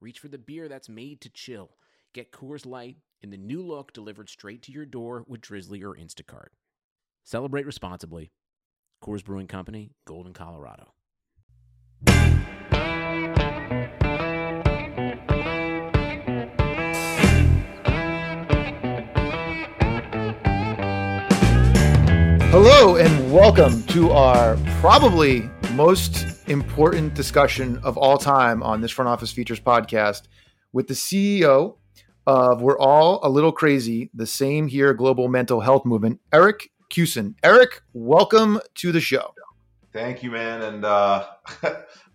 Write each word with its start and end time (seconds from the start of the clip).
reach 0.00 0.18
for 0.18 0.28
the 0.28 0.38
beer 0.38 0.68
that's 0.68 0.88
made 0.88 1.20
to 1.20 1.28
chill. 1.28 1.76
Get 2.14 2.32
Coors 2.32 2.64
Light 2.64 2.96
in 3.20 3.30
the 3.30 3.36
new 3.36 3.62
look 3.62 3.92
delivered 3.92 4.30
straight 4.30 4.62
to 4.62 4.72
your 4.72 4.86
door 4.86 5.24
with 5.28 5.42
Drizzly 5.42 5.82
or 5.82 5.94
Instacart. 5.94 6.48
Celebrate 7.22 7.66
responsibly. 7.66 8.30
Coors 9.04 9.22
Brewing 9.22 9.46
Company, 9.46 9.92
Golden, 10.06 10.32
Colorado. 10.32 10.94
Hello 22.50 22.96
and 22.96 23.32
welcome 23.32 23.82
to 23.84 24.10
our 24.10 24.56
probably 24.80 25.48
most 25.70 26.48
important 26.48 27.14
discussion 27.14 27.78
of 27.84 27.96
all 27.96 28.18
time 28.18 28.62
on 28.62 28.80
this 28.80 28.90
Front 28.90 29.08
Office 29.08 29.30
Features 29.30 29.60
podcast 29.60 30.22
with 30.72 30.88
the 30.88 30.94
CEO 30.94 31.76
of 32.26 32.60
We're 32.60 32.78
All 32.78 33.20
a 33.22 33.28
Little 33.28 33.52
Crazy, 33.52 34.10
the 34.12 34.26
same 34.26 34.66
here 34.66 34.92
global 34.94 35.28
mental 35.28 35.60
health 35.60 35.84
movement, 35.84 36.20
Eric 36.32 36.70
Kussin. 36.90 37.34
Eric, 37.42 37.82
welcome 37.92 38.60
to 38.76 38.90
the 38.90 39.00
show. 39.00 39.34
Thank 39.92 40.22
you, 40.22 40.30
man. 40.30 40.62
And 40.62 40.84
uh, 40.84 41.26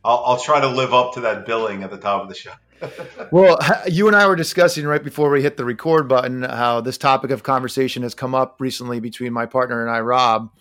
I'll, 0.03 0.23
I'll 0.25 0.39
try 0.39 0.59
to 0.59 0.67
live 0.67 0.94
up 0.94 1.13
to 1.13 1.22
that 1.22 1.45
billing 1.45 1.83
at 1.83 1.91
the 1.91 1.97
top 1.97 2.23
of 2.23 2.29
the 2.29 2.35
show. 2.35 2.51
well, 3.31 3.57
you 3.88 4.07
and 4.07 4.16
I 4.16 4.27
were 4.27 4.35
discussing 4.35 4.85
right 4.85 5.03
before 5.03 5.29
we 5.29 5.41
hit 5.41 5.55
the 5.55 5.66
record 5.66 6.09
button 6.09 6.44
how 6.44 6.81
this 6.81 6.97
topic 6.97 7.31
of 7.31 7.44
conversation 7.44 8.03
has 8.03 8.13
come 8.13 8.35
up 8.35 8.57
recently 8.59 8.99
between 8.99 9.31
my 9.31 9.45
partner 9.45 9.81
and 9.81 9.89
I, 9.89 10.01
Rob. 10.01 10.51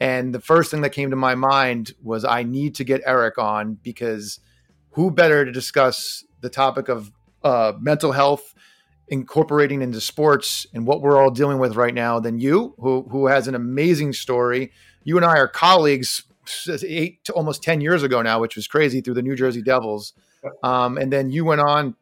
And 0.00 0.34
the 0.34 0.40
first 0.40 0.70
thing 0.70 0.80
that 0.80 0.90
came 0.90 1.10
to 1.10 1.16
my 1.16 1.34
mind 1.34 1.92
was 2.02 2.24
I 2.24 2.42
need 2.42 2.74
to 2.76 2.84
get 2.84 3.02
Eric 3.04 3.36
on 3.36 3.74
because 3.82 4.40
who 4.92 5.10
better 5.10 5.44
to 5.44 5.52
discuss 5.52 6.24
the 6.40 6.48
topic 6.48 6.88
of 6.88 7.12
uh, 7.44 7.72
mental 7.78 8.12
health 8.12 8.54
incorporating 9.08 9.82
into 9.82 10.00
sports 10.00 10.66
and 10.72 10.86
what 10.86 11.02
we're 11.02 11.20
all 11.20 11.30
dealing 11.30 11.58
with 11.58 11.76
right 11.76 11.94
now 11.94 12.18
than 12.18 12.38
you, 12.38 12.74
who 12.78 13.06
who 13.10 13.26
has 13.26 13.46
an 13.46 13.54
amazing 13.54 14.12
story. 14.12 14.72
You 15.04 15.16
and 15.16 15.26
I 15.26 15.36
are 15.36 15.48
colleagues 15.48 16.24
eight 16.82 17.22
to 17.24 17.32
almost 17.34 17.62
ten 17.62 17.80
years 17.80 18.02
ago 18.02 18.22
now, 18.22 18.40
which 18.40 18.56
was 18.56 18.66
crazy 18.66 19.00
through 19.00 19.14
the 19.14 19.22
New 19.22 19.36
Jersey 19.36 19.62
Devils. 19.62 20.14
Um, 20.62 20.96
and 20.96 21.12
then 21.12 21.30
you 21.30 21.44
went 21.44 21.60
on 21.60 21.94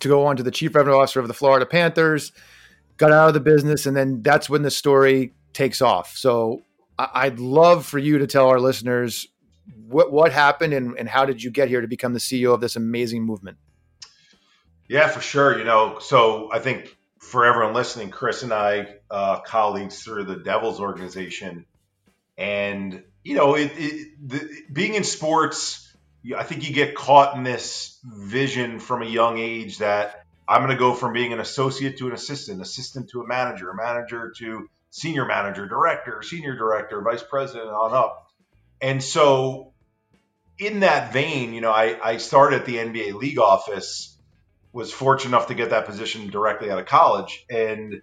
to 0.00 0.08
go 0.08 0.26
on 0.26 0.36
to 0.36 0.42
the 0.42 0.50
chief 0.50 0.74
revenue 0.74 0.96
officer 0.96 1.20
of 1.20 1.28
the 1.28 1.34
Florida 1.34 1.66
Panthers, 1.66 2.32
got 2.96 3.12
out 3.12 3.28
of 3.28 3.34
the 3.34 3.40
business, 3.40 3.86
and 3.86 3.96
then 3.96 4.22
that's 4.22 4.50
when 4.50 4.62
the 4.62 4.70
story 4.70 5.32
takes 5.52 5.80
off. 5.80 6.16
So 6.16 6.62
I'd 6.98 7.38
love 7.38 7.86
for 7.86 7.98
you 7.98 8.18
to 8.18 8.26
tell 8.26 8.48
our 8.48 8.60
listeners 8.60 9.28
what 9.86 10.10
what 10.10 10.32
happened 10.32 10.72
and, 10.72 10.98
and 10.98 11.08
how 11.08 11.24
did 11.24 11.42
you 11.42 11.50
get 11.50 11.68
here 11.68 11.80
to 11.80 11.86
become 11.86 12.12
the 12.12 12.18
CEO 12.18 12.54
of 12.54 12.60
this 12.60 12.76
amazing 12.76 13.24
movement? 13.24 13.58
Yeah, 14.88 15.08
for 15.08 15.20
sure. 15.20 15.58
You 15.58 15.64
know, 15.64 15.98
so 16.00 16.50
I 16.52 16.58
think 16.58 16.96
for 17.20 17.44
everyone 17.44 17.74
listening, 17.74 18.10
Chris 18.10 18.42
and 18.42 18.52
I, 18.52 18.86
uh, 19.10 19.40
colleagues 19.40 20.02
through 20.02 20.24
the 20.24 20.36
Devils 20.36 20.80
organization, 20.80 21.66
and 22.36 23.02
you 23.22 23.34
know, 23.34 23.54
it, 23.54 23.72
it 23.76 24.28
the, 24.28 24.48
being 24.72 24.94
in 24.94 25.04
sports 25.04 25.88
I 26.36 26.42
think 26.42 26.68
you 26.68 26.74
get 26.74 26.94
caught 26.94 27.36
in 27.36 27.42
this 27.42 27.98
vision 28.04 28.80
from 28.80 29.02
a 29.02 29.06
young 29.06 29.38
age 29.38 29.78
that 29.78 30.24
I'm 30.46 30.62
going 30.62 30.72
to 30.74 30.78
go 30.78 30.94
from 30.94 31.12
being 31.12 31.32
an 31.32 31.40
associate 31.40 31.98
to 31.98 32.08
an 32.08 32.12
assistant, 32.12 32.60
assistant 32.60 33.10
to 33.10 33.20
a 33.20 33.26
manager, 33.26 33.70
a 33.70 33.76
manager 33.76 34.32
to 34.38 34.68
senior 34.90 35.24
manager, 35.24 35.66
director, 35.66 36.22
senior 36.22 36.56
director, 36.56 37.00
vice 37.02 37.22
president, 37.22 37.68
on 37.68 37.94
up. 37.94 38.26
And 38.80 39.02
so, 39.02 39.72
in 40.58 40.80
that 40.80 41.12
vein, 41.12 41.52
you 41.52 41.60
know, 41.60 41.70
I, 41.70 41.98
I 42.02 42.16
started 42.16 42.60
at 42.60 42.66
the 42.66 42.76
NBA 42.76 43.14
league 43.14 43.38
office, 43.38 44.16
was 44.72 44.92
fortunate 44.92 45.30
enough 45.30 45.48
to 45.48 45.54
get 45.54 45.70
that 45.70 45.86
position 45.86 46.28
directly 46.28 46.70
out 46.70 46.78
of 46.78 46.86
college. 46.86 47.44
And 47.50 48.02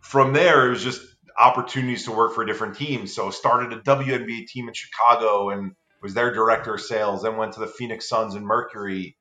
from 0.00 0.32
there, 0.32 0.66
it 0.66 0.70
was 0.70 0.84
just 0.84 1.00
opportunities 1.38 2.04
to 2.04 2.12
work 2.12 2.34
for 2.34 2.44
different 2.44 2.76
teams. 2.76 3.14
So, 3.14 3.30
started 3.30 3.72
a 3.72 3.80
WNBA 3.80 4.46
team 4.46 4.68
in 4.68 4.74
Chicago 4.74 5.50
and 5.50 5.72
was 6.02 6.14
their 6.14 6.32
director 6.34 6.74
of 6.74 6.80
sales, 6.80 7.22
then 7.22 7.36
went 7.36 7.52
to 7.52 7.60
the 7.60 7.66
Phoenix 7.66 8.08
Suns 8.08 8.34
and 8.34 8.44
Mercury. 8.44 9.16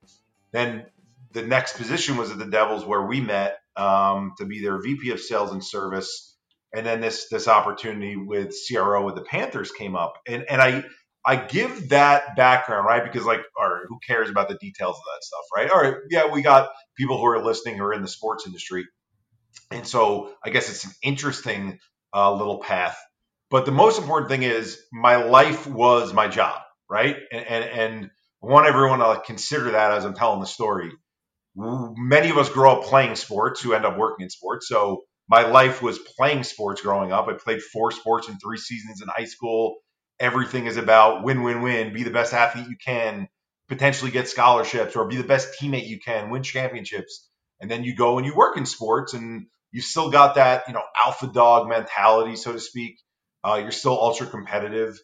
Then 0.52 0.86
the 1.32 1.44
next 1.44 1.78
position 1.78 2.18
was 2.18 2.32
at 2.32 2.40
the 2.40 2.46
Devils 2.46 2.86
where 2.86 3.04
we 3.04 3.22
met 3.22 3.60
um, 3.76 4.34
to 4.38 4.46
be 4.46 4.62
their 4.62 4.82
VP 4.82 5.12
of 5.12 5.20
sales 5.20 5.52
and 5.52 5.64
service. 5.64 6.31
And 6.74 6.86
then 6.86 7.02
this 7.02 7.28
this 7.30 7.48
opportunity 7.48 8.16
with 8.16 8.56
CRO 8.68 9.06
with 9.06 9.16
the 9.16 9.24
Panthers 9.24 9.72
came 9.72 9.96
up. 9.96 10.14
And 10.28 10.46
and 10.50 10.62
I 10.62 10.84
I 11.26 11.36
give 11.36 11.90
that 11.90 12.36
background, 12.36 12.86
right? 12.86 13.04
Because 13.04 13.26
like, 13.26 13.42
all 13.60 13.70
right, 13.70 13.84
who 13.88 14.00
cares 14.06 14.30
about 14.30 14.50
the 14.50 14.56
details 14.56 14.96
of 14.96 15.04
that 15.04 15.24
stuff, 15.24 15.46
right? 15.56 15.70
All 15.70 15.82
right, 15.82 15.96
yeah, 16.10 16.32
we 16.32 16.42
got 16.42 16.70
people 16.98 17.18
who 17.18 17.26
are 17.26 17.44
listening 17.44 17.78
who 17.78 17.84
are 17.84 17.94
in 17.94 18.02
the 18.02 18.08
sports 18.08 18.46
industry. 18.48 18.86
And 19.70 19.88
so 19.88 20.34
I 20.44 20.50
guess 20.50 20.70
it's 20.70 20.86
an 20.86 20.92
interesting 21.04 21.80
uh, 22.14 22.34
little 22.34 22.60
path. 22.60 22.98
But 23.50 23.66
the 23.66 23.72
most 23.72 24.00
important 24.00 24.30
thing 24.30 24.44
is 24.44 24.82
my 24.92 25.18
life 25.18 25.68
was 25.68 26.14
my 26.14 26.28
job 26.28 26.62
right? 26.92 27.16
And, 27.32 27.46
and, 27.48 27.64
and 27.64 28.12
I 28.44 28.48
want 28.48 28.68
everyone 28.68 29.00
to 29.00 29.22
consider 29.26 29.72
that 29.72 29.94
as 29.94 30.04
I'm 30.04 30.14
telling 30.14 30.42
the 30.42 30.46
story. 30.46 30.92
Many 31.56 32.30
of 32.30 32.38
us 32.38 32.50
grow 32.50 32.74
up 32.74 32.84
playing 32.84 33.16
sports 33.16 33.62
who 33.62 33.74
end 33.74 33.86
up 33.86 33.98
working 33.98 34.26
in 34.26 34.30
sports. 34.30 34.68
So 34.68 35.04
my 35.32 35.48
life 35.48 35.82
was 35.82 35.98
playing 35.98 36.44
sports 36.44 36.82
growing 36.82 37.14
up. 37.14 37.30
I 37.30 37.34
played 37.34 37.64
four 37.64 37.92
sports 37.92 38.28
in 38.28 38.38
three 38.38 38.58
seasons 38.58 39.02
in 39.02 39.08
high 39.08 39.24
school. 39.24 39.78
Everything 40.20 40.66
is 40.66 40.76
about 40.76 41.24
win, 41.24 41.42
win, 41.42 41.62
win. 41.62 41.94
Be 41.94 42.04
the 42.04 42.12
best 42.12 42.34
athlete 42.34 42.68
you 42.68 42.76
can, 42.76 43.30
potentially 43.70 44.12
get 44.12 44.28
scholarships, 44.28 44.98
or 44.98 45.08
be 45.08 45.16
the 45.16 45.24
best 45.24 45.58
teammate 45.58 45.88
you 45.88 46.02
can, 46.02 46.32
win 46.32 46.44
championships. 46.44 47.30
And 47.62 47.72
then 47.72 47.86
you 47.86 47.96
go 47.96 48.18
and 48.18 48.28
you 48.28 48.36
work 48.36 48.58
in 48.58 48.66
sports, 48.66 49.14
and 49.14 49.48
you 49.72 49.80
still 49.80 50.12
got 50.12 50.36
that, 50.36 50.66
you 50.68 50.74
know, 50.74 50.84
alpha 51.02 51.28
dog 51.28 51.70
mentality, 51.70 52.36
so 52.36 52.52
to 52.52 52.60
speak. 52.60 53.00
Uh, 53.42 53.60
you're 53.62 53.72
still 53.72 53.98
ultra 53.98 54.28
competitive. 54.28 55.00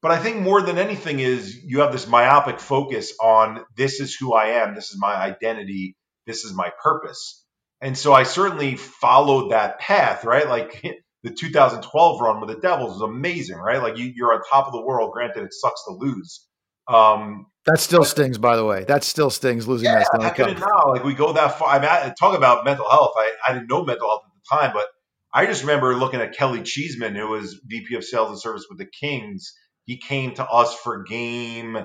But 0.00 0.10
I 0.10 0.18
think 0.18 0.40
more 0.40 0.62
than 0.62 0.78
anything 0.78 1.20
is 1.20 1.54
you 1.54 1.80
have 1.80 1.92
this 1.92 2.06
myopic 2.06 2.60
focus 2.60 3.12
on 3.20 3.62
this 3.76 4.00
is 4.00 4.14
who 4.14 4.32
I 4.32 4.62
am, 4.62 4.74
this 4.74 4.90
is 4.90 4.98
my 4.98 5.14
identity, 5.14 5.96
this 6.26 6.44
is 6.44 6.54
my 6.54 6.72
purpose. 6.82 7.44
And 7.80 7.96
so 7.96 8.12
I 8.12 8.22
certainly 8.22 8.76
followed 8.76 9.50
that 9.50 9.78
path, 9.78 10.24
right? 10.24 10.48
Like 10.48 10.82
the 11.22 11.30
2012 11.30 12.20
run 12.20 12.40
with 12.40 12.50
the 12.50 12.60
Devils 12.60 13.00
was 13.00 13.02
amazing, 13.02 13.58
right? 13.58 13.82
Like 13.82 13.98
you, 13.98 14.12
are 14.24 14.34
on 14.34 14.40
top 14.50 14.66
of 14.66 14.72
the 14.72 14.82
world. 14.82 15.12
Granted, 15.12 15.44
it 15.44 15.52
sucks 15.52 15.84
to 15.84 15.92
lose. 15.92 16.46
Um, 16.88 17.46
that 17.66 17.80
still 17.80 18.00
but, 18.00 18.08
stings, 18.08 18.38
by 18.38 18.56
the 18.56 18.64
way. 18.64 18.84
That 18.84 19.02
still 19.02 19.30
stings 19.30 19.66
losing 19.66 19.86
yeah, 19.86 19.98
that 19.98 20.34
Stanley 20.34 20.54
Cup. 20.54 20.58
Now, 20.60 20.92
like 20.92 21.04
we 21.04 21.14
go 21.14 21.32
that 21.32 21.58
far. 21.58 21.68
I 21.68 21.80
mean, 21.80 22.14
talk 22.14 22.36
about 22.36 22.64
mental 22.64 22.88
health. 22.88 23.12
I, 23.16 23.32
I 23.48 23.52
didn't 23.54 23.68
know 23.68 23.84
mental 23.84 24.08
health 24.08 24.22
at 24.24 24.32
the 24.34 24.56
time, 24.56 24.70
but 24.72 24.86
I 25.34 25.46
just 25.46 25.62
remember 25.62 25.96
looking 25.96 26.20
at 26.20 26.36
Kelly 26.36 26.62
Cheeseman, 26.62 27.16
who 27.16 27.28
was 27.28 27.60
VP 27.66 27.96
of 27.96 28.04
Sales 28.04 28.30
and 28.30 28.40
Service 28.40 28.66
with 28.70 28.78
the 28.78 28.86
Kings, 28.86 29.52
he 29.84 29.98
came 29.98 30.34
to 30.34 30.46
us 30.46 30.74
for 30.74 31.02
game. 31.02 31.76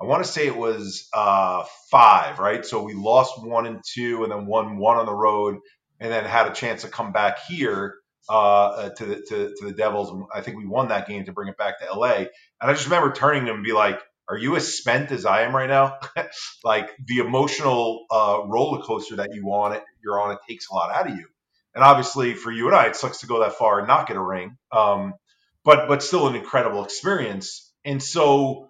I 0.00 0.04
want 0.04 0.24
to 0.24 0.30
say 0.30 0.46
it 0.46 0.56
was 0.56 1.08
uh, 1.14 1.64
five, 1.90 2.38
right? 2.38 2.64
So 2.64 2.82
we 2.82 2.94
lost 2.94 3.42
one 3.42 3.66
and 3.66 3.80
two, 3.94 4.22
and 4.24 4.32
then 4.32 4.46
won 4.46 4.76
one 4.76 4.98
on 4.98 5.06
the 5.06 5.14
road, 5.14 5.58
and 6.00 6.12
then 6.12 6.24
had 6.24 6.48
a 6.48 6.54
chance 6.54 6.82
to 6.82 6.88
come 6.88 7.12
back 7.12 7.38
here 7.46 7.94
uh, 8.28 8.90
to 8.90 9.04
the 9.06 9.16
to, 9.16 9.54
to, 9.56 9.64
the 9.66 9.72
Devils. 9.72 10.26
I 10.34 10.42
think 10.42 10.58
we 10.58 10.66
won 10.66 10.88
that 10.88 11.08
game 11.08 11.24
to 11.24 11.32
bring 11.32 11.48
it 11.48 11.56
back 11.56 11.80
to 11.80 11.92
LA. 11.92 12.14
And 12.14 12.28
I 12.60 12.72
just 12.72 12.86
remember 12.86 13.12
turning 13.12 13.44
to 13.44 13.50
him 13.50 13.56
and 13.56 13.64
be 13.64 13.72
like, 13.72 14.00
"Are 14.28 14.36
you 14.36 14.56
as 14.56 14.76
spent 14.76 15.12
as 15.12 15.24
I 15.24 15.42
am 15.42 15.56
right 15.56 15.68
now? 15.68 15.98
like 16.64 16.90
the 17.04 17.18
emotional 17.18 18.04
uh, 18.10 18.40
roller 18.44 18.82
coaster 18.82 19.16
that 19.16 19.34
you 19.34 19.44
on 19.52 19.72
it, 19.72 19.82
you're 20.02 20.20
on, 20.20 20.32
it 20.32 20.38
takes 20.48 20.68
a 20.68 20.74
lot 20.74 20.94
out 20.94 21.10
of 21.10 21.16
you. 21.16 21.26
And 21.74 21.84
obviously, 21.84 22.34
for 22.34 22.50
you 22.50 22.66
and 22.66 22.76
I, 22.76 22.86
it 22.86 22.96
sucks 22.96 23.20
to 23.20 23.26
go 23.26 23.40
that 23.40 23.54
far 23.54 23.78
and 23.78 23.88
not 23.88 24.08
get 24.08 24.16
a 24.16 24.22
ring. 24.22 24.56
Um, 24.72 25.14
but 25.64 25.88
but 25.88 26.02
still 26.02 26.28
an 26.28 26.34
incredible 26.34 26.84
experience. 26.84 27.72
And 27.84 28.02
so 28.02 28.65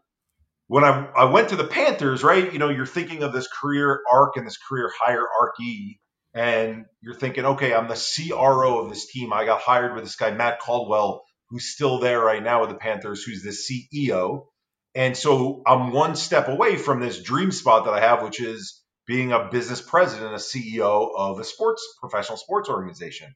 when 0.69 0.85
I, 0.85 1.09
I 1.17 1.25
went 1.27 1.51
to 1.51 1.57
the 1.57 1.67
Panthers, 1.67 2.25
right, 2.25 2.53
you 2.53 2.59
know, 2.59 2.69
you're 2.69 2.87
thinking 2.87 3.23
of 3.23 3.33
this 3.33 3.49
career 3.49 4.01
arc 4.11 4.37
and 4.37 4.47
this 4.47 4.59
career 4.59 4.91
hierarchy, 4.99 6.01
and 6.35 6.87
you're 7.01 7.15
thinking, 7.15 7.45
okay, 7.45 7.73
I'm 7.73 7.89
the 7.89 7.95
CRO 7.95 8.81
of 8.81 8.91
this 8.91 9.11
team. 9.11 9.33
I 9.33 9.45
got 9.45 9.61
hired 9.61 9.95
with 9.95 10.05
this 10.05 10.17
guy, 10.17 10.33
Matt 10.33 10.61
Caldwell, 10.61 11.25
who's 11.49 11.73
still 11.73 11.99
there 11.99 12.21
right 12.21 12.43
now 12.43 12.61
with 12.61 12.71
the 12.71 12.77
Panthers, 12.77 13.23
who's 13.23 13.43
the 13.43 13.51
CEO. 13.51 14.47
And 14.95 15.17
so 15.17 15.63
I'm 15.67 15.93
one 15.93 16.17
step 16.17 16.49
away 16.49 16.77
from 16.77 17.01
this 17.01 17.23
dream 17.23 17.53
spot 17.53 17.85
that 17.85 17.95
I 17.95 18.01
have, 18.01 18.23
which 18.23 18.41
is 18.41 18.83
being 19.07 19.33
a 19.33 19.49
business 19.51 19.81
president, 19.81 20.33
a 20.33 20.37
CEO 20.37 21.11
of 21.17 21.39
a 21.39 21.45
sports 21.45 21.87
professional 22.01 22.39
sports 22.39 22.69
organization. 22.69 23.35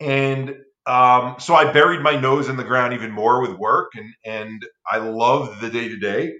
And 0.00 0.56
um, 0.86 1.36
so 1.38 1.54
I 1.54 1.70
buried 1.72 2.00
my 2.00 2.18
nose 2.18 2.48
in 2.48 2.56
the 2.56 2.64
ground 2.64 2.94
even 2.94 3.12
more 3.12 3.42
with 3.42 3.52
work, 3.52 3.92
and 3.94 4.14
and 4.24 4.62
I 4.90 4.98
love 4.98 5.60
the 5.60 5.68
day 5.68 5.88
to 5.88 5.98
day. 5.98 6.32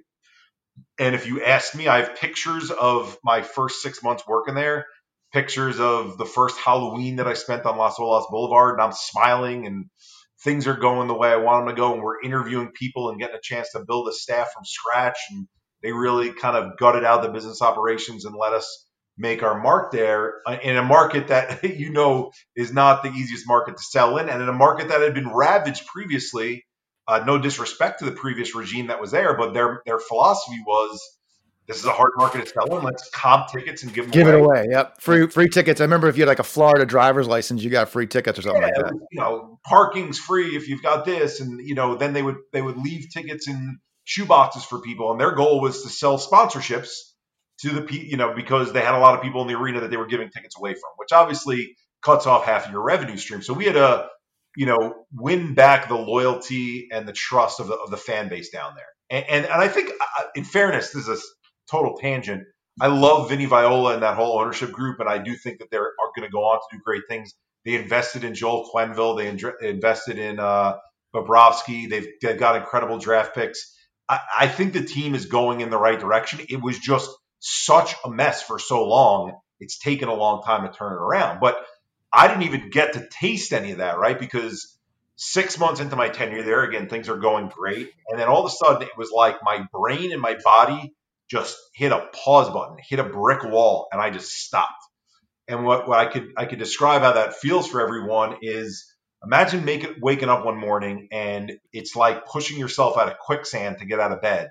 And 0.99 1.15
if 1.15 1.27
you 1.27 1.43
ask 1.43 1.75
me, 1.75 1.89
I 1.89 1.99
have 1.99 2.17
pictures 2.17 2.71
of 2.71 3.17
my 3.25 3.43
first 3.43 3.83
six 3.83 4.03
months 4.03 4.25
working 4.27 4.55
there, 4.55 4.87
pictures 5.33 5.81
of 5.81 6.19
the 6.19 6.25
first 6.25 6.59
Halloween 6.59 7.17
that 7.17 7.29
I 7.29 7.35
spent 7.35 7.67
on 7.67 7.77
Las 7.77 7.99
Olas 7.99 8.31
Boulevard, 8.31 8.75
and 8.75 8.83
I'm 8.83 8.93
smiling 8.93 9.67
and 9.67 9.87
things 10.45 10.67
are 10.67 10.77
going 10.77 11.09
the 11.09 11.15
way 11.15 11.31
I 11.31 11.37
want 11.37 11.67
them 11.67 11.75
to 11.75 11.81
go. 11.81 11.95
And 11.95 12.03
we're 12.03 12.23
interviewing 12.23 12.73
people 12.73 13.11
and 13.11 13.19
getting 13.21 13.37
a 13.37 13.41
chance 13.43 13.71
to 13.73 13.85
build 13.85 14.09
a 14.09 14.13
staff 14.13 14.49
from 14.53 14.65
scratch. 14.65 15.19
And 15.31 15.47
they 15.83 15.93
really 15.93 16.33
kind 16.33 16.57
of 16.57 16.77
gutted 16.79 17.05
out 17.05 17.23
the 17.23 17.29
business 17.29 17.63
operations 17.63 18.25
and 18.25 18.35
let 18.37 18.53
us 18.53 18.87
make 19.19 19.43
our 19.43 19.61
mark 19.61 19.93
there 19.93 20.35
uh, 20.47 20.57
in 20.63 20.77
a 20.77 20.83
market 20.83 21.29
that 21.29 21.63
you 21.79 21.91
know 21.91 22.31
is 22.57 22.73
not 22.73 23.03
the 23.03 23.11
easiest 23.11 23.47
market 23.47 23.77
to 23.77 23.83
sell 23.83 24.17
in, 24.19 24.29
and 24.29 24.43
in 24.43 24.49
a 24.49 24.53
market 24.53 24.89
that 24.89 25.01
had 25.03 25.15
been 25.15 25.29
ravaged 25.29 25.87
previously. 25.87 26.65
Uh, 27.09 27.25
no 27.25 27.39
disrespect 27.39 28.01
to 28.01 28.05
the 28.05 28.13
previous 28.13 28.55
regime 28.55 28.89
that 28.89 29.01
was 29.01 29.11
there, 29.11 29.35
but 29.35 29.55
their 29.55 29.81
their 29.87 29.99
philosophy 29.99 30.59
was 30.67 31.01
this 31.67 31.79
is 31.79 31.85
a 31.85 31.93
hard 31.93 32.13
market 32.17 32.45
to 32.45 32.47
sell 32.47 32.79
in. 32.79 32.85
Let's 32.85 33.09
comp 33.11 33.49
tickets 33.49 33.83
and 33.83 33.93
give 33.95 34.05
them 34.05 34.11
give 34.11 34.27
away. 34.27 34.37
it 34.37 34.43
away. 34.43 34.67
Yep, 34.71 35.01
free 35.01 35.27
free 35.29 35.49
tickets. 35.49 35.81
I 35.81 35.85
remember 35.85 36.09
if 36.09 36.17
you 36.17 36.23
had 36.23 36.29
like 36.29 36.39
a 36.39 36.45
Florida 36.45 36.85
driver's 36.87 37.27
license, 37.27 37.63
you 37.63 37.71
got 37.71 37.89
free 37.89 38.07
tickets 38.07 38.39
or 38.39 38.43
something 38.43 38.61
yeah, 38.61 38.69
like 38.69 38.77
that. 38.77 38.93
You 39.11 39.21
know, 39.21 39.59
parking's 39.67 40.19
free 40.19 40.57
if 40.57 40.69
you've 40.69 40.83
got 40.83 41.05
this, 41.05 41.41
and 41.41 41.61
you 41.67 41.75
know, 41.75 41.97
then 41.97 42.15
they 42.15 42.23
would 42.23 42.37
they 42.53 42.63
would 42.63 42.77
leave 42.77 43.07
tickets 43.11 43.49
in 43.49 43.79
shoeboxes 44.07 44.65
for 44.65 44.81
people, 44.81 45.11
and 45.13 45.21
their 45.21 45.35
goal 45.35 45.61
was 45.61 45.83
to 45.83 45.89
sell 45.89 46.19
sponsorships 46.19 46.91
to 47.61 47.71
the 47.71 47.95
you 47.95 48.17
know 48.17 48.35
because 48.35 48.73
they 48.73 48.81
had 48.81 48.95
a 48.95 48.99
lot 48.99 49.15
of 49.15 49.23
people 49.23 49.43
in 49.43 49.49
the 49.49 49.55
arena 49.55 49.81
that 49.81 49.91
they 49.91 49.97
were 49.97 50.07
giving 50.07 50.31
tickets 50.31 50.57
away 50.59 50.73
from, 50.73 50.91
which 50.97 51.13
obviously 51.13 51.77
cuts 52.03 52.27
off 52.27 52.45
half 52.45 52.67
of 52.67 52.73
your 52.73 52.83
revenue 52.83 53.17
stream. 53.19 53.43
So 53.43 53.53
we 53.53 53.67
had 53.67 53.75
to 53.75 54.09
you 54.59 54.67
know 54.67 55.05
win 55.13 55.55
back 55.55 55.89
the 55.89 55.95
loyalty 55.95 56.89
and 56.91 57.07
the 57.07 57.13
trust 57.13 57.61
of 57.61 57.69
the 57.69 57.75
of 57.75 57.93
the 57.93 57.97
fan 57.97 58.29
base 58.29 58.51
down 58.51 58.73
there. 58.75 58.89
And 59.09 59.25
and, 59.31 59.45
and 59.45 59.63
I 59.63 59.69
think 59.69 59.91
uh, 59.91 60.25
in 60.35 60.43
fairness, 60.43 60.91
this 60.91 61.07
is 61.07 61.21
a 61.21 61.23
total 61.71 61.97
tangent. 61.97 62.43
I 62.81 62.89
love 62.89 63.29
Vinny 63.29 63.47
Viola 63.47 63.95
and 63.95 64.03
that 64.03 64.17
whole 64.17 64.37
ownership 64.41 64.73
group, 64.73 64.99
and 64.99 65.09
I 65.09 65.19
do 65.19 65.37
think 65.37 65.61
that 65.61 65.69
they're 65.71 65.93
going 66.17 66.29
to 66.29 66.33
go 66.33 66.41
on 66.41 66.59
to 66.59 66.77
do 66.77 66.83
great 66.85 67.03
things. 67.09 67.35
They 67.65 67.77
invested 67.77 68.25
in 68.25 68.35
Joel 68.35 68.69
Quenneville. 68.75 69.17
They 69.17 69.29
in- 69.29 69.69
invested 69.77 70.19
in 70.19 70.41
uh, 70.41 70.79
Bobrovsky. 71.15 71.89
They've, 71.89 72.07
they've 72.21 72.39
got 72.39 72.57
incredible 72.57 72.99
draft 72.99 73.37
picks. 73.37 73.77
I, 74.09 74.19
I 74.41 74.49
think 74.49 74.73
the 74.73 74.85
team 74.85 75.15
is 75.15 75.27
going 75.27 75.61
in 75.61 75.71
the 75.71 75.79
right 75.79 75.99
direction. 75.99 76.41
It 76.49 76.61
was 76.61 76.79
just 76.79 77.11
such 77.39 77.95
a 78.05 78.11
mess 78.11 78.43
for 78.43 78.59
so 78.59 78.85
long. 78.85 79.39
It's 79.61 79.79
taken 79.79 80.09
a 80.09 80.15
long 80.15 80.43
time 80.43 80.67
to 80.67 80.77
turn 80.77 80.93
it 80.93 81.01
around. 81.01 81.41
But 81.41 81.57
I 82.13 82.29
didn't 82.29 82.45
even 82.45 82.71
get 82.71 82.95
to 82.95 83.09
taste 83.09 83.53
any 83.53 83.73
of 83.73 83.79
that, 83.79 83.99
right? 83.99 84.19
Because 84.19 84.79
six 85.17 85.59
months 85.59 85.81
into 85.81 85.97
my 85.97 86.09
tenure 86.09 86.43
there, 86.43 86.63
again, 86.63 86.89
things 86.89 87.09
are 87.09 87.19
going 87.19 87.49
great. 87.49 87.91
And 88.09 88.19
then 88.19 88.29
all 88.29 88.45
of 88.45 88.51
a 88.51 88.55
sudden, 88.55 88.83
it 88.83 88.97
was 88.97 89.11
like 89.11 89.37
my 89.43 89.67
brain 89.73 90.13
and 90.13 90.21
my 90.21 90.37
body 90.43 90.95
just 91.29 91.59
hit 91.75 91.93
a 91.93 92.09
pause 92.13 92.51
button, 92.51 92.77
hit 92.81 92.99
a 92.99 93.05
brick 93.05 93.45
wall, 93.45 93.89
and 93.93 94.01
I 94.01 94.11
just 94.11 94.33
stopped. 94.33 94.73
And 95.47 95.65
what, 95.65 95.89
what 95.89 95.99
I 95.99 96.07
could 96.07 96.33
I 96.37 96.45
could 96.45 96.59
describe 96.59 97.03
how 97.03 97.13
that 97.13 97.35
feels 97.35 97.69
for 97.69 97.81
everyone 97.81 98.37
is 98.43 98.95
imagine 99.25 99.65
making 99.65 99.97
waking 100.01 100.29
up 100.29 100.45
one 100.45 100.59
morning 100.59 101.09
and 101.11 101.53
it's 101.73 101.97
like 101.97 102.27
pushing 102.27 102.59
yourself 102.59 102.97
out 102.99 103.09
of 103.09 103.19
quicksand 103.19 103.79
to 103.79 103.87
get 103.87 103.99
out 103.99 104.13
of 104.13 104.21
bed 104.21 104.51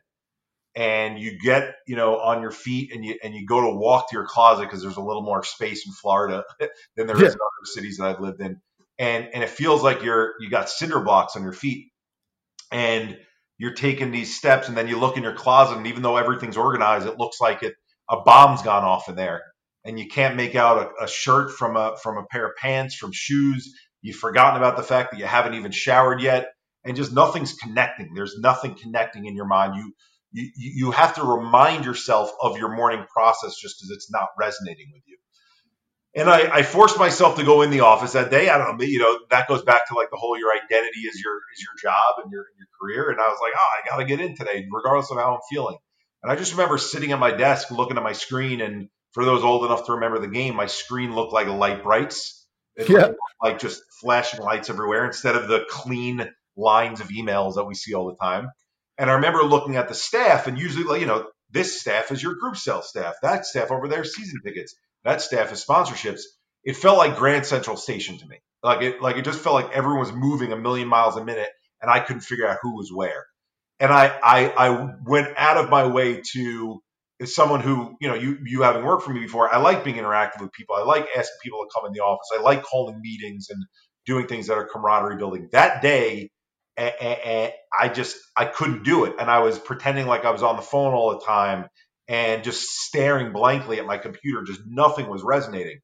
and 0.78 1.18
you 1.18 1.40
get 1.40 1.74
you 1.88 1.96
know 1.96 2.20
on 2.20 2.42
your 2.42 2.52
feet 2.52 2.94
and 2.94 3.04
you 3.04 3.18
and 3.24 3.34
you 3.34 3.48
go 3.48 3.62
to 3.62 3.76
walk 3.76 4.10
to 4.10 4.16
your 4.16 4.28
closet 4.28 4.62
because 4.62 4.84
there's 4.84 4.98
a 4.98 5.02
little 5.02 5.24
more 5.24 5.44
space 5.44 5.88
in 5.88 5.92
Florida 5.92 6.44
than 6.96 7.08
there 7.08 7.18
yeah. 7.20 7.26
is 7.26 7.34
in 7.34 7.40
other 7.40 7.66
cities 7.66 7.98
that 7.98 8.06
I've 8.06 8.22
lived 8.22 8.40
in, 8.40 8.62
and 9.00 9.28
and 9.34 9.44
it 9.44 9.50
feels 9.50 9.82
like 9.82 10.04
you're 10.04 10.36
you 10.40 10.52
got 10.52 10.70
cinder 10.70 11.00
blocks 11.00 11.36
on 11.36 11.42
your 11.42 11.52
feet, 11.52 11.88
and 12.72 13.18
you're 13.58 13.74
taking 13.74 14.12
these 14.12 14.38
steps, 14.38 14.68
and 14.68 14.78
then 14.78 14.88
you 14.88 15.00
look 15.00 15.18
in 15.18 15.24
your 15.24 15.34
closet, 15.34 15.78
and 15.78 15.88
even 15.88 16.04
though 16.04 16.16
everything's 16.16 16.58
organized, 16.58 17.08
it 17.08 17.18
looks 17.18 17.42
like 17.42 17.64
it 17.64 17.74
a 18.08 18.22
bomb's 18.22 18.62
gone 18.62 18.84
off 18.84 19.10
in 19.10 19.16
there, 19.16 19.42
and 19.84 20.00
you 20.00 20.08
can't 20.08 20.36
make 20.36 20.54
out 20.54 20.92
a, 21.00 21.06
a 21.06 21.08
shirt 21.08 21.52
from 21.58 21.76
a 21.76 21.98
from 22.04 22.18
a 22.18 22.26
pair 22.28 22.46
of 22.46 22.56
pants, 22.56 22.96
from 22.96 23.12
shoes. 23.12 23.74
You've 24.04 24.18
forgotten 24.18 24.58
about 24.58 24.78
the 24.78 24.84
fact 24.84 25.10
that 25.12 25.20
you 25.20 25.26
haven't 25.26 25.56
even 25.56 25.72
showered 25.72 26.22
yet, 26.22 26.50
and 26.86 26.96
just 26.96 27.12
nothing's 27.12 27.54
connecting. 27.54 28.14
There's 28.14 28.38
nothing 28.38 28.76
connecting 28.76 29.26
in 29.26 29.36
your 29.36 29.48
mind. 29.48 29.74
You 29.76 29.94
you, 30.38 30.72
you 30.88 30.92
have 30.92 31.16
to 31.16 31.24
remind 31.24 31.86
yourself 31.86 32.32
of 32.42 32.58
your 32.58 32.76
morning 32.76 33.06
process 33.12 33.56
just 33.56 33.80
because 33.80 33.92
it's 33.92 34.12
not 34.12 34.28
resonating 34.38 34.92
with 34.94 35.04
you. 35.06 35.18
And 36.16 36.30
I, 36.30 36.58
I, 36.58 36.64
forced 36.64 36.98
myself 36.98 37.36
to 37.36 37.44
go 37.44 37.62
in 37.62 37.70
the 37.70 37.82
office 37.82 38.14
that 38.14 38.32
day. 38.32 38.50
I 38.50 38.58
don't 38.58 38.78
know, 38.78 38.86
you 38.86 39.00
know, 39.00 39.20
that 39.30 39.48
goes 39.48 39.62
back 39.62 39.88
to 39.90 39.94
like 39.94 40.10
the 40.10 40.18
whole 40.18 40.38
your 40.38 40.52
identity 40.52 41.02
is 41.02 41.22
your 41.24 41.36
is 41.54 41.62
your 41.62 41.92
job 41.92 42.16
and 42.24 42.32
your 42.32 42.46
your 42.58 42.68
career. 42.80 43.12
And 43.12 43.20
I 43.20 43.28
was 43.28 43.38
like, 43.42 43.54
oh, 43.56 43.68
I 43.78 43.90
got 43.90 43.98
to 43.98 44.06
get 44.06 44.20
in 44.20 44.36
today, 44.36 44.66
regardless 44.72 45.12
of 45.12 45.18
how 45.18 45.36
I'm 45.36 45.42
feeling. 45.50 45.78
And 46.24 46.32
I 46.32 46.36
just 46.36 46.54
remember 46.54 46.78
sitting 46.78 47.12
at 47.12 47.20
my 47.20 47.32
desk, 47.32 47.70
looking 47.70 47.98
at 47.98 48.04
my 48.04 48.14
screen, 48.14 48.62
and 48.62 48.90
for 49.12 49.26
those 49.26 49.44
old 49.44 49.66
enough 49.66 49.86
to 49.86 49.94
remember 49.94 50.20
the 50.20 50.28
game, 50.28 50.56
my 50.56 50.66
screen 50.66 51.14
looked 51.14 51.34
like 51.34 51.48
Lite-Brites. 51.48 52.46
It 52.76 52.90
yeah. 52.90 53.10
like 53.42 53.60
just 53.60 53.82
flashing 54.02 54.42
lights 54.42 54.70
everywhere 54.70 55.06
instead 55.06 55.36
of 55.36 55.48
the 55.48 55.66
clean 55.70 56.28
lines 56.56 57.00
of 57.00 57.10
emails 57.10 57.56
that 57.56 57.66
we 57.66 57.76
see 57.76 57.94
all 57.94 58.08
the 58.08 58.16
time. 58.16 58.50
And 58.98 59.10
I 59.10 59.14
remember 59.14 59.44
looking 59.44 59.76
at 59.76 59.88
the 59.88 59.94
staff, 59.96 60.48
and 60.48 60.58
usually, 60.58 61.00
you 61.00 61.06
know, 61.06 61.28
this 61.52 61.80
staff 61.80 62.12
is 62.12 62.22
your 62.22 62.36
group 62.36 62.58
sales 62.58 62.90
staff. 62.90 63.16
That 63.22 63.46
staff 63.46 63.72
over 63.72 63.88
there, 63.88 64.04
season 64.04 64.42
tickets. 64.44 64.76
That 65.04 65.22
staff 65.22 65.52
is 65.54 65.64
sponsorships. 65.64 66.22
It 66.64 66.76
felt 66.76 66.98
like 66.98 67.18
Grand 67.18 67.46
Central 67.46 67.78
Station 67.78 68.18
to 68.18 68.28
me. 68.28 68.40
Like 68.64 68.82
it, 68.82 69.02
like 69.02 69.16
it 69.18 69.26
just 69.26 69.40
felt 69.40 69.56
like 69.56 69.72
everyone 69.72 70.00
was 70.00 70.12
moving 70.12 70.52
a 70.52 70.58
million 70.58 70.88
miles 70.88 71.16
a 71.16 71.24
minute, 71.24 71.50
and 71.82 71.90
I 71.90 72.00
couldn't 72.00 72.22
figure 72.22 72.48
out 72.48 72.58
who 72.62 72.76
was 72.76 72.92
where. 72.94 73.26
And 73.80 73.94
I, 73.94 74.08
I, 74.08 74.50
I 74.50 74.94
went 75.06 75.30
out 75.38 75.58
of 75.58 75.70
my 75.70 75.86
way 75.86 76.22
to, 76.34 76.82
as 77.22 77.36
someone 77.36 77.62
who, 77.62 77.96
you 78.02 78.08
know, 78.08 78.16
you, 78.16 78.40
you 78.44 78.64
having 78.64 78.84
worked 78.84 79.04
for 79.04 79.14
me 79.14 79.22
before, 79.22 79.54
I 79.54 79.58
like 79.58 79.84
being 79.84 79.98
interactive 79.98 80.42
with 80.42 80.52
people. 80.52 80.76
I 80.76 80.82
like 80.82 81.08
asking 81.16 81.38
people 81.44 81.60
to 81.60 81.70
come 81.74 81.86
in 81.86 81.94
the 81.94 82.00
office. 82.00 82.28
I 82.36 82.42
like 82.42 82.64
calling 82.64 83.00
meetings 83.00 83.50
and 83.50 83.64
doing 84.08 84.26
things 84.26 84.48
that 84.48 84.58
are 84.58 84.66
camaraderie 84.66 85.18
building. 85.18 85.50
That 85.52 85.84
day, 85.84 86.32
and, 86.78 87.54
I 87.80 87.90
just 87.90 88.18
I 88.36 88.46
couldn't 88.46 88.84
do 88.84 89.06
it, 89.06 89.16
and 89.20 89.30
I 89.30 89.40
was 89.40 89.60
pretending 89.60 90.08
like 90.08 90.26
I 90.26 90.32
was 90.32 90.44
on 90.44 90.56
the 90.56 90.62
phone 90.62 90.94
all 90.94 91.12
the 91.12 91.26
time 91.26 91.68
and 92.08 92.44
just 92.44 92.64
staring 92.70 93.34
blankly 93.34 93.80
at 93.80 93.86
my 93.86 93.98
computer. 93.98 94.44
Just 94.44 94.62
nothing 94.66 95.10
was 95.10 95.22
resonating. 95.24 95.80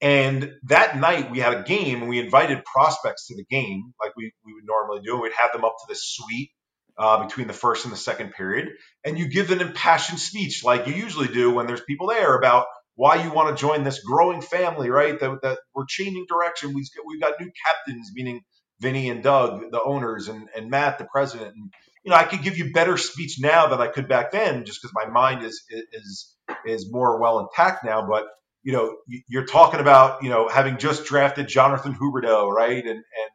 And 0.00 0.52
that 0.64 0.98
night 0.98 1.30
we 1.30 1.38
had 1.38 1.54
a 1.54 1.62
game, 1.62 2.00
and 2.00 2.08
we 2.08 2.18
invited 2.18 2.64
prospects 2.64 3.28
to 3.28 3.36
the 3.36 3.44
game, 3.44 3.94
like 4.02 4.16
we, 4.16 4.32
we 4.44 4.52
would 4.54 4.64
normally 4.66 5.00
do. 5.02 5.20
We'd 5.20 5.32
have 5.40 5.52
them 5.52 5.64
up 5.64 5.76
to 5.80 5.86
the 5.88 5.94
suite 5.94 6.50
uh, 6.98 7.24
between 7.24 7.46
the 7.46 7.52
first 7.52 7.84
and 7.84 7.92
the 7.92 7.98
second 7.98 8.32
period, 8.32 8.70
and 9.04 9.18
you 9.18 9.28
give 9.28 9.50
an 9.50 9.60
impassioned 9.60 10.18
speech, 10.18 10.64
like 10.64 10.86
you 10.86 10.94
usually 10.94 11.28
do 11.28 11.52
when 11.52 11.66
there's 11.66 11.80
people 11.82 12.08
there, 12.08 12.36
about 12.36 12.66
why 12.96 13.22
you 13.22 13.32
want 13.32 13.56
to 13.56 13.60
join 13.60 13.82
this 13.82 14.00
growing 14.00 14.40
family, 14.40 14.90
right? 14.90 15.18
That, 15.18 15.38
that 15.42 15.58
we're 15.74 15.86
changing 15.88 16.26
direction. 16.28 16.74
We've 16.74 16.86
we've 17.06 17.20
got 17.20 17.40
new 17.40 17.50
captains, 17.66 18.10
meaning 18.14 18.42
Vinny 18.84 19.08
and 19.08 19.22
Doug, 19.22 19.70
the 19.72 19.82
owners, 19.82 20.28
and, 20.28 20.48
and 20.54 20.70
Matt, 20.70 20.98
the 20.98 21.06
president. 21.06 21.56
And, 21.56 21.72
you 22.04 22.10
know, 22.10 22.16
I 22.16 22.24
could 22.24 22.42
give 22.42 22.58
you 22.58 22.70
better 22.72 22.98
speech 22.98 23.38
now 23.40 23.68
than 23.68 23.80
I 23.80 23.88
could 23.88 24.08
back 24.08 24.30
then 24.30 24.66
just 24.66 24.82
because 24.82 24.94
my 24.94 25.10
mind 25.10 25.42
is, 25.42 25.64
is, 25.92 26.36
is 26.66 26.92
more 26.92 27.18
well 27.18 27.40
intact 27.40 27.82
now. 27.82 28.06
But, 28.06 28.26
you 28.62 28.74
know, 28.74 28.96
you're 29.26 29.46
talking 29.46 29.80
about, 29.80 30.22
you 30.22 30.28
know, 30.28 30.48
having 30.48 30.76
just 30.76 31.06
drafted 31.06 31.48
Jonathan 31.48 31.94
Huberdeau, 31.94 32.50
right? 32.52 32.84
And, 32.84 32.90
and, 32.90 33.30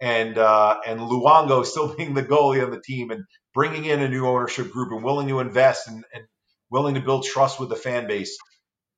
and, 0.00 0.38
uh, 0.38 0.80
and 0.86 1.00
Luongo 1.00 1.66
still 1.66 1.94
being 1.96 2.14
the 2.14 2.22
goalie 2.22 2.64
on 2.64 2.70
the 2.70 2.80
team 2.80 3.10
and 3.10 3.24
bringing 3.52 3.84
in 3.84 4.00
a 4.00 4.08
new 4.08 4.26
ownership 4.26 4.70
group 4.72 4.90
and 4.92 5.04
willing 5.04 5.28
to 5.28 5.40
invest 5.40 5.86
and, 5.86 6.02
and 6.14 6.24
willing 6.70 6.94
to 6.94 7.02
build 7.02 7.24
trust 7.24 7.60
with 7.60 7.68
the 7.68 7.76
fan 7.76 8.06
base. 8.06 8.38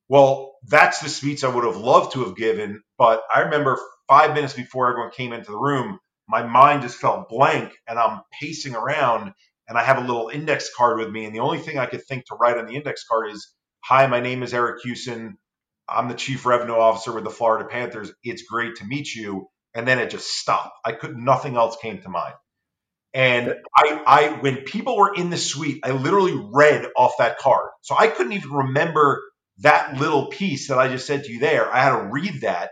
Well, 0.07 0.55
that's 0.69 1.01
the 1.01 1.09
speech 1.09 1.43
I 1.43 1.49
would 1.49 1.65
have 1.65 1.75
loved 1.75 2.13
to 2.13 2.23
have 2.23 2.37
given. 2.37 2.81
But 2.97 3.21
I 3.33 3.41
remember 3.41 3.77
five 4.07 4.33
minutes 4.33 4.53
before 4.53 4.89
everyone 4.89 5.11
came 5.11 5.33
into 5.33 5.51
the 5.51 5.57
room, 5.57 5.99
my 6.27 6.43
mind 6.43 6.81
just 6.81 6.97
felt 6.97 7.29
blank 7.29 7.73
and 7.87 7.97
I'm 7.97 8.21
pacing 8.39 8.75
around 8.75 9.33
and 9.67 9.77
I 9.77 9.83
have 9.83 9.97
a 9.97 10.05
little 10.05 10.29
index 10.29 10.69
card 10.75 10.99
with 10.99 11.09
me. 11.09 11.25
And 11.25 11.35
the 11.35 11.39
only 11.39 11.59
thing 11.59 11.77
I 11.77 11.85
could 11.85 12.05
think 12.05 12.25
to 12.25 12.35
write 12.35 12.57
on 12.57 12.65
the 12.65 12.75
index 12.75 13.05
card 13.05 13.31
is, 13.31 13.53
Hi, 13.83 14.07
my 14.07 14.19
name 14.19 14.43
is 14.43 14.53
Eric 14.53 14.81
Kussin. 14.83 15.33
I'm 15.87 16.09
the 16.09 16.13
chief 16.13 16.45
revenue 16.45 16.75
officer 16.75 17.13
with 17.13 17.23
the 17.23 17.29
Florida 17.29 17.69
Panthers. 17.69 18.11
It's 18.23 18.43
great 18.43 18.77
to 18.77 18.85
meet 18.85 19.13
you. 19.13 19.47
And 19.73 19.87
then 19.87 19.99
it 19.99 20.09
just 20.09 20.27
stopped. 20.27 20.77
I 20.83 20.91
could 20.93 21.15
nothing 21.15 21.55
else 21.55 21.77
came 21.81 22.01
to 22.01 22.09
mind. 22.09 22.33
And 23.13 23.55
I, 23.75 24.01
I, 24.05 24.27
when 24.41 24.57
people 24.57 24.97
were 24.97 25.13
in 25.13 25.29
the 25.29 25.37
suite, 25.37 25.79
I 25.83 25.91
literally 25.91 26.39
read 26.53 26.87
off 26.95 27.13
that 27.19 27.37
card. 27.39 27.69
So 27.81 27.95
I 27.97 28.07
couldn't 28.07 28.33
even 28.33 28.51
remember 28.51 29.23
that 29.59 29.97
little 29.97 30.27
piece 30.27 30.67
that 30.67 30.77
I 30.77 30.89
just 30.89 31.07
said 31.07 31.23
to 31.23 31.31
you 31.31 31.39
there. 31.39 31.73
I 31.73 31.81
had 31.81 31.97
to 31.97 32.09
read 32.11 32.41
that 32.41 32.71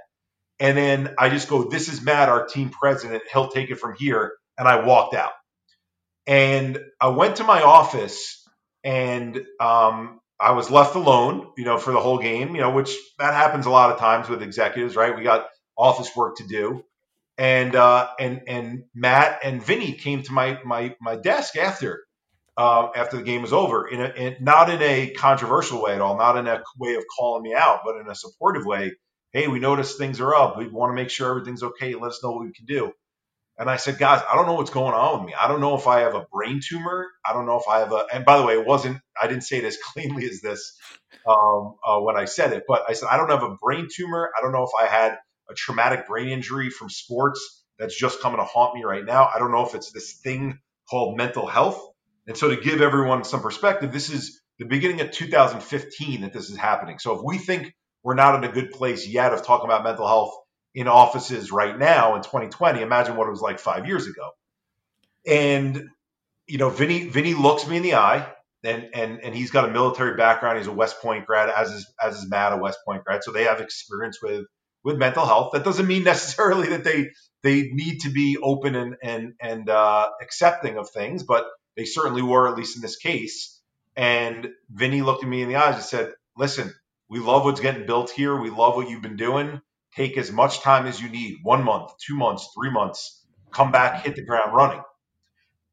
and 0.59 0.77
then 0.77 1.15
I 1.17 1.29
just 1.29 1.49
go, 1.49 1.65
This 1.69 1.89
is 1.89 2.01
Matt, 2.01 2.29
our 2.29 2.45
team 2.45 2.69
president. 2.69 3.23
He'll 3.31 3.49
take 3.49 3.69
it 3.69 3.79
from 3.79 3.95
here. 3.97 4.33
And 4.57 4.67
I 4.67 4.85
walked 4.85 5.15
out. 5.15 5.33
And 6.27 6.79
I 6.99 7.09
went 7.09 7.37
to 7.37 7.43
my 7.43 7.61
office 7.61 8.47
and 8.83 9.35
um, 9.59 10.19
I 10.39 10.51
was 10.51 10.71
left 10.71 10.95
alone, 10.95 11.51
you 11.57 11.65
know, 11.65 11.77
for 11.77 11.91
the 11.91 11.99
whole 11.99 12.19
game, 12.19 12.55
you 12.55 12.61
know, 12.61 12.71
which 12.71 12.95
that 13.19 13.33
happens 13.33 13.65
a 13.65 13.69
lot 13.69 13.91
of 13.91 13.99
times 13.99 14.29
with 14.29 14.41
executives, 14.41 14.95
right? 14.95 15.15
We 15.15 15.23
got 15.23 15.47
office 15.77 16.15
work 16.15 16.37
to 16.37 16.47
do. 16.47 16.83
And 17.37 17.75
uh, 17.75 18.07
and 18.17 18.43
and 18.47 18.83
Matt 18.93 19.39
and 19.43 19.61
Vinny 19.61 19.91
came 19.91 20.23
to 20.23 20.31
my 20.31 20.59
my 20.63 20.95
my 21.01 21.17
desk 21.17 21.57
after 21.57 22.05
uh, 22.57 22.87
after 22.95 23.17
the 23.17 23.23
game 23.23 23.41
was 23.41 23.51
over, 23.51 23.87
in, 23.87 24.01
a, 24.01 24.07
in 24.09 24.35
not 24.39 24.69
in 24.69 24.81
a 24.81 25.09
controversial 25.09 25.81
way 25.81 25.93
at 25.93 26.01
all, 26.01 26.17
not 26.17 26.37
in 26.37 26.47
a 26.47 26.63
way 26.77 26.95
of 26.95 27.03
calling 27.17 27.43
me 27.43 27.53
out, 27.53 27.81
but 27.83 27.97
in 27.97 28.09
a 28.09 28.15
supportive 28.15 28.65
way. 28.65 28.93
Hey, 29.35 29.49
we 29.49 29.59
noticed 29.59 29.97
things 29.97 30.21
are 30.21 30.33
up. 30.33 30.57
We 30.57 30.69
want 30.69 30.91
to 30.91 30.95
make 30.95 31.09
sure 31.09 31.29
everything's 31.29 31.61
okay. 31.61 31.93
Let 31.93 32.11
us 32.11 32.23
know 32.23 32.31
what 32.31 32.45
we 32.45 32.53
can 32.53 32.65
do. 32.65 32.93
And 33.57 33.69
I 33.69 33.75
said, 33.75 33.97
guys, 33.97 34.21
I 34.31 34.33
don't 34.33 34.45
know 34.45 34.53
what's 34.53 34.69
going 34.69 34.93
on 34.93 35.19
with 35.19 35.27
me. 35.27 35.35
I 35.37 35.49
don't 35.49 35.59
know 35.59 35.75
if 35.75 35.87
I 35.87 35.99
have 35.99 36.15
a 36.15 36.25
brain 36.31 36.61
tumor. 36.65 37.09
I 37.25 37.33
don't 37.33 37.45
know 37.45 37.57
if 37.57 37.67
I 37.69 37.79
have 37.79 37.91
a. 37.91 38.05
And 38.13 38.23
by 38.23 38.37
the 38.37 38.45
way, 38.45 38.53
it 38.53 38.65
wasn't. 38.65 39.01
I 39.21 39.27
didn't 39.27 39.43
say 39.43 39.57
it 39.57 39.65
as 39.65 39.77
cleanly 39.93 40.23
as 40.23 40.39
this 40.39 40.79
um, 41.27 41.75
uh, 41.85 41.99
when 41.99 42.15
I 42.15 42.23
said 42.23 42.53
it, 42.53 42.63
but 42.65 42.83
I 42.87 42.93
said 42.93 43.09
I 43.11 43.17
don't 43.17 43.29
have 43.29 43.43
a 43.43 43.57
brain 43.61 43.89
tumor. 43.93 44.31
I 44.37 44.41
don't 44.41 44.53
know 44.53 44.63
if 44.63 44.71
I 44.81 44.85
had 44.89 45.17
a 45.49 45.53
traumatic 45.53 46.07
brain 46.07 46.29
injury 46.29 46.69
from 46.69 46.89
sports 46.89 47.65
that's 47.77 47.99
just 47.99 48.21
coming 48.21 48.37
to 48.37 48.45
haunt 48.45 48.73
me 48.73 48.85
right 48.85 49.03
now. 49.03 49.29
I 49.35 49.39
don't 49.39 49.51
know 49.51 49.65
if 49.65 49.75
it's 49.75 49.91
this 49.91 50.13
thing 50.23 50.59
called 50.89 51.17
mental 51.17 51.45
health. 51.45 51.85
And 52.25 52.37
so, 52.37 52.55
to 52.55 52.55
give 52.55 52.81
everyone 52.81 53.25
some 53.25 53.41
perspective, 53.41 53.91
this 53.91 54.09
is 54.09 54.39
the 54.59 54.65
beginning 54.65 55.01
of 55.01 55.11
2015 55.11 56.21
that 56.21 56.31
this 56.31 56.49
is 56.49 56.55
happening. 56.55 56.99
So, 56.99 57.17
if 57.17 57.21
we 57.21 57.37
think 57.37 57.73
we're 58.05 58.13
not 58.13 58.35
in 58.35 58.47
a 58.47 58.53
good 58.53 58.71
place 58.71 59.07
yet 59.07 59.33
of 59.33 59.43
talking 59.43 59.65
about 59.65 59.83
mental 59.83 60.07
health 60.07 60.37
in 60.75 60.87
offices 60.87 61.51
right 61.51 61.75
now 61.75 62.15
in 62.15 62.21
2020. 62.21 62.81
Imagine 62.81 63.15
what 63.15 63.27
it 63.27 63.31
was 63.31 63.41
like 63.41 63.57
five 63.57 63.87
years 63.87 64.05
ago. 64.05 64.29
And 65.25 65.89
you 66.45 66.59
know, 66.59 66.69
Vinny 66.69 67.09
Vinny 67.09 67.33
looks 67.33 67.67
me 67.67 67.77
in 67.77 67.83
the 67.83 67.95
eye, 67.95 68.31
and 68.63 68.89
and 68.93 69.19
and 69.21 69.33
he's 69.33 69.49
got 69.49 69.67
a 69.67 69.71
military 69.71 70.15
background. 70.15 70.59
He's 70.59 70.67
a 70.67 70.71
West 70.71 71.01
Point 71.01 71.25
grad, 71.25 71.49
as 71.49 71.71
is 71.71 71.91
as 71.99 72.17
is 72.17 72.29
Matt, 72.29 72.53
a 72.53 72.57
West 72.57 72.77
Point 72.85 73.03
grad. 73.03 73.23
So 73.23 73.31
they 73.31 73.45
have 73.45 73.59
experience 73.59 74.21
with 74.21 74.45
with 74.83 74.97
mental 74.97 75.25
health. 75.25 75.53
That 75.53 75.63
doesn't 75.63 75.87
mean 75.87 76.03
necessarily 76.13 76.69
that 76.69 76.83
they 76.83 77.09
they 77.41 77.69
need 77.71 78.01
to 78.01 78.11
be 78.11 78.37
open 78.37 78.75
and 78.75 78.97
and 79.01 79.33
and 79.41 79.67
uh, 79.67 80.09
accepting 80.21 80.77
of 80.77 80.91
things, 80.91 81.23
but 81.23 81.47
they 81.75 81.85
certainly 81.85 82.21
were, 82.21 82.47
at 82.47 82.55
least 82.55 82.75
in 82.75 82.83
this 82.83 82.97
case. 82.97 83.59
And 83.95 84.49
Vinny 84.69 85.01
looked 85.01 85.23
at 85.23 85.29
me 85.29 85.41
in 85.41 85.49
the 85.49 85.55
eyes 85.55 85.75
and 85.75 85.83
said, 85.83 86.13
"Listen, 86.37 86.71
we 87.09 87.19
love 87.19 87.43
what's 87.43 87.59
getting 87.59 87.85
built 87.85 88.09
here. 88.09 88.35
We 88.39 88.49
love 88.49 88.75
what 88.75 88.89
you've 88.89 89.01
been 89.01 89.17
doing 89.17 89.61
take 89.95 90.17
as 90.17 90.31
much 90.31 90.61
time 90.61 90.85
as 90.85 91.01
you 91.01 91.09
need 91.09 91.37
one 91.43 91.63
month, 91.63 91.91
two 92.05 92.15
months, 92.15 92.49
three 92.55 92.69
months, 92.69 93.23
come 93.51 93.71
back, 93.71 94.03
hit 94.03 94.15
the 94.15 94.23
ground 94.23 94.53
running. 94.53 94.81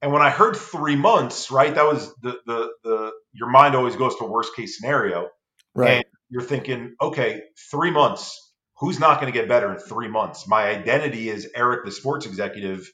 And 0.00 0.12
when 0.12 0.22
I 0.22 0.30
heard 0.30 0.56
three 0.56 0.96
months, 0.96 1.50
right, 1.50 1.74
that 1.74 1.84
was 1.84 2.12
the, 2.22 2.38
the, 2.46 2.70
the, 2.82 3.12
your 3.32 3.50
mind 3.50 3.74
always 3.74 3.96
goes 3.96 4.16
to 4.16 4.24
worst 4.24 4.54
case 4.54 4.78
scenario. 4.78 5.28
Right. 5.74 5.90
And 5.90 6.04
you're 6.28 6.42
thinking, 6.42 6.94
okay, 7.00 7.42
three 7.70 7.90
months, 7.90 8.52
who's 8.78 8.98
not 8.98 9.20
going 9.20 9.32
to 9.32 9.38
get 9.38 9.48
better 9.48 9.72
in 9.72 9.78
three 9.78 10.08
months? 10.08 10.48
My 10.48 10.68
identity 10.68 11.28
is 11.28 11.48
Eric, 11.54 11.84
the 11.84 11.92
sports 11.92 12.26
executive. 12.26 12.90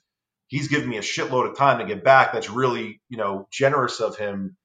He's 0.48 0.68
given 0.68 0.88
me 0.88 0.98
a 0.98 1.02
shitload 1.02 1.50
of 1.50 1.56
time 1.56 1.78
to 1.78 1.86
get 1.86 2.04
back. 2.04 2.32
That's 2.32 2.50
really, 2.50 3.00
you 3.08 3.16
know, 3.16 3.48
generous 3.50 4.00
of 4.00 4.16
him. 4.16 4.56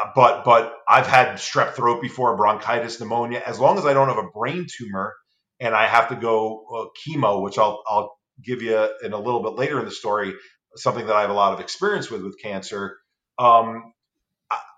Uh, 0.00 0.10
but 0.14 0.44
but 0.44 0.74
I've 0.88 1.06
had 1.06 1.34
strep 1.36 1.74
throat 1.74 2.00
before, 2.02 2.36
bronchitis, 2.36 3.00
pneumonia. 3.00 3.42
As 3.44 3.58
long 3.58 3.78
as 3.78 3.86
I 3.86 3.92
don't 3.94 4.08
have 4.08 4.18
a 4.18 4.28
brain 4.28 4.66
tumor 4.68 5.14
and 5.60 5.74
I 5.74 5.86
have 5.86 6.08
to 6.08 6.16
go 6.16 6.64
uh, 6.74 6.86
chemo, 7.00 7.42
which 7.42 7.58
I'll 7.58 7.82
I'll 7.88 8.16
give 8.42 8.62
you 8.62 8.88
in 9.02 9.12
a 9.12 9.18
little 9.18 9.42
bit 9.42 9.54
later 9.54 9.78
in 9.78 9.84
the 9.84 9.90
story, 9.90 10.34
something 10.76 11.06
that 11.06 11.14
I 11.14 11.22
have 11.22 11.30
a 11.30 11.34
lot 11.34 11.52
of 11.52 11.60
experience 11.60 12.10
with 12.10 12.22
with 12.22 12.40
cancer. 12.40 12.98
Um, 13.38 13.92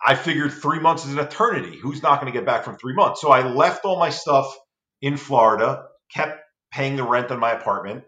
I 0.07 0.15
figured 0.15 0.53
three 0.53 0.79
months 0.81 1.07
is 1.07 1.15
an 1.15 1.19
eternity. 1.19 1.79
Who's 1.79 2.03
not 2.03 2.21
going 2.21 2.33
to 2.33 2.39
get 2.39 2.47
back 2.47 2.65
from 2.65 2.77
three 2.77 2.95
months? 2.95 3.21
So 3.21 3.31
I 3.31 3.47
left 3.47 3.85
all 3.85 3.99
my 3.99 4.11
stuff 4.11 4.55
in 5.01 5.17
Florida, 5.17 5.87
kept 6.13 6.41
paying 6.73 6.97
the 6.97 7.05
rent 7.05 7.31
on 7.31 7.41
my 7.41 7.53
apartment, 7.53 8.05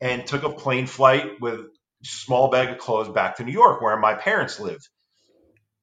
and 0.00 0.26
took 0.26 0.42
a 0.42 0.50
plane 0.50 0.86
flight 0.86 1.40
with 1.40 1.60
small 2.04 2.50
bag 2.50 2.70
of 2.70 2.78
clothes 2.78 3.08
back 3.08 3.36
to 3.36 3.44
New 3.44 3.52
York, 3.52 3.80
where 3.80 3.96
my 3.96 4.14
parents 4.14 4.60
live. 4.60 4.80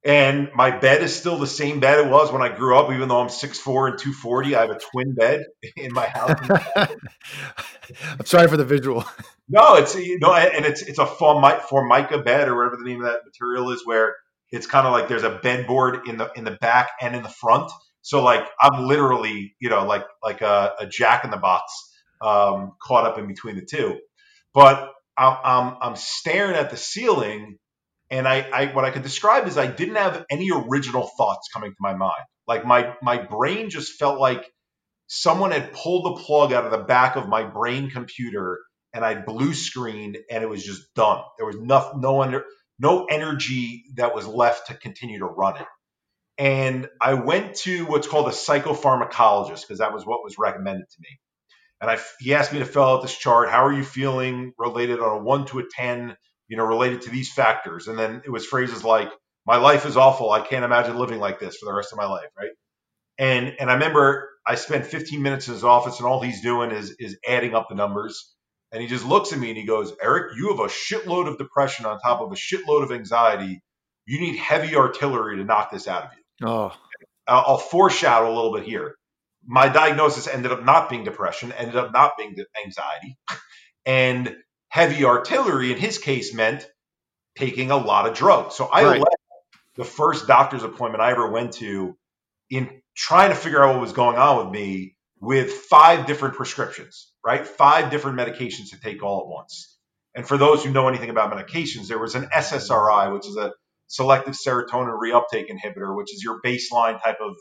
And 0.05 0.49
my 0.53 0.69
bed 0.69 1.01
is 1.01 1.15
still 1.15 1.39
the 1.39 1.47
same 1.47 1.79
bed 1.79 1.97
it 1.97 2.11
was 2.11 2.31
when 2.31 2.43
I 2.43 2.55
grew 2.55 2.77
up, 2.77 2.91
even 2.91 3.09
though 3.09 3.19
I'm 3.19 3.27
6'4 3.27 3.89
and 3.89 3.99
240. 3.99 4.55
I 4.55 4.61
have 4.61 4.69
a 4.69 4.77
twin 4.77 5.15
bed 5.15 5.45
in 5.75 5.91
my 5.93 6.05
house. 6.05 6.39
I'm 8.19 8.25
sorry 8.25 8.47
for 8.47 8.55
the 8.55 8.65
visual. 8.65 9.03
No, 9.49 9.75
it's 9.75 9.95
you 9.95 10.19
know, 10.19 10.33
and 10.33 10.65
it's 10.65 10.81
it's 10.83 10.99
a 10.99 11.05
formica 11.05 12.19
bed 12.19 12.47
or 12.47 12.55
whatever 12.55 12.77
the 12.77 12.87
name 12.87 13.03
of 13.03 13.11
that 13.11 13.21
material 13.25 13.71
is, 13.71 13.85
where 13.85 14.15
it's 14.51 14.67
kind 14.67 14.87
of 14.87 14.93
like 14.93 15.07
there's 15.07 15.23
a 15.23 15.39
bed 15.41 15.67
board 15.67 16.07
in 16.07 16.17
the 16.17 16.31
in 16.35 16.43
the 16.43 16.57
back 16.61 16.89
and 17.01 17.15
in 17.15 17.23
the 17.23 17.29
front. 17.29 17.71
So 18.01 18.23
like 18.23 18.47
I'm 18.61 18.85
literally, 18.85 19.55
you 19.59 19.69
know, 19.69 19.85
like 19.85 20.05
like 20.23 20.41
a, 20.41 20.73
a 20.79 20.87
jack 20.87 21.25
in 21.25 21.31
the 21.31 21.37
box 21.37 21.73
um, 22.21 22.73
caught 22.81 23.05
up 23.05 23.17
in 23.17 23.27
between 23.27 23.55
the 23.55 23.65
two. 23.65 23.99
But 24.53 24.91
I'm, 25.17 25.37
I'm 25.43 25.77
I'm 25.81 25.95
staring 25.95 26.55
at 26.55 26.69
the 26.69 26.77
ceiling 26.77 27.57
and 28.09 28.27
I, 28.27 28.41
I 28.41 28.65
what 28.73 28.85
I 28.85 28.91
could 28.91 29.03
describe 29.03 29.47
is 29.47 29.57
I 29.57 29.67
didn't 29.67 29.95
have 29.95 30.25
any 30.29 30.49
original 30.51 31.09
thoughts 31.17 31.49
coming 31.53 31.71
to 31.71 31.77
my 31.79 31.93
mind. 31.95 32.23
Like 32.47 32.65
my 32.65 32.95
my 33.01 33.17
brain 33.17 33.69
just 33.69 33.93
felt 33.93 34.19
like 34.19 34.45
someone 35.07 35.51
had 35.51 35.73
pulled 35.73 36.05
the 36.05 36.23
plug 36.23 36.53
out 36.53 36.65
of 36.65 36.71
the 36.71 36.85
back 36.85 37.15
of 37.15 37.27
my 37.27 37.43
brain 37.43 37.89
computer 37.89 38.59
and 38.93 39.03
I 39.03 39.15
blue 39.15 39.53
screened 39.53 40.17
and 40.29 40.43
it 40.43 40.47
was 40.47 40.63
just 40.63 40.93
done. 40.95 41.21
There 41.37 41.45
was 41.45 41.57
no 41.57 41.93
no 41.97 42.21
under, 42.21 42.45
no 42.79 43.05
energy 43.05 43.85
that 43.95 44.13
was 44.13 44.27
left 44.27 44.67
to 44.67 44.75
continue 44.75 45.19
to 45.19 45.25
run 45.25 45.57
it. 45.57 45.67
And 46.37 46.89
I 47.01 47.13
went 47.13 47.55
to 47.57 47.85
what's 47.85 48.07
called 48.07 48.27
a 48.27 48.31
psychopharmacologist 48.31 49.61
because 49.61 49.79
that 49.79 49.93
was 49.93 50.05
what 50.05 50.23
was 50.23 50.37
recommended 50.37 50.89
to 50.89 50.97
me. 50.99 51.19
And 51.81 51.89
I, 51.89 51.99
he 52.19 52.33
asked 52.33 52.51
me 52.51 52.59
to 52.59 52.65
fill 52.65 52.83
out 52.83 53.01
this 53.01 53.17
chart. 53.17 53.49
How 53.49 53.65
are 53.65 53.73
you 53.73 53.83
feeling 53.83 54.53
related 54.57 54.99
on 54.99 55.19
a 55.19 55.23
one 55.23 55.45
to 55.47 55.59
a 55.59 55.63
10? 55.69 56.15
You 56.47 56.57
know, 56.57 56.65
related 56.65 57.03
to 57.03 57.09
these 57.09 57.31
factors. 57.31 57.87
And 57.87 57.97
then 57.97 58.21
it 58.25 58.29
was 58.29 58.45
phrases 58.45 58.83
like, 58.83 59.09
my 59.45 59.57
life 59.57 59.85
is 59.85 59.97
awful. 59.97 60.31
I 60.31 60.41
can't 60.41 60.65
imagine 60.65 60.97
living 60.97 61.19
like 61.19 61.39
this 61.39 61.57
for 61.57 61.65
the 61.65 61.73
rest 61.73 61.91
of 61.91 61.97
my 61.97 62.05
life. 62.05 62.29
Right. 62.37 62.51
And, 63.17 63.55
and 63.59 63.69
I 63.69 63.73
remember 63.73 64.29
I 64.45 64.55
spent 64.55 64.85
15 64.85 65.21
minutes 65.21 65.47
in 65.47 65.53
his 65.53 65.63
office 65.63 65.99
and 65.99 66.07
all 66.07 66.21
he's 66.21 66.41
doing 66.41 66.71
is, 66.71 66.95
is 66.99 67.17
adding 67.27 67.55
up 67.55 67.67
the 67.69 67.75
numbers. 67.75 68.33
And 68.71 68.81
he 68.81 68.87
just 68.87 69.05
looks 69.05 69.31
at 69.31 69.39
me 69.39 69.49
and 69.49 69.57
he 69.57 69.65
goes, 69.65 69.93
Eric, 70.01 70.33
you 70.35 70.49
have 70.49 70.59
a 70.59 70.69
shitload 70.69 71.27
of 71.27 71.37
depression 71.37 71.85
on 71.85 71.99
top 71.99 72.21
of 72.21 72.31
a 72.31 72.35
shitload 72.35 72.83
of 72.83 72.91
anxiety. 72.91 73.61
You 74.05 74.19
need 74.19 74.37
heavy 74.37 74.75
artillery 74.75 75.37
to 75.37 75.43
knock 75.43 75.71
this 75.71 75.87
out 75.87 76.05
of 76.05 76.09
you. 76.17 76.47
Oh, 76.47 76.73
I'll, 77.27 77.43
I'll 77.47 77.57
foreshadow 77.57 78.27
a 78.27 78.35
little 78.35 78.53
bit 78.53 78.63
here. 78.63 78.95
My 79.47 79.69
diagnosis 79.69 80.27
ended 80.27 80.51
up 80.51 80.63
not 80.63 80.89
being 80.89 81.03
depression, 81.03 81.51
ended 81.53 81.75
up 81.75 81.93
not 81.93 82.13
being 82.17 82.35
anxiety. 82.63 83.17
and 83.85 84.35
heavy 84.75 85.05
artillery 85.05 85.71
in 85.71 85.77
his 85.77 85.97
case 85.97 86.33
meant 86.33 86.69
taking 87.37 87.71
a 87.71 87.77
lot 87.77 88.09
of 88.09 88.13
drugs. 88.13 88.55
So 88.55 88.65
I 88.65 88.83
right. 88.83 88.99
left 88.99 89.15
the 89.77 89.85
first 89.85 90.27
doctor's 90.27 90.63
appointment 90.63 91.01
I 91.01 91.11
ever 91.11 91.31
went 91.31 91.53
to 91.53 91.95
in 92.49 92.81
trying 92.93 93.29
to 93.29 93.35
figure 93.35 93.63
out 93.63 93.75
what 93.75 93.79
was 93.79 93.93
going 93.93 94.17
on 94.17 94.43
with 94.43 94.53
me 94.53 94.97
with 95.21 95.49
five 95.49 96.07
different 96.07 96.35
prescriptions, 96.35 97.13
right? 97.25 97.47
Five 97.47 97.89
different 97.89 98.19
medications 98.19 98.71
to 98.71 98.81
take 98.81 99.01
all 99.01 99.21
at 99.21 99.27
once. 99.27 99.77
And 100.13 100.27
for 100.27 100.37
those 100.37 100.65
who 100.65 100.71
know 100.71 100.89
anything 100.89 101.09
about 101.09 101.31
medications, 101.31 101.87
there 101.87 101.97
was 101.97 102.15
an 102.15 102.25
SSRI, 102.25 103.13
which 103.13 103.29
is 103.29 103.37
a 103.37 103.53
selective 103.87 104.33
serotonin 104.33 104.99
reuptake 104.99 105.45
inhibitor, 105.49 105.95
which 105.95 106.13
is 106.13 106.21
your 106.21 106.41
baseline 106.45 107.01
type 107.01 107.19
of, 107.21 107.37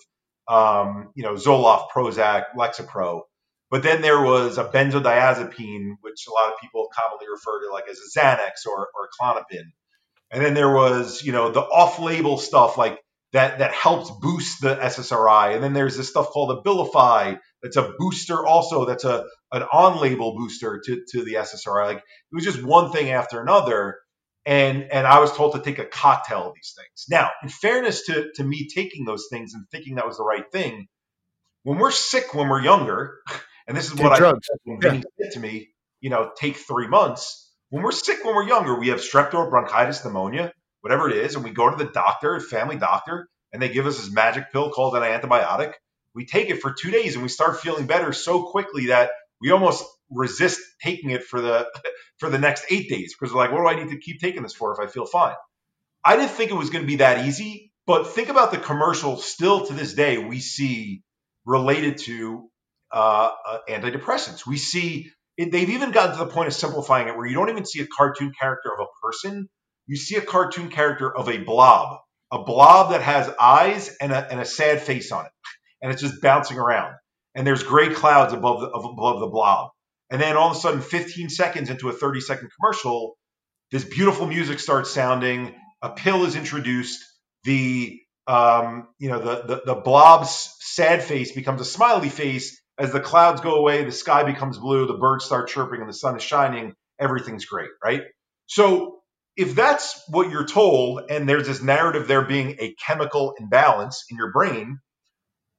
um, 0.46 1.10
you 1.16 1.24
know, 1.24 1.34
Zoloft, 1.34 1.88
Prozac, 1.92 2.44
Lexapro. 2.56 3.22
But 3.70 3.82
then 3.82 4.02
there 4.02 4.20
was 4.22 4.58
a 4.58 4.64
benzodiazepine, 4.64 5.94
which 6.00 6.26
a 6.28 6.32
lot 6.32 6.52
of 6.52 6.60
people 6.60 6.88
commonly 6.94 7.26
refer 7.30 7.64
to 7.64 7.72
like 7.72 7.88
as 7.90 7.98
a 7.98 8.18
Xanax 8.18 8.66
or, 8.66 8.88
or 8.94 9.08
Klonopin. 9.20 9.72
And 10.30 10.44
then 10.44 10.54
there 10.54 10.72
was, 10.72 11.22
you 11.22 11.32
know, 11.32 11.50
the 11.50 11.60
off-label 11.60 12.38
stuff 12.38 12.76
like 12.76 13.00
that 13.32 13.58
that 13.58 13.72
helps 13.72 14.10
boost 14.20 14.60
the 14.60 14.76
SSRI. 14.76 15.54
And 15.54 15.62
then 15.62 15.72
there's 15.72 15.96
this 15.96 16.08
stuff 16.08 16.28
called 16.30 16.64
Abilify 16.64 17.38
that's 17.62 17.76
a 17.76 17.92
booster 17.98 18.44
also 18.44 18.84
that's 18.84 19.04
a 19.04 19.24
an 19.50 19.62
on-label 19.72 20.36
booster 20.36 20.80
to, 20.84 21.02
to 21.10 21.24
the 21.24 21.34
SSRI. 21.34 21.86
Like 21.86 21.98
it 21.98 22.04
was 22.34 22.44
just 22.44 22.62
one 22.62 22.92
thing 22.92 23.10
after 23.10 23.40
another. 23.40 23.98
And 24.46 24.84
and 24.92 25.06
I 25.06 25.20
was 25.20 25.32
told 25.32 25.54
to 25.54 25.60
take 25.60 25.78
a 25.78 25.86
cocktail 25.86 26.48
of 26.48 26.54
these 26.54 26.74
things. 26.76 27.06
Now, 27.08 27.30
in 27.42 27.48
fairness 27.48 28.06
to, 28.06 28.30
to 28.34 28.44
me 28.44 28.68
taking 28.72 29.04
those 29.04 29.26
things 29.30 29.54
and 29.54 29.66
thinking 29.70 29.94
that 29.96 30.06
was 30.06 30.18
the 30.18 30.24
right 30.24 30.44
thing, 30.52 30.86
when 31.62 31.78
we're 31.78 31.90
sick 31.90 32.34
when 32.34 32.48
we're 32.48 32.62
younger, 32.62 33.18
And 33.66 33.76
this 33.76 33.86
is 33.86 33.94
what 33.94 34.16
drugs. 34.16 34.48
I 34.52 34.56
when 34.64 34.80
Vinny 34.80 35.02
said 35.20 35.32
to 35.32 35.40
me, 35.40 35.68
you 36.00 36.10
know, 36.10 36.30
take 36.36 36.56
three 36.56 36.88
months. 36.88 37.52
When 37.70 37.82
we're 37.82 37.92
sick 37.92 38.24
when 38.24 38.34
we're 38.34 38.46
younger, 38.46 38.78
we 38.78 38.88
have 38.88 39.00
strep 39.00 39.30
throat, 39.30 39.50
bronchitis, 39.50 40.04
pneumonia, 40.04 40.52
whatever 40.80 41.08
it 41.08 41.16
is, 41.16 41.34
and 41.34 41.44
we 41.44 41.50
go 41.50 41.70
to 41.70 41.76
the 41.76 41.90
doctor, 41.90 42.38
family 42.40 42.76
doctor, 42.76 43.28
and 43.52 43.62
they 43.62 43.70
give 43.70 43.86
us 43.86 43.96
this 43.98 44.12
magic 44.12 44.52
pill 44.52 44.70
called 44.70 44.96
an 44.96 45.02
antibiotic. 45.02 45.72
We 46.14 46.26
take 46.26 46.50
it 46.50 46.60
for 46.60 46.72
two 46.72 46.90
days 46.90 47.14
and 47.14 47.22
we 47.22 47.28
start 47.28 47.60
feeling 47.60 47.86
better 47.86 48.12
so 48.12 48.44
quickly 48.44 48.86
that 48.86 49.10
we 49.40 49.50
almost 49.50 49.84
resist 50.10 50.60
taking 50.82 51.10
it 51.10 51.24
for 51.24 51.40
the 51.40 51.66
for 52.18 52.28
the 52.30 52.38
next 52.38 52.66
eight 52.70 52.88
days 52.88 53.14
because 53.18 53.34
we're 53.34 53.40
like, 53.40 53.52
what 53.52 53.60
do 53.60 53.68
I 53.68 53.82
need 53.82 53.90
to 53.90 53.98
keep 53.98 54.20
taking 54.20 54.42
this 54.42 54.54
for 54.54 54.72
if 54.72 54.78
I 54.78 54.90
feel 54.90 55.06
fine? 55.06 55.34
I 56.04 56.16
didn't 56.16 56.32
think 56.32 56.50
it 56.50 56.54
was 56.54 56.70
going 56.70 56.84
to 56.84 56.88
be 56.88 56.96
that 56.96 57.26
easy, 57.26 57.72
But 57.86 58.08
think 58.08 58.28
about 58.28 58.52
the 58.52 58.58
commercial 58.58 59.16
still 59.16 59.66
to 59.66 59.72
this 59.72 59.94
day 59.94 60.18
we 60.18 60.40
see 60.40 61.02
related 61.46 61.98
to 61.98 62.50
uh, 62.94 63.30
uh, 63.44 63.58
antidepressants. 63.68 64.46
We 64.46 64.56
see 64.56 65.10
they've 65.36 65.68
even 65.68 65.90
gotten 65.90 66.16
to 66.16 66.24
the 66.24 66.30
point 66.30 66.46
of 66.46 66.54
simplifying 66.54 67.08
it 67.08 67.16
where 67.16 67.26
you 67.26 67.34
don't 67.34 67.50
even 67.50 67.66
see 67.66 67.80
a 67.80 67.86
cartoon 67.88 68.32
character 68.40 68.70
of 68.72 68.86
a 68.86 69.06
person. 69.06 69.48
You 69.88 69.96
see 69.96 70.14
a 70.14 70.20
cartoon 70.20 70.70
character 70.70 71.14
of 71.14 71.28
a 71.28 71.38
blob, 71.38 71.98
a 72.32 72.44
blob 72.44 72.92
that 72.92 73.02
has 73.02 73.28
eyes 73.40 73.96
and 74.00 74.12
a, 74.12 74.30
and 74.30 74.40
a 74.40 74.44
sad 74.44 74.80
face 74.80 75.10
on 75.10 75.26
it. 75.26 75.32
And 75.82 75.92
it's 75.92 76.00
just 76.00 76.22
bouncing 76.22 76.56
around. 76.56 76.94
And 77.34 77.44
there's 77.44 77.64
gray 77.64 77.92
clouds 77.92 78.32
above 78.32 78.60
the, 78.60 78.68
above 78.68 79.18
the 79.18 79.26
blob. 79.26 79.70
And 80.08 80.22
then 80.22 80.36
all 80.36 80.52
of 80.52 80.56
a 80.56 80.60
sudden, 80.60 80.80
15 80.80 81.30
seconds 81.30 81.70
into 81.70 81.88
a 81.88 81.92
30 81.92 82.20
second 82.20 82.50
commercial, 82.56 83.16
this 83.72 83.82
beautiful 83.84 84.28
music 84.28 84.60
starts 84.60 84.92
sounding. 84.92 85.52
A 85.82 85.90
pill 85.90 86.24
is 86.24 86.36
introduced. 86.36 87.04
The 87.42 88.00
um, 88.28 88.86
you 88.98 89.10
know 89.10 89.18
the, 89.18 89.42
the 89.42 89.62
the 89.66 89.74
blob's 89.74 90.54
sad 90.60 91.02
face 91.02 91.32
becomes 91.32 91.60
a 91.60 91.64
smiley 91.64 92.08
face 92.08 92.58
as 92.78 92.92
the 92.92 93.00
clouds 93.00 93.40
go 93.40 93.56
away. 93.56 93.84
The 93.84 93.92
sky 93.92 94.24
becomes 94.24 94.58
blue. 94.58 94.86
The 94.86 94.94
birds 94.94 95.24
start 95.24 95.48
chirping, 95.48 95.80
and 95.80 95.88
the 95.88 95.94
sun 95.94 96.16
is 96.16 96.22
shining. 96.22 96.74
Everything's 96.98 97.44
great, 97.44 97.70
right? 97.82 98.02
So 98.46 98.98
if 99.36 99.54
that's 99.54 100.02
what 100.08 100.30
you're 100.30 100.46
told, 100.46 101.02
and 101.10 101.28
there's 101.28 101.46
this 101.46 101.62
narrative 101.62 102.06
there 102.06 102.22
being 102.22 102.56
a 102.60 102.74
chemical 102.86 103.34
imbalance 103.38 104.04
in 104.10 104.16
your 104.16 104.32
brain, 104.32 104.78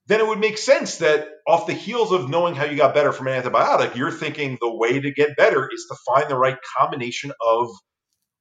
then 0.07 0.19
it 0.19 0.27
would 0.27 0.39
make 0.39 0.57
sense 0.57 0.97
that 0.97 1.27
off 1.47 1.67
the 1.67 1.73
heels 1.73 2.11
of 2.11 2.29
knowing 2.29 2.53
how 2.55 2.65
you 2.65 2.77
got 2.77 2.93
better 2.93 3.11
from 3.11 3.27
an 3.27 3.41
antibiotic, 3.41 3.95
you're 3.95 4.11
thinking 4.11 4.57
the 4.61 4.73
way 4.73 4.99
to 4.99 5.11
get 5.11 5.35
better 5.35 5.67
is 5.73 5.87
to 5.89 5.97
find 6.05 6.29
the 6.29 6.37
right 6.37 6.57
combination 6.77 7.31
of 7.45 7.69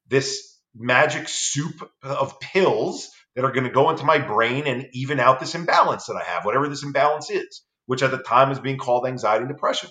this 0.08 0.58
magic 0.74 1.28
soup 1.28 1.90
of 2.02 2.38
pills 2.38 3.10
that 3.34 3.44
are 3.44 3.52
going 3.52 3.64
to 3.64 3.70
go 3.70 3.90
into 3.90 4.04
my 4.04 4.18
brain 4.18 4.66
and 4.66 4.86
even 4.92 5.18
out 5.18 5.40
this 5.40 5.54
imbalance 5.54 6.06
that 6.06 6.16
I 6.16 6.24
have, 6.24 6.44
whatever 6.44 6.68
this 6.68 6.82
imbalance 6.82 7.30
is, 7.30 7.62
which 7.86 8.02
at 8.02 8.10
the 8.10 8.18
time 8.18 8.50
is 8.50 8.58
being 8.58 8.78
called 8.78 9.06
anxiety 9.06 9.44
and 9.44 9.52
depression. 9.52 9.90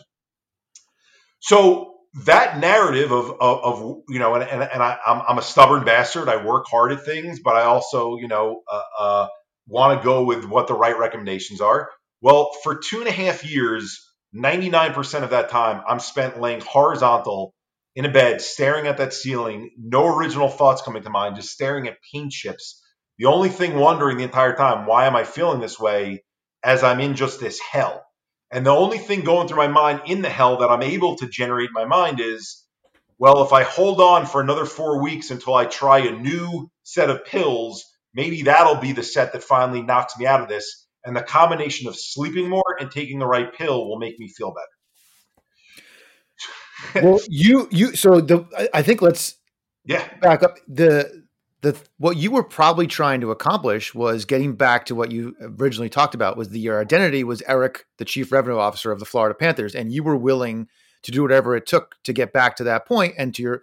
So 1.40 1.94
that 2.26 2.60
narrative 2.60 3.12
of, 3.12 3.32
of, 3.42 3.64
of 3.64 4.02
you 4.08 4.20
know, 4.20 4.36
and, 4.36 4.44
and, 4.44 4.62
and 4.62 4.84
I, 4.84 4.98
am 5.06 5.38
a 5.38 5.42
stubborn 5.42 5.84
bastard. 5.84 6.30
I 6.30 6.46
work 6.46 6.66
hard 6.70 6.92
at 6.92 7.04
things, 7.04 7.40
but 7.44 7.56
I 7.56 7.64
also, 7.64 8.18
you 8.18 8.28
know, 8.28 8.62
uh, 8.72 8.82
uh, 9.00 9.28
want 9.68 10.00
to 10.00 10.06
go 10.06 10.24
with 10.24 10.46
what 10.46 10.68
the 10.68 10.76
right 10.76 10.98
recommendations 10.98 11.60
are. 11.60 11.90
Well, 12.22 12.52
for 12.64 12.76
two 12.76 13.00
and 13.00 13.08
a 13.08 13.12
half 13.12 13.44
years, 13.44 14.00
99% 14.36 15.24
of 15.24 15.32
that 15.32 15.50
time, 15.50 15.84
I'm 15.88 16.00
spent 16.00 16.40
laying 16.40 16.62
horizontal 16.62 17.54
in 17.96 18.06
a 18.06 18.10
bed, 18.12 18.42
staring 18.42 18.88
at 18.88 18.98
that 18.98 19.14
ceiling, 19.14 19.72
no 19.78 20.08
original 20.16 20.50
thoughts 20.50 20.82
coming 20.82 21.04
to 21.04 21.10
mind, 21.10 21.36
just 21.36 21.52
staring 21.52 21.88
at 21.88 21.98
paint 22.12 22.32
chips. 22.32 22.82
The 23.20 23.26
only 23.26 23.50
thing 23.50 23.76
wondering 23.76 24.18
the 24.18 24.24
entire 24.24 24.56
time, 24.56 24.88
why 24.88 25.06
am 25.06 25.16
I 25.16 25.24
feeling 25.24 25.60
this 25.60 25.80
way 25.80 26.24
as 26.64 26.84
I'm 26.84 27.00
in 27.00 27.16
just 27.16 27.40
this 27.40 27.60
hell? 27.60 28.06
And 28.52 28.66
the 28.66 28.72
only 28.72 29.00
thing 29.00 29.24
going 29.24 29.48
through 29.48 29.58
my 29.58 29.68
mind 29.68 30.02
in 30.06 30.22
the 30.22 30.30
hell 30.30 30.58
that 30.58 30.70
I'm 30.70 30.84
able 30.84 31.16
to 31.18 31.28
generate 31.28 31.72
my 31.74 31.86
mind 31.86 32.20
is, 32.20 32.64
well, 33.18 33.44
if 33.44 33.52
I 33.52 33.64
hold 33.64 34.00
on 34.00 34.26
for 34.26 34.42
another 34.42 34.66
four 34.66 35.02
weeks 35.02 35.32
until 35.32 35.56
I 35.56 35.66
try 35.66 36.00
a 36.00 36.12
new 36.12 36.70
set 36.84 37.10
of 37.10 37.26
pills, 37.26 37.84
maybe 38.14 38.44
that'll 38.44 38.76
be 38.76 38.92
the 38.92 39.04
set 39.04 39.34
that 39.34 39.44
finally 39.44 39.82
knocks 39.82 40.18
me 40.18 40.28
out 40.28 40.42
of 40.42 40.50
this. 40.50 40.86
And 41.04 41.16
the 41.16 41.24
combination 41.24 41.88
of 41.88 41.96
sleeping 41.98 42.48
more 42.48 42.78
and 42.80 42.92
taking 42.92 43.20
the 43.20 43.26
right 43.26 43.52
pill 43.54 43.88
will 43.88 44.00
make 44.00 44.20
me 44.20 44.30
feel 44.30 44.54
better. 44.54 44.68
well, 47.06 47.20
you 47.28 47.68
you 47.72 47.96
so 47.96 48.22
the 48.22 48.46
I 48.74 48.82
think 48.82 49.02
let's 49.02 49.36
yeah 49.86 50.08
back 50.20 50.44
up 50.44 50.58
the 50.68 51.23
the 51.64 51.82
what 51.98 52.18
you 52.18 52.30
were 52.30 52.44
probably 52.44 52.88
trying 52.88 53.22
to 53.22 53.32
accomplish 53.32 53.96
was 53.96 54.26
getting 54.26 54.54
back 54.54 54.86
to 54.86 54.96
what 54.96 55.12
you 55.12 55.34
originally 55.42 55.90
talked 55.90 56.14
about 56.14 56.36
was 56.38 56.50
the 56.50 56.60
your 56.60 56.80
identity 56.80 57.24
was 57.24 57.42
Eric, 57.48 57.86
the 57.98 58.06
chief 58.06 58.32
revenue 58.34 58.58
officer 58.58 58.92
of 58.92 59.00
the 59.00 59.06
Florida 59.06 59.34
Panthers, 59.34 59.74
and 59.74 59.92
you 59.92 60.04
were 60.04 60.18
willing 60.18 60.68
to 61.04 61.12
do 61.12 61.22
whatever 61.22 61.56
it 61.56 61.66
took 61.66 61.96
to 62.04 62.12
get 62.12 62.34
back 62.34 62.58
to 62.58 62.66
that 62.66 62.86
point 62.86 63.16
and 63.18 63.34
to 63.36 63.42
your 63.42 63.62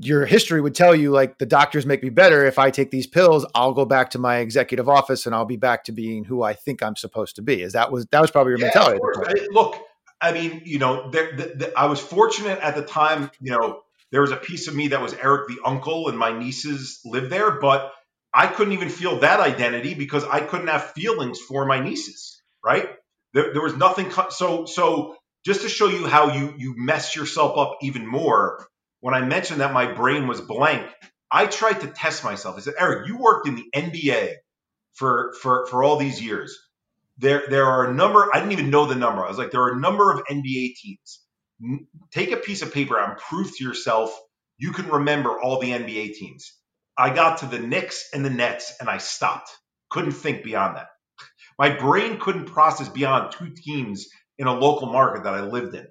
your 0.00 0.24
history 0.26 0.60
would 0.60 0.76
tell 0.76 0.94
you 0.94 1.10
like 1.10 1.38
the 1.38 1.46
doctors 1.46 1.84
make 1.84 2.00
me 2.00 2.10
better. 2.10 2.46
If 2.46 2.60
i 2.60 2.70
take 2.70 2.92
these 2.92 3.08
pills 3.08 3.44
i'll 3.56 3.74
go 3.74 3.84
back 3.84 4.10
to 4.10 4.18
my 4.20 4.36
executive 4.36 4.88
office 4.88 5.26
and 5.26 5.34
i'll 5.34 5.44
be 5.44 5.56
back 5.56 5.82
to 5.84 5.92
being 5.92 6.24
who 6.24 6.44
i 6.44 6.54
think 6.54 6.82
i'm 6.82 6.96
supposed 6.96 7.34
to 7.36 7.42
be. 7.42 7.60
Is 7.60 7.72
that 7.72 7.90
was 7.90 8.06
that 8.12 8.20
was 8.20 8.30
probably 8.30 8.52
your 8.52 8.60
yeah, 8.60 8.66
mentality 8.66 9.00
look 9.50 9.80
i 10.20 10.30
mean 10.32 10.62
you 10.64 10.78
know 10.78 11.10
there, 11.10 11.36
the, 11.36 11.54
the, 11.56 11.72
i 11.76 11.86
was 11.86 11.98
fortunate 11.98 12.60
at 12.60 12.76
the 12.76 12.82
time 12.82 13.32
you 13.40 13.50
know 13.50 13.82
there 14.12 14.22
was 14.22 14.32
a 14.32 14.36
piece 14.36 14.68
of 14.68 14.74
me 14.74 14.88
that 14.88 15.02
was 15.02 15.14
eric 15.14 15.48
the 15.48 15.58
uncle 15.64 16.08
and 16.08 16.18
my 16.18 16.36
nieces 16.36 17.00
lived 17.04 17.30
there 17.30 17.60
but 17.60 17.92
i 18.34 18.46
couldn't 18.46 18.74
even 18.74 18.88
feel 18.88 19.20
that 19.20 19.40
identity 19.40 19.94
because 19.94 20.24
i 20.24 20.40
couldn't 20.40 20.68
have 20.68 20.92
feelings 20.92 21.38
for 21.40 21.64
my 21.66 21.80
nieces 21.80 22.42
right 22.64 22.88
there, 23.34 23.52
there 23.52 23.62
was 23.62 23.76
nothing 23.76 24.10
so 24.30 24.64
so 24.66 25.16
just 25.44 25.62
to 25.62 25.68
show 25.68 25.88
you 25.88 26.06
how 26.06 26.32
you 26.34 26.54
you 26.56 26.74
mess 26.76 27.16
yourself 27.16 27.58
up 27.58 27.78
even 27.82 28.06
more 28.06 28.66
when 29.00 29.14
I 29.14 29.20
mentioned 29.20 29.60
that 29.60 29.72
my 29.72 29.92
brain 29.92 30.26
was 30.26 30.40
blank, 30.40 30.86
I 31.30 31.46
tried 31.46 31.80
to 31.80 31.88
test 31.88 32.24
myself. 32.24 32.56
I 32.56 32.60
said, 32.60 32.74
Eric, 32.78 33.06
you 33.06 33.18
worked 33.18 33.46
in 33.46 33.56
the 33.56 33.66
NBA 33.74 34.34
for 34.94 35.34
for 35.40 35.66
for 35.66 35.84
all 35.84 35.96
these 35.96 36.22
years. 36.22 36.58
There 37.18 37.44
there 37.48 37.66
are 37.66 37.90
a 37.90 37.94
number. 37.94 38.28
I 38.32 38.40
didn't 38.40 38.52
even 38.52 38.70
know 38.70 38.86
the 38.86 38.94
number. 38.94 39.24
I 39.24 39.28
was 39.28 39.38
like, 39.38 39.50
there 39.50 39.62
are 39.62 39.72
a 39.74 39.80
number 39.80 40.12
of 40.12 40.24
NBA 40.26 40.74
teams. 40.76 41.20
Take 42.12 42.32
a 42.32 42.36
piece 42.36 42.62
of 42.62 42.72
paper 42.72 42.98
and 42.98 43.18
prove 43.18 43.56
to 43.56 43.64
yourself 43.64 44.18
you 44.58 44.72
can 44.72 44.88
remember 44.88 45.40
all 45.40 45.60
the 45.60 45.70
NBA 45.70 46.14
teams. 46.14 46.52
I 46.96 47.14
got 47.14 47.38
to 47.38 47.46
the 47.46 47.60
Knicks 47.60 48.08
and 48.12 48.24
the 48.24 48.30
Nets 48.30 48.74
and 48.80 48.88
I 48.88 48.98
stopped. 48.98 49.50
Couldn't 49.88 50.12
think 50.12 50.42
beyond 50.42 50.76
that. 50.76 50.88
My 51.58 51.70
brain 51.70 52.18
couldn't 52.18 52.46
process 52.46 52.88
beyond 52.88 53.32
two 53.32 53.50
teams 53.50 54.08
in 54.36 54.46
a 54.46 54.54
local 54.54 54.88
market 54.88 55.24
that 55.24 55.34
I 55.34 55.40
lived 55.40 55.74
in. 55.74 55.86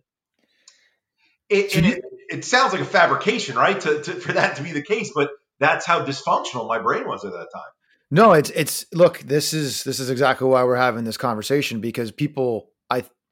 It, 1.49 1.75
it, 1.75 2.03
it 2.29 2.45
sounds 2.45 2.73
like 2.73 2.81
a 2.81 2.85
fabrication, 2.85 3.55
right? 3.55 3.79
To, 3.79 4.01
to, 4.01 4.11
for 4.13 4.33
that 4.33 4.57
to 4.57 4.63
be 4.63 4.73
the 4.73 4.81
case, 4.81 5.11
but 5.15 5.31
that's 5.59 5.85
how 5.85 6.05
dysfunctional 6.05 6.67
my 6.67 6.79
brain 6.79 7.07
was 7.07 7.23
at 7.23 7.31
that 7.31 7.47
time. 7.53 7.71
No, 8.09 8.33
it's 8.33 8.49
it's 8.51 8.85
look, 8.93 9.19
this 9.19 9.53
is 9.53 9.83
this 9.83 9.99
is 9.99 10.09
exactly 10.09 10.47
why 10.47 10.63
we're 10.63 10.77
having 10.77 11.03
this 11.03 11.17
conversation 11.17 11.81
because 11.81 12.11
people 12.11 12.69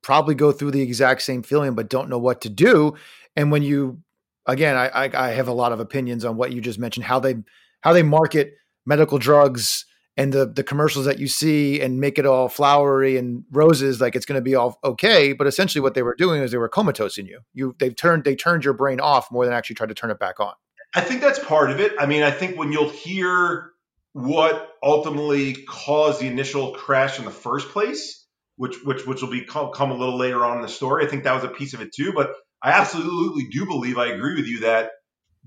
probably 0.05 0.35
go 0.35 0.51
through 0.51 0.69
the 0.69 0.83
exact 0.83 1.23
same 1.23 1.41
feeling 1.41 1.73
but 1.73 1.89
don't 1.89 2.09
know 2.09 2.19
what 2.19 2.39
to 2.41 2.49
do. 2.49 2.93
And 3.35 3.51
when 3.51 3.63
you 3.63 4.03
again, 4.45 4.75
I, 4.77 4.87
I, 4.89 5.29
I 5.29 5.31
have 5.31 5.47
a 5.47 5.53
lot 5.53 5.71
of 5.71 5.79
opinions 5.79 6.23
on 6.23 6.37
what 6.37 6.53
you 6.53 6.61
just 6.61 6.77
mentioned, 6.77 7.05
how 7.05 7.19
they 7.19 7.37
how 7.81 7.91
they 7.91 8.03
market 8.03 8.53
medical 8.85 9.17
drugs 9.17 9.85
and 10.15 10.31
the 10.31 10.45
the 10.45 10.63
commercials 10.63 11.05
that 11.05 11.17
you 11.17 11.27
see 11.27 11.81
and 11.81 11.99
make 11.99 12.19
it 12.19 12.25
all 12.27 12.47
flowery 12.49 13.17
and 13.17 13.45
roses 13.51 13.99
like 13.99 14.15
it's 14.15 14.27
going 14.27 14.37
to 14.37 14.43
be 14.43 14.53
all 14.53 14.79
okay 14.83 15.33
but 15.33 15.47
essentially 15.47 15.81
what 15.81 15.95
they 15.95 16.03
were 16.03 16.15
doing 16.15 16.43
is 16.43 16.51
they 16.51 16.57
were 16.57 16.69
comatose 16.69 17.17
in 17.17 17.25
you. 17.25 17.39
You 17.53 17.75
they've 17.79 17.95
turned 17.95 18.25
they 18.25 18.35
turned 18.35 18.63
your 18.63 18.75
brain 18.75 18.99
off 18.99 19.31
more 19.31 19.43
than 19.43 19.55
actually 19.55 19.75
tried 19.75 19.89
to 19.89 19.95
turn 19.95 20.11
it 20.11 20.19
back 20.19 20.39
on. 20.39 20.53
I 20.93 21.01
think 21.01 21.19
that's 21.19 21.39
part 21.39 21.71
of 21.71 21.79
it. 21.79 21.93
I 21.99 22.05
mean 22.05 22.21
i 22.21 22.29
think 22.31 22.59
when 22.59 22.71
you'll 22.71 22.89
hear 22.89 23.71
what 24.13 24.75
ultimately 24.83 25.53
caused 25.67 26.21
the 26.21 26.27
initial 26.27 26.73
crash 26.73 27.17
in 27.17 27.25
the 27.25 27.31
first 27.31 27.69
place 27.69 28.24
which 28.57 28.77
which 28.83 29.05
which 29.05 29.21
will 29.21 29.31
be 29.31 29.41
come, 29.45 29.71
come 29.71 29.91
a 29.91 29.95
little 29.95 30.17
later 30.17 30.45
on 30.45 30.57
in 30.57 30.61
the 30.61 30.69
story. 30.69 31.05
I 31.05 31.09
think 31.09 31.23
that 31.23 31.35
was 31.35 31.43
a 31.43 31.49
piece 31.49 31.73
of 31.73 31.81
it 31.81 31.93
too 31.93 32.13
but 32.13 32.31
i 32.61 32.71
absolutely 32.71 33.47
do 33.51 33.65
believe 33.65 33.97
i 33.97 34.07
agree 34.07 34.35
with 34.35 34.47
you 34.47 34.61
that 34.61 34.91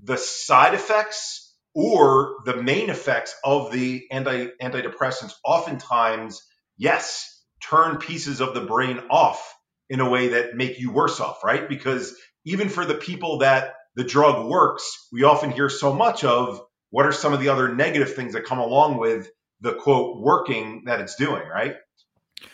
the 0.03 0.17
side 0.17 0.73
effects 0.73 1.55
or 1.73 2.37
the 2.45 2.61
main 2.61 2.89
effects 2.89 3.35
of 3.43 3.71
the 3.71 4.05
anti 4.11 4.47
antidepressants 4.61 5.33
oftentimes 5.45 6.41
yes 6.77 7.43
turn 7.61 7.97
pieces 7.97 8.41
of 8.41 8.53
the 8.53 8.61
brain 8.61 8.99
off 9.09 9.55
in 9.89 9.99
a 9.99 10.09
way 10.09 10.29
that 10.29 10.55
make 10.55 10.79
you 10.79 10.91
worse 10.91 11.19
off 11.19 11.43
right? 11.43 11.67
Because 11.67 12.15
even 12.45 12.69
for 12.69 12.85
the 12.85 12.95
people 12.95 13.39
that 13.39 13.73
the 13.95 14.03
drug 14.03 14.47
works 14.49 15.07
we 15.11 15.23
often 15.23 15.51
hear 15.51 15.69
so 15.69 15.93
much 15.93 16.23
of 16.23 16.61
what 16.91 17.05
are 17.05 17.11
some 17.11 17.33
of 17.33 17.39
the 17.39 17.49
other 17.49 17.73
negative 17.73 18.13
things 18.15 18.33
that 18.33 18.45
come 18.45 18.59
along 18.59 18.97
with 18.97 19.29
the 19.61 19.73
quote 19.73 20.21
working 20.21 20.83
that 20.85 21.01
it's 21.01 21.15
doing 21.15 21.47
right 21.47 21.75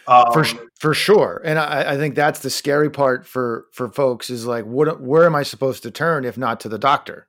um, 0.08 0.32
for 0.34 0.46
for 0.80 0.94
sure 0.94 1.42
and 1.46 1.60
I, 1.60 1.94
I 1.94 1.98
think 1.98 2.16
that's 2.16 2.40
the 2.40 2.50
scary 2.50 2.90
part 2.90 3.26
for 3.26 3.66
for 3.72 3.90
folks 3.90 4.30
is 4.30 4.46
like 4.46 4.66
what 4.66 5.02
where 5.02 5.26
am 5.26 5.36
i 5.36 5.44
supposed 5.44 5.84
to 5.84 5.92
turn 5.92 6.26
if 6.26 6.38
not 6.38 6.60
to 6.62 6.70
the 6.70 6.80
doctor 6.80 7.28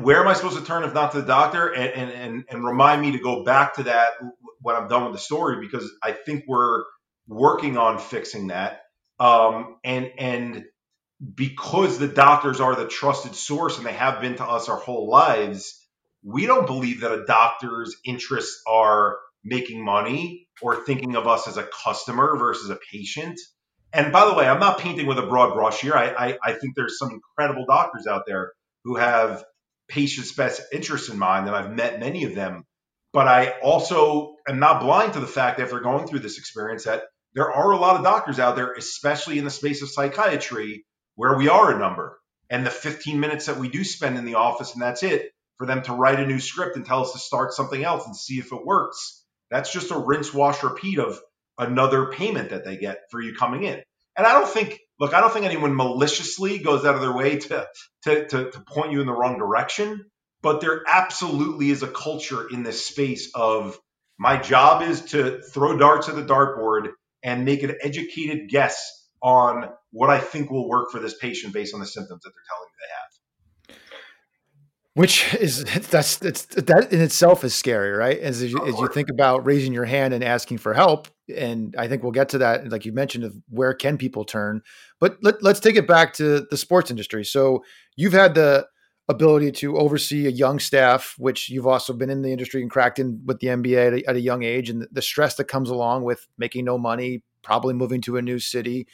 where 0.00 0.20
am 0.20 0.28
I 0.28 0.32
supposed 0.32 0.58
to 0.58 0.64
turn 0.64 0.84
if 0.84 0.94
not 0.94 1.12
to 1.12 1.20
the 1.20 1.26
doctor? 1.26 1.68
And, 1.68 1.90
and, 1.90 2.10
and, 2.10 2.44
and 2.48 2.64
remind 2.64 3.00
me 3.00 3.12
to 3.12 3.18
go 3.18 3.44
back 3.44 3.74
to 3.74 3.84
that 3.84 4.12
when 4.60 4.76
I'm 4.76 4.88
done 4.88 5.04
with 5.04 5.12
the 5.12 5.18
story 5.18 5.60
because 5.60 5.90
I 6.02 6.12
think 6.12 6.44
we're 6.48 6.84
working 7.26 7.76
on 7.76 7.98
fixing 7.98 8.48
that. 8.48 8.82
Um, 9.20 9.76
and 9.84 10.10
and 10.18 10.64
because 11.34 11.98
the 11.98 12.08
doctors 12.08 12.60
are 12.60 12.76
the 12.76 12.86
trusted 12.86 13.34
source 13.34 13.76
and 13.76 13.86
they 13.86 13.92
have 13.92 14.20
been 14.20 14.36
to 14.36 14.44
us 14.44 14.68
our 14.68 14.78
whole 14.78 15.08
lives, 15.08 15.84
we 16.24 16.46
don't 16.46 16.66
believe 16.66 17.00
that 17.00 17.12
a 17.12 17.24
doctor's 17.24 17.96
interests 18.04 18.62
are 18.66 19.18
making 19.44 19.84
money 19.84 20.47
or 20.62 20.84
thinking 20.84 21.16
of 21.16 21.26
us 21.26 21.48
as 21.48 21.56
a 21.56 21.68
customer 21.84 22.36
versus 22.36 22.70
a 22.70 22.78
patient. 22.92 23.38
And 23.92 24.12
by 24.12 24.26
the 24.26 24.34
way, 24.34 24.46
I'm 24.46 24.60
not 24.60 24.78
painting 24.78 25.06
with 25.06 25.18
a 25.18 25.26
broad 25.26 25.54
brush 25.54 25.80
here. 25.80 25.94
I, 25.94 26.10
I, 26.10 26.38
I 26.44 26.52
think 26.52 26.74
there's 26.74 26.98
some 26.98 27.10
incredible 27.10 27.64
doctors 27.66 28.06
out 28.06 28.24
there 28.26 28.52
who 28.84 28.96
have 28.96 29.44
patients' 29.88 30.32
best 30.32 30.60
interests 30.72 31.08
in 31.08 31.18
mind, 31.18 31.46
and 31.46 31.56
I've 31.56 31.72
met 31.72 32.00
many 32.00 32.24
of 32.24 32.34
them. 32.34 32.64
But 33.12 33.26
I 33.26 33.54
also 33.62 34.34
am 34.46 34.58
not 34.58 34.82
blind 34.82 35.14
to 35.14 35.20
the 35.20 35.26
fact 35.26 35.56
that 35.56 35.64
if 35.64 35.70
they're 35.70 35.80
going 35.80 36.06
through 36.06 36.18
this 36.18 36.38
experience 36.38 36.84
that 36.84 37.04
there 37.34 37.50
are 37.50 37.70
a 37.70 37.78
lot 37.78 37.96
of 37.96 38.02
doctors 38.02 38.38
out 38.38 38.56
there, 38.56 38.72
especially 38.72 39.38
in 39.38 39.44
the 39.44 39.50
space 39.50 39.82
of 39.82 39.90
psychiatry, 39.90 40.84
where 41.14 41.36
we 41.36 41.48
are 41.48 41.74
a 41.74 41.78
number. 41.78 42.18
And 42.50 42.66
the 42.66 42.70
15 42.70 43.20
minutes 43.20 43.46
that 43.46 43.58
we 43.58 43.68
do 43.68 43.84
spend 43.84 44.18
in 44.18 44.24
the 44.24 44.36
office 44.36 44.72
and 44.72 44.82
that's 44.82 45.02
it, 45.02 45.32
for 45.56 45.66
them 45.66 45.82
to 45.82 45.92
write 45.92 46.20
a 46.20 46.26
new 46.26 46.40
script 46.40 46.76
and 46.76 46.86
tell 46.86 47.02
us 47.02 47.12
to 47.12 47.18
start 47.18 47.52
something 47.52 47.82
else 47.82 48.06
and 48.06 48.16
see 48.16 48.38
if 48.38 48.52
it 48.52 48.64
works. 48.64 49.24
That's 49.50 49.72
just 49.72 49.90
a 49.90 49.98
rinse, 49.98 50.32
wash, 50.32 50.62
repeat 50.62 50.98
of 50.98 51.20
another 51.58 52.12
payment 52.12 52.50
that 52.50 52.64
they 52.64 52.76
get 52.76 52.98
for 53.10 53.20
you 53.20 53.34
coming 53.34 53.64
in. 53.64 53.82
And 54.16 54.26
I 54.26 54.32
don't 54.32 54.48
think, 54.48 54.78
look, 54.98 55.14
I 55.14 55.20
don't 55.20 55.32
think 55.32 55.46
anyone 55.46 55.76
maliciously 55.76 56.58
goes 56.58 56.84
out 56.84 56.94
of 56.94 57.00
their 57.00 57.12
way 57.12 57.38
to, 57.38 57.66
to, 58.04 58.28
to, 58.28 58.50
to 58.50 58.60
point 58.60 58.92
you 58.92 59.00
in 59.00 59.06
the 59.06 59.12
wrong 59.12 59.38
direction, 59.38 60.06
but 60.42 60.60
there 60.60 60.82
absolutely 60.86 61.70
is 61.70 61.82
a 61.82 61.88
culture 61.88 62.48
in 62.48 62.62
this 62.62 62.84
space 62.84 63.30
of 63.34 63.78
my 64.18 64.36
job 64.36 64.82
is 64.82 65.02
to 65.06 65.40
throw 65.40 65.76
darts 65.76 66.08
at 66.08 66.16
the 66.16 66.24
dartboard 66.24 66.88
and 67.22 67.44
make 67.44 67.62
an 67.62 67.76
educated 67.82 68.48
guess 68.48 69.08
on 69.22 69.68
what 69.90 70.10
I 70.10 70.18
think 70.18 70.50
will 70.50 70.68
work 70.68 70.90
for 70.90 71.00
this 71.00 71.16
patient 71.16 71.52
based 71.52 71.74
on 71.74 71.80
the 71.80 71.86
symptoms 71.86 72.22
that 72.22 72.30
they're 72.30 72.48
telling 72.48 72.66
me 72.66 72.74
they 72.80 72.92
have 72.94 73.07
which 74.98 75.32
is 75.34 75.64
that's 75.64 76.20
it's 76.22 76.46
that 76.46 76.92
in 76.92 77.00
itself 77.00 77.44
is 77.44 77.54
scary 77.54 77.90
right? 77.90 78.18
As, 78.18 78.42
as, 78.42 78.50
you, 78.50 78.66
as 78.66 78.78
you 78.80 78.88
think 78.88 79.10
about 79.10 79.46
raising 79.46 79.72
your 79.72 79.84
hand 79.84 80.12
and 80.12 80.24
asking 80.24 80.58
for 80.58 80.74
help 80.74 81.06
and 81.36 81.76
i 81.78 81.86
think 81.86 82.02
we'll 82.02 82.10
get 82.10 82.30
to 82.30 82.38
that 82.38 82.68
like 82.68 82.84
you 82.84 82.92
mentioned 82.92 83.22
of 83.22 83.36
where 83.48 83.74
can 83.74 83.96
people 83.96 84.24
turn. 84.24 84.60
But 84.98 85.18
let, 85.22 85.40
let's 85.40 85.60
take 85.60 85.76
it 85.76 85.86
back 85.86 86.14
to 86.14 86.46
the 86.50 86.56
sports 86.56 86.90
industry. 86.90 87.24
So 87.24 87.62
you've 87.94 88.12
had 88.12 88.34
the 88.34 88.66
ability 89.08 89.52
to 89.52 89.78
oversee 89.78 90.26
a 90.26 90.30
young 90.30 90.58
staff 90.58 91.14
which 91.16 91.48
you've 91.48 91.66
also 91.66 91.92
been 91.92 92.10
in 92.10 92.22
the 92.22 92.32
industry 92.32 92.60
and 92.60 92.70
cracked 92.70 92.98
in 92.98 93.22
with 93.24 93.38
the 93.38 93.46
nba 93.46 93.86
at 93.86 93.94
a, 93.94 94.10
at 94.10 94.16
a 94.16 94.20
young 94.20 94.42
age 94.42 94.68
and 94.68 94.86
the 94.90 95.00
stress 95.00 95.36
that 95.36 95.44
comes 95.44 95.70
along 95.70 96.02
with 96.02 96.26
making 96.36 96.64
no 96.64 96.76
money 96.76 97.22
probably 97.42 97.72
moving 97.72 98.00
to 98.00 98.16
a 98.16 98.22
new 98.22 98.38
city 98.38 98.86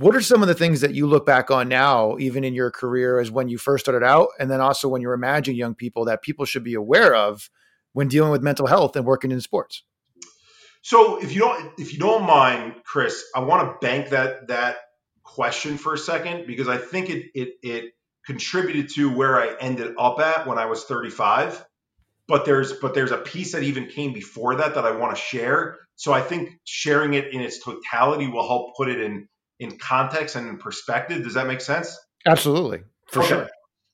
what 0.00 0.16
are 0.16 0.22
some 0.22 0.40
of 0.40 0.48
the 0.48 0.54
things 0.54 0.80
that 0.80 0.94
you 0.94 1.06
look 1.06 1.26
back 1.26 1.50
on 1.50 1.68
now, 1.68 2.16
even 2.18 2.42
in 2.42 2.54
your 2.54 2.70
career, 2.70 3.20
as 3.20 3.30
when 3.30 3.50
you 3.50 3.58
first 3.58 3.84
started 3.84 4.02
out, 4.02 4.28
and 4.38 4.50
then 4.50 4.58
also 4.58 4.88
when 4.88 5.02
you're 5.02 5.12
imagining 5.12 5.58
young 5.58 5.74
people 5.74 6.06
that 6.06 6.22
people 6.22 6.46
should 6.46 6.64
be 6.64 6.72
aware 6.72 7.14
of 7.14 7.50
when 7.92 8.08
dealing 8.08 8.30
with 8.30 8.40
mental 8.40 8.66
health 8.66 8.96
and 8.96 9.04
working 9.04 9.30
in 9.30 9.42
sports? 9.42 9.82
So, 10.80 11.22
if 11.22 11.34
you 11.34 11.40
don't, 11.40 11.72
if 11.78 11.92
you 11.92 11.98
don't 11.98 12.22
mind, 12.22 12.76
Chris, 12.82 13.22
I 13.36 13.40
want 13.40 13.68
to 13.68 13.86
bank 13.86 14.08
that 14.08 14.48
that 14.48 14.78
question 15.22 15.76
for 15.76 15.92
a 15.92 15.98
second 15.98 16.46
because 16.46 16.66
I 16.66 16.78
think 16.78 17.10
it 17.10 17.26
it 17.34 17.48
it 17.62 17.92
contributed 18.24 18.88
to 18.94 19.14
where 19.14 19.38
I 19.38 19.54
ended 19.60 19.94
up 19.98 20.18
at 20.18 20.46
when 20.46 20.56
I 20.56 20.64
was 20.64 20.84
35. 20.84 21.62
But 22.26 22.46
there's 22.46 22.72
but 22.72 22.94
there's 22.94 23.12
a 23.12 23.18
piece 23.18 23.52
that 23.52 23.64
even 23.64 23.86
came 23.86 24.14
before 24.14 24.54
that 24.54 24.76
that 24.76 24.86
I 24.86 24.92
want 24.92 25.14
to 25.14 25.20
share. 25.20 25.76
So 25.96 26.14
I 26.14 26.22
think 26.22 26.58
sharing 26.64 27.12
it 27.12 27.34
in 27.34 27.42
its 27.42 27.62
totality 27.62 28.28
will 28.28 28.46
help 28.46 28.74
put 28.78 28.88
it 28.88 28.98
in 28.98 29.28
in 29.60 29.78
context 29.78 30.34
and 30.34 30.48
in 30.48 30.58
perspective. 30.58 31.22
Does 31.22 31.34
that 31.34 31.46
make 31.46 31.60
sense? 31.60 31.96
Absolutely, 32.26 32.80
for 33.06 33.20
okay. 33.20 33.28
sure. 33.28 33.50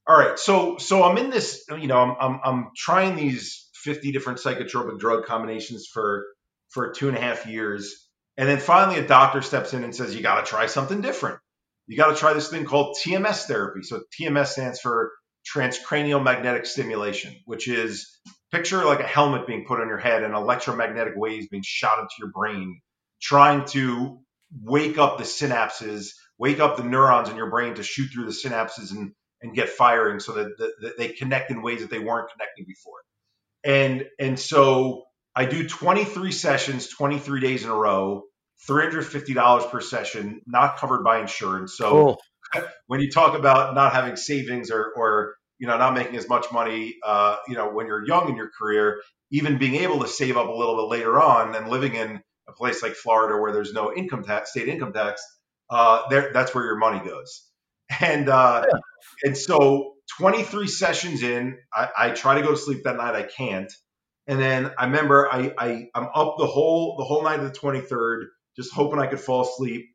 All 0.08 0.16
right, 0.16 0.38
so 0.38 0.78
so 0.78 1.02
I'm 1.02 1.18
in 1.18 1.30
this, 1.30 1.64
you 1.68 1.88
know, 1.88 1.98
I'm, 1.98 2.16
I'm 2.18 2.40
I'm 2.42 2.70
trying 2.76 3.16
these 3.16 3.68
50 3.74 4.12
different 4.12 4.38
psychotropic 4.38 4.98
drug 4.98 5.26
combinations 5.26 5.86
for 5.92 6.24
for 6.70 6.92
two 6.92 7.08
and 7.08 7.16
a 7.16 7.20
half 7.20 7.46
years, 7.46 8.08
and 8.36 8.48
then 8.48 8.58
finally 8.58 8.98
a 8.98 9.06
doctor 9.06 9.42
steps 9.42 9.74
in 9.74 9.84
and 9.84 9.94
says 9.94 10.14
you 10.14 10.22
got 10.22 10.44
to 10.44 10.48
try 10.48 10.66
something 10.66 11.00
different. 11.00 11.40
You 11.88 11.96
got 11.96 12.08
to 12.08 12.16
try 12.16 12.32
this 12.32 12.48
thing 12.48 12.64
called 12.64 12.96
TMS 13.04 13.44
therapy. 13.44 13.82
So 13.82 14.02
TMS 14.18 14.48
stands 14.48 14.80
for 14.80 15.12
transcranial 15.54 16.22
magnetic 16.22 16.66
stimulation, 16.66 17.34
which 17.44 17.68
is 17.68 18.18
picture 18.52 18.84
like 18.84 19.00
a 19.00 19.06
helmet 19.06 19.46
being 19.46 19.64
put 19.66 19.80
on 19.80 19.88
your 19.88 19.98
head 19.98 20.22
and 20.22 20.34
electromagnetic 20.34 21.14
waves 21.16 21.48
being 21.48 21.62
shot 21.64 21.98
into 21.98 22.14
your 22.18 22.30
brain, 22.30 22.80
trying 23.20 23.64
to 23.66 24.20
wake 24.62 24.98
up 24.98 25.18
the 25.18 25.24
synapses, 25.24 26.10
wake 26.38 26.60
up 26.60 26.76
the 26.76 26.84
neurons 26.84 27.28
in 27.28 27.36
your 27.36 27.50
brain 27.50 27.74
to 27.74 27.82
shoot 27.82 28.08
through 28.12 28.26
the 28.26 28.30
synapses 28.30 28.90
and, 28.90 29.12
and 29.42 29.54
get 29.54 29.68
firing 29.68 30.20
so 30.20 30.32
that, 30.32 30.56
that, 30.58 30.72
that 30.80 30.98
they 30.98 31.08
connect 31.08 31.50
in 31.50 31.62
ways 31.62 31.80
that 31.80 31.90
they 31.90 31.98
weren't 31.98 32.30
connecting 32.30 32.64
before. 32.66 32.98
And, 33.64 34.06
and 34.18 34.38
so 34.38 35.04
I 35.34 35.44
do 35.44 35.68
23 35.68 36.32
sessions, 36.32 36.88
23 36.88 37.40
days 37.40 37.64
in 37.64 37.70
a 37.70 37.74
row, 37.74 38.22
$350 38.68 39.70
per 39.70 39.80
session, 39.80 40.40
not 40.46 40.78
covered 40.78 41.04
by 41.04 41.20
insurance. 41.20 41.76
So 41.76 41.90
cool. 41.90 42.22
when 42.86 43.00
you 43.00 43.10
talk 43.10 43.36
about 43.36 43.74
not 43.74 43.92
having 43.92 44.16
savings 44.16 44.70
or, 44.70 44.92
or 44.96 45.34
you 45.58 45.66
know, 45.66 45.76
not 45.78 45.94
making 45.94 46.16
as 46.16 46.28
much 46.28 46.52
money, 46.52 46.96
uh, 47.04 47.36
you 47.48 47.54
know, 47.54 47.70
when 47.70 47.86
you're 47.86 48.06
young 48.06 48.28
in 48.28 48.36
your 48.36 48.50
career, 48.58 49.00
even 49.30 49.58
being 49.58 49.76
able 49.76 50.00
to 50.00 50.08
save 50.08 50.36
up 50.36 50.48
a 50.48 50.52
little 50.52 50.76
bit 50.76 50.90
later 50.90 51.20
on 51.20 51.54
and 51.54 51.68
living 51.68 51.94
in 51.94 52.20
a 52.48 52.52
place 52.52 52.82
like 52.82 52.94
Florida 52.94 53.40
where 53.40 53.52
there's 53.52 53.72
no 53.72 53.92
income 53.92 54.24
tax, 54.24 54.50
state 54.50 54.68
income 54.68 54.92
tax, 54.92 55.22
uh, 55.70 56.08
there 56.08 56.30
that's 56.32 56.54
where 56.54 56.64
your 56.64 56.76
money 56.76 57.00
goes. 57.06 57.42
And 58.00 58.28
uh, 58.28 58.66
yeah. 58.68 58.78
and 59.22 59.36
so 59.36 59.94
23 60.18 60.66
sessions 60.66 61.22
in, 61.22 61.58
I, 61.72 61.88
I, 61.96 62.10
try 62.10 62.34
to 62.34 62.42
go 62.42 62.50
to 62.50 62.56
sleep 62.56 62.82
that 62.82 62.96
night. 62.96 63.14
I 63.14 63.22
can't. 63.22 63.72
And 64.26 64.40
then 64.40 64.72
I 64.76 64.86
remember 64.86 65.32
I, 65.32 65.52
I 65.56 65.86
I'm 65.94 66.08
up 66.12 66.34
the 66.36 66.46
whole 66.46 66.96
the 66.96 67.04
whole 67.04 67.22
night 67.22 67.38
of 67.38 67.52
the 67.52 67.56
23rd, 67.56 68.24
just 68.56 68.72
hoping 68.72 68.98
I 68.98 69.06
could 69.06 69.20
fall 69.20 69.42
asleep. 69.42 69.86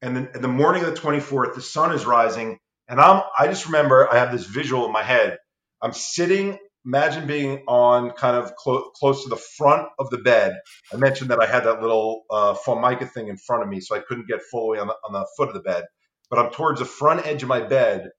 And 0.00 0.16
then 0.16 0.30
in 0.34 0.42
the 0.42 0.48
morning 0.48 0.84
of 0.84 0.94
the 0.94 1.00
24th, 1.00 1.54
the 1.54 1.60
sun 1.60 1.94
is 1.94 2.06
rising, 2.06 2.58
and 2.88 2.98
I'm 2.98 3.22
I 3.38 3.46
just 3.46 3.66
remember 3.66 4.10
I 4.10 4.16
have 4.16 4.32
this 4.32 4.46
visual 4.46 4.86
in 4.86 4.92
my 4.92 5.02
head. 5.02 5.36
I'm 5.82 5.92
sitting 5.92 6.58
imagine 6.84 7.26
being 7.26 7.64
on 7.66 8.10
kind 8.12 8.36
of 8.36 8.54
clo- 8.56 8.90
close 8.90 9.22
to 9.24 9.28
the 9.28 9.36
front 9.36 9.88
of 9.98 10.10
the 10.10 10.18
bed. 10.18 10.56
I 10.92 10.96
mentioned 10.96 11.30
that 11.30 11.40
I 11.40 11.46
had 11.46 11.64
that 11.64 11.80
little 11.80 12.24
uh, 12.30 12.54
formica 12.54 13.06
thing 13.06 13.28
in 13.28 13.36
front 13.36 13.62
of 13.62 13.68
me, 13.68 13.80
so 13.80 13.96
I 13.96 14.00
couldn't 14.00 14.28
get 14.28 14.42
fully 14.50 14.78
on 14.78 14.88
the, 14.88 14.94
on 15.06 15.12
the 15.12 15.26
foot 15.36 15.48
of 15.48 15.54
the 15.54 15.60
bed. 15.60 15.84
But 16.30 16.38
I'm 16.38 16.50
towards 16.50 16.80
the 16.80 16.86
front 16.86 17.26
edge 17.26 17.42
of 17.42 17.48
my 17.48 17.60
bed, 17.60 18.10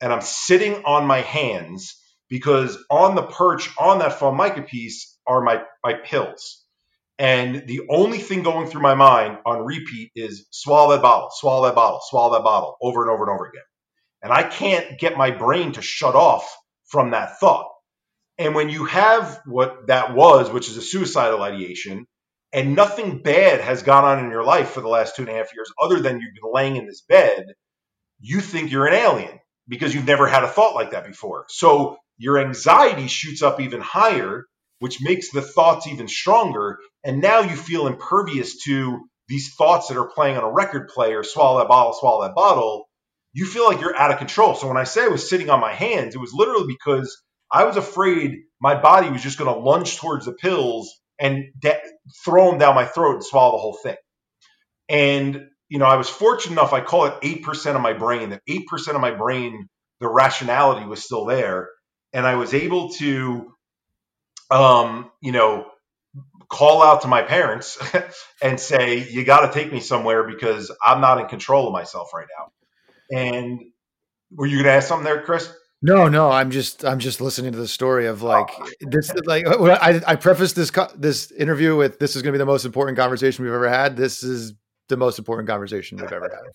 and 0.00 0.12
I'm 0.12 0.20
sitting 0.20 0.84
on 0.84 1.06
my 1.06 1.20
hands 1.20 1.96
because 2.28 2.78
on 2.90 3.14
the 3.14 3.22
perch 3.22 3.70
on 3.78 3.98
that 4.00 4.18
formica 4.18 4.62
piece 4.62 5.18
are 5.26 5.42
my 5.42 5.62
my 5.82 5.94
pills. 5.94 6.64
And 7.18 7.66
the 7.68 7.82
only 7.90 8.18
thing 8.18 8.42
going 8.42 8.68
through 8.68 8.82
my 8.82 8.94
mind 8.94 9.38
on 9.46 9.64
repeat 9.64 10.10
is 10.16 10.46
swallow 10.50 10.92
that 10.92 11.02
bottle, 11.02 11.30
swallow 11.32 11.66
that 11.66 11.76
bottle, 11.76 12.00
swallow 12.02 12.34
that 12.34 12.42
bottle 12.44 12.76
over 12.82 13.02
and 13.02 13.10
over 13.10 13.24
and 13.24 13.32
over 13.34 13.46
again. 13.46 13.62
And 14.22 14.32
I 14.32 14.42
can't 14.42 14.98
get 14.98 15.16
my 15.16 15.30
brain 15.30 15.72
to 15.72 15.82
shut 15.82 16.16
off 16.16 16.56
from 16.86 17.12
that 17.12 17.38
thought. 17.38 17.68
And 18.38 18.54
when 18.54 18.68
you 18.68 18.84
have 18.86 19.40
what 19.46 19.86
that 19.86 20.14
was, 20.14 20.50
which 20.50 20.68
is 20.68 20.76
a 20.76 20.82
suicidal 20.82 21.42
ideation, 21.42 22.06
and 22.52 22.76
nothing 22.76 23.22
bad 23.22 23.60
has 23.60 23.82
gone 23.82 24.04
on 24.04 24.24
in 24.24 24.30
your 24.30 24.44
life 24.44 24.70
for 24.70 24.80
the 24.80 24.88
last 24.88 25.16
two 25.16 25.22
and 25.22 25.30
a 25.30 25.34
half 25.34 25.54
years 25.54 25.72
other 25.80 26.00
than 26.00 26.20
you've 26.20 26.34
been 26.34 26.52
laying 26.52 26.76
in 26.76 26.86
this 26.86 27.02
bed, 27.02 27.46
you 28.20 28.40
think 28.40 28.70
you're 28.70 28.86
an 28.86 28.94
alien 28.94 29.40
because 29.68 29.94
you've 29.94 30.06
never 30.06 30.26
had 30.26 30.44
a 30.44 30.48
thought 30.48 30.74
like 30.74 30.92
that 30.92 31.06
before. 31.06 31.46
So 31.48 31.96
your 32.16 32.38
anxiety 32.38 33.08
shoots 33.08 33.42
up 33.42 33.60
even 33.60 33.80
higher, 33.80 34.44
which 34.78 35.02
makes 35.02 35.30
the 35.30 35.42
thoughts 35.42 35.86
even 35.86 36.06
stronger. 36.06 36.78
And 37.02 37.20
now 37.20 37.40
you 37.40 37.56
feel 37.56 37.86
impervious 37.86 38.62
to 38.64 39.00
these 39.28 39.54
thoughts 39.54 39.88
that 39.88 39.96
are 39.96 40.08
playing 40.08 40.36
on 40.36 40.44
a 40.44 40.52
record 40.52 40.88
player 40.88 41.22
swallow 41.22 41.58
that 41.58 41.68
bottle, 41.68 41.92
swallow 41.94 42.22
that 42.22 42.34
bottle. 42.34 42.88
You 43.32 43.46
feel 43.46 43.66
like 43.66 43.80
you're 43.80 43.96
out 43.96 44.12
of 44.12 44.18
control. 44.18 44.54
So 44.54 44.68
when 44.68 44.76
I 44.76 44.84
say 44.84 45.04
I 45.04 45.08
was 45.08 45.28
sitting 45.28 45.50
on 45.50 45.60
my 45.60 45.72
hands, 45.72 46.14
it 46.14 46.20
was 46.20 46.32
literally 46.32 46.66
because 46.68 47.20
I 47.52 47.64
was 47.64 47.76
afraid 47.76 48.40
my 48.60 48.80
body 48.80 49.10
was 49.10 49.22
just 49.22 49.38
going 49.38 49.52
to 49.52 49.60
lunge 49.60 49.98
towards 49.98 50.26
the 50.26 50.32
pills 50.32 50.94
and 51.20 51.46
de- 51.58 51.80
throw 52.24 52.50
them 52.50 52.58
down 52.58 52.74
my 52.74 52.86
throat 52.86 53.16
and 53.16 53.24
swallow 53.24 53.52
the 53.52 53.58
whole 53.62 53.78
thing. 53.82 53.96
And, 54.88 55.48
you 55.68 55.78
know, 55.78 55.86
I 55.86 55.96
was 55.96 56.08
fortunate 56.10 56.52
enough, 56.54 56.72
I 56.74 56.82
call 56.82 57.06
it 57.06 57.20
8% 57.22 57.76
of 57.76 57.82
my 57.82 57.94
brain, 57.94 58.30
that 58.30 58.42
8% 58.48 58.62
of 58.94 59.00
my 59.02 59.12
brain, 59.12 59.68
the 60.00 60.08
rationality 60.08 60.86
was 60.86 61.04
still 61.04 61.26
there. 61.26 61.70
And 62.12 62.26
I 62.26 62.36
was 62.36 62.54
able 62.54 62.90
to, 62.94 63.52
um, 64.50 65.10
you 65.22 65.32
know, 65.32 65.66
call 66.50 66.82
out 66.82 67.02
to 67.02 67.08
my 67.08 67.22
parents 67.22 67.78
and 68.42 68.60
say, 68.60 69.08
you 69.10 69.24
got 69.24 69.46
to 69.46 69.52
take 69.60 69.72
me 69.72 69.80
somewhere 69.80 70.24
because 70.24 70.72
I'm 70.82 71.02
not 71.02 71.20
in 71.20 71.28
control 71.28 71.68
of 71.68 71.74
myself 71.74 72.14
right 72.14 72.28
now. 72.38 72.52
And 73.18 73.60
were 74.32 74.46
you 74.46 74.56
going 74.58 74.66
to 74.66 74.72
ask 74.72 74.88
something 74.88 75.04
there, 75.04 75.22
Chris? 75.22 75.52
No, 75.86 76.08
no, 76.08 76.30
I'm 76.30 76.50
just 76.50 76.82
I'm 76.82 76.98
just 76.98 77.20
listening 77.20 77.52
to 77.52 77.58
the 77.58 77.68
story 77.68 78.06
of 78.06 78.22
like 78.22 78.48
oh. 78.58 78.66
this. 78.80 79.12
Like 79.26 79.46
I 79.46 80.00
I 80.06 80.16
prefaced 80.16 80.56
this 80.56 80.72
this 80.96 81.30
interview 81.32 81.76
with 81.76 81.98
this 81.98 82.16
is 82.16 82.22
going 82.22 82.32
to 82.32 82.36
be 82.36 82.38
the 82.38 82.46
most 82.46 82.64
important 82.64 82.96
conversation 82.96 83.44
we've 83.44 83.52
ever 83.52 83.68
had. 83.68 83.94
This 83.94 84.22
is 84.22 84.54
the 84.88 84.96
most 84.96 85.18
important 85.18 85.46
conversation 85.46 85.98
we've 85.98 86.10
ever 86.10 86.30
had. 86.30 86.52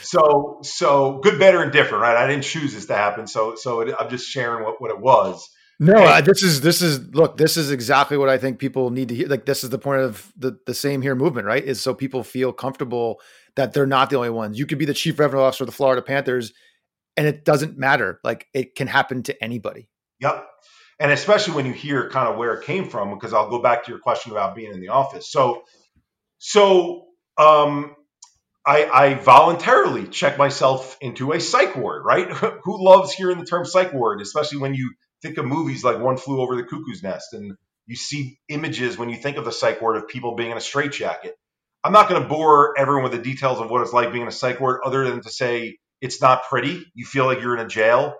So 0.00 0.60
so 0.62 1.18
good, 1.18 1.38
better, 1.38 1.62
and 1.62 1.70
different, 1.70 2.00
right? 2.00 2.16
I 2.16 2.26
didn't 2.26 2.44
choose 2.44 2.72
this 2.72 2.86
to 2.86 2.94
happen, 2.94 3.26
so 3.26 3.56
so 3.56 3.82
it, 3.82 3.94
I'm 4.00 4.08
just 4.08 4.26
sharing 4.26 4.64
what 4.64 4.80
what 4.80 4.90
it 4.90 5.00
was. 5.00 5.46
No, 5.78 5.98
and, 5.98 6.24
this 6.24 6.42
is 6.42 6.62
this 6.62 6.80
is 6.80 7.14
look. 7.14 7.36
This 7.36 7.58
is 7.58 7.70
exactly 7.70 8.16
what 8.16 8.30
I 8.30 8.38
think 8.38 8.58
people 8.58 8.88
need 8.88 9.10
to 9.10 9.14
hear. 9.14 9.28
Like 9.28 9.44
this 9.44 9.64
is 9.64 9.68
the 9.68 9.78
point 9.78 10.00
of 10.00 10.32
the 10.34 10.58
the 10.64 10.72
same 10.72 11.02
here 11.02 11.14
movement, 11.14 11.46
right? 11.46 11.62
Is 11.62 11.82
so 11.82 11.92
people 11.92 12.22
feel 12.22 12.54
comfortable 12.54 13.20
that 13.54 13.74
they're 13.74 13.86
not 13.86 14.08
the 14.08 14.16
only 14.16 14.30
ones. 14.30 14.58
You 14.58 14.64
could 14.64 14.78
be 14.78 14.86
the 14.86 14.94
chief 14.94 15.18
revenue 15.18 15.42
officer 15.42 15.64
of 15.64 15.68
the 15.68 15.76
Florida 15.76 16.00
Panthers 16.00 16.54
and 17.16 17.26
it 17.26 17.44
doesn't 17.44 17.78
matter. 17.78 18.20
Like 18.24 18.46
it 18.54 18.74
can 18.74 18.86
happen 18.86 19.22
to 19.24 19.44
anybody. 19.44 19.88
Yep. 20.20 20.46
and 21.00 21.10
especially 21.10 21.54
when 21.54 21.66
you 21.66 21.72
hear 21.72 22.08
kind 22.08 22.28
of 22.28 22.36
where 22.36 22.54
it 22.54 22.64
came 22.64 22.88
from, 22.88 23.10
because 23.10 23.32
I'll 23.32 23.50
go 23.50 23.60
back 23.60 23.84
to 23.84 23.90
your 23.90 23.98
question 23.98 24.30
about 24.30 24.54
being 24.54 24.72
in 24.72 24.80
the 24.80 24.88
office. 24.88 25.30
So, 25.30 25.64
so 26.38 27.06
um, 27.36 27.96
I, 28.64 28.84
I 28.84 29.14
voluntarily 29.14 30.06
check 30.06 30.38
myself 30.38 30.96
into 31.00 31.32
a 31.32 31.40
psych 31.40 31.74
ward, 31.74 32.04
right? 32.04 32.28
Who 32.62 32.84
loves 32.84 33.12
hearing 33.12 33.38
the 33.38 33.44
term 33.44 33.64
psych 33.64 33.92
ward, 33.92 34.20
especially 34.20 34.58
when 34.58 34.74
you 34.74 34.94
think 35.22 35.38
of 35.38 35.44
movies 35.44 35.82
like 35.82 35.98
One 35.98 36.16
Flew 36.16 36.40
Over 36.40 36.56
the 36.56 36.64
Cuckoo's 36.64 37.02
Nest 37.02 37.32
and 37.32 37.56
you 37.86 37.96
see 37.96 38.38
images 38.48 38.96
when 38.96 39.08
you 39.08 39.16
think 39.16 39.36
of 39.36 39.44
the 39.44 39.52
psych 39.52 39.82
ward 39.82 39.96
of 39.96 40.06
people 40.06 40.36
being 40.36 40.52
in 40.52 40.56
a 40.56 40.60
straitjacket. 40.60 41.34
I'm 41.84 41.92
not 41.92 42.08
going 42.08 42.22
to 42.22 42.28
bore 42.28 42.78
everyone 42.78 43.02
with 43.02 43.12
the 43.12 43.18
details 43.18 43.58
of 43.58 43.70
what 43.70 43.82
it's 43.82 43.92
like 43.92 44.12
being 44.12 44.22
in 44.22 44.28
a 44.28 44.32
psych 44.32 44.60
ward, 44.60 44.80
other 44.84 45.04
than 45.04 45.20
to 45.20 45.30
say 45.30 45.78
it's 46.02 46.20
not 46.20 46.42
pretty. 46.50 46.84
You 46.94 47.06
feel 47.06 47.24
like 47.24 47.40
you're 47.40 47.56
in 47.56 47.64
a 47.64 47.68
jail. 47.68 48.16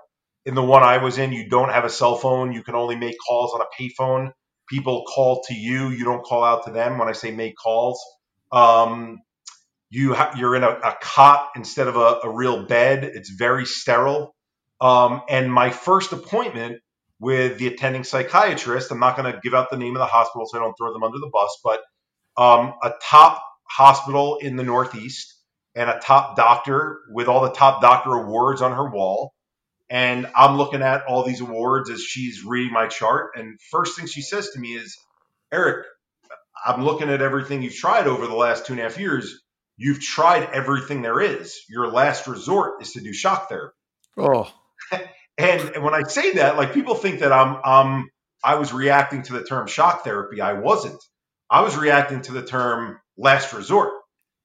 In 0.47 0.55
the 0.55 0.63
one 0.63 0.83
I 0.85 0.99
was 0.99 1.19
in, 1.19 1.33
you 1.33 1.49
don't 1.49 1.71
have 1.71 1.85
a 1.85 1.91
cell 1.91 2.17
phone. 2.17 2.53
You 2.53 2.63
can 2.63 2.77
only 2.77 2.95
make 2.95 3.17
calls 3.29 3.53
on 3.55 3.61
a 3.61 3.67
payphone. 3.79 4.31
People 4.69 5.05
call 5.05 5.43
to 5.49 5.55
you. 5.55 5.89
You 5.89 6.05
don't 6.05 6.25
call 6.25 6.45
out 6.45 6.65
to 6.67 6.71
them. 6.71 6.99
When 6.99 7.09
I 7.09 7.13
say 7.13 7.33
make 7.33 7.57
calls, 7.57 8.01
um, 8.53 9.19
you 9.91 10.15
ha- 10.15 10.33
you're 10.39 10.55
in 10.55 10.63
a, 10.63 10.71
a, 10.71 10.97
cot 11.03 11.51
instead 11.57 11.89
of 11.89 11.97
a, 11.97 12.21
a, 12.25 12.31
real 12.31 12.65
bed. 12.65 13.05
It's 13.05 13.31
very 13.31 13.67
sterile. 13.67 14.35
Um, 14.81 15.23
and 15.29 15.53
my 15.53 15.71
first 15.71 16.13
appointment 16.13 16.79
with 17.19 17.59
the 17.59 17.67
attending 17.67 18.05
psychiatrist, 18.05 18.91
I'm 18.91 19.01
not 19.01 19.17
going 19.17 19.33
to 19.33 19.41
give 19.43 19.55
out 19.55 19.71
the 19.71 19.77
name 19.77 19.97
of 19.97 20.01
the 20.01 20.07
hospital 20.07 20.47
so 20.47 20.59
I 20.59 20.63
don't 20.63 20.75
throw 20.79 20.93
them 20.93 21.03
under 21.03 21.19
the 21.19 21.31
bus, 21.33 21.61
but 21.65 21.81
um, 22.37 22.75
a 22.83 22.93
top 23.03 23.45
hospital 23.69 24.39
in 24.39 24.57
the 24.57 24.65
Northeast 24.65 25.42
and 25.75 25.89
a 25.89 25.99
top 25.99 26.37
doctor 26.37 27.01
with 27.11 27.29
all 27.29 27.43
the 27.43 27.53
top 27.53 27.81
doctor 27.81 28.13
awards 28.13 28.63
on 28.63 28.73
her 28.73 28.91
wall. 28.91 29.33
And 29.91 30.27
I'm 30.35 30.57
looking 30.57 30.83
at 30.83 31.05
all 31.05 31.23
these 31.23 31.41
awards 31.41 31.91
as 31.91 32.03
she's 32.03 32.45
reading 32.45 32.73
my 32.73 32.87
chart. 32.87 33.33
And 33.37 33.61
first 33.71 33.97
thing 33.97 34.07
she 34.07 34.23
says 34.23 34.51
to 34.51 34.61
me 34.61 34.75
is, 34.75 34.97
Eric, 35.53 35.87
I'm 36.65 36.85
looking 36.85 37.11
at 37.11 37.21
everything 37.21 37.63
you've 37.63 37.75
tried 37.75 38.07
over 38.07 38.27
the 38.27 38.35
last 38.35 38.67
two 38.67 38.73
and 38.73 38.81
a 38.81 38.85
half 38.85 38.99
years. 38.99 39.41
You've 39.77 40.01
tried 40.01 40.49
everything 40.53 41.03
there 41.03 41.21
is. 41.21 41.61
Your 41.69 41.89
last 41.89 42.27
resort 42.27 42.83
is 42.83 42.93
to 42.93 43.01
do 43.01 43.13
shock 43.13 43.49
therapy. 43.49 43.75
Oh. 44.17 44.51
and, 45.39 45.83
when 45.83 45.95
I 45.95 46.03
say 46.05 46.35
that, 46.35 46.57
like 46.57 46.73
people 46.73 46.95
think 46.95 47.21
that 47.21 47.33
I'm, 47.33 47.57
um, 47.65 48.09
I 48.45 48.57
was 48.57 48.73
reacting 48.73 49.23
to 49.25 49.35
the 49.35 49.45
term 49.45 49.67
shock 49.67 50.05
therapy. 50.05 50.41
I 50.41 50.55
wasn't. 50.55 51.03
I 51.51 51.63
was 51.63 51.77
reacting 51.77 52.23
to 52.23 52.33
the 52.33 52.43
term 52.43 52.99
last 53.17 53.53
resort 53.53 53.93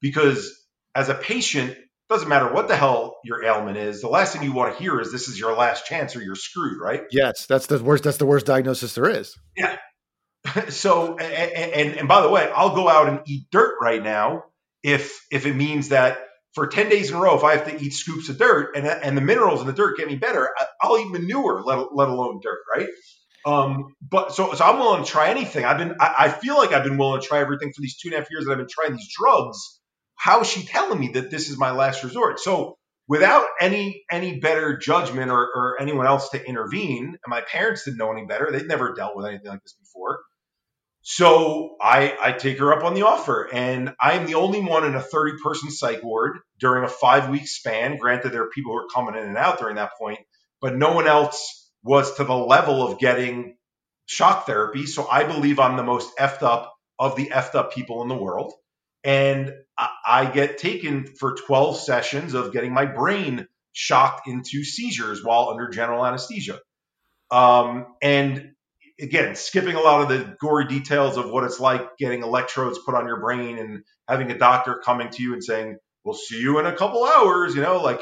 because 0.01 0.53
as 0.97 1.09
a 1.09 1.13
patient, 1.13 1.77
doesn't 2.09 2.27
matter 2.27 2.51
what 2.51 2.67
the 2.67 2.75
hell 2.75 3.17
your 3.23 3.43
ailment 3.43 3.77
is. 3.77 4.01
The 4.01 4.07
last 4.07 4.33
thing 4.33 4.41
you 4.41 4.51
want 4.51 4.75
to 4.75 4.81
hear 4.81 4.99
is 4.99 5.11
this 5.11 5.27
is 5.27 5.39
your 5.39 5.55
last 5.55 5.85
chance 5.85 6.15
or 6.15 6.23
you're 6.23 6.35
screwed, 6.35 6.81
right? 6.81 7.03
Yes, 7.11 7.45
that's 7.45 7.67
the 7.67 7.81
worst. 7.83 8.03
That's 8.03 8.17
the 8.17 8.25
worst 8.25 8.47
diagnosis 8.47 8.95
there 8.95 9.07
is. 9.07 9.37
Yeah. 9.55 9.77
so, 10.69 11.17
and, 11.17 11.73
and, 11.73 11.99
and 11.99 12.07
by 12.07 12.21
the 12.21 12.29
way, 12.29 12.49
I'll 12.53 12.73
go 12.73 12.89
out 12.89 13.09
and 13.09 13.19
eat 13.27 13.47
dirt 13.51 13.75
right 13.79 14.01
now 14.01 14.45
if 14.81 15.23
if 15.31 15.45
it 15.45 15.53
means 15.53 15.89
that 15.89 16.17
for 16.55 16.65
10 16.65 16.89
days 16.89 17.11
in 17.11 17.17
a 17.17 17.19
row, 17.19 17.37
if 17.37 17.43
I 17.43 17.55
have 17.57 17.67
to 17.67 17.79
eat 17.79 17.91
scoops 17.93 18.29
of 18.29 18.39
dirt 18.39 18.75
and, 18.75 18.87
and 18.87 19.15
the 19.15 19.21
minerals 19.21 19.61
in 19.61 19.67
the 19.67 19.73
dirt 19.73 19.97
get 19.97 20.07
me 20.07 20.15
better, 20.15 20.49
I'll 20.81 20.97
eat 20.97 21.11
manure, 21.11 21.61
let, 21.63 21.93
let 21.93 22.09
alone 22.09 22.39
dirt, 22.41 22.61
right? 22.75 22.87
Um, 23.45 23.93
but 24.01 24.33
so, 24.33 24.55
so 24.55 24.65
I'm 24.65 24.79
willing 24.79 25.03
to 25.03 25.09
try 25.09 25.29
anything. 25.29 25.63
I've 25.65 25.77
been, 25.77 25.95
I, 25.99 26.15
I, 26.17 26.29
feel 26.29 26.57
like 26.57 26.73
I've 26.73 26.83
been 26.83 26.97
willing 26.97 27.21
to 27.21 27.27
try 27.27 27.39
everything 27.39 27.71
for 27.73 27.81
these 27.81 27.95
two 27.97 28.09
and 28.09 28.15
a 28.15 28.17
half 28.17 28.31
years 28.31 28.45
that 28.45 28.51
I've 28.51 28.57
been 28.57 28.67
trying 28.67 28.93
these 28.93 29.13
drugs 29.15 29.76
how 30.17 30.41
is 30.41 30.47
she 30.47 30.63
telling 30.65 30.99
me 30.99 31.09
that 31.13 31.31
this 31.31 31.49
is 31.49 31.57
my 31.57 31.71
last 31.71 32.03
resort? 32.03 32.39
So 32.39 32.77
without 33.07 33.45
any 33.61 34.03
any 34.11 34.39
better 34.39 34.77
judgment 34.77 35.31
or, 35.31 35.47
or 35.55 35.77
anyone 35.79 36.07
else 36.07 36.29
to 36.29 36.43
intervene, 36.43 37.05
and 37.05 37.29
my 37.29 37.41
parents 37.41 37.85
didn't 37.85 37.97
know 37.97 38.11
any 38.11 38.25
better, 38.25 38.51
they'd 38.51 38.67
never 38.67 38.93
dealt 38.93 39.15
with 39.15 39.27
anything 39.27 39.47
like 39.47 39.63
this 39.63 39.73
before. 39.73 40.19
So 41.03 41.77
I, 41.81 42.17
I 42.21 42.31
take 42.33 42.59
her 42.59 42.73
up 42.73 42.83
on 42.83 42.93
the 42.93 43.03
offer, 43.03 43.47
and 43.53 43.93
I 44.01 44.13
am 44.13 44.25
the 44.25 44.35
only 44.35 44.61
one 44.61 44.85
in 44.85 44.95
a 44.95 45.01
30 45.01 45.37
person 45.41 45.71
psych 45.71 46.03
ward 46.03 46.39
during 46.59 46.83
a 46.83 46.89
five 46.89 47.29
week 47.29 47.47
span. 47.47 47.97
Granted, 47.97 48.33
there 48.33 48.43
are 48.43 48.49
people 48.49 48.73
who 48.73 48.79
are 48.79 48.87
coming 48.93 49.15
in 49.15 49.25
and 49.25 49.37
out 49.37 49.59
during 49.59 49.77
that 49.77 49.91
point, 49.97 50.19
but 50.59 50.75
no 50.75 50.93
one 50.93 51.07
else 51.07 51.71
was 51.83 52.15
to 52.15 52.25
the 52.25 52.35
level 52.35 52.85
of 52.85 52.99
getting 52.99 53.55
shock 54.07 54.47
therapy. 54.47 54.85
So 54.85 55.07
I 55.07 55.23
believe 55.23 55.59
I'm 55.59 55.77
the 55.77 55.83
most 55.83 56.17
effed 56.17 56.43
up 56.43 56.73
of 56.99 57.15
the 57.15 57.27
effed 57.27 57.55
up 57.55 57.73
people 57.73 58.01
in 58.01 58.09
the 58.09 58.15
world 58.15 58.53
and 59.07 59.53
I 60.05 60.29
get 60.29 60.57
taken 60.57 61.07
for 61.07 61.33
12 61.33 61.79
sessions 61.79 62.33
of 62.33 62.51
getting 62.51 62.73
my 62.73 62.85
brain 62.85 63.47
shocked 63.71 64.27
into 64.27 64.65
seizures 64.65 65.23
while 65.23 65.47
under 65.49 65.69
general 65.69 66.05
anesthesia. 66.05 66.59
Um, 67.31 67.85
and 68.01 68.51
again, 68.99 69.35
skipping 69.35 69.75
a 69.75 69.79
lot 69.79 70.01
of 70.01 70.09
the 70.09 70.35
gory 70.41 70.67
details 70.67 71.15
of 71.15 71.29
what 71.31 71.45
it's 71.45 71.59
like 71.59 71.97
getting 71.97 72.21
electrodes 72.21 72.79
put 72.85 72.95
on 72.95 73.07
your 73.07 73.21
brain 73.21 73.57
and 73.59 73.83
having 74.09 74.29
a 74.29 74.37
doctor 74.37 74.81
coming 74.83 75.09
to 75.11 75.23
you 75.23 75.31
and 75.33 75.43
saying, 75.43 75.77
"We'll 76.03 76.13
see 76.13 76.41
you 76.41 76.59
in 76.59 76.65
a 76.65 76.75
couple 76.75 77.05
hours," 77.05 77.55
you 77.55 77.61
know, 77.61 77.81
like 77.81 78.01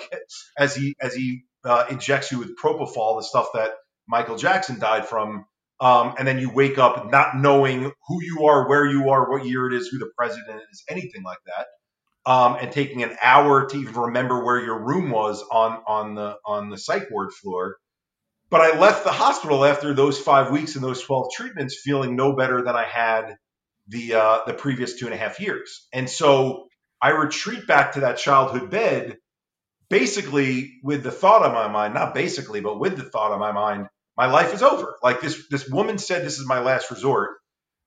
as 0.58 0.76
he 0.76 0.96
as 1.00 1.14
he 1.14 1.44
uh, 1.64 1.86
injects 1.92 2.32
you 2.32 2.40
with 2.40 2.58
propofol, 2.58 3.20
the 3.20 3.24
stuff 3.24 3.50
that 3.54 3.72
Michael 4.08 4.38
Jackson 4.38 4.80
died 4.80 5.08
from 5.08 5.46
um, 5.80 6.16
and 6.18 6.28
then 6.28 6.40
you 6.40 6.50
wake 6.50 6.78
up 6.78 7.12
not 7.12 7.36
knowing 7.36 7.92
who 8.08 8.24
you 8.24 8.46
are, 8.46 8.68
where 8.68 8.86
you 8.86 9.10
are, 9.10 9.30
what 9.30 9.46
year 9.46 9.68
it 9.68 9.74
is, 9.74 9.88
who 9.88 10.00
the 10.00 10.10
president 10.18 10.62
is, 10.72 10.84
anything 10.90 11.24
like 11.24 11.40
that, 11.46 12.32
um, 12.32 12.58
and 12.60 12.72
taking 12.72 13.04
an 13.04 13.16
hour 13.22 13.68
to 13.68 13.78
even 13.78 13.96
remember 13.96 14.44
where 14.44 14.60
your 14.60 14.80
room 14.80 15.10
was 15.12 15.44
on 15.52 15.82
on 15.88 16.16
the 16.16 16.38
on 16.46 16.70
the 16.70 16.78
psych 16.78 17.10
ward 17.12 17.34
floor. 17.34 17.78
But 18.50 18.62
I 18.62 18.80
left 18.80 19.04
the 19.04 19.12
hospital 19.12 19.66
after 19.66 19.94
those 19.94 20.20
five 20.20 20.52
weeks 20.52 20.76
and 20.76 20.84
those 20.84 21.04
twelve 21.04 21.32
treatments, 21.36 21.80
feeling 21.84 22.16
no 22.16 22.36
better 22.36 22.62
than 22.62 22.76
I 22.76 22.86
had 22.86 23.36
the 23.88 24.16
uh, 24.16 24.40
the 24.48 24.54
previous 24.54 24.96
two 24.96 25.06
and 25.06 25.14
a 25.14 25.18
half 25.18 25.40
years. 25.40 25.88
And 25.92 26.10
so 26.10 26.68
I 27.02 27.10
retreat 27.10 27.68
back 27.68 27.94
to 27.94 28.02
that 28.02 28.18
childhood 28.18 28.70
bed, 28.70 29.18
basically 29.90 30.80
with 30.84 31.04
the 31.04 31.12
thought 31.12 31.44
on 31.46 31.54
my 31.54 31.68
mind, 31.68 31.94
not 31.94 32.14
basically, 32.14 32.62
but 32.62 32.80
with 32.80 32.96
the 32.96 33.04
thought 33.04 33.32
on 33.32 33.40
my 33.40 33.52
mind 33.52 33.88
my 34.18 34.28
life 34.28 34.54
is 34.54 34.64
over. 34.64 34.96
Like 35.04 35.22
this, 35.22 35.48
this 35.50 35.68
woman 35.68 35.98
said, 35.98 36.26
this 36.26 36.40
is 36.40 36.48
my 36.48 36.60
last 36.60 36.92
resort. 36.92 37.32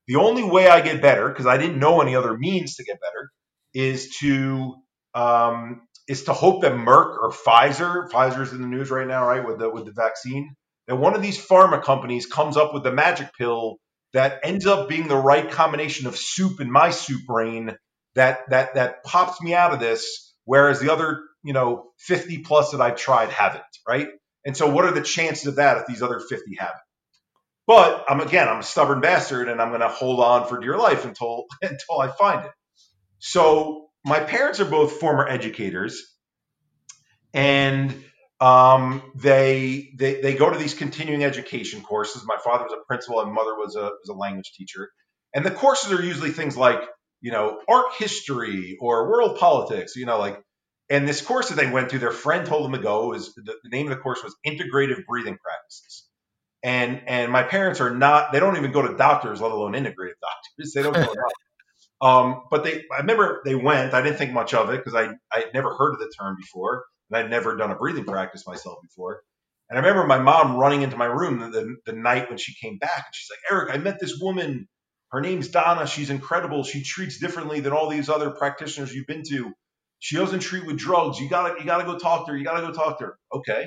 The 0.07 0.17
only 0.17 0.43
way 0.45 0.69
I 0.69 0.81
get 0.81 1.03
better, 1.03 1.29
because 1.29 1.47
I 1.47 1.59
didn't 1.59 1.79
know 1.79 2.01
any 2.01 2.17
other 2.17 2.37
means 2.37 2.77
to 2.77 2.85
get 2.85 2.99
better, 3.01 3.31
is 3.75 4.17
to 4.21 4.75
um, 5.15 5.83
is 6.09 6.25
to 6.25 6.33
hope 6.33 6.63
that 6.63 6.73
Merck 6.73 7.19
or 7.19 7.31
Pfizer, 7.31 8.11
Pfizer's 8.11 8.53
in 8.53 8.63
the 8.63 8.67
news 8.67 8.91
right 8.91 9.07
now, 9.07 9.27
right, 9.27 9.47
with 9.47 9.59
the 9.59 9.69
with 9.69 9.85
the 9.85 9.93
vaccine, 9.93 10.55
that 10.87 10.97
one 10.97 11.15
of 11.15 11.23
these 11.23 11.39
pharma 11.39 11.83
companies 11.83 12.27
comes 12.27 12.57
up 12.57 12.73
with 12.73 12.83
the 12.83 12.93
magic 12.93 13.29
pill 13.37 13.77
that 14.15 14.41
ends 14.43 14.67
up 14.67 14.89
being 14.89 15.09
the 15.09 15.17
right 15.17 15.51
combination 15.51 16.07
of 16.07 16.17
soup 16.17 16.61
in 16.61 16.71
my 16.71 16.91
soup 16.91 17.21
brain 17.27 17.77
that 18.15 18.41
that 18.49 18.75
that 18.75 19.05
pops 19.05 19.41
me 19.43 19.55
out 19.55 19.75
of 19.75 19.81
this, 19.81 20.35
whereas 20.45 20.81
the 20.81 20.91
other, 20.91 21.21
you 21.45 21.53
know, 21.53 21.91
50 21.99 22.39
plus 22.39 22.71
that 22.73 22.81
I've 22.81 22.97
tried 22.97 23.29
haven't, 23.29 23.63
right? 23.87 24.09
And 24.45 24.57
so, 24.57 24.71
what 24.71 24.85
are 24.85 24.93
the 24.93 25.03
chances 25.03 25.47
of 25.47 25.57
that 25.57 25.79
if 25.79 25.87
these 25.87 26.03
other 26.03 26.21
50 26.21 26.57
haven't? 26.59 26.77
But 27.67 28.07
I'm 28.09 28.21
again, 28.21 28.49
I'm 28.49 28.61
a 28.61 28.63
stubborn 28.63 29.01
bastard, 29.01 29.49
and 29.49 29.61
I'm 29.61 29.69
going 29.69 29.83
to 29.83 29.89
hold 29.89 30.21
on 30.21 30.49
for 30.49 30.59
dear 30.59 30.79
life 30.79 31.05
until 31.05 31.45
until 31.63 32.01
I 32.01 32.09
find 32.09 32.47
it. 32.47 32.53
So 33.19 33.89
my 34.05 34.21
parents 34.21 34.59
are 34.61 34.65
both 34.65 34.93
former 34.93 35.29
educators, 35.29 36.17
and 37.35 37.95
um, 38.41 39.03
they, 39.17 39.91
they 39.99 40.21
they 40.21 40.35
go 40.35 40.51
to 40.51 40.59
these 40.59 40.75
continuing 40.75 41.25
education 41.25 41.83
courses. 41.83 42.23
My 42.25 42.39
father 42.43 42.65
was 42.65 42.73
a 42.73 42.85
principal, 42.87 43.21
and 43.21 43.33
mother 43.33 43.55
was 43.55 43.77
a 43.77 43.91
was 44.01 44.09
a 44.09 44.15
language 44.15 44.53
teacher. 44.57 44.89
And 45.35 45.45
the 45.45 45.51
courses 45.51 45.93
are 45.93 46.03
usually 46.03 46.31
things 46.31 46.57
like 46.57 46.81
you 47.21 47.33
know 47.33 47.61
art 47.69 47.93
history 47.99 48.79
or 48.81 49.11
world 49.11 49.39
politics. 49.39 49.95
You 49.95 50.07
know, 50.07 50.19
like 50.19 50.41
and 50.91 51.07
this 51.07 51.21
course 51.21 51.51
that 51.51 51.57
they 51.57 51.71
went 51.71 51.91
to, 51.91 51.99
their 51.99 52.13
friend 52.13 52.47
told 52.47 52.65
them 52.65 52.73
to 52.73 52.79
go. 52.79 53.13
Is 53.13 53.35
the, 53.35 53.55
the 53.63 53.69
name 53.69 53.91
of 53.91 53.97
the 53.97 54.03
course 54.03 54.23
was 54.25 54.35
Integrative 54.47 55.05
Breathing 55.07 55.37
Practices. 55.43 56.05
And 56.63 57.03
and 57.07 57.31
my 57.31 57.43
parents 57.43 57.81
are 57.81 57.95
not. 57.95 58.33
They 58.33 58.41
don't 58.41 58.57
even 58.57 58.73
go 58.73 58.87
to 58.87 58.97
doctors, 58.97 59.41
let 59.41 59.53
alone 59.53 59.73
integrative 59.73 60.19
doctors. 60.21 60.73
They 60.75 60.83
don't 60.83 60.95
go. 60.95 61.05
to 61.05 61.41
um, 62.07 62.43
but 62.51 62.65
they. 62.65 62.85
I 62.93 63.01
remember 63.01 63.43
they 63.45 63.55
went. 63.55 63.95
I 63.95 64.03
didn't 64.03 64.19
think 64.19 64.33
much 64.33 64.55
of 64.55 64.71
it 64.71 64.83
because 64.85 64.95
I 64.95 65.11
I 65.33 65.45
would 65.45 65.55
never 65.55 65.75
heard 65.75 65.93
of 65.93 66.01
the 66.01 66.13
term 66.19 66.37
before, 66.41 66.85
and 67.11 67.19
I'd 67.19 67.31
never 67.31 67.57
done 67.57 67.71
a 67.71 67.77
breathing 67.77 68.05
practice 68.05 68.47
myself 68.47 68.79
before. 68.83 69.23
And 69.71 69.79
I 69.79 69.83
remember 69.83 70.07
my 70.07 70.19
mom 70.19 70.57
running 70.57 70.81
into 70.81 70.97
my 70.97 71.05
room 71.05 71.41
the, 71.41 71.49
the, 71.51 71.77
the 71.85 71.93
night 71.93 72.31
when 72.31 72.39
she 72.39 72.55
came 72.55 72.79
back, 72.79 73.05
and 73.07 73.15
she's 73.15 73.29
like, 73.31 73.53
"Eric, 73.53 73.75
I 73.75 73.77
met 73.79 74.01
this 74.01 74.19
woman. 74.19 74.67
Her 75.11 75.21
name's 75.21 75.49
Donna. 75.49 75.87
She's 75.87 76.11
incredible. 76.11 76.65
She 76.65 76.83
treats 76.83 77.19
differently 77.21 77.61
than 77.61 77.73
all 77.73 77.89
these 77.89 78.09
other 78.09 78.31
practitioners 78.31 78.93
you've 78.93 79.07
been 79.07 79.23
to." 79.29 79.53
She 79.99 80.17
doesn't 80.17 80.41
treat 80.41 80.67
with 80.67 80.79
drugs. 80.79 81.19
You 81.19 81.29
gotta 81.29 81.59
you 81.59 81.67
gotta 81.67 81.85
go 81.85 81.99
talk 81.99 82.27
to 82.27 82.33
her. 82.33 82.39
You 82.39 82.45
gotta 82.45 82.67
go 82.67 82.73
talk 82.73 82.99
to 82.99 83.07
her. 83.07 83.19
Okay. 83.33 83.67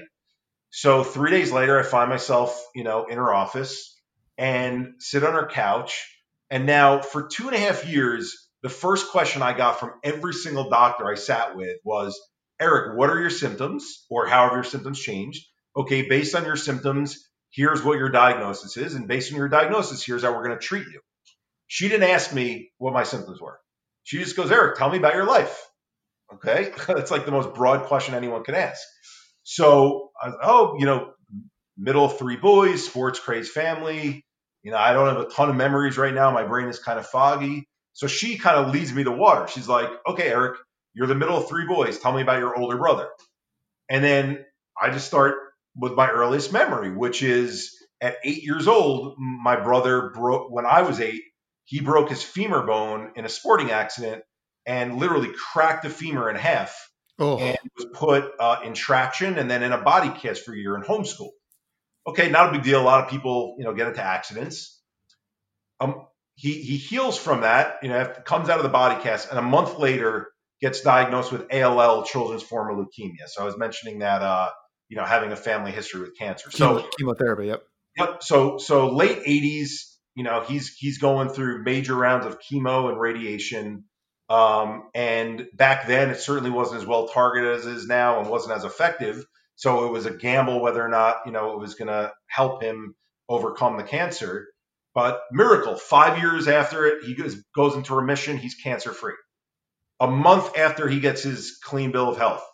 So 0.70 1.04
three 1.04 1.32
days 1.32 1.52
later, 1.52 1.80
I 1.80 1.84
find 1.84 2.10
myself, 2.10 2.65
you 2.74 2.84
know, 2.84 3.06
in 3.06 3.17
her 3.17 3.34
office 3.34 3.96
and 4.38 4.94
sit 5.00 5.24
on 5.24 5.34
her 5.34 5.48
couch. 5.48 6.08
And 6.50 6.65
now 6.65 7.02
for 7.02 7.28
two 7.28 7.48
and 7.48 7.56
a 7.56 7.60
half 7.60 7.86
years, 7.86 8.50
the 8.62 8.70
first 8.70 9.12
question 9.12 9.41
I 9.41 9.56
got 9.56 9.80
from 9.80 9.91
every 10.04 10.34
single 10.34 10.70
doctor 10.70 11.06
I 11.08 11.15
sat 11.15 11.56
with 11.56 11.78
was, 11.84 12.20
Eric, 12.60 12.98
what 12.98 13.10
are 13.10 13.20
your 13.20 13.30
symptoms? 13.30 14.06
Or 14.10 14.28
how 14.28 14.46
have 14.46 14.54
your 14.54 14.63
symptoms 14.63 15.00
changed? 15.00 15.46
Okay, 15.76 16.08
based 16.08 16.36
on 16.36 16.46
your 16.46 16.56
symptoms, 16.56 17.17
Here's 17.52 17.84
what 17.84 17.98
your 17.98 18.10
diagnosis 18.10 18.78
is. 18.78 18.96
And 18.96 19.08
based 19.08 19.32
on 19.32 19.38
your 19.38 19.50
diagnosis, 19.50 20.04
here's 20.04 20.24
how 20.24 20.32
we're 20.32 20.48
going 20.48 20.58
to 20.58 20.65
treat 20.65 20.88
you. 20.88 21.02
She 21.67 21.89
didn't 21.89 22.10
ask 22.10 22.34
me 22.34 22.72
what 22.78 22.94
my 22.94 23.04
symptoms 23.04 23.41
were. 23.41 23.60
She 24.04 24.17
just 24.17 24.36
goes, 24.36 24.52
Eric, 24.52 24.78
tell 24.78 24.89
me 24.89 24.98
about 24.98 25.15
your 25.15 25.26
life. 25.26 25.62
Okay. 26.36 26.72
That's 26.88 27.12
like 27.12 27.26
the 27.26 27.32
most 27.32 27.54
broad 27.54 27.86
question 27.86 28.15
anyone 28.15 28.44
can 28.44 28.56
ask. 28.56 28.82
So, 29.44 30.12
oh, 30.44 30.76
you 30.78 30.86
know, 30.86 31.13
middle 31.78 32.08
three 32.10 32.38
boys, 32.38 32.86
sports 32.86 33.20
crazed 33.20 33.52
family. 33.52 34.26
You 34.63 34.72
know, 34.72 34.78
I 34.78 34.94
don't 34.94 35.08
have 35.08 35.17
a 35.26 35.30
ton 35.30 35.50
of 35.50 35.56
memories 35.56 35.98
right 35.98 36.13
now. 36.13 36.32
My 36.32 36.44
brain 36.44 36.67
is 36.67 36.80
kind 36.80 37.00
of 37.00 37.08
foggy. 37.08 37.67
So 37.94 38.08
she 38.08 38.38
kind 38.38 38.58
of 38.58 38.74
leads 38.74 38.94
me 38.94 39.04
to 39.04 39.12
water. 39.12 39.48
She's 39.48 39.67
like, 39.67 39.89
okay, 40.08 40.30
Eric, 40.30 40.58
you're 40.94 41.08
the 41.08 41.15
middle 41.15 41.38
of 41.38 41.50
three 41.50 41.65
boys. 41.65 42.00
Tell 42.00 42.13
me 42.13 42.22
about 42.22 42.39
your 42.39 42.58
older 42.58 42.78
brother. 42.78 43.10
And 43.89 44.04
then 44.04 44.46
I 44.80 44.91
just 44.91 45.08
start 45.08 45.36
with 45.76 45.94
my 45.94 46.10
earliest 46.10 46.54
memory, 46.54 46.91
which 46.91 47.24
is 47.24 47.76
at 48.00 48.17
eight 48.24 48.44
years 48.44 48.67
old, 48.67 49.15
my 49.17 49.60
brother 49.60 50.12
broke, 50.13 50.52
when 50.52 50.65
I 50.65 50.84
was 50.84 51.00
eight, 51.00 51.22
he 51.65 51.82
broke 51.82 52.10
his 52.10 52.24
femur 52.24 52.65
bone 52.65 53.12
in 53.15 53.26
a 53.26 53.30
sporting 53.30 53.72
accident 53.72 54.24
and 54.65 54.97
literally 54.97 55.32
cracked 55.34 55.84
the 55.84 55.89
femur 55.89 56.30
in 56.30 56.36
half 56.36 56.76
oh. 57.19 57.38
and 57.38 57.58
was 57.78 57.86
put 57.93 58.32
uh, 58.39 58.60
in 58.63 58.74
traction 58.74 59.38
and 59.38 59.50
then 59.50 59.63
in 59.63 59.71
a 59.71 59.82
body 59.82 60.10
cast 60.10 60.43
for 60.43 60.54
a 60.54 60.58
year 60.58 60.76
in 60.76 60.84
homeschool. 60.84 61.30
Okay, 62.08 62.30
not 62.30 62.50
a 62.50 62.52
big 62.52 62.63
deal. 62.63 62.82
A 62.82 62.84
lot 62.84 63.04
of 63.04 63.10
people, 63.10 63.56
you 63.60 63.63
know, 63.63 63.74
get 63.74 63.88
into 63.88 64.02
accidents. 64.02 64.82
Um, 65.80 66.08
he 66.36 66.54
he 66.54 66.78
heals 66.78 67.17
from 67.17 67.41
that, 67.41 67.78
you 67.84 67.89
know, 67.89 68.06
comes 68.26 68.50
out 68.50 68.58
of 68.58 68.63
the 68.63 68.69
body 68.69 69.02
cast, 69.02 69.30
and 69.30 69.38
a 69.38 69.43
month 69.43 69.78
later 69.78 70.32
gets 70.62 70.82
diagnosed 70.82 71.32
with 71.32 71.52
ALL, 71.54 72.04
children's 72.04 72.43
form 72.43 72.71
of 72.71 72.86
leukemia. 72.86 73.28
So 73.28 73.41
I 73.41 73.45
was 73.45 73.58
mentioning 73.58 74.00
that, 74.00 74.21
uh, 74.21 74.50
you 74.89 74.97
know, 74.97 75.04
having 75.04 75.32
a 75.32 75.36
family 75.36 75.71
history 75.71 76.02
with 76.02 76.17
cancer. 76.17 76.52
So 76.52 76.88
chemotherapy. 76.97 77.47
Yep. 77.47 77.63
Yep. 77.97 78.24
So 78.24 78.58
so 78.58 78.89
late 78.89 79.24
80s, 79.24 79.97
you 80.15 80.24
know, 80.24 80.41
he's 80.41 80.74
he's 80.76 80.97
going 80.97 81.30
through 81.30 81.63
major 81.63 81.95
rounds 81.95 82.26
of 82.26 82.39
chemo 82.39 82.89
and 82.89 83.00
radiation. 83.00 83.86
Um, 84.32 84.89
and 84.96 85.48
back 85.54 85.88
then, 85.88 86.10
it 86.10 86.22
certainly 86.22 86.52
wasn't 86.52 86.80
as 86.80 86.88
well 86.88 87.10
targeted 87.10 87.54
as 87.54 87.65
it 87.65 87.76
is 87.76 87.88
now, 87.88 88.22
and 88.22 88.30
wasn't 88.30 88.56
as 88.56 88.63
effective. 88.63 89.26
So 89.58 89.86
it 89.86 89.91
was 89.91 90.06
a 90.06 90.12
gamble 90.12 90.62
whether 90.62 90.82
or 90.82 90.88
not 90.88 91.17
you 91.26 91.34
know 91.34 91.52
it 91.52 91.60
was 91.60 91.76
going 91.76 91.89
to 91.89 92.13
help 92.28 92.63
him 92.63 92.96
overcome 93.28 93.76
the 93.76 93.84
cancer. 93.84 94.48
But 94.94 95.20
miracle, 95.34 95.76
five 95.76 96.17
years 96.20 96.48
after 96.48 96.86
it, 96.86 97.04
he 97.04 97.13
goes, 97.13 97.36
goes 97.54 97.76
into 97.76 97.94
remission. 97.94 98.38
He's 98.38 98.56
cancer 98.56 98.94
free. 98.94 99.15
A 100.00 100.08
month 100.08 100.58
after 100.58 100.88
he 100.88 101.02
gets 101.02 101.24
his 101.24 101.60
clean 101.62 101.91
bill 101.91 102.08
of 102.08 102.17
health, 102.17 102.46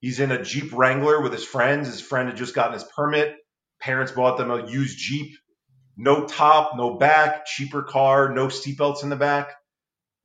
he's 0.00 0.20
in 0.20 0.30
a 0.30 0.42
Jeep 0.42 0.72
Wrangler 0.72 1.20
with 1.20 1.32
his 1.32 1.44
friends. 1.44 1.88
His 1.88 2.00
friend 2.00 2.28
had 2.28 2.38
just 2.38 2.54
gotten 2.54 2.72
his 2.72 2.84
permit. 2.84 3.36
Parents 3.80 4.12
bought 4.12 4.38
them 4.38 4.50
a 4.50 4.66
used 4.66 4.98
Jeep, 4.98 5.36
no 5.94 6.26
top, 6.26 6.72
no 6.74 6.96
back, 6.96 7.44
cheaper 7.44 7.82
car, 7.82 8.32
no 8.32 8.46
seatbelts 8.46 9.02
in 9.02 9.10
the 9.10 9.16
back. 9.16 9.57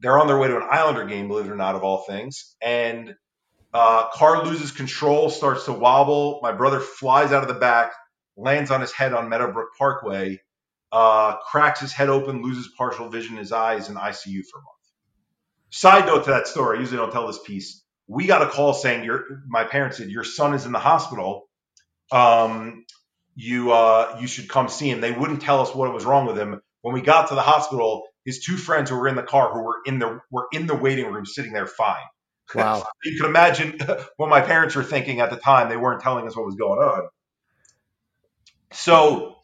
They're 0.04 0.20
on 0.20 0.28
their 0.28 0.38
way 0.38 0.50
to 0.50 0.58
an 0.58 0.68
Islander 0.70 1.06
game, 1.06 1.30
believe 1.30 1.46
it 1.46 1.52
or 1.52 1.56
not, 1.56 1.76
of 1.76 1.84
all 1.84 2.04
things. 2.04 2.56
And 2.62 3.16
uh, 3.74 4.10
car 4.10 4.44
loses 4.44 4.72
control, 4.72 5.30
starts 5.30 5.63
to 5.66 5.72
wobble. 5.72 6.42
My 6.44 6.52
brother 6.52 6.82
flies 6.82 7.32
out 7.32 7.42
of 7.42 7.48
the 7.48 7.60
back, 7.60 7.94
lands 8.36 8.70
on 8.70 8.82
his 8.82 8.92
head 8.92 9.13
on 9.13 9.30
Meadowbrook 9.30 9.70
Parkway, 9.78 10.42
uh, 10.92 11.38
cracks 11.50 11.80
his 11.80 11.94
head 11.94 12.10
open, 12.10 12.44
loses 12.44 12.70
partial 12.78 13.08
vision 13.08 13.36
in 13.36 13.39
his 13.39 13.54
eyes, 13.54 13.88
in 13.88 13.96
ICU 13.96 14.44
for 14.46 14.60
a 14.60 14.62
month. 14.62 14.84
Side 15.70 16.06
note 16.06 16.26
to 16.26 16.32
that 16.32 16.48
story, 16.48 16.78
I 16.78 16.82
usually 16.82 16.98
don't 16.98 17.12
tell 17.12 17.26
this 17.26 17.39
piece. 17.42 17.82
We 18.08 18.28
got 18.28 18.42
a 18.42 18.50
call 18.50 18.74
saying 18.74 19.06
your 19.06 19.24
my 19.48 19.63
parents 19.63 19.98
said 19.98 20.10
your 20.10 20.26
son 20.26 20.54
is 20.54 20.66
in 20.66 20.74
the 20.74 20.80
hospital. 20.80 21.48
Um, 22.12 22.86
you 23.36 23.72
uh, 23.72 24.18
you 24.20 24.28
should 24.28 24.50
come 24.50 24.68
see 24.68 24.89
him. 24.89 25.00
They 25.00 25.13
wouldn't 25.13 25.42
tell 25.42 25.62
us 25.62 25.74
what 25.74 25.92
was 25.94 26.04
wrong 26.04 26.28
with 26.28 26.38
him. 26.38 26.62
When 26.82 26.94
we 26.94 27.02
got 27.02 27.30
to 27.30 27.36
the 27.36 27.42
hospital, 27.42 28.04
his 28.25 28.43
two 28.43 28.57
friends 28.57 28.89
who 28.89 28.97
were 28.97 29.07
in 29.07 29.15
the 29.15 29.23
car 29.23 29.53
who 29.53 29.63
were 29.63 29.77
in 29.86 29.99
the 29.99 30.19
were 30.31 30.47
in 30.51 30.67
the 30.67 30.75
waiting 30.75 31.12
room 31.12 31.25
sitting 31.25 31.53
there 31.53 31.67
fine. 31.67 32.03
Wow. 32.55 32.86
you 33.03 33.17
can 33.17 33.29
imagine 33.29 33.79
what 34.17 34.29
my 34.29 34.41
parents 34.41 34.75
were 34.75 34.83
thinking 34.83 35.19
at 35.19 35.29
the 35.29 35.38
time. 35.38 35.69
They 35.69 35.77
weren't 35.77 36.01
telling 36.01 36.27
us 36.27 36.36
what 36.36 36.45
was 36.45 36.55
going 36.55 36.79
on. 36.79 37.07
So 38.71 39.36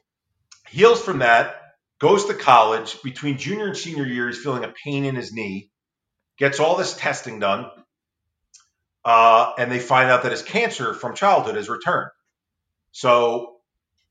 heals 0.70 1.02
from 1.02 1.20
that, 1.20 1.56
goes 2.00 2.26
to 2.26 2.34
college. 2.34 3.02
Between 3.04 3.38
junior 3.38 3.68
and 3.68 3.78
senior 3.78 4.06
year, 4.06 4.28
he's 4.28 4.40
feeling 4.40 4.64
a 4.64 4.74
pain 4.84 5.06
in 5.06 5.16
his 5.16 5.34
knee, 5.34 5.70
gets 6.38 6.60
all 6.60 6.76
this 6.76 6.96
testing 6.96 7.40
done, 7.40 7.70
uh, 9.06 9.54
and 9.58 9.72
they 9.72 9.80
find 9.80 10.10
out 10.10 10.24
that 10.24 10.32
his 10.32 10.42
cancer 10.42 10.94
from 10.94 11.16
childhood 11.16 11.56
has 11.56 11.70
returned. 11.70 12.10
So 12.92 13.58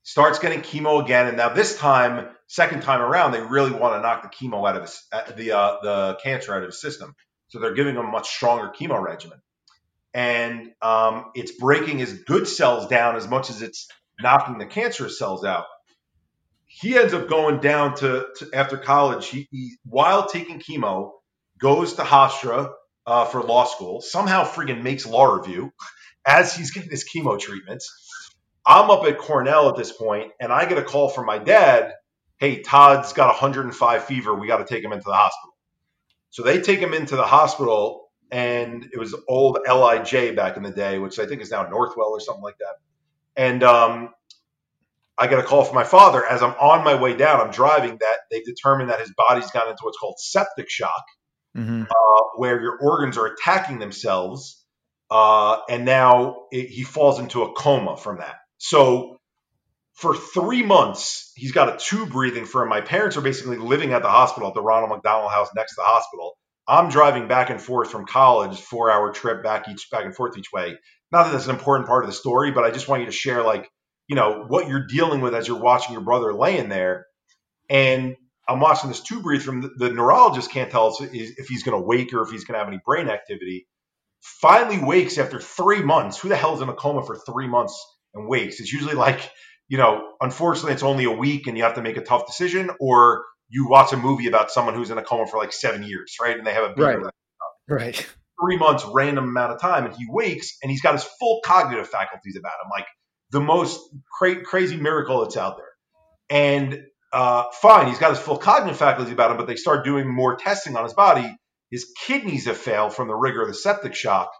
starts 0.03 0.39
getting 0.39 0.61
chemo 0.61 1.03
again, 1.03 1.27
and 1.27 1.37
now 1.37 1.49
this 1.49 1.77
time, 1.77 2.29
second 2.49 2.81
time 2.81 3.01
around, 3.01 3.31
they 3.31 3.41
really 3.41 3.71
want 3.71 3.95
to 3.95 4.01
knock 4.01 4.23
the 4.23 4.29
chemo 4.29 4.67
out 4.67 4.75
of 4.75 4.81
his, 4.81 5.01
uh, 5.11 5.31
the 5.31 5.53
uh, 5.53 5.77
the 5.81 6.17
cancer 6.21 6.53
out 6.53 6.63
of 6.63 6.67
his 6.67 6.81
system. 6.81 7.15
So 7.47 7.59
they're 7.59 7.73
giving 7.73 7.95
him 7.95 8.05
a 8.05 8.11
much 8.11 8.27
stronger 8.27 8.71
chemo 8.77 9.01
regimen, 9.01 9.39
and 10.13 10.71
um, 10.81 11.31
it's 11.35 11.53
breaking 11.53 11.99
his 11.99 12.13
good 12.13 12.47
cells 12.47 12.87
down 12.87 13.15
as 13.15 13.27
much 13.27 13.49
as 13.49 13.61
it's 13.61 13.87
knocking 14.19 14.57
the 14.57 14.65
cancerous 14.65 15.17
cells 15.17 15.45
out. 15.45 15.65
He 16.65 16.97
ends 16.97 17.13
up 17.13 17.29
going 17.29 17.61
down 17.61 17.95
to, 17.95 18.27
to 18.37 18.49
after 18.53 18.77
college. 18.77 19.27
He, 19.27 19.47
he, 19.51 19.77
while 19.83 20.27
taking 20.27 20.59
chemo 20.59 21.11
goes 21.59 21.93
to 21.93 22.03
Hofstra 22.03 22.71
uh, 23.07 23.25
for 23.25 23.41
law 23.41 23.65
school. 23.65 24.01
Somehow, 24.01 24.43
friggin' 24.45 24.83
makes 24.83 25.05
law 25.05 25.25
review 25.25 25.73
as 26.25 26.55
he's 26.55 26.71
getting 26.71 26.91
his 26.91 27.03
chemo 27.03 27.39
treatments 27.39 27.91
I'm 28.69 28.91
up 28.91 29.03
at 29.05 29.17
Cornell 29.17 29.69
at 29.69 29.75
this 29.75 29.91
point, 29.91 30.31
and 30.39 30.51
I 30.51 30.65
get 30.65 30.77
a 30.77 30.83
call 30.83 31.09
from 31.09 31.25
my 31.25 31.39
dad. 31.39 31.93
Hey, 32.39 32.61
Todd's 32.61 33.11
got 33.11 33.27
105 33.27 34.03
fever. 34.05 34.33
We 34.33 34.47
got 34.47 34.57
to 34.57 34.65
take 34.65 34.83
him 34.83 34.93
into 34.93 35.05
the 35.05 35.13
hospital. 35.13 35.53
So 36.29 36.43
they 36.43 36.61
take 36.61 36.79
him 36.79 36.93
into 36.93 37.17
the 37.17 37.23
hospital, 37.23 38.09
and 38.31 38.87
it 38.93 38.97
was 38.97 39.13
old 39.27 39.59
LIJ 39.67 40.35
back 40.35 40.55
in 40.55 40.63
the 40.63 40.71
day, 40.71 40.99
which 40.99 41.19
I 41.19 41.25
think 41.25 41.41
is 41.41 41.51
now 41.51 41.65
Northwell 41.65 42.11
or 42.11 42.19
something 42.21 42.43
like 42.43 42.57
that. 42.59 42.75
And 43.35 43.61
um, 43.63 44.09
I 45.17 45.27
get 45.27 45.39
a 45.39 45.43
call 45.43 45.65
from 45.65 45.75
my 45.75 45.83
father 45.83 46.25
as 46.25 46.41
I'm 46.41 46.53
on 46.61 46.85
my 46.85 46.95
way 46.95 47.13
down. 47.13 47.41
I'm 47.41 47.51
driving 47.51 47.97
that 47.99 48.17
they've 48.31 48.45
determined 48.45 48.89
that 48.89 49.01
his 49.01 49.13
body's 49.17 49.51
gone 49.51 49.67
into 49.67 49.81
what's 49.83 49.97
called 49.97 50.15
septic 50.17 50.69
shock, 50.69 51.03
mm-hmm. 51.57 51.83
uh, 51.83 52.21
where 52.37 52.61
your 52.61 52.77
organs 52.79 53.17
are 53.17 53.25
attacking 53.25 53.79
themselves, 53.79 54.63
uh, 55.11 55.57
and 55.69 55.83
now 55.83 56.43
it, 56.51 56.67
he 56.67 56.83
falls 56.83 57.19
into 57.19 57.43
a 57.43 57.51
coma 57.53 57.97
from 57.97 58.19
that. 58.19 58.37
So 58.59 59.18
for 59.99 60.15
three 60.15 60.63
months, 60.63 61.33
he's 61.35 61.51
got 61.51 61.67
a 61.67 61.77
tube 61.77 62.11
breathing 62.11 62.45
for 62.45 62.63
him. 62.63 62.69
My 62.69 62.79
parents 62.79 63.17
are 63.17 63.21
basically 63.21 63.57
living 63.57 63.91
at 63.91 64.01
the 64.01 64.07
hospital 64.07 64.47
at 64.47 64.55
the 64.55 64.61
Ronald 64.61 64.91
McDonald 64.91 65.29
House 65.29 65.49
next 65.53 65.75
to 65.75 65.81
the 65.81 65.85
hospital. 65.85 66.37
I'm 66.65 66.87
driving 66.87 67.27
back 67.27 67.49
and 67.49 67.61
forth 67.61 67.91
from 67.91 68.05
college, 68.05 68.61
four 68.61 68.89
hour 68.89 69.11
trip 69.11 69.43
back 69.43 69.67
each 69.67 69.89
back 69.91 70.05
and 70.05 70.15
forth 70.15 70.37
each 70.37 70.53
way. 70.53 70.77
Not 71.11 71.23
that 71.23 71.33
that's 71.33 71.47
an 71.47 71.55
important 71.55 71.89
part 71.89 72.05
of 72.05 72.09
the 72.09 72.15
story, 72.15 72.51
but 72.51 72.63
I 72.63 72.71
just 72.71 72.87
want 72.87 73.01
you 73.01 73.07
to 73.07 73.11
share 73.11 73.43
like, 73.43 73.69
you 74.07 74.15
know, 74.15 74.45
what 74.47 74.69
you're 74.69 74.87
dealing 74.87 75.19
with 75.19 75.35
as 75.35 75.49
you're 75.49 75.59
watching 75.59 75.91
your 75.91 76.01
brother 76.01 76.33
laying 76.33 76.69
there. 76.69 77.05
And 77.69 78.15
I'm 78.47 78.61
watching 78.61 78.89
this 78.89 79.01
tube 79.01 79.23
breathe 79.23 79.41
from 79.41 79.61
the, 79.61 79.69
the 79.75 79.89
neurologist 79.89 80.49
can't 80.49 80.71
tell 80.71 80.87
us 80.87 81.01
if 81.01 81.47
he's 81.49 81.63
going 81.63 81.77
to 81.77 81.85
wake 81.85 82.13
or 82.13 82.21
if 82.21 82.29
he's 82.29 82.45
going 82.45 82.53
to 82.53 82.59
have 82.59 82.69
any 82.69 82.79
brain 82.85 83.09
activity. 83.09 83.67
Finally 84.21 84.81
wakes 84.81 85.17
after 85.17 85.41
three 85.41 85.83
months. 85.83 86.17
Who 86.19 86.29
the 86.29 86.37
hell's 86.37 86.61
in 86.61 86.69
a 86.69 86.73
coma 86.73 87.05
for 87.05 87.17
three 87.17 87.49
months 87.49 87.77
and 88.13 88.29
wakes. 88.29 88.61
It's 88.61 88.71
usually 88.71 88.95
like, 88.95 89.29
you 89.69 89.77
know, 89.77 90.13
unfortunately, 90.19 90.73
it's 90.73 90.83
only 90.83 91.05
a 91.05 91.11
week 91.11 91.47
and 91.47 91.57
you 91.57 91.63
have 91.63 91.75
to 91.75 91.81
make 91.81 91.95
a 91.95 92.01
tough 92.01 92.27
decision, 92.27 92.69
or 92.79 93.23
you 93.47 93.69
watch 93.69 93.93
a 93.93 93.97
movie 93.97 94.27
about 94.27 94.51
someone 94.51 94.75
who's 94.75 94.91
in 94.91 94.97
a 94.97 95.03
coma 95.03 95.25
for 95.27 95.37
like 95.37 95.53
seven 95.53 95.83
years, 95.83 96.15
right? 96.21 96.37
And 96.37 96.45
they 96.45 96.53
have 96.53 96.71
a 96.71 96.73
right, 96.81 96.97
right, 97.67 98.07
three 98.41 98.57
months, 98.57 98.83
random 98.91 99.25
amount 99.25 99.53
of 99.53 99.61
time, 99.61 99.85
and 99.85 99.95
he 99.95 100.05
wakes 100.09 100.57
and 100.61 100.71
he's 100.71 100.81
got 100.81 100.93
his 100.93 101.03
full 101.03 101.39
cognitive 101.45 101.87
faculties 101.87 102.35
about 102.35 102.53
him, 102.63 102.69
like 102.71 102.87
the 103.31 103.39
most 103.39 103.79
cra- 104.17 104.43
crazy 104.43 104.75
miracle 104.75 105.21
that's 105.21 105.37
out 105.37 105.57
there. 105.57 105.65
And 106.29 106.83
uh, 107.13 107.45
fine, 107.61 107.87
he's 107.87 107.99
got 107.99 108.09
his 108.09 108.19
full 108.19 108.37
cognitive 108.37 108.77
faculties 108.77 109.13
about 109.13 109.31
him, 109.31 109.37
but 109.37 109.47
they 109.47 109.55
start 109.55 109.85
doing 109.85 110.13
more 110.13 110.35
testing 110.35 110.75
on 110.75 110.83
his 110.83 110.93
body. 110.93 111.35
His 111.71 111.91
kidneys 112.05 112.45
have 112.45 112.57
failed 112.57 112.95
from 112.95 113.07
the 113.07 113.15
rigor 113.15 113.41
of 113.41 113.47
the 113.47 113.53
septic 113.53 113.93
shock, 113.93 114.31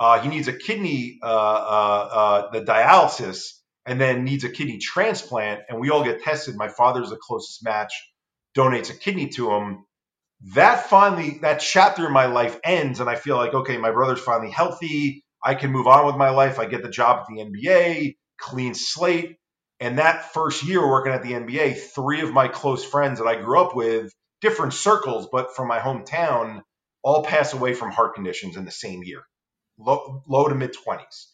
uh, 0.00 0.20
he 0.20 0.28
needs 0.28 0.48
a 0.48 0.52
kidney, 0.52 1.18
uh, 1.22 1.26
uh, 1.26 2.08
uh, 2.12 2.50
the 2.52 2.60
dialysis, 2.60 3.57
and 3.88 4.00
then 4.00 4.24
needs 4.24 4.44
a 4.44 4.48
kidney 4.48 4.78
transplant. 4.78 5.62
And 5.68 5.80
we 5.80 5.90
all 5.90 6.04
get 6.04 6.22
tested. 6.22 6.56
My 6.56 6.68
father's 6.68 7.10
the 7.10 7.16
closest 7.16 7.64
match, 7.64 7.92
donates 8.56 8.90
a 8.90 8.94
kidney 8.94 9.28
to 9.30 9.50
him. 9.50 9.84
That 10.54 10.88
finally, 10.88 11.38
that 11.42 11.60
chapter 11.60 12.06
in 12.06 12.12
my 12.12 12.26
life 12.26 12.58
ends, 12.62 13.00
and 13.00 13.10
I 13.10 13.16
feel 13.16 13.36
like, 13.36 13.54
okay, 13.54 13.76
my 13.76 13.90
brother's 13.90 14.20
finally 14.20 14.50
healthy. 14.50 15.24
I 15.42 15.54
can 15.54 15.72
move 15.72 15.86
on 15.86 16.06
with 16.06 16.16
my 16.16 16.30
life. 16.30 16.58
I 16.58 16.66
get 16.66 16.82
the 16.82 16.88
job 16.88 17.20
at 17.20 17.26
the 17.28 17.42
NBA, 17.42 18.16
clean 18.38 18.74
slate. 18.74 19.36
And 19.80 19.98
that 19.98 20.32
first 20.32 20.64
year 20.64 20.86
working 20.86 21.12
at 21.12 21.22
the 21.22 21.32
NBA, 21.32 21.78
three 21.94 22.20
of 22.20 22.32
my 22.32 22.48
close 22.48 22.84
friends 22.84 23.20
that 23.20 23.26
I 23.26 23.40
grew 23.40 23.60
up 23.60 23.74
with, 23.74 24.12
different 24.40 24.74
circles, 24.74 25.28
but 25.30 25.54
from 25.54 25.68
my 25.68 25.78
hometown, 25.78 26.62
all 27.02 27.22
pass 27.24 27.52
away 27.52 27.74
from 27.74 27.90
heart 27.90 28.14
conditions 28.14 28.56
in 28.56 28.64
the 28.64 28.70
same 28.70 29.02
year 29.02 29.22
low, 29.78 30.22
low 30.26 30.48
to 30.48 30.54
mid 30.54 30.74
20s. 30.74 31.26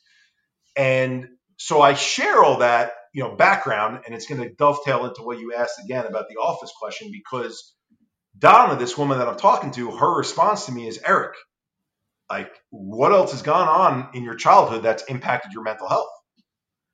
And 0.76 1.28
so 1.58 1.82
I 1.82 1.94
share 1.94 2.44
all 2.44 2.58
that 2.58 2.92
you 3.14 3.22
know 3.24 3.36
background, 3.36 4.02
and 4.06 4.14
it's 4.14 4.26
going 4.26 4.42
to 4.42 4.50
dovetail 4.54 5.06
into 5.06 5.22
what 5.22 5.38
you 5.38 5.54
asked 5.54 5.80
again 5.84 6.06
about 6.06 6.28
the 6.28 6.36
office 6.36 6.72
question 6.80 7.10
because 7.12 7.74
Donna, 8.38 8.76
this 8.78 8.98
woman 8.98 9.18
that 9.18 9.28
I'm 9.28 9.38
talking 9.38 9.72
to, 9.72 9.92
her 9.92 10.16
response 10.16 10.66
to 10.66 10.72
me 10.72 10.88
is 10.88 11.00
Eric. 11.06 11.36
Like, 12.30 12.52
what 12.70 13.12
else 13.12 13.32
has 13.32 13.42
gone 13.42 13.68
on 13.68 14.10
in 14.14 14.24
your 14.24 14.36
childhood 14.36 14.82
that's 14.84 15.04
impacted 15.04 15.52
your 15.52 15.62
mental 15.64 15.88
health? 15.88 16.08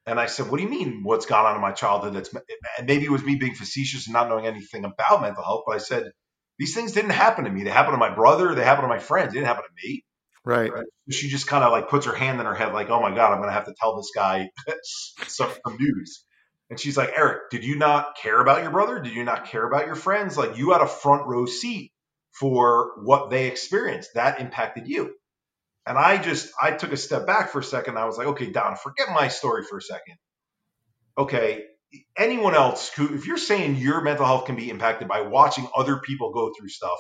And 0.07 0.19
I 0.19 0.27
said, 0.27 0.51
What 0.51 0.59
do 0.59 0.65
you 0.65 0.71
mean? 0.71 1.03
What's 1.05 1.27
gone 1.27 1.47
on 1.47 1.55
in 1.57 1.61
my 1.63 1.73
childhood? 1.73 2.15
That's 2.15 2.31
and 2.79 2.87
maybe 2.87 3.05
it 3.05 3.11
was 3.11 3.25
me 3.25 3.37
being 3.37 3.55
facetious 3.55 4.07
and 4.07 4.15
not 4.15 4.29
knowing 4.29 4.47
anything 4.47 4.85
about 4.85 5.23
mental 5.23 5.45
health, 5.45 5.65
but 5.67 5.77
I 5.77 5.79
said, 5.79 6.13
These 6.59 6.75
things 6.75 6.93
didn't 6.93 7.11
happen 7.11 7.45
to 7.45 7.51
me. 7.51 7.63
They 7.65 7.71
happened 7.71 7.95
to 7.95 7.99
my 7.99 8.15
brother. 8.15 8.55
They 8.55 8.65
happened 8.65 8.85
to 8.85 8.89
my 8.89 8.99
friends. 8.99 9.33
They 9.33 9.39
didn't 9.39 9.49
happen 9.49 9.65
to 9.65 9.89
me. 9.89 10.05
Right. 10.51 10.73
right? 10.73 10.87
She 11.09 11.29
just 11.29 11.47
kind 11.47 11.63
of 11.63 11.71
like 11.71 11.89
puts 11.89 12.07
her 12.07 12.15
hand 12.15 12.41
in 12.41 12.47
her 12.47 12.57
head, 12.57 12.73
like, 12.73 12.91
Oh 12.91 13.01
my 13.01 13.15
God, 13.15 13.33
I'm 13.33 13.39
going 13.39 13.51
to 13.51 13.55
have 13.55 13.67
to 13.67 13.75
tell 13.81 13.97
this 13.97 14.11
guy 14.13 14.51
some, 15.29 15.51
some 15.65 15.77
news. 15.79 16.25
And 16.69 16.79
she's 16.79 16.97
like, 16.97 17.13
Eric, 17.17 17.51
did 17.51 17.65
you 17.65 17.77
not 17.77 18.17
care 18.17 18.41
about 18.41 18.63
your 18.63 18.73
brother? 18.73 19.01
Did 19.01 19.15
you 19.15 19.23
not 19.23 19.47
care 19.47 19.65
about 19.65 19.87
your 19.87 19.95
friends? 19.95 20.37
Like, 20.37 20.59
you 20.59 20.73
had 20.73 20.81
a 20.81 20.89
front 20.89 21.27
row 21.27 21.47
seat 21.47 21.93
for 22.33 22.93
what 23.05 23.31
they 23.31 23.47
experienced. 23.47 24.11
That 24.15 24.41
impacted 24.41 24.89
you. 24.89 25.15
And 25.87 25.97
I 25.97 26.21
just, 26.21 26.51
I 26.61 26.73
took 26.73 26.93
a 26.93 26.97
step 26.97 27.27
back 27.27 27.51
for 27.51 27.61
a 27.61 27.65
second. 27.65 27.97
I 27.97 28.07
was 28.07 28.19
like, 28.19 28.29
okay, 28.29 28.51
Don, 28.51 28.77
forget 28.77 29.09
my 29.09 29.29
story 29.29 29.63
for 29.63 29.79
a 29.79 29.83
second. 29.83 30.17
Okay, 31.17 31.65
anyone 32.17 32.55
else 32.55 32.91
who, 32.95 33.15
if 33.15 33.27
you're 33.27 33.37
saying 33.37 33.77
your 33.77 34.01
mental 34.01 34.27
health 34.27 34.47
can 34.47 34.57
be 34.57 34.71
impacted 34.71 35.07
by 35.07 35.23
watching 35.23 35.69
other 35.77 35.99
people 35.99 36.33
go 36.33 36.53
through 36.57 36.69
stuff, 36.69 36.99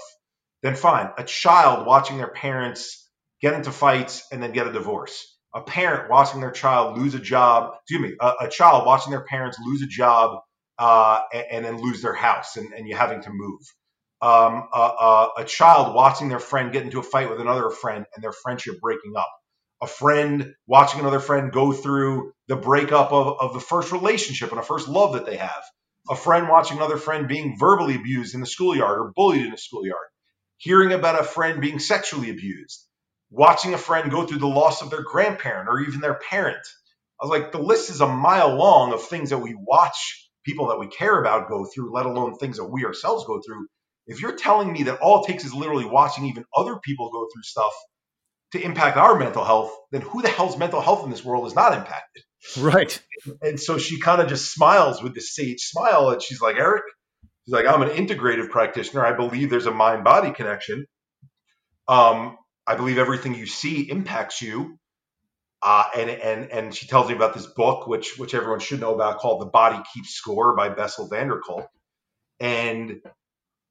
then 0.62 0.76
fine. 0.76 1.10
A 1.18 1.24
child 1.24 1.86
watching 1.86 2.18
their 2.18 2.30
parents 2.30 2.99
get 3.40 3.54
into 3.54 3.72
fights 3.72 4.26
and 4.32 4.42
then 4.42 4.52
get 4.52 4.66
a 4.66 4.72
divorce. 4.72 5.36
A 5.54 5.62
parent 5.62 6.10
watching 6.10 6.40
their 6.40 6.52
child 6.52 6.96
lose 6.96 7.14
a 7.14 7.18
job, 7.18 7.74
excuse 7.82 8.00
me, 8.00 8.16
a, 8.20 8.32
a 8.42 8.48
child 8.48 8.86
watching 8.86 9.10
their 9.10 9.24
parents 9.24 9.58
lose 9.64 9.82
a 9.82 9.86
job 9.86 10.40
uh, 10.78 11.20
and, 11.32 11.46
and, 11.50 11.64
then 11.64 11.82
lose 11.82 12.02
their 12.02 12.14
house 12.14 12.56
and, 12.56 12.72
and 12.72 12.86
you 12.86 12.96
having 12.96 13.22
to 13.22 13.30
move 13.30 13.60
um, 14.22 14.68
a, 14.72 14.78
a, 14.78 15.30
a, 15.38 15.44
child 15.44 15.94
watching 15.94 16.28
their 16.28 16.38
friend 16.38 16.72
get 16.72 16.84
into 16.84 16.98
a 16.98 17.02
fight 17.02 17.30
with 17.30 17.40
another 17.40 17.70
friend 17.70 18.04
and 18.14 18.22
their 18.22 18.32
friendship 18.32 18.80
breaking 18.80 19.14
up. 19.16 19.30
A 19.82 19.86
friend 19.86 20.54
watching 20.66 21.00
another 21.00 21.20
friend 21.20 21.52
go 21.52 21.72
through 21.72 22.32
the 22.46 22.56
breakup 22.56 23.12
of, 23.12 23.38
of 23.40 23.54
the 23.54 23.60
first 23.60 23.92
relationship 23.92 24.50
and 24.50 24.60
a 24.60 24.62
first 24.62 24.88
love 24.88 25.14
that 25.14 25.24
they 25.24 25.36
have. 25.36 25.62
A 26.10 26.16
friend 26.16 26.48
watching 26.48 26.76
another 26.76 26.98
friend 26.98 27.28
being 27.28 27.56
verbally 27.58 27.94
abused 27.94 28.34
in 28.34 28.40
the 28.40 28.46
schoolyard 28.46 28.98
or 28.98 29.12
bullied 29.16 29.46
in 29.46 29.52
the 29.52 29.56
schoolyard. 29.56 30.08
Hearing 30.58 30.92
about 30.92 31.18
a 31.18 31.24
friend 31.24 31.62
being 31.62 31.78
sexually 31.78 32.28
abused. 32.28 32.86
Watching 33.30 33.74
a 33.74 33.78
friend 33.78 34.10
go 34.10 34.26
through 34.26 34.38
the 34.38 34.46
loss 34.46 34.82
of 34.82 34.90
their 34.90 35.02
grandparent 35.02 35.68
or 35.68 35.80
even 35.80 36.00
their 36.00 36.14
parent. 36.14 36.66
I 37.20 37.26
was 37.26 37.30
like, 37.30 37.52
the 37.52 37.62
list 37.62 37.90
is 37.90 38.00
a 38.00 38.08
mile 38.08 38.56
long 38.56 38.92
of 38.92 39.02
things 39.02 39.30
that 39.30 39.38
we 39.38 39.54
watch 39.56 40.28
people 40.44 40.68
that 40.68 40.78
we 40.78 40.88
care 40.88 41.20
about 41.20 41.48
go 41.48 41.64
through, 41.64 41.92
let 41.92 42.06
alone 42.06 42.36
things 42.36 42.56
that 42.56 42.64
we 42.64 42.84
ourselves 42.84 43.24
go 43.26 43.40
through 43.44 43.66
if 44.10 44.20
you're 44.20 44.36
telling 44.36 44.72
me 44.72 44.84
that 44.84 44.98
all 44.98 45.22
it 45.22 45.28
takes 45.28 45.44
is 45.44 45.54
literally 45.54 45.84
watching 45.84 46.26
even 46.26 46.44
other 46.56 46.76
people 46.82 47.10
go 47.10 47.28
through 47.32 47.42
stuff 47.42 47.72
to 48.52 48.60
impact 48.60 48.96
our 48.96 49.16
mental 49.16 49.44
health, 49.44 49.72
then 49.92 50.00
who 50.00 50.20
the 50.20 50.28
hell's 50.28 50.58
mental 50.58 50.80
health 50.80 51.04
in 51.04 51.10
this 51.10 51.24
world 51.24 51.46
is 51.46 51.54
not 51.54 51.72
impacted? 51.72 52.24
Right. 52.58 53.00
And 53.40 53.60
so 53.60 53.78
she 53.78 54.00
kind 54.00 54.20
of 54.20 54.28
just 54.28 54.52
smiles 54.52 55.00
with 55.00 55.14
this 55.14 55.32
sage 55.32 55.60
smile 55.60 56.10
and 56.10 56.20
she's 56.20 56.40
like, 56.40 56.56
Eric, 56.56 56.82
she's 57.44 57.52
like, 57.52 57.66
I'm 57.66 57.82
an 57.82 57.90
integrative 57.90 58.50
practitioner. 58.50 59.06
I 59.06 59.12
believe 59.16 59.48
there's 59.48 59.66
a 59.66 59.70
mind 59.70 60.02
body 60.02 60.32
connection. 60.32 60.86
Um, 61.86 62.36
I 62.70 62.76
believe 62.76 62.98
everything 62.98 63.34
you 63.34 63.46
see 63.46 63.90
impacts 63.90 64.42
you. 64.42 64.78
Uh, 65.62 65.84
and 65.96 66.10
and 66.10 66.50
and 66.52 66.74
she 66.74 66.86
tells 66.86 67.08
me 67.08 67.14
about 67.14 67.34
this 67.34 67.46
book, 67.46 67.86
which 67.86 68.18
which 68.18 68.34
everyone 68.34 68.60
should 68.60 68.80
know 68.80 68.94
about, 68.94 69.18
called 69.18 69.42
"The 69.42 69.46
Body 69.46 69.80
Keeps 69.94 70.10
Score" 70.10 70.56
by 70.56 70.70
Bessel 70.70 71.08
van 71.08 71.28
der 71.28 71.40
Kolk. 71.40 71.68
And 72.40 73.00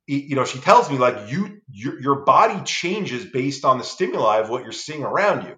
you 0.07 0.35
know, 0.35 0.45
she 0.45 0.59
tells 0.59 0.89
me 0.89 0.97
like 0.97 1.31
you, 1.31 1.61
your, 1.71 2.01
your 2.01 2.25
body 2.25 2.61
changes 2.65 3.25
based 3.25 3.63
on 3.63 3.77
the 3.77 3.83
stimuli 3.83 4.39
of 4.39 4.49
what 4.49 4.63
you're 4.63 4.71
seeing 4.71 5.03
around 5.03 5.45
you. 5.45 5.55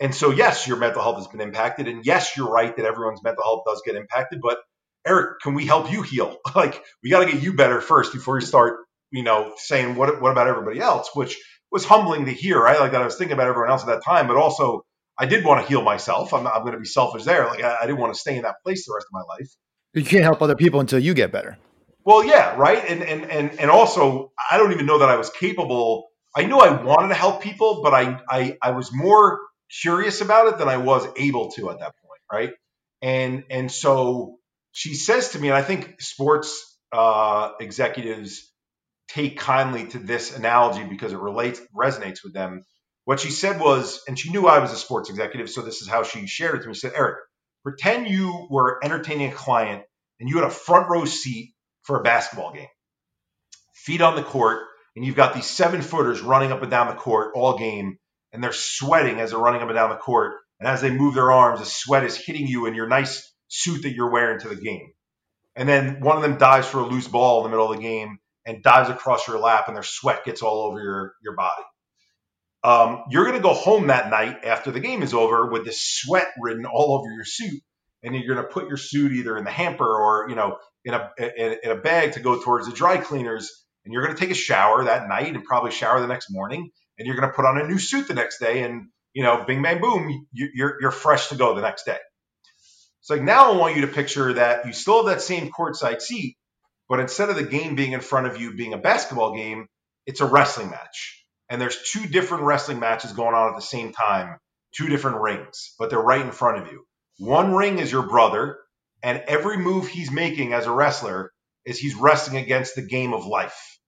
And 0.00 0.14
so, 0.14 0.30
yes, 0.30 0.66
your 0.66 0.78
mental 0.78 1.02
health 1.02 1.16
has 1.16 1.28
been 1.28 1.40
impacted. 1.40 1.88
And 1.88 2.04
yes, 2.04 2.36
you're 2.36 2.50
right 2.50 2.76
that 2.76 2.84
everyone's 2.84 3.22
mental 3.22 3.44
health 3.44 3.62
does 3.66 3.82
get 3.86 3.96
impacted. 3.96 4.40
But 4.42 4.58
Eric, 5.06 5.40
can 5.42 5.54
we 5.54 5.66
help 5.66 5.92
you 5.92 6.02
heal? 6.02 6.36
like, 6.56 6.82
we 7.02 7.10
got 7.10 7.24
to 7.24 7.30
get 7.32 7.42
you 7.42 7.54
better 7.54 7.80
first 7.80 8.12
before 8.12 8.38
you 8.38 8.46
start, 8.46 8.80
you 9.10 9.22
know, 9.22 9.52
saying 9.58 9.96
what, 9.96 10.20
what 10.20 10.32
about 10.32 10.48
everybody 10.48 10.80
else, 10.80 11.10
which 11.14 11.38
was 11.74 11.84
humbling 11.84 12.26
to 12.26 12.32
hear, 12.32 12.62
right? 12.62 12.78
Like 12.78 12.92
that 12.92 13.02
I 13.02 13.04
was 13.04 13.16
thinking 13.16 13.34
about 13.34 13.48
everyone 13.48 13.68
else 13.68 13.82
at 13.82 13.88
that 13.88 14.04
time, 14.04 14.28
but 14.28 14.36
also 14.36 14.86
I 15.18 15.26
did 15.26 15.44
want 15.44 15.60
to 15.60 15.68
heal 15.68 15.82
myself. 15.82 16.32
I'm, 16.32 16.46
I'm 16.46 16.60
going 16.60 16.72
to 16.72 16.78
be 16.78 16.86
selfish 16.86 17.24
there. 17.24 17.46
Like 17.46 17.64
I, 17.64 17.78
I 17.82 17.86
didn't 17.86 17.98
want 17.98 18.14
to 18.14 18.18
stay 18.18 18.36
in 18.36 18.42
that 18.42 18.62
place 18.64 18.86
the 18.86 18.94
rest 18.94 19.08
of 19.08 19.12
my 19.12 19.22
life. 19.34 19.50
You 19.92 20.04
can't 20.04 20.22
help 20.22 20.40
other 20.40 20.54
people 20.54 20.78
until 20.78 21.00
you 21.00 21.14
get 21.14 21.32
better. 21.32 21.58
Well, 22.04 22.24
yeah, 22.24 22.54
right. 22.56 22.82
And 22.88 23.02
and 23.02 23.30
and 23.30 23.58
and 23.58 23.70
also, 23.70 24.32
I 24.50 24.56
don't 24.56 24.72
even 24.72 24.86
know 24.86 25.00
that 25.00 25.08
I 25.08 25.16
was 25.16 25.30
capable. 25.30 26.08
I 26.36 26.44
knew 26.44 26.58
I 26.58 26.80
wanted 26.80 27.08
to 27.08 27.14
help 27.14 27.42
people, 27.42 27.82
but 27.82 27.92
I 27.92 28.20
I 28.30 28.56
I 28.62 28.70
was 28.70 28.92
more 28.92 29.40
curious 29.82 30.20
about 30.20 30.46
it 30.46 30.58
than 30.58 30.68
I 30.68 30.76
was 30.76 31.06
able 31.16 31.50
to 31.52 31.70
at 31.70 31.80
that 31.80 31.94
point, 32.06 32.20
right? 32.32 32.52
And 33.02 33.44
and 33.50 33.70
so 33.70 34.36
she 34.70 34.94
says 34.94 35.30
to 35.30 35.40
me, 35.40 35.48
and 35.48 35.56
I 35.56 35.62
think 35.62 36.00
sports 36.00 36.78
uh, 36.92 37.50
executives 37.58 38.48
take 39.08 39.38
kindly 39.38 39.86
to 39.88 39.98
this 39.98 40.36
analogy 40.36 40.84
because 40.84 41.12
it 41.12 41.18
relates 41.18 41.60
resonates 41.76 42.22
with 42.24 42.32
them. 42.32 42.64
What 43.04 43.20
she 43.20 43.30
said 43.30 43.60
was, 43.60 44.02
and 44.08 44.18
she 44.18 44.30
knew 44.30 44.46
I 44.46 44.60
was 44.60 44.72
a 44.72 44.76
sports 44.76 45.10
executive, 45.10 45.50
so 45.50 45.60
this 45.60 45.82
is 45.82 45.88
how 45.88 46.04
she 46.04 46.26
shared 46.26 46.56
it 46.56 46.62
to 46.62 46.68
me. 46.68 46.74
She 46.74 46.80
said, 46.80 46.92
Eric, 46.94 47.18
pretend 47.62 48.08
you 48.08 48.46
were 48.50 48.80
entertaining 48.82 49.30
a 49.30 49.34
client 49.34 49.82
and 50.20 50.28
you 50.28 50.36
had 50.36 50.46
a 50.46 50.50
front 50.50 50.88
row 50.88 51.04
seat 51.04 51.54
for 51.82 51.98
a 51.98 52.02
basketball 52.02 52.52
game. 52.52 52.68
Feet 53.74 54.00
on 54.00 54.16
the 54.16 54.22
court, 54.22 54.62
and 54.96 55.04
you've 55.04 55.16
got 55.16 55.34
these 55.34 55.46
seven 55.46 55.82
footers 55.82 56.20
running 56.20 56.52
up 56.52 56.62
and 56.62 56.70
down 56.70 56.88
the 56.88 56.94
court 56.94 57.32
all 57.34 57.58
game, 57.58 57.98
and 58.32 58.42
they're 58.42 58.52
sweating 58.52 59.20
as 59.20 59.30
they're 59.30 59.38
running 59.38 59.60
up 59.60 59.68
and 59.68 59.76
down 59.76 59.90
the 59.90 59.96
court. 59.96 60.34
And 60.60 60.68
as 60.68 60.80
they 60.80 60.90
move 60.90 61.14
their 61.14 61.32
arms, 61.32 61.60
the 61.60 61.66
sweat 61.66 62.04
is 62.04 62.16
hitting 62.16 62.46
you 62.46 62.66
in 62.66 62.74
your 62.74 62.88
nice 62.88 63.30
suit 63.48 63.82
that 63.82 63.92
you're 63.92 64.10
wearing 64.10 64.40
to 64.40 64.48
the 64.48 64.56
game. 64.56 64.92
And 65.56 65.68
then 65.68 66.00
one 66.00 66.16
of 66.16 66.22
them 66.22 66.38
dives 66.38 66.66
for 66.66 66.78
a 66.78 66.86
loose 66.86 67.08
ball 67.08 67.40
in 67.40 67.44
the 67.44 67.50
middle 67.50 67.70
of 67.70 67.76
the 67.76 67.82
game 67.82 68.18
and 68.46 68.62
dives 68.62 68.90
across 68.90 69.26
your 69.26 69.38
lap, 69.38 69.68
and 69.68 69.76
their 69.76 69.82
sweat 69.82 70.24
gets 70.24 70.42
all 70.42 70.62
over 70.62 70.80
your, 70.80 71.14
your 71.22 71.34
body. 71.34 71.62
Um, 72.62 73.04
you're 73.10 73.24
going 73.24 73.36
to 73.36 73.42
go 73.42 73.52
home 73.52 73.88
that 73.88 74.08
night 74.08 74.44
after 74.44 74.70
the 74.70 74.80
game 74.80 75.02
is 75.02 75.12
over 75.12 75.50
with 75.50 75.64
this 75.64 75.82
sweat 75.82 76.28
ridden 76.40 76.64
all 76.64 76.98
over 76.98 77.10
your 77.12 77.24
suit 77.24 77.60
and 78.04 78.14
you're 78.14 78.34
going 78.34 78.46
to 78.46 78.52
put 78.52 78.68
your 78.68 78.76
suit 78.76 79.12
either 79.12 79.36
in 79.36 79.44
the 79.44 79.50
hamper 79.50 79.86
or 79.86 80.28
you 80.28 80.36
know 80.36 80.58
in 80.84 80.94
a 80.94 81.10
in, 81.18 81.56
in 81.64 81.70
a 81.70 81.76
bag 81.76 82.12
to 82.12 82.20
go 82.20 82.40
towards 82.40 82.66
the 82.66 82.74
dry 82.74 82.98
cleaners 82.98 83.64
and 83.84 83.92
you're 83.92 84.04
going 84.04 84.14
to 84.14 84.20
take 84.20 84.30
a 84.30 84.38
shower 84.38 84.84
that 84.84 85.08
night 85.08 85.34
and 85.34 85.44
probably 85.44 85.70
shower 85.70 86.00
the 86.00 86.06
next 86.06 86.30
morning 86.30 86.70
and 86.98 87.06
you're 87.06 87.16
going 87.16 87.28
to 87.28 87.34
put 87.34 87.46
on 87.46 87.60
a 87.60 87.66
new 87.66 87.78
suit 87.78 88.06
the 88.06 88.14
next 88.14 88.38
day 88.38 88.62
and 88.62 88.86
you 89.12 89.22
know 89.22 89.44
bing 89.46 89.62
bang 89.62 89.80
boom 89.80 90.08
you, 90.32 90.50
you're 90.54 90.76
you're 90.80 90.90
fresh 90.90 91.28
to 91.28 91.36
go 91.36 91.54
the 91.54 91.62
next 91.62 91.84
day 91.84 91.98
so 93.00 93.14
like 93.14 93.22
now 93.22 93.52
i 93.52 93.56
want 93.56 93.74
you 93.74 93.82
to 93.82 93.88
picture 93.88 94.34
that 94.34 94.66
you 94.66 94.72
still 94.72 94.98
have 94.98 95.06
that 95.06 95.22
same 95.22 95.50
courtside 95.50 96.00
seat 96.00 96.36
but 96.88 97.00
instead 97.00 97.30
of 97.30 97.36
the 97.36 97.44
game 97.44 97.74
being 97.74 97.92
in 97.92 98.00
front 98.00 98.26
of 98.26 98.40
you 98.40 98.54
being 98.54 98.72
a 98.72 98.78
basketball 98.78 99.34
game 99.34 99.66
it's 100.06 100.20
a 100.20 100.26
wrestling 100.26 100.70
match 100.70 101.24
and 101.48 101.60
there's 101.60 101.90
two 101.90 102.06
different 102.06 102.44
wrestling 102.44 102.80
matches 102.80 103.12
going 103.12 103.34
on 103.34 103.50
at 103.50 103.56
the 103.56 103.62
same 103.62 103.92
time 103.92 104.38
two 104.74 104.88
different 104.88 105.20
rings 105.20 105.74
but 105.78 105.90
they're 105.90 106.00
right 106.00 106.22
in 106.22 106.32
front 106.32 106.58
of 106.58 106.70
you 106.70 106.84
one 107.18 107.54
ring 107.54 107.78
is 107.78 107.92
your 107.92 108.08
brother, 108.08 108.58
and 109.02 109.22
every 109.28 109.56
move 109.56 109.86
he's 109.86 110.10
making 110.10 110.52
as 110.52 110.66
a 110.66 110.72
wrestler 110.72 111.32
is 111.64 111.78
he's 111.78 111.94
wrestling 111.94 112.38
against 112.38 112.74
the 112.74 112.82
game 112.82 113.14
of 113.14 113.24
life. 113.24 113.78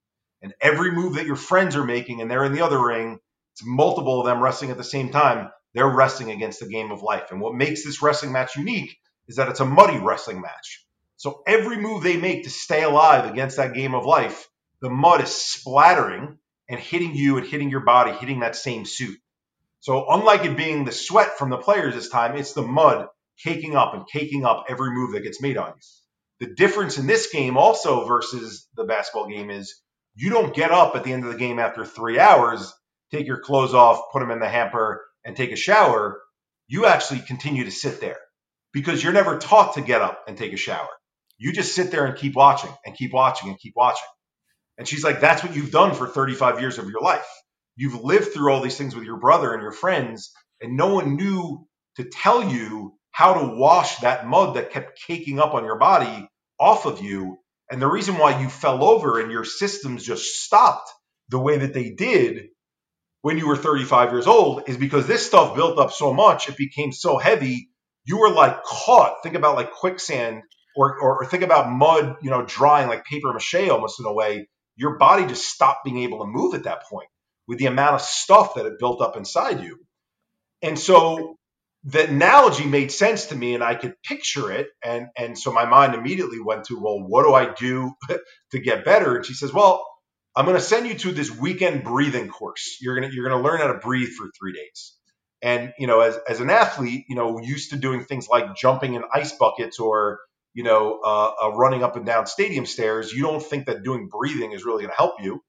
And 0.42 0.55
every 0.61 0.92
move 0.92 1.14
that 1.14 1.26
your 1.26 1.36
friends 1.36 1.74
are 1.74 1.84
making 1.84 2.20
and 2.20 2.30
they're 2.30 2.44
in 2.44 2.53
the 2.53 2.64
other 2.64 2.80
ring, 2.80 3.18
it's 3.53 3.66
multiple 3.66 4.20
of 4.20 4.26
them 4.26 4.40
wrestling 4.40 4.70
at 4.70 4.76
the 4.76 4.84
same 4.84 5.11
time. 5.11 5.51
They're 5.74 5.88
wrestling 5.88 6.30
against 6.30 6.61
the 6.61 6.68
game 6.68 6.92
of 6.92 7.03
life. 7.03 7.32
And 7.32 7.40
what 7.40 7.55
makes 7.55 7.84
this 7.84 8.01
wrestling 8.01 8.30
match 8.30 8.55
unique 8.55 8.97
is 9.26 9.36
that 9.36 9.49
it's 9.49 9.61
a 9.61 9.64
muddy 9.64 9.99
wrestling 9.99 10.40
match. 10.40 10.86
So 11.16 11.42
every 11.46 11.78
move 11.78 12.02
they 12.02 12.16
make 12.16 12.44
to 12.44 12.50
stay 12.50 12.82
alive 12.82 13.30
against 13.30 13.56
that 13.56 13.74
game 13.74 13.94
of 13.94 14.04
life, 14.04 14.48
the 14.80 14.90
mud 14.90 15.22
is 15.22 15.34
splattering 15.34 16.38
and 16.68 16.80
hitting 16.80 17.14
you 17.14 17.38
and 17.38 17.46
hitting 17.46 17.70
your 17.70 17.80
body, 17.80 18.12
hitting 18.12 18.40
that 18.40 18.56
same 18.56 18.84
suit. 18.84 19.18
So 19.80 20.06
unlike 20.10 20.44
it 20.44 20.56
being 20.56 20.84
the 20.84 20.92
sweat 20.92 21.38
from 21.38 21.50
the 21.50 21.58
players 21.58 21.94
this 21.94 22.08
time, 22.08 22.36
it's 22.36 22.52
the 22.52 22.62
mud 22.62 23.08
caking 23.42 23.76
up 23.76 23.94
and 23.94 24.04
caking 24.06 24.44
up 24.44 24.66
every 24.68 24.90
move 24.90 25.12
that 25.12 25.22
gets 25.22 25.40
made 25.40 25.56
on 25.56 25.68
you. 25.68 26.46
The 26.46 26.54
difference 26.54 26.98
in 26.98 27.06
this 27.06 27.28
game 27.30 27.56
also 27.56 28.06
versus 28.06 28.68
the 28.76 28.84
basketball 28.84 29.28
game 29.28 29.50
is 29.50 29.80
you 30.14 30.30
don't 30.30 30.54
get 30.54 30.70
up 30.70 30.96
at 30.96 31.04
the 31.04 31.12
end 31.12 31.24
of 31.24 31.32
the 31.32 31.38
game 31.38 31.58
after 31.58 31.84
three 31.84 32.18
hours, 32.18 32.72
take 33.10 33.26
your 33.26 33.40
clothes 33.40 33.74
off, 33.74 34.12
put 34.12 34.20
them 34.20 34.30
in 34.30 34.40
the 34.40 34.48
hamper, 34.48 35.04
and 35.24 35.36
take 35.36 35.52
a 35.52 35.56
shower. 35.56 36.20
You 36.68 36.86
actually 36.86 37.20
continue 37.20 37.64
to 37.64 37.70
sit 37.70 38.00
there 38.00 38.18
because 38.72 39.02
you're 39.02 39.12
never 39.12 39.38
taught 39.38 39.74
to 39.74 39.80
get 39.80 40.02
up 40.02 40.24
and 40.28 40.36
take 40.36 40.52
a 40.52 40.58
shower. 40.58 40.88
You 41.39 41.53
just 41.53 41.74
sit 41.74 41.91
there 41.91 42.07
and 42.07 42.16
keep 42.16 42.34
watching 42.34 42.70
and 42.84 42.97
keep 42.97 43.12
watching 43.12 43.49
and 43.51 43.59
keep 43.59 43.74
watching. 43.76 44.09
And 44.78 44.89
she's 44.89 45.05
like, 45.05 45.20
that's 45.20 45.43
what 45.43 45.55
you've 45.55 45.70
done 45.70 45.95
for 45.95 46.07
35 46.07 46.61
years 46.61 46.78
of 46.78 46.89
your 46.89 47.01
life. 47.01 47.26
You've 47.76 48.03
lived 48.03 48.32
through 48.32 48.53
all 48.53 48.61
these 48.62 48.76
things 48.76 48.95
with 48.95 49.05
your 49.05 49.18
brother 49.18 49.53
and 49.53 49.62
your 49.62 49.72
friends, 49.72 50.32
and 50.61 50.76
no 50.76 50.95
one 50.95 51.16
knew 51.16 51.66
to 51.97 52.05
tell 52.05 52.43
you 52.43 52.95
how 53.12 53.34
to 53.34 53.57
wash 53.57 53.99
that 53.99 54.26
mud 54.26 54.57
that 54.57 54.70
kept 54.72 55.01
caking 55.07 55.41
up 55.41 55.55
on 55.55 55.64
your 55.64 55.78
body 55.78 56.28
off 56.59 56.87
of 56.87 57.03
you. 57.03 57.39
And 57.70 57.80
the 57.80 57.87
reason 57.87 58.18
why 58.18 58.41
you 58.41 58.49
fell 58.49 58.84
over 58.84 59.20
and 59.20 59.32
your 59.32 59.45
systems 59.45 60.05
just 60.05 60.24
stopped 60.24 60.91
the 61.28 61.39
way 61.39 61.59
that 61.59 61.74
they 61.74 61.91
did 61.91 62.49
when 63.22 63.39
you 63.39 63.49
were 63.49 63.57
35 63.57 64.12
years 64.12 64.26
old 64.26 64.62
is 64.68 64.76
because 64.76 65.07
this 65.07 65.26
stuff 65.26 65.57
built 65.57 65.78
up 65.78 65.93
so 65.93 66.12
much, 66.14 66.49
it 66.49 66.57
became 66.57 66.93
so 66.93 67.18
heavy, 67.18 67.70
you 68.05 68.18
were 68.18 68.30
like 68.30 68.62
caught. 68.62 69.22
Think 69.22 69.34
about 69.34 69.57
like 69.57 69.72
quicksand 69.72 70.43
or, 70.77 70.99
or, 71.01 71.22
or 71.22 71.27
think 71.27 71.43
about 71.43 71.70
mud, 71.70 72.16
you 72.22 72.31
know, 72.31 72.45
drying 72.45 72.89
like 72.89 73.05
paper 73.05 73.33
mache 73.33 73.68
almost 73.68 73.99
in 73.99 74.07
a 74.07 74.12
way. 74.12 74.49
Your 74.77 74.99
body 74.99 75.27
just 75.27 75.49
stopped 75.49 75.85
being 75.85 76.03
able 76.03 76.18
to 76.20 76.27
move 76.27 76.55
at 76.55 76.64
that 76.64 76.83
point 76.85 77.09
with 77.49 77.59
the 77.59 77.66
amount 77.66 77.95
of 77.95 78.03
stuff 78.03 78.55
that 78.55 78.66
it 78.66 78.79
built 78.79 79.01
up 79.01 79.16
inside 79.16 79.62
you. 79.62 79.79
And 80.62 80.79
so 80.79 81.37
the 81.85 82.09
analogy 82.09 82.66
made 82.66 82.93
sense 82.93 83.27
to 83.27 83.37
me 83.37 83.55
and 83.55 83.64
I 83.64 83.74
could 83.74 83.95
picture 84.03 84.53
it. 84.53 84.68
And, 84.85 85.07
and 85.16 85.39
so 85.39 85.53
my 85.53 85.64
mind 85.64 85.95
immediately 85.95 86.41
went 86.41 86.64
to, 86.64 86.79
well, 86.79 87.01
what 87.01 87.24
do 87.24 87.33
I 87.33 87.55
do 87.55 87.93
to 88.51 88.59
get 88.59 88.85
better? 88.85 89.16
And 89.16 89.24
she 89.24 89.35
says, 89.35 89.53
well, 89.53 89.87
I'm 90.35 90.45
going 90.45 90.57
to 90.57 90.62
send 90.62 90.87
you 90.87 90.95
to 90.95 91.12
this 91.12 91.31
weekend 91.31 91.85
breathing 91.85 92.29
course. 92.29 92.77
You're 92.81 92.99
going 92.99 93.09
to, 93.09 93.14
you're 93.14 93.27
going 93.27 93.43
to 93.43 93.49
learn 93.49 93.61
how 93.61 93.68
to 93.68 93.79
breathe 93.79 94.11
for 94.11 94.27
three 94.39 94.53
days. 94.53 94.95
And, 95.41 95.72
you 95.79 95.87
know, 95.87 96.01
as, 96.01 96.18
as 96.29 96.41
an 96.41 96.51
athlete, 96.51 97.05
you 97.09 97.14
know, 97.14 97.39
used 97.41 97.70
to 97.70 97.77
doing 97.77 98.05
things 98.05 98.29
like 98.29 98.57
jumping 98.57 98.95
in 98.95 99.03
ice 99.14 99.33
buckets 99.33 99.79
or, 99.79 100.18
you 100.57 100.62
know, 100.62 101.00
uh, 101.04 101.32
uh, 101.42 101.50
running 101.52 101.82
up 101.82 101.96
and 101.96 102.07
down 102.07 102.26
stadium 102.26 102.64
stairs, 102.64 103.12
you 103.12 103.22
don't 103.22 103.42
think 103.42 103.66
that 103.66 103.82
doing 103.82 104.09
breathing 104.09 104.52
is 104.52 104.64
really 104.64 104.84
going 104.84 104.90
to 104.90 104.96
help 104.96 105.16
you. 105.20 105.44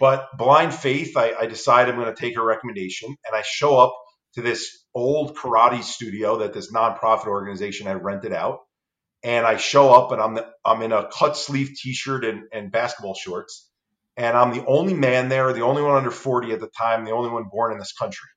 But 0.00 0.36
blind 0.36 0.74
faith, 0.74 1.16
I, 1.16 1.32
I 1.32 1.46
decide 1.46 1.88
I'm 1.88 1.94
going 1.94 2.12
to 2.12 2.20
take 2.20 2.34
her 2.34 2.44
recommendation 2.44 3.08
and 3.24 3.36
I 3.36 3.42
show 3.42 3.78
up 3.78 3.94
to 4.34 4.42
this 4.42 4.84
old 4.92 5.36
karate 5.36 5.84
studio 5.84 6.38
that 6.38 6.54
this 6.54 6.72
nonprofit 6.72 7.28
organization 7.28 7.86
had 7.86 8.02
rented 8.02 8.32
out. 8.32 8.58
And 9.22 9.46
I 9.46 9.58
show 9.58 9.92
up 9.94 10.10
and 10.10 10.20
I'm 10.20 10.34
the, 10.34 10.48
I'm 10.64 10.82
in 10.82 10.90
a 10.90 11.08
cut 11.08 11.36
sleeve 11.36 11.76
t-shirt 11.80 12.24
and, 12.24 12.42
and 12.52 12.72
basketball 12.72 13.14
shorts. 13.14 13.70
And 14.16 14.36
I'm 14.36 14.52
the 14.52 14.66
only 14.66 14.94
man 14.94 15.28
there, 15.28 15.52
the 15.52 15.62
only 15.62 15.82
one 15.82 15.94
under 15.94 16.10
40 16.10 16.52
at 16.52 16.58
the 16.58 16.70
time, 16.76 17.04
the 17.04 17.12
only 17.12 17.30
one 17.30 17.44
born 17.48 17.70
in 17.70 17.78
this 17.78 17.92
country. 17.92 18.28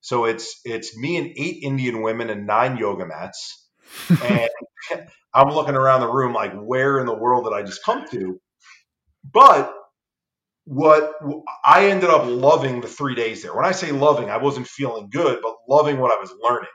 So 0.00 0.24
it's 0.24 0.60
it's 0.64 0.96
me 0.96 1.18
and 1.18 1.26
eight 1.36 1.62
Indian 1.62 2.02
women 2.02 2.30
and 2.30 2.48
nine 2.48 2.78
yoga 2.78 3.06
mats. 3.06 3.68
and 4.24 4.48
I'm 5.34 5.50
looking 5.50 5.74
around 5.76 6.00
the 6.00 6.12
room 6.12 6.32
like, 6.32 6.54
where 6.54 6.98
in 7.00 7.06
the 7.06 7.14
world 7.14 7.44
did 7.44 7.54
I 7.54 7.62
just 7.62 7.84
come 7.84 8.08
to? 8.10 8.40
But 9.30 9.74
what 10.64 11.14
I 11.64 11.86
ended 11.86 12.10
up 12.10 12.26
loving 12.26 12.82
the 12.82 12.88
three 12.88 13.14
days 13.14 13.42
there. 13.42 13.54
When 13.56 13.64
I 13.64 13.72
say 13.72 13.90
loving, 13.90 14.28
I 14.28 14.36
wasn't 14.36 14.68
feeling 14.68 15.08
good, 15.10 15.40
but 15.42 15.56
loving 15.66 15.98
what 15.98 16.12
I 16.12 16.20
was 16.20 16.32
learning 16.42 16.68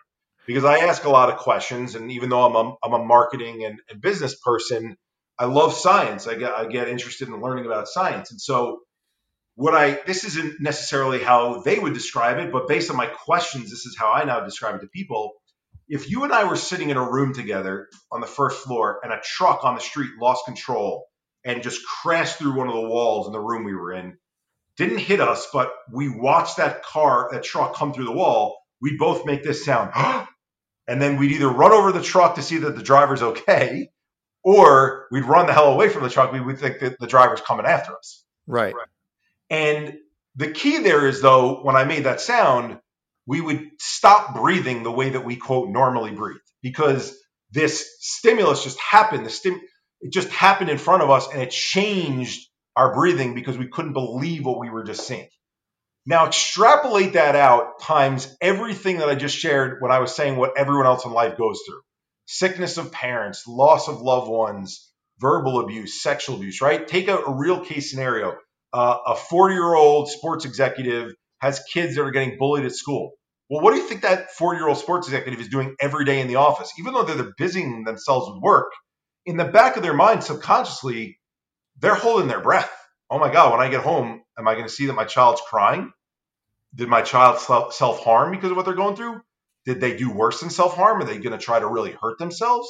because 0.48 0.66
I 0.66 0.80
ask 0.80 1.04
a 1.06 1.12
lot 1.12 1.30
of 1.30 1.38
questions. 1.38 1.94
And 1.94 2.12
even 2.12 2.30
though 2.30 2.44
I'm 2.44 2.56
a, 2.56 2.76
I'm 2.84 2.94
a 2.94 3.06
marketing 3.06 3.64
and, 3.66 3.80
and 3.90 4.02
business 4.02 4.36
person, 4.40 4.98
I 5.38 5.46
love 5.46 5.74
science. 5.74 6.28
I 6.28 6.36
get, 6.36 6.52
I 6.54 6.66
get 6.66 6.90
interested 6.90 7.28
in 7.28 7.40
learning 7.40 7.68
about 7.68 7.88
science. 7.88 8.32
And 8.32 8.42
so 8.42 8.80
what 9.56 9.76
I, 9.76 10.00
this 10.08 10.24
isn't 10.24 10.60
necessarily 10.60 11.24
how 11.24 11.62
they 11.62 11.78
would 11.78 11.94
describe 11.94 12.40
it, 12.40 12.52
but 12.52 12.68
based 12.68 12.90
on 12.90 12.98
my 12.98 13.08
questions, 13.08 13.70
this 13.70 13.86
is 13.86 13.96
how 13.98 14.12
I 14.12 14.24
now 14.24 14.40
describe 14.42 14.76
it 14.76 14.82
to 14.82 14.88
people. 14.88 15.34
If 15.88 16.10
you 16.10 16.24
and 16.24 16.34
I 16.34 16.46
were 16.46 16.56
sitting 16.56 16.90
in 16.90 16.98
a 16.98 17.12
room 17.12 17.34
together 17.34 17.90
on 18.12 18.22
the 18.22 18.28
first 18.28 18.64
floor 18.64 19.00
and 19.04 19.12
a 19.12 19.22
truck 19.24 19.64
on 19.64 19.76
the 19.76 19.82
street 19.82 20.12
lost 20.20 20.46
control 20.46 21.08
and 21.44 21.62
just 21.62 21.86
crashed 21.86 22.38
through 22.38 22.56
one 22.56 22.68
of 22.68 22.74
the 22.74 22.88
walls 22.88 23.28
in 23.28 23.34
the 23.34 23.40
room 23.40 23.64
we 23.64 23.76
were 23.76 23.94
in. 23.94 24.18
Didn't 24.78 25.00
hit 25.00 25.20
us, 25.20 25.48
but 25.52 25.72
we 25.92 26.10
watched 26.10 26.58
that 26.58 26.84
car, 26.84 27.30
that 27.32 27.44
truck 27.44 27.76
come 27.76 27.94
through 27.94 28.06
the 28.06 28.12
wall. 28.12 28.58
we'd 28.82 28.98
both 28.98 29.26
make 29.26 29.44
this 29.44 29.64
sound. 29.64 29.92
and 30.88 31.02
then 31.02 31.18
we'd 31.18 31.32
either 31.32 31.50
run 31.50 31.72
over 31.72 31.92
the 31.92 32.02
truck 32.02 32.36
to 32.36 32.42
see 32.42 32.58
that 32.60 32.76
the 32.76 32.84
driver's 32.84 33.22
okay, 33.22 33.90
or 34.44 35.08
we'd 35.12 35.26
run 35.26 35.48
the 35.48 35.54
hell 35.54 35.72
away 35.72 35.90
from 35.90 36.04
the 36.04 36.10
truck. 36.10 36.32
We 36.32 36.42
would 36.42 36.60
think 36.60 36.80
that 36.80 37.00
the 37.00 37.08
driver's 37.08 37.42
coming 37.42 37.66
after 37.66 37.96
us. 37.96 38.24
Right. 38.48 38.74
And 39.50 39.98
the 40.36 40.52
key 40.52 40.80
there 40.80 41.08
is, 41.08 41.22
though, 41.22 41.62
when 41.62 41.76
I 41.76 41.84
made 41.84 42.06
that 42.06 42.20
sound, 42.20 42.80
we 43.26 43.42
would 43.42 43.70
stop 43.80 44.36
breathing 44.36 44.84
the 44.84 44.92
way 44.92 45.10
that 45.12 45.26
we 45.26 45.36
quote 45.36 45.70
normally 45.70 46.12
breathe 46.12 46.42
because 46.62 47.16
this 47.52 47.98
stimulus 48.00 48.64
just 48.64 48.80
happened. 48.80 49.26
The 49.26 49.30
stim- 49.30 49.62
it 50.02 50.12
just 50.12 50.30
happened 50.30 50.70
in 50.70 50.78
front 50.78 51.04
of 51.04 51.10
us 51.10 51.28
and 51.32 51.42
it 51.42 51.52
changed 51.52 52.48
our 52.76 52.94
breathing 52.94 53.36
because 53.36 53.58
we 53.58 53.68
couldn't 53.68 53.94
believe 53.94 54.46
what 54.46 54.60
we 54.60 54.70
were 54.70 54.84
just 54.84 55.08
seeing. 55.08 55.28
Now, 56.06 56.28
extrapolate 56.28 57.14
that 57.14 57.36
out 57.36 57.80
times 57.80 58.36
everything 58.42 58.98
that 58.98 59.08
I 59.08 59.16
just 59.16 59.38
shared 59.38 59.78
when 59.80 59.92
I 59.92 60.00
was 60.00 60.14
saying 60.14 60.36
what 60.36 60.58
everyone 60.58 60.86
else 60.86 61.06
in 61.06 61.14
life 61.14 61.38
goes 61.38 61.62
through 61.66 61.80
sickness 62.26 62.78
of 62.78 62.92
parents, 62.92 63.46
loss 63.48 63.88
of 63.88 64.02
loved 64.02 64.30
ones, 64.30 64.92
verbal 65.20 65.60
abuse, 65.60 66.02
sexual 66.02 66.36
abuse, 66.36 66.62
right? 66.62 66.88
Take 66.88 67.08
a, 67.08 67.18
a 67.18 67.36
real 67.36 67.64
case 67.64 67.92
scenario. 67.92 68.36
Uh, 68.72 68.98
a 69.08 69.16
40 69.16 69.54
year 69.54 69.76
old 69.76 70.10
sports 70.10 70.46
executive 70.46 71.14
has 71.44 71.62
kids 71.72 71.96
that 71.96 72.02
are 72.02 72.12
getting 72.12 72.38
bullied 72.38 72.66
at 72.66 72.74
school. 72.74 73.12
Well, 73.50 73.62
what 73.62 73.74
do 73.74 73.82
you 73.82 73.88
think 73.88 74.02
that 74.04 74.32
40 74.32 74.58
year 74.58 74.68
old 74.70 74.78
sports 74.78 75.08
executive 75.08 75.42
is 75.42 75.50
doing 75.50 75.76
every 75.80 76.06
day 76.06 76.22
in 76.22 76.28
the 76.28 76.38
office? 76.38 76.72
Even 76.80 76.94
though 76.94 77.04
they're 77.04 77.34
busying 77.38 77.84
themselves 77.84 78.32
with 78.32 78.42
work, 78.42 78.72
in 79.26 79.36
the 79.36 79.44
back 79.44 79.76
of 79.76 79.84
their 79.84 79.94
mind, 79.94 80.24
subconsciously, 80.24 81.20
they're 81.80 81.96
holding 81.96 82.30
their 82.30 82.40
breath. 82.40 82.72
Oh 83.10 83.20
my 83.20 83.32
God, 83.32 83.52
when 83.52 83.60
I 83.60 83.70
get 83.70 83.84
home, 83.84 84.24
am 84.40 84.48
I 84.48 84.54
going 84.54 84.68
to 84.68 84.74
see 84.74 84.86
that 84.86 84.94
my 84.94 85.04
child's 85.04 85.42
crying? 85.42 85.92
Did 86.74 86.88
my 86.88 87.02
child 87.02 87.40
self 87.40 88.00
harm 88.00 88.32
because 88.32 88.52
of 88.52 88.58
what 88.58 88.66
they're 88.66 88.74
going 88.74 88.96
through? 88.96 89.22
Did 89.66 89.82
they 89.82 89.98
do 89.98 90.12
worse 90.12 90.40
than 90.40 90.50
self 90.50 90.76
harm? 90.76 91.02
Are 91.02 91.06
they 91.06 91.18
going 91.18 91.38
to 91.38 91.46
try 91.46 91.60
to 91.60 91.68
really 91.68 91.92
hurt 91.92 92.20
themselves? 92.20 92.70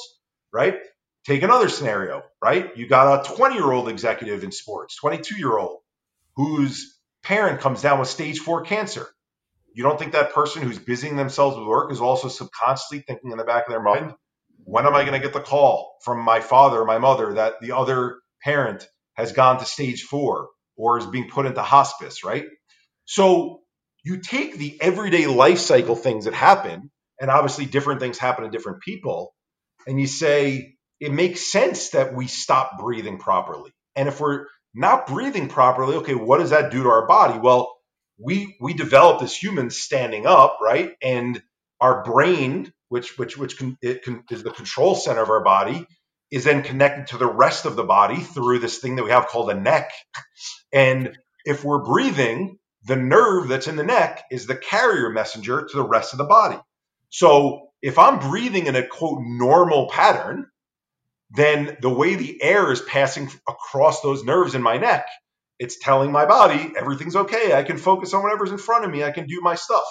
Right? 0.52 0.78
Take 1.26 1.44
another 1.44 1.68
scenario, 1.68 2.22
right? 2.42 2.76
You 2.76 2.88
got 2.88 3.30
a 3.30 3.34
20 3.36 3.54
year 3.54 3.70
old 3.70 3.88
executive 3.88 4.42
in 4.42 4.50
sports, 4.50 4.96
22 4.96 5.36
year 5.36 5.56
old, 5.56 5.78
whose 6.34 6.93
parent 7.24 7.60
comes 7.60 7.82
down 7.82 7.98
with 7.98 8.08
stage 8.08 8.38
four 8.38 8.62
cancer. 8.62 9.06
You 9.74 9.82
don't 9.82 9.98
think 9.98 10.12
that 10.12 10.34
person 10.34 10.62
who's 10.62 10.78
busying 10.78 11.16
themselves 11.16 11.56
with 11.56 11.66
work 11.66 11.90
is 11.90 12.00
also 12.00 12.28
subconsciously 12.28 13.00
thinking 13.00 13.32
in 13.32 13.38
the 13.38 13.44
back 13.44 13.66
of 13.66 13.72
their 13.72 13.82
mind, 13.82 14.14
when 14.64 14.86
am 14.86 14.94
I 14.94 15.02
going 15.02 15.20
to 15.20 15.26
get 15.26 15.32
the 15.32 15.40
call 15.40 15.96
from 16.04 16.20
my 16.20 16.40
father 16.40 16.80
or 16.80 16.84
my 16.84 16.98
mother 16.98 17.34
that 17.34 17.54
the 17.60 17.72
other 17.72 18.18
parent 18.42 18.86
has 19.14 19.32
gone 19.32 19.58
to 19.58 19.64
stage 19.64 20.02
four 20.02 20.48
or 20.76 20.98
is 20.98 21.06
being 21.06 21.28
put 21.28 21.46
into 21.46 21.62
hospice, 21.62 22.24
right? 22.24 22.46
So 23.04 23.60
you 24.04 24.18
take 24.18 24.56
the 24.56 24.78
everyday 24.80 25.26
life 25.26 25.58
cycle 25.58 25.96
things 25.96 26.26
that 26.26 26.34
happen, 26.34 26.90
and 27.20 27.30
obviously 27.30 27.66
different 27.66 28.00
things 28.00 28.18
happen 28.18 28.44
to 28.44 28.50
different 28.50 28.82
people, 28.82 29.34
and 29.86 30.00
you 30.00 30.06
say, 30.06 30.76
it 31.00 31.12
makes 31.12 31.50
sense 31.50 31.90
that 31.90 32.14
we 32.14 32.26
stop 32.26 32.78
breathing 32.78 33.18
properly. 33.18 33.72
And 33.96 34.08
if 34.08 34.20
we're 34.20 34.46
not 34.74 35.06
breathing 35.06 35.48
properly, 35.48 35.96
okay, 35.96 36.14
what 36.14 36.38
does 36.38 36.50
that 36.50 36.70
do 36.70 36.82
to 36.82 36.88
our 36.88 37.06
body? 37.06 37.38
Well, 37.38 37.72
we 38.18 38.56
we 38.60 38.74
developed 38.74 39.22
as 39.22 39.34
humans 39.34 39.78
standing 39.78 40.26
up, 40.26 40.58
right? 40.60 40.92
And 41.02 41.42
our 41.80 42.02
brain 42.04 42.72
which 42.88 43.18
which 43.18 43.36
which 43.36 43.58
can, 43.58 43.76
it 43.82 44.02
can, 44.02 44.22
is 44.30 44.42
the 44.42 44.50
control 44.50 44.94
center 44.94 45.22
of 45.22 45.30
our 45.30 45.42
body, 45.42 45.86
is 46.30 46.44
then 46.44 46.62
connected 46.62 47.08
to 47.08 47.18
the 47.18 47.26
rest 47.26 47.66
of 47.66 47.76
the 47.76 47.84
body 47.84 48.20
through 48.20 48.58
this 48.58 48.78
thing 48.78 48.96
that 48.96 49.04
we 49.04 49.10
have 49.10 49.26
called 49.26 49.50
a 49.50 49.60
neck. 49.60 49.90
And 50.72 51.16
if 51.44 51.64
we're 51.64 51.82
breathing, 51.82 52.58
the 52.84 52.96
nerve 52.96 53.48
that's 53.48 53.66
in 53.66 53.76
the 53.76 53.84
neck 53.84 54.24
is 54.30 54.46
the 54.46 54.56
carrier 54.56 55.10
messenger 55.10 55.66
to 55.66 55.76
the 55.76 55.86
rest 55.86 56.12
of 56.12 56.18
the 56.18 56.24
body. 56.24 56.58
So 57.10 57.68
if 57.82 57.98
I'm 57.98 58.18
breathing 58.18 58.66
in 58.66 58.76
a 58.76 58.86
quote 58.86 59.20
normal 59.22 59.88
pattern, 59.88 60.46
then 61.34 61.76
the 61.80 61.90
way 61.90 62.14
the 62.14 62.42
air 62.42 62.70
is 62.72 62.80
passing 62.80 63.30
across 63.48 64.00
those 64.00 64.24
nerves 64.24 64.54
in 64.54 64.62
my 64.62 64.78
neck, 64.78 65.06
it's 65.58 65.78
telling 65.78 66.12
my 66.12 66.26
body 66.26 66.72
everything's 66.78 67.16
okay. 67.16 67.54
I 67.54 67.62
can 67.62 67.78
focus 67.78 68.14
on 68.14 68.22
whatever's 68.22 68.50
in 68.50 68.58
front 68.58 68.84
of 68.84 68.90
me. 68.90 69.04
I 69.04 69.10
can 69.10 69.26
do 69.26 69.40
my 69.40 69.54
stuff. 69.54 69.84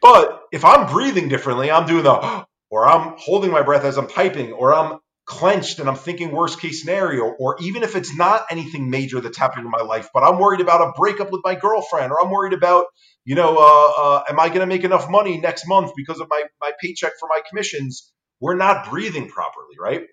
But 0.00 0.42
if 0.52 0.64
I'm 0.64 0.90
breathing 0.92 1.28
differently, 1.28 1.70
I'm 1.70 1.86
doing 1.86 2.04
the, 2.04 2.46
or 2.70 2.86
I'm 2.86 3.14
holding 3.18 3.50
my 3.50 3.62
breath 3.62 3.84
as 3.84 3.96
I'm 3.96 4.08
typing, 4.08 4.52
or 4.52 4.74
I'm 4.74 4.98
clenched 5.26 5.78
and 5.78 5.88
I'm 5.88 5.94
thinking 5.94 6.32
worst 6.32 6.60
case 6.60 6.80
scenario, 6.80 7.24
or 7.24 7.56
even 7.60 7.82
if 7.82 7.96
it's 7.96 8.16
not 8.16 8.46
anything 8.50 8.90
major 8.90 9.20
that's 9.20 9.36
happening 9.36 9.66
in 9.66 9.70
my 9.70 9.82
life, 9.82 10.08
but 10.14 10.22
I'm 10.22 10.38
worried 10.38 10.60
about 10.60 10.80
a 10.80 10.92
breakup 10.96 11.30
with 11.30 11.42
my 11.44 11.54
girlfriend, 11.54 12.12
or 12.12 12.22
I'm 12.22 12.30
worried 12.30 12.54
about, 12.54 12.86
you 13.24 13.34
know, 13.34 13.56
uh, 13.58 14.02
uh, 14.02 14.22
am 14.28 14.40
I 14.40 14.48
going 14.48 14.60
to 14.60 14.66
make 14.66 14.84
enough 14.84 15.10
money 15.10 15.38
next 15.38 15.68
month 15.68 15.92
because 15.96 16.20
of 16.20 16.28
my, 16.30 16.42
my 16.60 16.72
paycheck 16.80 17.12
for 17.20 17.28
my 17.28 17.40
commissions? 17.48 18.10
We're 18.40 18.56
not 18.56 18.88
breathing 18.88 19.28
properly, 19.28 19.76
right? 19.78 20.06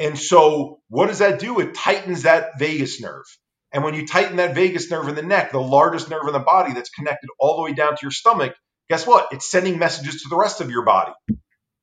And 0.00 0.18
so 0.18 0.80
what 0.88 1.08
does 1.08 1.18
that 1.18 1.40
do? 1.40 1.60
It 1.60 1.74
tightens 1.74 2.22
that 2.22 2.58
vagus 2.58 3.00
nerve. 3.00 3.26
And 3.72 3.84
when 3.84 3.94
you 3.94 4.06
tighten 4.06 4.36
that 4.36 4.54
vagus 4.54 4.90
nerve 4.90 5.08
in 5.08 5.14
the 5.14 5.22
neck, 5.22 5.52
the 5.52 5.60
largest 5.60 6.10
nerve 6.10 6.26
in 6.26 6.32
the 6.32 6.40
body 6.40 6.72
that's 6.72 6.90
connected 6.90 7.28
all 7.38 7.56
the 7.56 7.62
way 7.62 7.74
down 7.74 7.92
to 7.92 7.98
your 8.02 8.10
stomach, 8.10 8.54
guess 8.88 9.06
what? 9.06 9.28
It's 9.30 9.50
sending 9.50 9.78
messages 9.78 10.22
to 10.22 10.28
the 10.30 10.36
rest 10.36 10.60
of 10.60 10.70
your 10.70 10.84
body. 10.84 11.12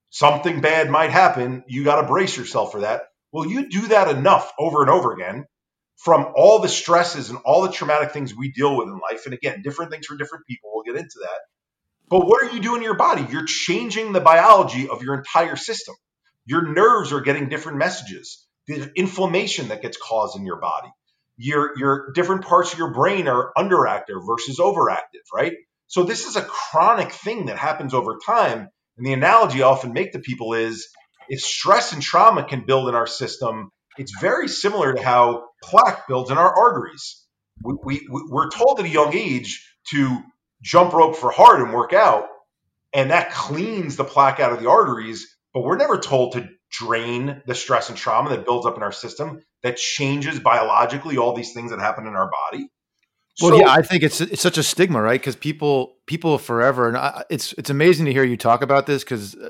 Something 0.09 0.61
bad 0.61 0.89
might 0.89 1.11
happen. 1.11 1.63
You 1.68 1.84
got 1.84 2.01
to 2.01 2.07
brace 2.07 2.36
yourself 2.36 2.72
for 2.72 2.82
that. 2.82 3.03
Well, 3.32 3.47
you 3.47 3.70
do 3.70 3.88
that 3.89 4.09
enough 4.09 4.51
over 4.57 4.82
and 4.82 4.89
over 4.89 5.13
again 5.13 5.45
from 5.97 6.34
all 6.36 6.59
the 6.59 6.70
stresses 6.70 7.30
and 7.30 7.39
all 7.45 7.61
the 7.61 7.72
traumatic 7.72 8.11
things 8.11 8.34
we 8.36 8.51
deal 8.51 8.76
with 8.76 8.88
in 8.88 8.99
life. 9.11 9.26
And 9.26 9.34
again, 9.34 9.61
different 9.61 9.91
things 9.91 10.07
for 10.07 10.18
different 10.18 10.45
people. 10.47 10.72
We'll 10.74 10.84
get 10.84 10.99
into 10.99 11.20
that. 11.22 11.39
But 12.09 12.26
what 12.26 12.43
are 12.43 12.53
you 12.53 12.61
doing 12.61 12.80
to 12.80 12.86
your 12.86 12.97
body? 12.97 13.28
You're 13.30 13.45
changing 13.45 14.13
the 14.13 14.22
biology 14.22 14.89
of 14.89 15.03
your 15.03 15.15
entire 15.15 15.55
system. 15.55 15.95
Your 16.47 16.73
nerves 16.73 17.13
are 17.13 17.21
getting 17.21 17.49
different 17.49 17.77
messages. 17.77 18.45
The 18.67 18.91
inflammation 18.95 19.67
that 19.67 19.81
gets 19.81 19.97
caused 19.97 20.37
in 20.37 20.45
your 20.45 20.59
body. 20.59 20.89
Your 21.37 21.77
your 21.77 22.11
different 22.13 22.45
parts 22.45 22.73
of 22.73 22.79
your 22.79 22.93
brain 22.93 23.27
are 23.27 23.51
underactive 23.55 24.25
versus 24.25 24.57
overactive, 24.59 25.25
right? 25.33 25.53
So 25.85 26.03
this 26.03 26.25
is 26.25 26.35
a 26.35 26.41
chronic 26.41 27.11
thing 27.11 27.45
that 27.45 27.57
happens 27.57 27.93
over 27.93 28.17
time. 28.25 28.69
And 28.97 29.05
the 29.05 29.13
analogy 29.13 29.61
I 29.61 29.67
often 29.67 29.93
make 29.93 30.13
to 30.13 30.19
people 30.19 30.53
is 30.53 30.87
if 31.29 31.41
stress 31.41 31.93
and 31.93 32.01
trauma 32.01 32.43
can 32.43 32.65
build 32.65 32.89
in 32.89 32.95
our 32.95 33.07
system, 33.07 33.69
it's 33.97 34.19
very 34.19 34.47
similar 34.47 34.93
to 34.93 35.01
how 35.01 35.45
plaque 35.61 36.07
builds 36.07 36.31
in 36.31 36.37
our 36.37 36.53
arteries. 36.57 37.23
We, 37.63 37.75
we, 37.83 38.07
we're 38.09 38.49
told 38.49 38.79
at 38.79 38.85
a 38.85 38.89
young 38.89 39.15
age 39.15 39.75
to 39.91 40.19
jump 40.61 40.93
rope 40.93 41.15
for 41.15 41.31
hard 41.31 41.61
and 41.61 41.73
work 41.73 41.93
out, 41.93 42.27
and 42.93 43.11
that 43.11 43.31
cleans 43.31 43.95
the 43.95 44.03
plaque 44.03 44.39
out 44.39 44.53
of 44.53 44.61
the 44.61 44.69
arteries, 44.69 45.36
but 45.57 45.63
we're 45.65 45.77
never 45.77 45.97
told 45.97 46.33
to 46.33 46.47
drain 46.69 47.41
the 47.47 47.55
stress 47.55 47.89
and 47.89 47.97
trauma 47.97 48.29
that 48.29 48.45
builds 48.45 48.67
up 48.67 48.77
in 48.77 48.83
our 48.83 48.91
system 48.91 49.41
that 49.63 49.75
changes 49.75 50.39
biologically 50.39 51.17
all 51.17 51.33
these 51.33 51.51
things 51.51 51.71
that 51.71 51.79
happen 51.79 52.05
in 52.05 52.13
our 52.13 52.29
body. 52.29 52.69
Well, 53.41 53.49
so, 53.49 53.59
yeah, 53.61 53.71
I 53.71 53.81
think 53.81 54.03
it's 54.03 54.21
it's 54.21 54.41
such 54.43 54.59
a 54.59 54.63
stigma, 54.63 55.01
right? 55.01 55.19
Because 55.19 55.35
people 55.35 55.95
people 56.05 56.37
forever, 56.37 56.87
and 56.87 56.95
I, 56.95 57.23
it's 57.31 57.53
it's 57.53 57.71
amazing 57.71 58.05
to 58.05 58.13
hear 58.13 58.23
you 58.23 58.37
talk 58.37 58.61
about 58.61 58.85
this. 58.85 59.03
Because 59.03 59.33
uh, 59.33 59.49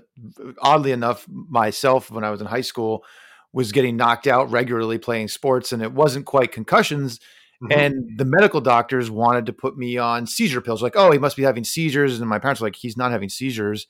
oddly 0.62 0.94
enough, 0.94 1.26
myself 1.28 2.10
when 2.10 2.24
I 2.24 2.30
was 2.30 2.40
in 2.40 2.48
high 2.48 2.62
school 2.62 3.04
was 3.52 3.74
getting 3.74 3.98
knocked 3.98 4.28
out 4.28 4.50
regularly 4.50 4.98
playing 4.98 5.28
sports, 5.28 5.74
and 5.74 5.84
it 5.84 5.92
wasn't 5.92 6.26
quite 6.26 6.54
concussions. 6.54 7.20
Mm-hmm. 7.62 7.78
And 7.78 8.18
the 8.18 8.26
medical 8.26 8.62
doctors 8.62 9.12
wanted 9.12 9.46
to 9.48 9.54
put 9.54 9.78
me 9.78 9.98
on 9.98 10.26
seizure 10.26 10.62
pills. 10.62 10.82
Like, 10.82 10.96
oh, 10.96 11.12
he 11.12 11.20
must 11.20 11.36
be 11.36 11.44
having 11.44 11.66
seizures, 11.66 12.18
and 12.18 12.30
my 12.30 12.40
parents 12.40 12.62
were 12.62 12.68
like, 12.68 12.78
he's 12.78 12.96
not 12.96 13.12
having 13.12 13.28
seizures. 13.28 13.88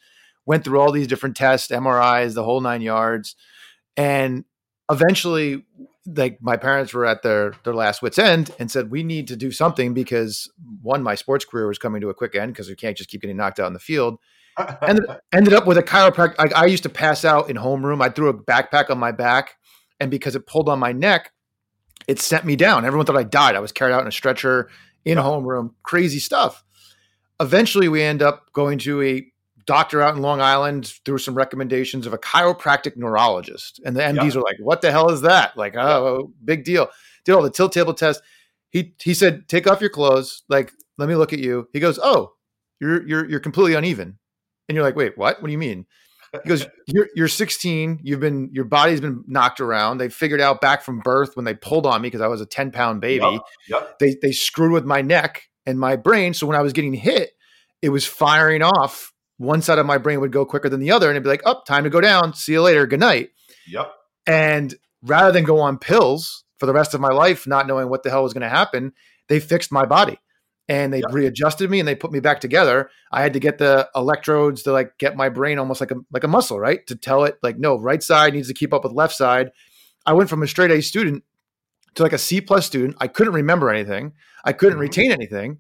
Went 0.48 0.64
through 0.64 0.80
all 0.80 0.92
these 0.92 1.08
different 1.08 1.38
tests, 1.38 1.70
MRIs, 1.70 2.34
the 2.34 2.44
whole 2.44 2.62
nine 2.62 2.82
yards, 2.82 3.36
and 3.96 4.46
eventually 4.90 5.66
like 6.16 6.38
my 6.42 6.56
parents 6.56 6.94
were 6.94 7.06
at 7.06 7.22
their 7.22 7.54
their 7.66 7.74
last 7.74 8.02
wits 8.02 8.18
end 8.18 8.50
and 8.60 8.72
said 8.72 8.90
we 8.90 9.04
need 9.04 9.28
to 9.28 9.36
do 9.36 9.52
something 9.52 9.94
because 9.94 10.50
one 10.82 11.04
my 11.04 11.16
sports 11.16 11.44
career 11.44 11.68
was 11.68 11.78
coming 11.78 12.00
to 12.00 12.10
a 12.10 12.14
quick 12.14 12.34
end 12.34 12.54
because 12.54 12.70
we 12.70 12.76
can't 12.76 12.98
just 12.98 13.10
keep 13.10 13.22
getting 13.22 13.36
knocked 13.36 13.60
out 13.60 13.68
in 13.68 13.74
the 13.74 13.80
field. 13.80 14.18
Ended, 14.82 15.06
ended 15.32 15.54
up 15.54 15.68
with 15.68 15.78
a 15.78 15.84
chiropractor 15.84 16.34
I, 16.40 16.64
I, 16.64 16.66
used 16.66 16.82
to 16.82 16.90
pass 16.90 17.24
out 17.24 17.48
in 17.48 17.58
homeroom. 17.58 18.02
I 18.02 18.10
threw 18.10 18.30
a 18.30 18.34
backpack 18.34 18.90
on 18.90 18.98
my 18.98 19.12
back 19.12 19.56
and 20.00 20.10
because 20.10 20.36
it 20.36 20.48
pulled 20.48 20.68
on 20.68 20.80
my 20.80 20.92
neck 20.92 21.32
it 22.08 22.20
sent 22.20 22.46
me 22.46 22.56
down. 22.56 22.86
Everyone 22.86 23.06
thought 23.06 23.18
i 23.18 23.24
died. 23.24 23.56
I 23.56 23.60
was 23.60 23.72
carried 23.72 23.94
out 23.94 24.02
in 24.02 24.08
a 24.08 24.12
stretcher 24.12 24.70
in 25.06 25.18
homeroom. 25.18 25.74
Crazy 25.84 26.20
stuff. 26.20 26.64
Eventually 27.40 27.88
we 27.88 28.02
end 28.02 28.22
up 28.22 28.52
going 28.54 28.80
to 28.80 29.02
a 29.04 29.26
doctor 29.68 30.02
out 30.02 30.16
in 30.16 30.22
Long 30.22 30.42
Island 30.42 30.94
through 31.06 31.20
some 31.20 31.36
recommendations 31.36 32.08
of 32.08 32.14
a 32.14 32.18
chiropractic 32.18 32.98
neurologist. 32.98 33.80
And 33.86 33.96
the 33.96 34.02
MDs 34.02 34.34
yeah. 34.34 34.38
were 34.38 34.42
like, 34.42 34.58
what 34.60 34.82
the 34.82 34.92
hell 34.92 35.12
is 35.12 35.22
that? 35.22 35.56
Like, 35.56 35.76
oh, 35.76 36.34
big 36.44 36.64
deal. 36.64 36.90
Did 37.26 37.34
all 37.34 37.44
the 37.44 37.52
tilt 37.52 37.74
table 37.74 37.94
test. 37.94 38.22
He 38.70 38.96
he 39.02 39.14
said, 39.14 39.48
take 39.48 39.68
off 39.68 39.82
your 39.82 39.90
clothes. 39.90 40.44
Like, 40.50 40.72
let 40.98 41.08
me 41.08 41.16
look 41.16 41.34
at 41.34 41.40
you. 41.40 41.68
He 41.74 41.80
goes, 41.80 42.00
Oh, 42.02 42.34
you're 42.80 43.08
you're 43.08 43.30
you're 43.30 43.40
completely 43.40 43.76
uneven. 43.76 44.18
And 44.68 44.76
you're 44.76 44.84
like, 44.84 44.96
wait, 44.96 45.18
what? 45.18 45.42
What 45.42 45.48
do 45.48 45.52
you 45.52 45.58
mean? 45.58 45.86
He 46.44 46.50
goes, 46.50 46.68
You're 46.88 47.08
you're 47.16 47.28
16. 47.28 48.02
You've 48.04 48.20
been 48.20 48.50
your 48.52 48.66
body's 48.66 49.00
been 49.00 49.24
knocked 49.28 49.62
around. 49.62 49.98
They 49.98 50.10
figured 50.10 50.42
out 50.42 50.60
back 50.60 50.82
from 50.82 51.00
birth 51.00 51.36
when 51.36 51.46
they 51.46 51.54
pulled 51.54 51.86
on 51.86 52.02
me 52.02 52.08
because 52.08 52.22
I 52.22 52.28
was 52.28 52.42
a 52.42 52.46
10 52.46 52.72
pound 52.72 53.00
baby. 53.02 53.24
Yep. 53.24 53.42
Yep. 53.70 54.00
They 54.00 54.16
they 54.22 54.32
screwed 54.32 54.72
with 54.72 54.86
my 54.86 55.02
neck 55.02 55.44
and 55.66 55.80
my 55.80 55.96
brain. 55.96 56.34
So 56.34 56.46
when 56.48 56.58
I 56.58 56.62
was 56.62 56.74
getting 56.74 56.94
hit, 56.94 57.32
it 57.82 57.90
was 57.90 58.06
firing 58.06 58.62
off 58.62 59.14
one 59.38 59.62
side 59.62 59.80
of 59.80 59.86
my 59.86 59.98
brain 59.98 60.20
would 60.20 60.32
go 60.32 60.46
quicker 60.46 60.70
than 60.70 60.80
the 60.80 60.92
other 60.92 61.08
and 61.08 61.16
it'd 61.16 61.24
be 61.24 61.30
like, 61.30 61.44
oh, 61.46 61.62
time 61.68 61.84
to 61.84 61.90
go 61.90 62.02
down. 62.02 62.34
See 62.34 62.54
you 62.54 62.62
later. 62.62 62.86
Good 62.88 63.00
night. 63.00 63.30
Yep. 63.68 63.92
And 64.26 64.76
rather 65.04 65.32
than 65.32 65.44
go 65.44 65.60
on 65.60 65.78
pills 65.78 66.44
for 66.58 66.66
the 66.66 66.74
rest 66.74 66.94
of 66.94 67.02
my 67.02 67.10
life, 67.10 67.48
not 67.48 67.68
knowing 67.68 67.90
what 67.90 68.04
the 68.04 68.10
hell 68.10 68.24
was 68.24 68.34
going 68.34 68.42
to 68.42 68.50
happen, 68.50 68.94
they 69.28 69.40
fixed 69.40 69.72
my 69.72 69.86
body 69.86 70.20
and 70.68 70.92
they 70.92 71.00
yep. 71.00 71.12
readjusted 71.12 71.70
me 71.70 71.80
and 71.80 71.88
they 71.88 71.96
put 71.96 72.12
me 72.12 72.20
back 72.20 72.42
together. 72.42 72.90
I 73.12 73.22
had 73.22 73.34
to 73.34 73.40
get 73.40 73.58
the 73.58 73.90
electrodes 73.96 74.64
to 74.64 74.72
like 74.72 74.98
get 74.98 75.16
my 75.16 75.30
brain 75.30 75.60
almost 75.60 75.82
like 75.82 75.92
a 75.92 75.96
like 76.12 76.24
a 76.24 76.28
muscle, 76.28 76.60
right? 76.60 76.86
To 76.88 76.96
tell 76.96 77.24
it 77.24 77.38
like, 77.42 77.58
no, 77.58 77.80
right 77.80 78.04
side 78.04 78.34
needs 78.34 78.48
to 78.48 78.54
keep 78.54 78.74
up 78.74 78.84
with 78.84 78.94
left 78.94 79.16
side. 79.16 79.52
I 80.06 80.14
went 80.14 80.30
from 80.30 80.44
a 80.44 80.48
straight 80.48 80.72
A 80.72 80.82
student 80.82 81.24
to 81.96 82.04
like 82.04 82.14
a 82.14 82.18
C 82.18 82.42
plus 82.42 82.66
student. 82.66 82.98
I 83.00 83.08
couldn't 83.08 83.34
remember 83.34 83.70
anything. 83.70 84.14
I 84.44 84.54
couldn't 84.54 84.76
mm-hmm. 84.76 84.82
retain 84.82 85.12
anything. 85.12 85.60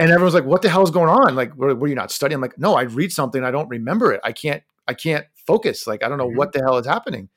And 0.00 0.10
everyone's 0.10 0.32
like, 0.32 0.46
"What 0.46 0.62
the 0.62 0.70
hell 0.70 0.82
is 0.82 0.90
going 0.90 1.10
on? 1.10 1.34
Like, 1.34 1.54
were, 1.54 1.74
were 1.74 1.86
you 1.86 1.94
not 1.94 2.10
studying?" 2.10 2.36
I'm 2.36 2.40
like, 2.40 2.58
"No, 2.58 2.74
I 2.74 2.82
read 2.82 3.12
something, 3.12 3.44
I 3.44 3.50
don't 3.50 3.68
remember 3.68 4.12
it. 4.14 4.20
I 4.24 4.32
can't, 4.32 4.62
I 4.88 4.94
can't 4.94 5.26
focus. 5.46 5.86
Like, 5.86 6.02
I 6.02 6.08
don't 6.08 6.16
know 6.16 6.26
mm-hmm. 6.26 6.38
what 6.38 6.52
the 6.52 6.60
hell 6.60 6.78
is 6.78 6.86
happening." 6.86 7.28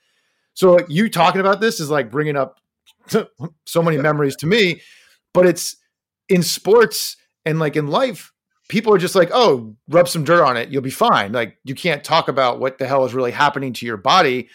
So, 0.53 0.76
like, 0.76 0.86
you 0.88 1.09
talking 1.09 1.41
about 1.41 1.59
this 1.59 1.82
is 1.82 1.89
like 1.89 2.09
bringing 2.09 2.38
up 2.38 2.61
so 3.66 3.84
many 3.84 3.97
memories 3.97 4.38
to 4.38 4.47
me. 4.47 4.82
But 5.34 5.45
it's 5.45 5.76
in 6.30 6.41
sports 6.41 7.18
and 7.45 7.59
like 7.59 7.76
in 7.76 7.88
life, 7.88 8.32
people 8.70 8.93
are 8.93 8.97
just 8.97 9.16
like, 9.16 9.30
"Oh, 9.34 9.76
rub 9.89 10.07
some 10.07 10.24
dirt 10.24 10.41
on 10.41 10.55
it, 10.55 10.70
you'll 10.70 10.82
be 10.82 10.89
fine." 10.89 11.34
Like, 11.34 11.57
you 11.66 11.76
can't 11.76 12.01
talk 12.01 12.30
about 12.30 12.61
what 12.61 12.78
the 12.78 12.88
hell 12.88 13.03
is 13.03 13.14
really 13.14 13.32
happening 13.32 13.74
to 13.74 13.86
your 13.86 13.97
body, 13.97 14.47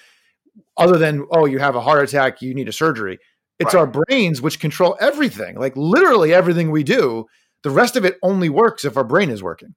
other 0.78 0.96
than, 0.96 1.26
"Oh, 1.30 1.44
you 1.44 1.58
have 1.58 1.76
a 1.76 1.82
heart 1.82 2.02
attack, 2.02 2.40
you 2.40 2.54
need 2.54 2.70
a 2.70 2.72
surgery." 2.72 3.18
It's 3.58 3.74
right. 3.74 3.80
our 3.80 3.86
brains 3.86 4.40
which 4.40 4.60
control 4.60 4.96
everything, 4.98 5.56
like 5.56 5.76
literally 5.76 6.32
everything 6.32 6.70
we 6.70 6.84
do 6.84 7.26
the 7.62 7.70
rest 7.70 7.96
of 7.96 8.04
it 8.04 8.18
only 8.22 8.48
works 8.48 8.84
if 8.84 8.96
our 8.96 9.04
brain 9.04 9.30
is 9.30 9.42
working. 9.42 9.74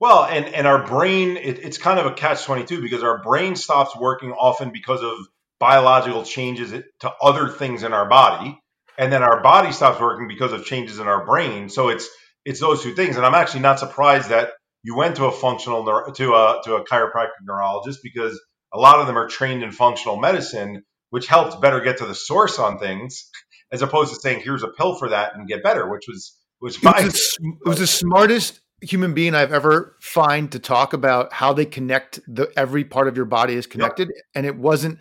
Well, 0.00 0.24
and 0.24 0.46
and 0.54 0.66
our 0.66 0.86
brain, 0.86 1.36
it, 1.36 1.58
it's 1.58 1.78
kind 1.78 1.98
of 1.98 2.06
a 2.06 2.12
catch 2.12 2.44
twenty 2.44 2.64
two 2.64 2.80
because 2.80 3.02
our 3.02 3.22
brain 3.22 3.56
stops 3.56 3.96
working 3.96 4.32
often 4.32 4.70
because 4.72 5.02
of 5.02 5.16
biological 5.58 6.22
changes 6.22 6.70
to 7.00 7.12
other 7.20 7.48
things 7.48 7.82
in 7.82 7.92
our 7.92 8.08
body, 8.08 8.58
and 8.96 9.12
then 9.12 9.22
our 9.22 9.42
body 9.42 9.72
stops 9.72 10.00
working 10.00 10.28
because 10.28 10.52
of 10.52 10.64
changes 10.64 11.00
in 11.00 11.08
our 11.08 11.26
brain. 11.26 11.68
So 11.68 11.88
it's 11.88 12.08
it's 12.44 12.60
those 12.60 12.82
two 12.82 12.94
things, 12.94 13.16
and 13.16 13.26
I'm 13.26 13.34
actually 13.34 13.60
not 13.60 13.80
surprised 13.80 14.30
that 14.30 14.50
you 14.84 14.96
went 14.96 15.16
to 15.16 15.26
a 15.26 15.32
functional 15.32 15.84
to 16.14 16.34
a 16.34 16.60
to 16.64 16.76
a 16.76 16.84
chiropractic 16.84 17.30
neurologist 17.42 18.00
because 18.02 18.40
a 18.72 18.78
lot 18.78 19.00
of 19.00 19.06
them 19.06 19.18
are 19.18 19.28
trained 19.28 19.62
in 19.62 19.72
functional 19.72 20.16
medicine, 20.16 20.84
which 21.10 21.26
helps 21.26 21.56
better 21.56 21.80
get 21.80 21.98
to 21.98 22.06
the 22.06 22.14
source 22.14 22.58
on 22.58 22.78
things, 22.78 23.28
as 23.72 23.82
opposed 23.82 24.14
to 24.14 24.20
saying 24.20 24.40
here's 24.40 24.62
a 24.62 24.68
pill 24.68 24.94
for 24.94 25.08
that 25.08 25.34
and 25.34 25.48
get 25.48 25.64
better, 25.64 25.90
which 25.90 26.04
was 26.06 26.37
was 26.60 26.82
my. 26.82 26.94
It 26.98 27.04
was, 27.04 27.12
the, 27.14 27.52
it 27.64 27.68
was 27.68 27.78
the 27.78 27.86
smartest 27.86 28.60
human 28.80 29.14
being 29.14 29.34
I've 29.34 29.52
ever 29.52 29.96
find 30.00 30.50
to 30.52 30.58
talk 30.58 30.92
about 30.92 31.32
how 31.32 31.52
they 31.52 31.64
connect 31.64 32.20
the 32.26 32.52
every 32.56 32.84
part 32.84 33.08
of 33.08 33.16
your 33.16 33.26
body 33.26 33.54
is 33.54 33.66
connected, 33.66 34.08
yep. 34.14 34.24
and 34.34 34.46
it 34.46 34.56
wasn't 34.56 34.98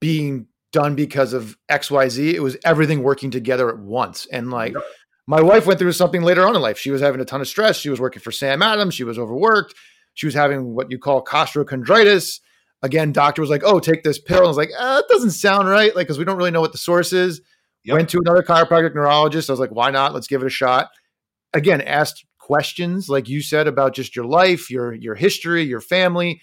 being 0.00 0.46
done 0.72 0.94
because 0.94 1.32
of 1.32 1.56
X 1.68 1.90
Y 1.90 2.08
Z. 2.08 2.34
It 2.34 2.42
was 2.42 2.56
everything 2.64 3.02
working 3.02 3.30
together 3.30 3.68
at 3.68 3.78
once, 3.78 4.26
and 4.26 4.50
like. 4.50 4.74
Yep. 4.74 4.82
My 5.30 5.42
wife 5.42 5.66
went 5.66 5.78
through 5.78 5.92
something 5.92 6.22
later 6.22 6.46
on 6.46 6.56
in 6.56 6.62
life. 6.62 6.78
She 6.78 6.90
was 6.90 7.02
having 7.02 7.20
a 7.20 7.24
ton 7.26 7.42
of 7.42 7.48
stress. 7.48 7.76
She 7.76 7.90
was 7.90 8.00
working 8.00 8.22
for 8.22 8.32
Sam 8.32 8.62
Adams. 8.62 8.94
She 8.94 9.04
was 9.04 9.18
overworked. 9.18 9.74
She 10.14 10.24
was 10.24 10.34
having 10.34 10.74
what 10.74 10.90
you 10.90 10.98
call 10.98 11.22
costochondritis. 11.22 12.40
Again, 12.82 13.12
doctor 13.12 13.42
was 13.42 13.50
like, 13.50 13.60
"Oh, 13.62 13.78
take 13.78 14.02
this 14.02 14.18
pill." 14.18 14.38
And 14.38 14.46
I 14.46 14.48
was 14.48 14.56
like, 14.56 14.70
ah, 14.78 15.00
"It 15.00 15.04
doesn't 15.10 15.32
sound 15.32 15.68
right," 15.68 15.94
like 15.94 16.06
because 16.06 16.18
we 16.18 16.24
don't 16.24 16.38
really 16.38 16.50
know 16.50 16.62
what 16.62 16.72
the 16.72 16.78
source 16.78 17.12
is. 17.12 17.42
Yep. 17.84 17.96
Went 17.96 18.08
to 18.10 18.18
another 18.18 18.42
chiropractic 18.42 18.94
neurologist. 18.94 19.48
I 19.48 19.52
was 19.52 19.60
like, 19.60 19.70
why 19.70 19.90
not? 19.90 20.14
Let's 20.14 20.26
give 20.26 20.42
it 20.42 20.46
a 20.46 20.50
shot. 20.50 20.88
Again, 21.54 21.80
asked 21.80 22.24
questions 22.38 23.08
like 23.08 23.28
you 23.28 23.42
said 23.42 23.66
about 23.66 23.94
just 23.94 24.16
your 24.16 24.24
life, 24.24 24.70
your 24.70 24.94
your 24.94 25.14
history, 25.14 25.62
your 25.62 25.80
family. 25.80 26.40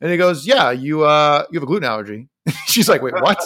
And 0.00 0.10
he 0.10 0.16
goes, 0.16 0.46
Yeah, 0.46 0.70
you 0.70 1.04
uh 1.04 1.44
you 1.50 1.58
have 1.58 1.62
a 1.62 1.66
gluten 1.66 1.88
allergy. 1.88 2.28
She's 2.66 2.88
like, 2.88 3.02
Wait, 3.02 3.14
what? 3.14 3.38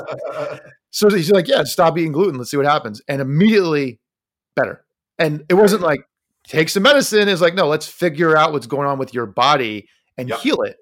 so 0.90 1.08
he's 1.10 1.30
like, 1.30 1.48
Yeah, 1.48 1.64
stop 1.64 1.96
eating 1.98 2.12
gluten. 2.12 2.38
Let's 2.38 2.50
see 2.50 2.56
what 2.56 2.66
happens. 2.66 3.00
And 3.08 3.20
immediately 3.20 4.00
better. 4.56 4.84
And 5.18 5.44
it 5.48 5.54
wasn't 5.54 5.82
like 5.82 6.00
take 6.46 6.68
some 6.68 6.82
medicine. 6.82 7.28
It's 7.28 7.40
like, 7.40 7.54
no, 7.54 7.68
let's 7.68 7.86
figure 7.86 8.36
out 8.36 8.52
what's 8.52 8.66
going 8.66 8.88
on 8.88 8.98
with 8.98 9.12
your 9.12 9.26
body 9.26 9.88
and 10.16 10.28
yep. 10.28 10.40
heal 10.40 10.62
it. 10.62 10.76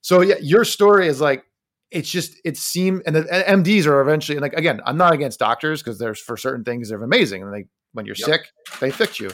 So 0.00 0.20
yeah, 0.20 0.36
your 0.40 0.64
story 0.64 1.08
is 1.08 1.20
like 1.20 1.42
it's 1.90 2.10
just 2.10 2.36
it 2.44 2.56
seemed 2.56 3.02
and 3.06 3.16
the 3.16 3.46
and 3.48 3.64
MDs 3.64 3.86
are 3.86 4.00
eventually 4.00 4.38
like 4.38 4.52
again 4.52 4.80
I'm 4.84 4.96
not 4.96 5.12
against 5.12 5.38
doctors 5.38 5.82
because 5.82 5.98
there's 5.98 6.20
for 6.20 6.36
certain 6.36 6.64
things 6.64 6.88
they're 6.88 7.02
amazing 7.02 7.42
and 7.42 7.52
they 7.52 7.64
when 7.92 8.06
you're 8.06 8.16
yep. 8.18 8.26
sick 8.26 8.40
they 8.80 8.90
fix 8.90 9.18
you 9.18 9.30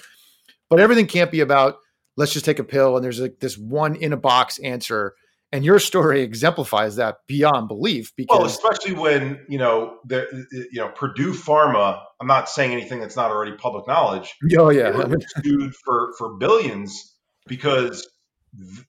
but 0.70 0.80
everything 0.80 1.06
can't 1.06 1.30
be 1.30 1.40
about 1.40 1.76
let's 2.16 2.32
just 2.32 2.44
take 2.44 2.58
a 2.58 2.64
pill 2.64 2.96
and 2.96 3.04
there's 3.04 3.20
like 3.20 3.40
this 3.40 3.58
one 3.58 3.96
in 3.96 4.12
a 4.12 4.16
box 4.16 4.58
answer 4.60 5.14
and 5.52 5.64
your 5.64 5.78
story 5.78 6.22
exemplifies 6.22 6.96
that 6.96 7.16
beyond 7.28 7.68
belief 7.68 8.12
because 8.16 8.38
well 8.38 8.46
especially 8.46 8.94
when 8.94 9.40
you 9.48 9.58
know 9.58 9.98
the 10.06 10.46
you 10.50 10.80
know 10.80 10.88
Purdue 10.88 11.32
Pharma 11.32 12.02
I'm 12.20 12.26
not 12.26 12.48
saying 12.48 12.72
anything 12.72 13.00
that's 13.00 13.16
not 13.16 13.30
already 13.30 13.52
public 13.52 13.86
knowledge 13.88 14.34
oh 14.56 14.70
yeah 14.70 15.06
sued 15.42 15.74
for 15.84 16.12
for 16.18 16.36
billions 16.36 17.16
because 17.46 18.08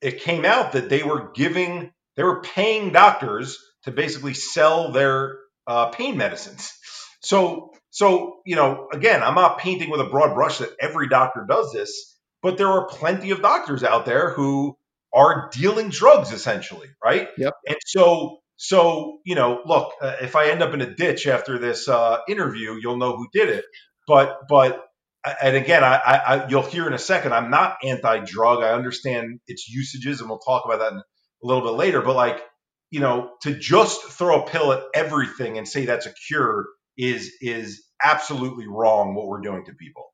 it 0.02 0.22
came 0.22 0.46
out 0.46 0.74
that 0.74 0.90
they 0.90 1.02
were 1.02 1.32
giving 1.34 1.92
they 2.16 2.24
were 2.24 2.42
paying 2.42 2.92
doctors 2.92 3.58
to 3.84 3.92
basically 3.92 4.34
sell 4.34 4.92
their 4.92 5.38
uh, 5.68 5.88
pain 5.90 6.18
medicines. 6.18 6.72
So, 7.22 7.72
so 7.90 8.40
you 8.46 8.56
know, 8.56 8.88
again, 8.92 9.24
I'm 9.24 9.36
not 9.36 9.58
painting 9.58 9.90
with 9.90 10.02
a 10.02 10.06
broad 10.06 10.34
brush 10.34 10.60
that 10.60 10.70
every 10.80 11.08
doctor 11.10 11.46
does 11.48 11.72
this, 11.72 12.18
but 12.42 12.58
there 12.58 12.68
are 12.68 12.88
plenty 12.88 13.32
of 13.32 13.42
doctors 13.42 13.84
out 13.84 14.06
there 14.06 14.32
who 14.32 14.78
are 15.14 15.50
dealing 15.54 15.90
drugs 15.90 16.32
essentially, 16.32 16.88
right? 17.04 17.30
Yep. 17.38 17.54
And 17.68 17.78
so, 17.86 18.40
so 18.58 19.20
you 19.26 19.36
know, 19.36 19.62
look, 19.66 19.94
uh, 20.02 20.16
if 20.22 20.36
I 20.36 20.50
end 20.50 20.62
up 20.62 20.74
in 20.74 20.82
a 20.82 20.94
ditch 20.94 21.28
after 21.28 21.58
this 21.58 21.88
uh, 21.88 22.18
interview, 22.28 22.78
you'll 22.82 22.98
know 22.98 23.16
who 23.16 23.28
did 23.34 23.50
it. 23.50 23.66
But, 24.08 24.42
but, 24.48 24.86
and 25.42 25.56
again, 25.56 25.84
I, 25.84 25.96
I, 25.96 26.48
you'll 26.50 26.62
hear 26.62 26.86
in 26.86 26.94
a 26.94 27.00
second, 27.00 27.34
I'm 27.34 27.50
not 27.50 27.78
anti-drug. 27.84 28.64
I 28.64 28.74
understand 28.74 29.40
its 29.48 29.68
usages, 29.68 30.20
and 30.20 30.30
we'll 30.30 30.38
talk 30.38 30.66
about 30.66 30.80
that 30.80 31.04
a 31.46 31.48
little 31.48 31.64
bit 31.64 31.78
later. 31.78 32.02
But 32.02 32.16
like, 32.16 32.42
you 32.90 33.00
know, 33.00 33.32
to 33.44 33.54
just 33.54 34.04
throw 34.04 34.44
a 34.44 34.50
pill 34.50 34.74
at 34.74 34.84
everything 34.94 35.58
and 35.58 35.68
say 35.68 35.86
that's 35.86 36.06
a 36.06 36.14
cure 36.28 36.66
is 36.98 37.34
is 37.42 37.86
absolutely 38.04 38.68
wrong. 38.68 39.16
What 39.16 39.28
we're 39.28 39.42
doing 39.42 39.66
to 39.66 39.74
people, 39.74 40.14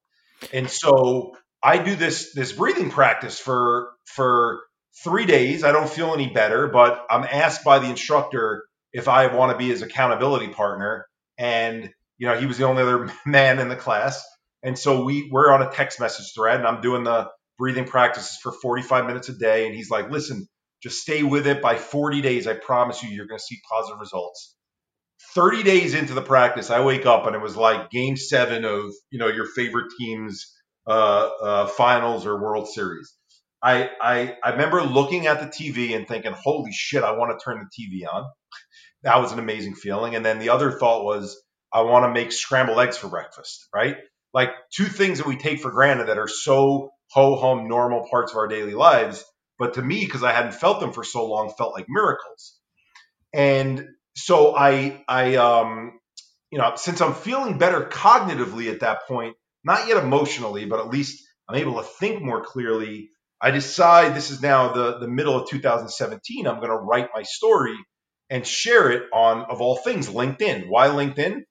and 0.53 0.69
so 0.69 1.35
I 1.63 1.77
do 1.77 1.95
this 1.95 2.33
this 2.33 2.51
breathing 2.51 2.91
practice 2.91 3.39
for 3.39 3.91
for 4.05 4.61
three 5.03 5.25
days. 5.25 5.63
I 5.63 5.71
don't 5.71 5.89
feel 5.89 6.13
any 6.13 6.27
better, 6.27 6.67
but 6.67 7.05
I'm 7.09 7.23
asked 7.23 7.63
by 7.63 7.79
the 7.79 7.89
instructor 7.89 8.65
if 8.93 9.07
I 9.07 9.33
want 9.33 9.51
to 9.51 9.57
be 9.57 9.69
his 9.69 9.81
accountability 9.81 10.49
partner. 10.49 11.07
And, 11.37 11.89
you 12.17 12.27
know, 12.27 12.37
he 12.37 12.45
was 12.45 12.57
the 12.57 12.65
only 12.65 12.83
other 12.83 13.11
man 13.25 13.59
in 13.59 13.69
the 13.69 13.75
class. 13.75 14.23
And 14.63 14.77
so 14.77 15.03
we, 15.03 15.29
we're 15.31 15.51
on 15.51 15.61
a 15.61 15.71
text 15.71 15.99
message 15.99 16.33
thread 16.35 16.59
and 16.59 16.67
I'm 16.67 16.81
doing 16.81 17.03
the 17.03 17.29
breathing 17.57 17.85
practices 17.85 18.37
for 18.37 18.51
45 18.51 19.05
minutes 19.05 19.29
a 19.29 19.33
day. 19.33 19.65
And 19.65 19.75
he's 19.75 19.89
like, 19.89 20.11
listen, 20.11 20.47
just 20.81 21.01
stay 21.01 21.23
with 21.23 21.47
it. 21.47 21.61
By 21.61 21.75
40 21.77 22.21
days, 22.21 22.47
I 22.47 22.53
promise 22.53 23.03
you, 23.03 23.09
you're 23.09 23.27
going 23.27 23.39
to 23.39 23.43
see 23.43 23.59
positive 23.69 23.99
results. 23.99 24.55
30 25.35 25.63
days 25.63 25.93
into 25.93 26.13
the 26.13 26.21
practice, 26.21 26.69
I 26.69 26.83
wake 26.83 27.05
up 27.05 27.27
and 27.27 27.35
it 27.35 27.41
was 27.41 27.55
like 27.55 27.91
game 27.91 28.17
seven 28.17 28.65
of, 28.65 28.91
you 29.11 29.19
know, 29.19 29.27
your 29.27 29.45
favorite 29.45 29.91
team's 29.97 30.51
uh, 30.87 31.29
uh, 31.41 31.67
finals 31.67 32.25
or 32.25 32.41
World 32.41 32.67
Series. 32.67 33.13
I, 33.63 33.89
I 34.01 34.35
I 34.43 34.51
remember 34.51 34.81
looking 34.81 35.27
at 35.27 35.39
the 35.39 35.45
TV 35.45 35.95
and 35.95 36.07
thinking, 36.07 36.33
"Holy 36.33 36.71
shit, 36.71 37.03
I 37.03 37.11
want 37.11 37.37
to 37.37 37.43
turn 37.43 37.59
the 37.59 37.83
TV 37.83 38.11
on." 38.11 38.25
That 39.03 39.19
was 39.21 39.31
an 39.31 39.39
amazing 39.39 39.75
feeling. 39.75 40.15
And 40.15 40.25
then 40.25 40.39
the 40.39 40.49
other 40.49 40.71
thought 40.71 41.03
was, 41.03 41.41
I 41.73 41.81
want 41.81 42.05
to 42.05 42.11
make 42.11 42.31
scrambled 42.31 42.79
eggs 42.79 42.97
for 42.97 43.07
breakfast, 43.07 43.67
right? 43.73 43.97
Like 44.33 44.49
two 44.73 44.85
things 44.85 45.17
that 45.19 45.27
we 45.27 45.37
take 45.37 45.59
for 45.59 45.71
granted 45.71 46.07
that 46.07 46.17
are 46.17 46.27
so 46.27 46.91
ho 47.11 47.35
hum 47.35 47.67
normal 47.67 48.07
parts 48.09 48.31
of 48.31 48.37
our 48.37 48.47
daily 48.47 48.73
lives, 48.73 49.23
but 49.61 49.75
to 49.75 49.81
me, 49.83 50.03
because 50.03 50.23
I 50.23 50.33
hadn't 50.33 50.55
felt 50.55 50.79
them 50.79 50.91
for 50.91 51.03
so 51.03 51.27
long, 51.27 51.53
felt 51.55 51.73
like 51.73 51.85
miracles. 51.87 52.57
And 53.31 53.87
so 54.15 54.55
I 54.55 55.03
I 55.07 55.35
um 55.35 55.99
you 56.51 56.57
know 56.57 56.73
since 56.75 56.99
I'm 56.99 57.13
feeling 57.13 57.59
better 57.59 57.81
cognitively 57.85 58.71
at 58.71 58.79
that 58.79 59.07
point, 59.07 59.35
not 59.63 59.87
yet 59.87 60.03
emotionally, 60.03 60.65
but 60.65 60.79
at 60.79 60.89
least 60.89 61.23
I'm 61.47 61.57
able 61.57 61.75
to 61.75 61.83
think 61.83 62.23
more 62.23 62.43
clearly. 62.43 63.11
I 63.39 63.51
decide 63.51 64.15
this 64.15 64.31
is 64.31 64.41
now 64.41 64.73
the, 64.73 64.97
the 64.99 65.07
middle 65.07 65.35
of 65.35 65.47
2017. 65.49 66.47
I'm 66.47 66.57
going 66.57 66.69
to 66.69 66.75
write 66.75 67.09
my 67.13 67.23
story 67.23 67.75
and 68.29 68.45
share 68.45 68.91
it 68.91 69.03
on, 69.13 69.45
of 69.49 69.61
all 69.61 69.77
things, 69.77 70.07
LinkedIn. 70.07 70.69
Why 70.69 70.87
LinkedIn? 70.87 71.41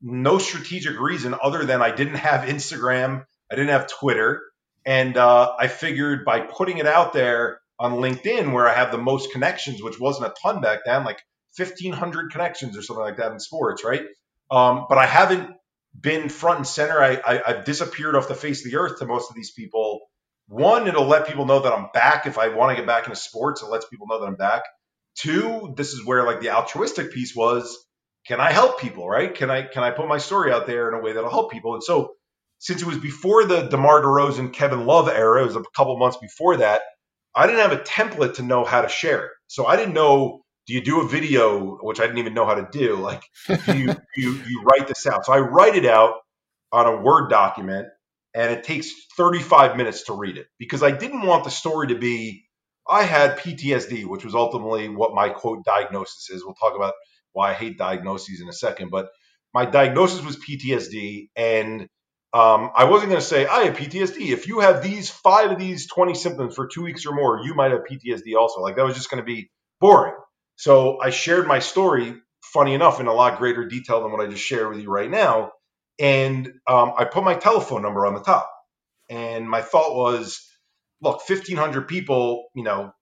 No 0.00 0.38
strategic 0.38 0.98
reason 0.98 1.34
other 1.40 1.64
than 1.64 1.82
I 1.82 1.90
didn't 1.90 2.14
have 2.16 2.48
Instagram, 2.48 3.24
I 3.50 3.56
didn't 3.56 3.70
have 3.70 3.88
Twitter. 3.88 4.42
And 4.86 5.16
uh, 5.16 5.54
I 5.58 5.68
figured 5.68 6.24
by 6.24 6.40
putting 6.40 6.78
it 6.78 6.86
out 6.86 7.12
there 7.12 7.60
on 7.78 7.94
LinkedIn, 7.94 8.52
where 8.52 8.68
I 8.68 8.74
have 8.74 8.92
the 8.92 8.98
most 8.98 9.32
connections, 9.32 9.82
which 9.82 9.98
wasn't 9.98 10.28
a 10.28 10.34
ton 10.42 10.60
back 10.60 10.80
then, 10.84 11.04
like 11.04 11.20
1,500 11.56 12.32
connections 12.32 12.76
or 12.76 12.82
something 12.82 13.04
like 13.04 13.16
that 13.18 13.32
in 13.32 13.40
sports, 13.40 13.84
right? 13.84 14.02
Um, 14.50 14.86
but 14.88 14.98
I 14.98 15.06
haven't 15.06 15.50
been 15.98 16.28
front 16.28 16.58
and 16.58 16.66
center. 16.66 17.00
I, 17.00 17.14
I, 17.16 17.42
I've 17.46 17.64
disappeared 17.64 18.16
off 18.16 18.28
the 18.28 18.34
face 18.34 18.64
of 18.64 18.70
the 18.70 18.78
earth 18.78 18.98
to 18.98 19.06
most 19.06 19.30
of 19.30 19.36
these 19.36 19.52
people 19.52 20.00
one, 20.50 20.88
it'll 20.88 21.06
let 21.06 21.28
people 21.28 21.46
know 21.46 21.60
that 21.60 21.72
I'm 21.72 21.90
back. 21.94 22.26
If 22.26 22.36
I 22.36 22.48
want 22.48 22.72
to 22.72 22.76
get 22.76 22.86
back 22.86 23.04
into 23.04 23.14
sports, 23.14 23.62
it 23.62 23.66
lets 23.66 23.86
people 23.86 24.08
know 24.08 24.18
that 24.18 24.26
I'm 24.26 24.34
back. 24.34 24.64
Two, 25.14 25.72
this 25.76 25.92
is 25.92 26.04
where 26.04 26.24
like 26.24 26.40
the 26.40 26.50
altruistic 26.50 27.12
piece 27.12 27.36
was, 27.36 27.78
can 28.26 28.40
I 28.40 28.50
help 28.50 28.80
people, 28.80 29.08
right? 29.08 29.32
Can 29.32 29.48
I 29.48 29.62
can 29.62 29.84
I 29.84 29.92
put 29.92 30.08
my 30.08 30.18
story 30.18 30.52
out 30.52 30.66
there 30.66 30.88
in 30.88 30.94
a 30.94 31.00
way 31.00 31.12
that'll 31.12 31.30
help 31.30 31.52
people? 31.52 31.74
And 31.74 31.84
so 31.84 32.14
since 32.60 32.82
it 32.82 32.86
was 32.86 32.98
before 32.98 33.44
the 33.46 33.62
DeMar 33.62 34.02
DeRozan, 34.02 34.52
Kevin 34.52 34.86
Love 34.86 35.08
era, 35.08 35.42
it 35.42 35.46
was 35.46 35.56
a 35.56 35.64
couple 35.74 35.98
months 35.98 36.18
before 36.18 36.58
that, 36.58 36.82
I 37.34 37.46
didn't 37.46 37.62
have 37.62 37.72
a 37.72 37.82
template 37.82 38.34
to 38.34 38.42
know 38.42 38.64
how 38.64 38.82
to 38.82 38.88
share 38.88 39.24
it. 39.26 39.30
So 39.48 39.66
I 39.66 39.76
didn't 39.76 39.94
know, 39.94 40.42
do 40.66 40.74
you 40.74 40.82
do 40.82 41.00
a 41.00 41.08
video, 41.08 41.78
which 41.80 42.00
I 42.00 42.04
didn't 42.04 42.18
even 42.18 42.34
know 42.34 42.44
how 42.44 42.54
to 42.54 42.68
do? 42.70 42.96
Like, 42.96 43.22
do 43.48 43.78
you, 43.78 43.94
you, 44.16 44.32
you 44.46 44.62
write 44.62 44.86
this 44.86 45.06
out? 45.06 45.24
So 45.24 45.32
I 45.32 45.40
write 45.40 45.74
it 45.74 45.86
out 45.86 46.16
on 46.70 46.86
a 46.86 47.00
Word 47.00 47.30
document 47.30 47.88
and 48.34 48.52
it 48.52 48.62
takes 48.62 48.92
35 49.16 49.76
minutes 49.76 50.04
to 50.04 50.12
read 50.12 50.36
it 50.36 50.46
because 50.58 50.82
I 50.82 50.90
didn't 50.90 51.22
want 51.22 51.44
the 51.44 51.50
story 51.50 51.88
to 51.88 51.96
be 51.96 52.44
I 52.88 53.04
had 53.04 53.38
PTSD, 53.38 54.04
which 54.06 54.24
was 54.24 54.34
ultimately 54.34 54.88
what 54.88 55.14
my 55.14 55.28
quote 55.28 55.64
diagnosis 55.64 56.28
is. 56.30 56.44
We'll 56.44 56.54
talk 56.54 56.74
about 56.74 56.94
why 57.32 57.50
I 57.50 57.54
hate 57.54 57.78
diagnoses 57.78 58.40
in 58.40 58.48
a 58.48 58.52
second, 58.52 58.90
but 58.90 59.08
my 59.54 59.64
diagnosis 59.64 60.24
was 60.24 60.36
PTSD, 60.36 61.28
and 61.36 61.88
um, 62.32 62.70
I 62.76 62.84
wasn't 62.84 63.10
going 63.10 63.20
to 63.20 63.26
say 63.26 63.46
I 63.46 63.64
have 63.64 63.76
PTSD. 63.76 64.30
If 64.32 64.46
you 64.46 64.60
have 64.60 64.82
these 64.82 65.10
five 65.10 65.50
of 65.50 65.58
these 65.58 65.88
20 65.88 66.14
symptoms 66.14 66.54
for 66.54 66.68
two 66.68 66.82
weeks 66.82 67.04
or 67.04 67.14
more, 67.14 67.40
you 67.44 67.54
might 67.54 67.72
have 67.72 67.80
PTSD 67.90 68.36
also. 68.38 68.60
Like 68.60 68.76
that 68.76 68.84
was 68.84 68.94
just 68.94 69.10
going 69.10 69.22
to 69.22 69.26
be 69.26 69.50
boring. 69.80 70.14
So 70.56 71.00
I 71.00 71.10
shared 71.10 71.46
my 71.48 71.58
story, 71.58 72.14
funny 72.42 72.74
enough, 72.74 73.00
in 73.00 73.06
a 73.06 73.12
lot 73.12 73.38
greater 73.38 73.66
detail 73.66 74.02
than 74.02 74.12
what 74.12 74.20
I 74.20 74.30
just 74.30 74.44
shared 74.44 74.68
with 74.68 74.80
you 74.80 74.90
right 74.90 75.10
now. 75.10 75.52
And 75.98 76.46
um, 76.68 76.92
I 76.96 77.04
put 77.04 77.24
my 77.24 77.34
telephone 77.34 77.82
number 77.82 78.06
on 78.06 78.14
the 78.14 78.20
top. 78.20 78.50
And 79.08 79.50
my 79.50 79.60
thought 79.62 79.96
was, 79.96 80.40
look, 81.02 81.28
1,500 81.28 81.88
people, 81.88 82.46
you 82.54 82.62
know, 82.62 82.92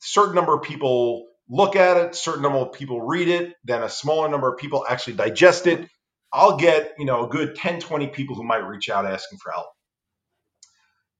certain 0.00 0.34
number 0.36 0.54
of 0.54 0.62
people 0.62 1.26
look 1.48 1.76
at 1.76 1.96
it, 1.96 2.14
certain 2.14 2.42
number 2.42 2.58
of 2.58 2.72
people 2.72 3.02
read 3.02 3.28
it, 3.28 3.54
then 3.64 3.82
a 3.82 3.88
smaller 3.88 4.28
number 4.28 4.52
of 4.52 4.58
people 4.58 4.84
actually 4.88 5.14
digest 5.14 5.66
it. 5.66 5.88
I'll 6.34 6.56
get, 6.56 6.94
you 6.98 7.04
know, 7.04 7.26
a 7.26 7.28
good 7.28 7.54
10, 7.54 7.78
20 7.78 8.08
people 8.08 8.34
who 8.34 8.42
might 8.42 8.66
reach 8.66 8.90
out 8.90 9.06
asking 9.06 9.38
for 9.38 9.52
help. 9.52 9.68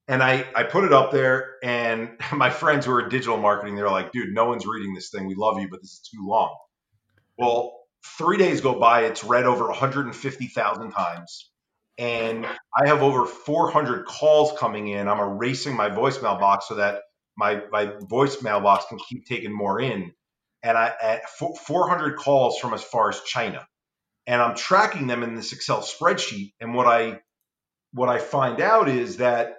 And 0.08 0.22
I, 0.22 0.44
I 0.54 0.64
put 0.64 0.84
it 0.84 0.92
up 0.92 1.12
there, 1.12 1.54
and 1.62 2.10
my 2.32 2.50
friends 2.50 2.84
who 2.84 2.92
are 2.92 3.08
digital 3.08 3.38
marketing, 3.38 3.76
they're 3.76 3.88
like, 3.88 4.10
dude, 4.10 4.34
no 4.34 4.46
one's 4.46 4.66
reading 4.66 4.92
this 4.92 5.10
thing. 5.10 5.26
We 5.26 5.36
love 5.36 5.60
you, 5.60 5.68
but 5.70 5.80
this 5.80 5.92
is 5.92 6.00
too 6.12 6.26
long. 6.26 6.54
Well, 7.38 7.78
three 8.18 8.36
days 8.36 8.60
go 8.60 8.78
by, 8.78 9.02
it's 9.02 9.22
read 9.22 9.44
over 9.44 9.68
150,000 9.68 10.90
times. 10.90 11.50
And 11.96 12.44
I 12.44 12.88
have 12.88 13.02
over 13.02 13.24
400 13.24 14.06
calls 14.06 14.58
coming 14.58 14.88
in. 14.88 15.06
I'm 15.06 15.20
erasing 15.20 15.76
my 15.76 15.90
voicemail 15.90 16.40
box 16.40 16.66
so 16.68 16.74
that 16.74 17.02
my, 17.38 17.62
my 17.70 17.86
voicemail 17.86 18.60
box 18.62 18.86
can 18.88 18.98
keep 18.98 19.26
taking 19.26 19.52
more 19.52 19.80
in. 19.80 20.10
And 20.64 20.76
I 20.76 20.92
at 21.00 21.28
400 21.28 22.16
calls 22.16 22.58
from 22.58 22.74
as 22.74 22.82
far 22.82 23.10
as 23.10 23.20
China. 23.22 23.64
And 24.26 24.40
I'm 24.40 24.56
tracking 24.56 25.06
them 25.06 25.22
in 25.22 25.34
this 25.34 25.52
Excel 25.52 25.82
spreadsheet. 25.82 26.52
And 26.60 26.74
what 26.74 26.86
I 26.86 27.20
what 27.92 28.08
I 28.08 28.18
find 28.18 28.60
out 28.60 28.88
is 28.88 29.18
that 29.18 29.56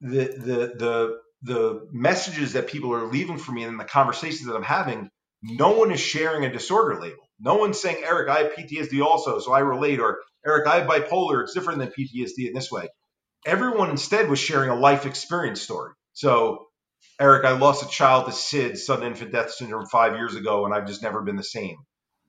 the 0.00 0.24
the 0.26 0.74
the 0.76 1.18
the 1.42 1.88
messages 1.92 2.54
that 2.54 2.68
people 2.68 2.94
are 2.94 3.06
leaving 3.06 3.38
for 3.38 3.52
me 3.52 3.64
and 3.64 3.78
the 3.78 3.84
conversations 3.84 4.48
that 4.48 4.56
I'm 4.56 4.62
having, 4.62 5.10
no 5.42 5.72
one 5.72 5.92
is 5.92 6.00
sharing 6.00 6.44
a 6.44 6.52
disorder 6.52 7.00
label. 7.00 7.28
No 7.40 7.56
one's 7.56 7.80
saying, 7.80 8.02
Eric, 8.04 8.30
I 8.30 8.44
have 8.44 8.52
PTSD 8.54 9.04
also, 9.04 9.40
so 9.40 9.52
I 9.52 9.60
relate, 9.60 10.00
or 10.00 10.20
Eric, 10.46 10.66
I 10.66 10.80
have 10.80 10.88
bipolar, 10.88 11.42
it's 11.42 11.54
different 11.54 11.80
than 11.80 11.88
PTSD 11.88 12.48
in 12.48 12.54
this 12.54 12.70
way. 12.72 12.88
Everyone 13.46 13.90
instead 13.90 14.30
was 14.30 14.38
sharing 14.38 14.70
a 14.70 14.76
life 14.76 15.06
experience 15.06 15.62
story. 15.62 15.92
So, 16.14 16.66
Eric, 17.20 17.44
I 17.44 17.52
lost 17.58 17.84
a 17.84 17.88
child 17.88 18.26
to 18.26 18.32
SID, 18.32 18.78
sudden 18.78 19.06
infant 19.06 19.32
death 19.32 19.52
syndrome, 19.52 19.86
five 19.86 20.14
years 20.16 20.36
ago, 20.36 20.64
and 20.66 20.74
I've 20.74 20.86
just 20.86 21.02
never 21.02 21.22
been 21.22 21.36
the 21.36 21.44
same. 21.44 21.76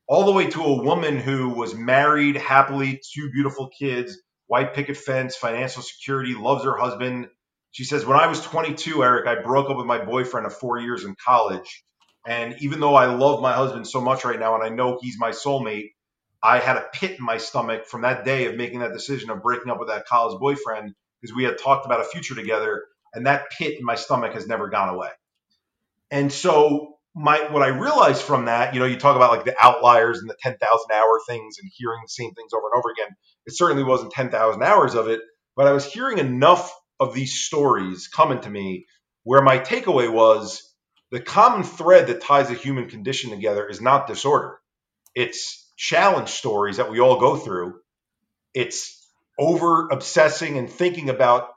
All 0.07 0.25
the 0.25 0.31
way 0.31 0.47
to 0.51 0.63
a 0.63 0.83
woman 0.83 1.17
who 1.17 1.49
was 1.49 1.73
married 1.73 2.35
happily, 2.35 3.01
two 3.13 3.31
beautiful 3.31 3.69
kids, 3.69 4.21
white 4.47 4.75
picket 4.75 4.97
fence, 4.97 5.35
financial 5.35 5.81
security, 5.81 6.35
loves 6.35 6.63
her 6.63 6.77
husband. 6.77 7.27
She 7.71 7.85
says, 7.85 8.05
When 8.05 8.17
I 8.17 8.27
was 8.27 8.41
22, 8.41 9.03
Eric, 9.03 9.27
I 9.27 9.41
broke 9.41 9.69
up 9.69 9.77
with 9.77 9.87
my 9.87 10.05
boyfriend 10.05 10.45
of 10.45 10.55
four 10.55 10.77
years 10.77 11.05
in 11.05 11.15
college. 11.25 11.83
And 12.27 12.55
even 12.59 12.79
though 12.79 12.95
I 12.95 13.07
love 13.07 13.41
my 13.41 13.53
husband 13.53 13.87
so 13.87 13.99
much 13.99 14.25
right 14.25 14.39
now 14.39 14.55
and 14.55 14.63
I 14.63 14.69
know 14.69 14.99
he's 15.01 15.19
my 15.19 15.31
soulmate, 15.31 15.91
I 16.41 16.59
had 16.59 16.77
a 16.77 16.87
pit 16.93 17.17
in 17.17 17.25
my 17.25 17.37
stomach 17.37 17.87
from 17.87 18.01
that 18.01 18.25
day 18.25 18.45
of 18.45 18.55
making 18.55 18.79
that 18.79 18.93
decision 18.93 19.31
of 19.31 19.41
breaking 19.41 19.71
up 19.71 19.79
with 19.79 19.89
that 19.89 20.05
college 20.05 20.39
boyfriend 20.39 20.93
because 21.19 21.35
we 21.35 21.43
had 21.43 21.57
talked 21.57 21.87
about 21.87 22.01
a 22.01 22.05
future 22.05 22.35
together. 22.35 22.83
And 23.13 23.25
that 23.25 23.49
pit 23.57 23.79
in 23.79 23.85
my 23.85 23.95
stomach 23.95 24.33
has 24.33 24.45
never 24.47 24.69
gone 24.69 24.89
away. 24.89 25.09
And 26.11 26.31
so 26.31 26.94
my 27.15 27.49
what 27.49 27.63
I 27.63 27.67
realized 27.67 28.21
from 28.21 28.45
that, 28.45 28.73
you 28.73 28.79
know, 28.81 28.85
you 28.85 28.97
talk 28.97 29.15
about 29.15 29.31
like 29.31 29.45
the 29.45 29.55
outliers 29.59 30.19
and 30.19 30.29
the 30.29 30.35
10,000 30.41 30.59
hour 30.91 31.19
things 31.27 31.57
and 31.61 31.71
hearing 31.73 32.01
the 32.03 32.09
same 32.09 32.33
things 32.33 32.51
over 32.53 32.67
and 32.71 32.77
over 32.77 32.91
again. 32.91 33.15
It 33.45 33.55
certainly 33.55 33.83
wasn't 33.83 34.11
10,000 34.11 34.61
hours 34.61 34.95
of 34.95 35.07
it, 35.07 35.21
but 35.55 35.67
I 35.67 35.71
was 35.71 35.85
hearing 35.85 36.17
enough 36.17 36.73
of 36.99 37.13
these 37.13 37.33
stories 37.33 38.09
coming 38.09 38.41
to 38.41 38.49
me 38.49 38.85
where 39.23 39.41
my 39.41 39.59
takeaway 39.59 40.11
was 40.11 40.73
the 41.11 41.21
common 41.21 41.63
thread 41.63 42.07
that 42.07 42.21
ties 42.21 42.49
the 42.49 42.55
human 42.55 42.89
condition 42.89 43.29
together 43.29 43.65
is 43.65 43.79
not 43.79 44.07
disorder. 44.07 44.59
It's 45.13 45.71
challenge 45.77 46.29
stories 46.29 46.77
that 46.77 46.91
we 46.91 46.99
all 46.99 47.19
go 47.19 47.37
through. 47.37 47.75
It's 48.53 49.07
over 49.39 49.87
obsessing 49.89 50.57
and 50.57 50.69
thinking 50.69 51.09
about 51.09 51.53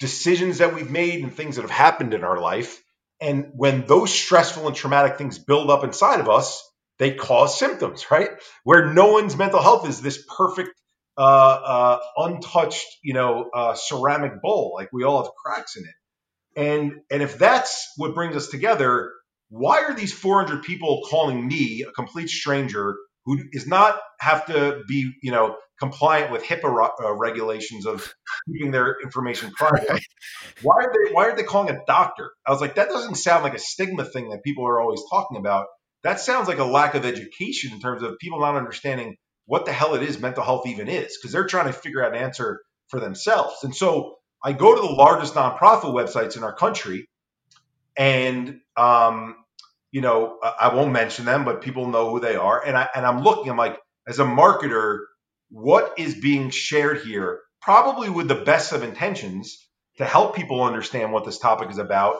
decisions 0.00 0.58
that 0.58 0.74
we've 0.74 0.90
made 0.90 1.22
and 1.22 1.32
things 1.32 1.56
that 1.56 1.62
have 1.62 1.70
happened 1.70 2.14
in 2.14 2.24
our 2.24 2.40
life. 2.40 2.82
And 3.20 3.52
when 3.54 3.86
those 3.86 4.12
stressful 4.14 4.66
and 4.66 4.76
traumatic 4.76 5.18
things 5.18 5.38
build 5.38 5.70
up 5.70 5.84
inside 5.84 6.20
of 6.20 6.28
us, 6.28 6.62
they 6.98 7.14
cause 7.14 7.58
symptoms, 7.58 8.06
right? 8.10 8.30
Where 8.64 8.92
no 8.92 9.12
one's 9.12 9.36
mental 9.36 9.62
health 9.62 9.88
is 9.88 10.00
this 10.00 10.24
perfect, 10.36 10.70
uh, 11.16 11.20
uh, 11.20 11.98
untouched, 12.16 12.86
you 13.02 13.14
know, 13.14 13.50
uh, 13.54 13.74
ceramic 13.74 14.42
bowl. 14.42 14.72
Like 14.74 14.90
we 14.92 15.04
all 15.04 15.22
have 15.22 15.32
cracks 15.34 15.76
in 15.76 15.84
it. 15.84 15.94
And 16.56 16.92
and 17.10 17.22
if 17.22 17.38
that's 17.38 17.92
what 17.96 18.14
brings 18.14 18.36
us 18.36 18.48
together, 18.48 19.12
why 19.48 19.82
are 19.82 19.94
these 19.94 20.12
400 20.12 20.62
people 20.64 21.02
calling 21.08 21.46
me, 21.46 21.84
a 21.88 21.92
complete 21.92 22.28
stranger, 22.28 22.96
who 23.24 23.38
is 23.52 23.66
not 23.66 23.98
have 24.20 24.46
to 24.46 24.82
be, 24.88 25.12
you 25.22 25.30
know, 25.30 25.56
compliant 25.78 26.32
with 26.32 26.42
HIPAA 26.42 26.90
uh, 27.02 27.14
regulations 27.14 27.86
of 27.86 28.12
keeping 28.50 28.70
their 28.70 28.96
information 29.02 29.52
private. 29.52 30.02
Why 30.62 30.76
are 30.76 30.92
they 30.92 31.12
Why 31.12 31.28
are 31.28 31.36
they 31.36 31.42
calling 31.42 31.74
a 31.74 31.80
doctor? 31.86 32.32
I 32.46 32.50
was 32.50 32.60
like, 32.60 32.74
that 32.76 32.88
doesn't 32.88 33.16
sound 33.16 33.44
like 33.44 33.54
a 33.54 33.58
stigma 33.58 34.04
thing 34.04 34.30
that 34.30 34.42
people 34.42 34.66
are 34.66 34.80
always 34.80 35.00
talking 35.10 35.36
about. 35.36 35.66
That 36.02 36.20
sounds 36.20 36.48
like 36.48 36.58
a 36.58 36.64
lack 36.64 36.94
of 36.94 37.04
education 37.04 37.72
in 37.72 37.80
terms 37.80 38.02
of 38.02 38.18
people 38.18 38.40
not 38.40 38.56
understanding 38.56 39.16
what 39.46 39.64
the 39.64 39.72
hell 39.72 39.94
it 39.94 40.02
is 40.02 40.20
mental 40.20 40.44
health 40.44 40.66
even 40.66 40.88
is, 40.88 41.16
because 41.16 41.32
they're 41.32 41.46
trying 41.46 41.66
to 41.66 41.72
figure 41.72 42.04
out 42.04 42.14
an 42.14 42.22
answer 42.22 42.60
for 42.88 43.00
themselves. 43.00 43.64
And 43.64 43.74
so 43.74 44.16
I 44.42 44.52
go 44.52 44.74
to 44.74 44.80
the 44.80 44.92
largest 44.92 45.34
nonprofit 45.34 45.92
websites 45.92 46.36
in 46.36 46.44
our 46.44 46.54
country, 46.54 47.08
and 47.96 48.60
um, 48.76 49.36
you 49.90 50.00
know, 50.00 50.38
I 50.42 50.74
won't 50.74 50.92
mention 50.92 51.24
them, 51.24 51.44
but 51.44 51.62
people 51.62 51.88
know 51.88 52.10
who 52.10 52.20
they 52.20 52.36
are. 52.36 52.64
And 52.64 52.76
I 52.76 52.88
and 52.94 53.06
I'm 53.06 53.22
looking, 53.22 53.50
I'm 53.50 53.56
like, 53.56 53.78
as 54.06 54.18
a 54.18 54.24
marketer, 54.24 55.00
what 55.50 55.98
is 55.98 56.14
being 56.14 56.50
shared 56.50 57.02
here, 57.02 57.40
probably 57.60 58.10
with 58.10 58.28
the 58.28 58.34
best 58.34 58.72
of 58.72 58.82
intentions 58.82 59.66
to 59.96 60.04
help 60.04 60.36
people 60.36 60.62
understand 60.62 61.12
what 61.12 61.24
this 61.24 61.38
topic 61.38 61.70
is 61.70 61.78
about, 61.78 62.16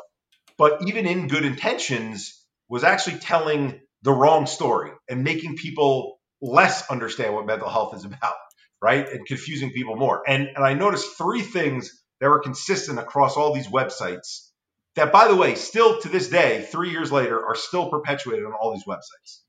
but 0.57 0.83
even 0.87 1.07
in 1.07 1.29
good 1.29 1.45
intentions, 1.45 2.45
was 2.69 2.85
actually 2.85 3.19
telling 3.19 3.81
the 4.03 4.13
wrong 4.13 4.47
story 4.47 4.93
and 5.09 5.25
making 5.25 5.57
people 5.57 6.19
less 6.41 6.89
understand 6.91 7.35
what 7.35 7.47
mental 7.47 7.69
health 7.69 7.95
is 7.95 8.05
about, 8.05 8.35
right? 8.81 9.09
And 9.09 9.27
confusing 9.27 9.71
people 9.73 9.97
more. 9.97 10.23
And 10.29 10.49
and 10.55 10.65
I 10.65 10.75
noticed 10.75 11.17
three 11.17 11.43
things 11.43 12.03
that 12.21 12.29
were 12.29 12.41
consistent 12.41 12.99
across 12.99 13.37
all 13.37 13.55
these 13.55 13.69
websites 13.69 14.49
that, 14.97 15.13
by 15.13 15.29
the 15.29 15.37
way, 15.37 15.55
still 15.55 16.01
to 16.01 16.09
this 16.09 16.29
day, 16.29 16.63
three 16.63 16.91
years 16.91 17.13
later, 17.13 17.45
are 17.47 17.55
still 17.55 17.89
perpetuated 17.89 18.45
on 18.45 18.53
all 18.53 18.73
these 18.73 18.85
websites. 18.85 19.41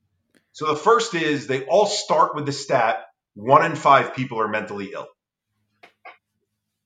So 0.51 0.67
the 0.67 0.75
first 0.75 1.15
is 1.15 1.47
they 1.47 1.65
all 1.65 1.85
start 1.85 2.35
with 2.35 2.45
the 2.45 2.51
stat 2.51 3.05
one 3.39 3.65
in 3.65 3.75
five 3.75 4.13
people 4.13 4.39
are 4.39 4.47
mentally 4.47 4.91
ill. 4.93 5.07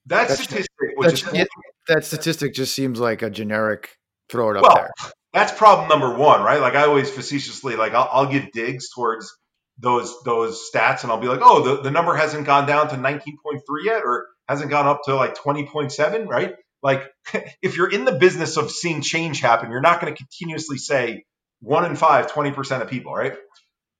That 0.05 0.27
that's, 0.27 0.41
statistic, 0.41 0.69
which 0.95 1.23
is 1.23 1.47
that 1.87 2.05
statistic 2.05 2.53
just 2.53 2.73
seems 2.73 2.99
like 2.99 3.21
a 3.21 3.29
generic 3.29 3.97
throw 4.29 4.51
it 4.51 4.57
up 4.57 4.63
well, 4.63 4.75
there. 4.75 4.91
That's 5.33 5.51
problem 5.51 5.89
number 5.89 6.15
one, 6.15 6.43
right? 6.43 6.61
Like 6.61 6.75
I 6.75 6.83
always 6.83 7.09
facetiously 7.09 7.75
like 7.75 7.93
I'll, 7.93 8.09
I'll 8.11 8.31
give 8.31 8.51
digs 8.51 8.89
towards 8.93 9.33
those 9.79 10.13
those 10.23 10.69
stats, 10.73 11.03
and 11.03 11.11
I'll 11.11 11.19
be 11.19 11.27
like, 11.27 11.39
oh, 11.41 11.63
the, 11.63 11.81
the 11.81 11.91
number 11.91 12.15
hasn't 12.15 12.45
gone 12.45 12.67
down 12.67 12.89
to 12.89 12.95
19.3 12.95 13.61
yet, 13.83 14.03
or 14.03 14.27
hasn't 14.47 14.69
gone 14.69 14.87
up 14.87 15.01
to 15.05 15.15
like 15.15 15.35
20.7, 15.35 16.27
right? 16.27 16.55
Like 16.83 17.09
if 17.61 17.77
you're 17.77 17.89
in 17.89 18.05
the 18.05 18.11
business 18.11 18.57
of 18.57 18.69
seeing 18.69 19.01
change 19.01 19.39
happen, 19.39 19.71
you're 19.71 19.81
not 19.81 20.01
going 20.01 20.13
to 20.13 20.17
continuously 20.17 20.77
say 20.77 21.23
one 21.61 21.85
in 21.85 21.95
five, 21.95 22.31
20% 22.31 22.81
of 22.81 22.89
people, 22.89 23.13
right? 23.13 23.33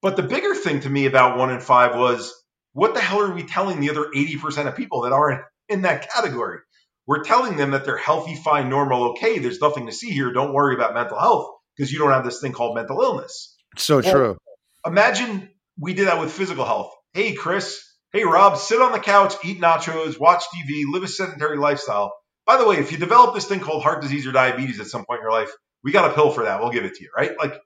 But 0.02 0.18
the 0.18 0.24
bigger 0.24 0.54
thing 0.54 0.82
to 0.82 0.90
me 0.90 1.06
about 1.06 1.38
one 1.38 1.50
in 1.50 1.62
five 1.62 1.96
was 1.96 2.43
what 2.74 2.94
the 2.94 3.00
hell 3.00 3.22
are 3.22 3.34
we 3.34 3.44
telling 3.44 3.80
the 3.80 3.90
other 3.90 4.08
80% 4.14 4.68
of 4.68 4.76
people 4.76 5.02
that 5.02 5.14
aren't 5.14 5.42
in 5.70 5.84
that 5.84 6.10
category? 6.12 6.60
We're 7.06 7.24
telling 7.24 7.58
them 7.58 7.72
that 7.72 7.86
they're 7.86 7.98
healthy, 7.98 8.36
fine, 8.36 8.70
normal, 8.70 9.12
okay. 9.12 9.40
There's 9.40 9.60
nothing 9.62 9.88
to 9.88 9.92
see 9.92 10.10
here. 10.10 10.32
Don't 10.32 10.54
worry 10.54 10.76
about 10.76 10.94
mental 10.94 11.20
health 11.20 11.50
because 11.76 11.92
you 11.92 12.00
don't 12.00 12.12
have 12.12 12.24
this 12.24 12.40
thing 12.40 12.54
called 12.54 12.76
mental 12.76 13.02
illness. 13.02 13.56
So 13.78 14.00
well, 14.00 14.12
true. 14.12 14.38
Imagine 14.86 15.50
we 15.80 15.94
did 15.94 16.08
that 16.08 16.20
with 16.20 16.32
physical 16.32 16.66
health. 16.66 16.92
Hey, 17.14 17.34
Chris. 17.34 17.84
Hey, 18.12 18.24
Rob, 18.24 18.58
sit 18.58 18.80
on 18.80 18.92
the 18.92 19.00
couch, 19.00 19.34
eat 19.44 19.60
nachos, 19.60 20.20
watch 20.20 20.44
TV, 20.56 20.84
live 20.88 21.04
a 21.04 21.08
sedentary 21.08 21.58
lifestyle. 21.58 22.14
By 22.46 22.58
the 22.58 22.68
way, 22.68 22.78
if 22.78 22.92
you 22.92 22.98
develop 22.98 23.34
this 23.34 23.48
thing 23.48 23.60
called 23.60 23.82
heart 23.84 24.02
disease 24.02 24.28
or 24.28 24.32
diabetes 24.32 24.80
at 24.80 24.88
some 24.88 25.04
point 25.06 25.20
in 25.20 25.24
your 25.24 25.32
life, 25.32 25.50
we 25.84 25.92
got 25.92 26.10
a 26.10 26.14
pill 26.14 26.32
for 26.32 26.44
that. 26.44 26.60
We'll 26.60 26.72
give 26.72 26.86
it 26.86 26.96
to 26.96 27.04
you, 27.04 27.10
right? 27.16 27.32
Like 27.38 27.60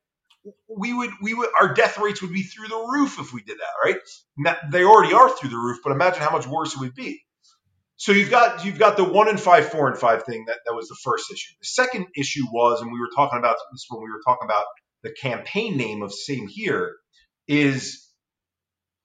we 0.69 0.93
would 0.93 1.11
we 1.21 1.33
would 1.33 1.49
our 1.59 1.73
death 1.73 1.97
rates 1.99 2.21
would 2.21 2.33
be 2.33 2.43
through 2.43 2.67
the 2.69 2.87
roof 2.91 3.19
if 3.19 3.33
we 3.33 3.43
did 3.43 3.57
that, 3.59 3.73
right? 3.83 3.97
They 4.71 4.83
already 4.83 5.13
are 5.13 5.29
through 5.29 5.49
the 5.49 5.57
roof, 5.57 5.79
but 5.83 5.91
imagine 5.91 6.21
how 6.21 6.31
much 6.31 6.47
worse 6.47 6.73
it 6.75 6.79
would 6.79 6.95
be. 6.95 7.21
So 7.97 8.11
you've 8.11 8.31
got 8.31 8.65
you've 8.65 8.79
got 8.79 8.97
the 8.97 9.03
one 9.03 9.29
in 9.29 9.37
five, 9.37 9.69
four 9.69 9.89
and 9.89 9.97
five 9.97 10.23
thing 10.23 10.45
that 10.47 10.59
that 10.65 10.73
was 10.75 10.87
the 10.87 10.97
first 11.03 11.31
issue. 11.31 11.53
The 11.61 11.67
second 11.67 12.07
issue 12.15 12.45
was, 12.51 12.81
and 12.81 12.91
we 12.91 12.99
were 12.99 13.09
talking 13.15 13.39
about 13.39 13.57
this 13.71 13.85
when 13.89 14.03
we 14.03 14.11
were 14.11 14.21
talking 14.25 14.45
about 14.45 14.65
the 15.03 15.11
campaign 15.11 15.77
name 15.77 16.01
of 16.03 16.13
Same 16.13 16.47
Here, 16.47 16.95
is 17.47 18.07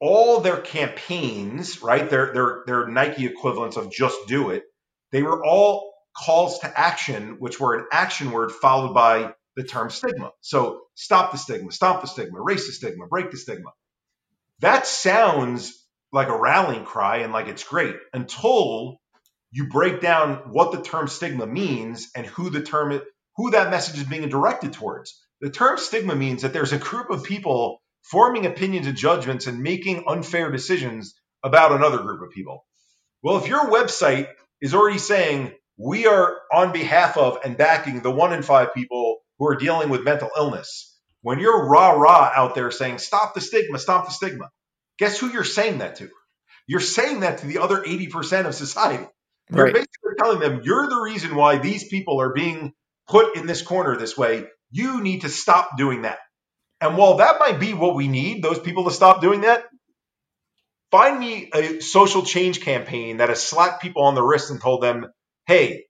all 0.00 0.40
their 0.40 0.60
campaigns, 0.60 1.82
right? 1.82 2.08
Their 2.08 2.32
their 2.34 2.62
their 2.66 2.88
Nike 2.88 3.26
equivalents 3.26 3.76
of 3.76 3.90
just 3.92 4.18
do 4.28 4.50
it. 4.50 4.64
They 5.12 5.22
were 5.22 5.44
all 5.44 5.92
calls 6.16 6.60
to 6.60 6.80
action, 6.80 7.36
which 7.38 7.60
were 7.60 7.76
an 7.76 7.86
action 7.92 8.32
word 8.32 8.52
followed 8.52 8.94
by 8.94 9.34
the 9.56 9.64
term 9.64 9.90
stigma. 9.90 10.30
So 10.40 10.82
stop 10.94 11.32
the 11.32 11.38
stigma, 11.38 11.72
stop 11.72 12.00
the 12.00 12.08
stigma, 12.08 12.38
erase 12.38 12.66
the 12.66 12.72
stigma, 12.72 13.06
break 13.06 13.30
the 13.30 13.36
stigma. 13.36 13.70
That 14.60 14.86
sounds 14.86 15.86
like 16.12 16.28
a 16.28 16.38
rallying 16.38 16.84
cry 16.84 17.18
and 17.18 17.32
like 17.32 17.48
it's 17.48 17.64
great 17.64 17.96
until 18.12 18.98
you 19.50 19.68
break 19.68 20.00
down 20.00 20.52
what 20.52 20.72
the 20.72 20.82
term 20.82 21.08
stigma 21.08 21.46
means 21.46 22.10
and 22.14 22.26
who 22.26 22.50
the 22.50 22.62
term 22.62 23.00
who 23.36 23.50
that 23.50 23.70
message 23.70 23.98
is 23.98 24.04
being 24.04 24.28
directed 24.28 24.72
towards. 24.72 25.20
The 25.40 25.50
term 25.50 25.78
stigma 25.78 26.14
means 26.14 26.42
that 26.42 26.52
there's 26.52 26.72
a 26.72 26.78
group 26.78 27.10
of 27.10 27.24
people 27.24 27.80
forming 28.02 28.46
opinions 28.46 28.86
and 28.86 28.96
judgments 28.96 29.46
and 29.46 29.62
making 29.62 30.04
unfair 30.06 30.50
decisions 30.50 31.14
about 31.42 31.72
another 31.72 31.98
group 31.98 32.22
of 32.22 32.30
people. 32.30 32.64
Well, 33.22 33.38
if 33.38 33.48
your 33.48 33.70
website 33.70 34.28
is 34.60 34.74
already 34.74 34.98
saying 34.98 35.54
we 35.78 36.06
are 36.06 36.36
on 36.52 36.72
behalf 36.72 37.16
of 37.16 37.38
and 37.44 37.56
backing 37.56 38.00
the 38.00 38.10
one 38.10 38.32
in 38.32 38.42
five 38.42 38.74
people 38.74 39.11
who 39.42 39.48
are 39.48 39.56
dealing 39.56 39.88
with 39.88 40.04
mental 40.04 40.30
illness. 40.36 40.96
When 41.22 41.40
you're 41.40 41.68
rah 41.68 41.90
rah 41.90 42.30
out 42.32 42.54
there 42.54 42.70
saying, 42.70 42.98
stop 42.98 43.34
the 43.34 43.40
stigma, 43.40 43.76
stop 43.76 44.04
the 44.04 44.12
stigma, 44.12 44.50
guess 45.00 45.18
who 45.18 45.32
you're 45.32 45.42
saying 45.42 45.78
that 45.78 45.96
to? 45.96 46.08
You're 46.68 46.78
saying 46.78 47.20
that 47.20 47.38
to 47.38 47.46
the 47.46 47.58
other 47.58 47.82
80% 47.82 48.46
of 48.46 48.54
society. 48.54 49.04
You're 49.52 49.64
right. 49.64 49.74
basically 49.74 50.12
telling 50.16 50.38
them, 50.38 50.60
you're 50.62 50.88
the 50.88 51.00
reason 51.00 51.34
why 51.34 51.58
these 51.58 51.88
people 51.88 52.20
are 52.20 52.32
being 52.32 52.72
put 53.08 53.36
in 53.36 53.46
this 53.48 53.62
corner 53.62 53.96
this 53.96 54.16
way. 54.16 54.44
You 54.70 55.02
need 55.02 55.22
to 55.22 55.28
stop 55.28 55.76
doing 55.76 56.02
that. 56.02 56.18
And 56.80 56.96
while 56.96 57.16
that 57.16 57.40
might 57.40 57.58
be 57.58 57.74
what 57.74 57.96
we 57.96 58.06
need, 58.06 58.44
those 58.44 58.60
people 58.60 58.84
to 58.84 58.92
stop 58.92 59.20
doing 59.20 59.40
that, 59.40 59.64
find 60.92 61.18
me 61.18 61.50
a 61.52 61.80
social 61.80 62.22
change 62.22 62.60
campaign 62.60 63.16
that 63.16 63.28
has 63.28 63.42
slapped 63.42 63.82
people 63.82 64.04
on 64.04 64.14
the 64.14 64.22
wrist 64.22 64.52
and 64.52 64.60
told 64.60 64.84
them, 64.84 65.06
hey, 65.48 65.86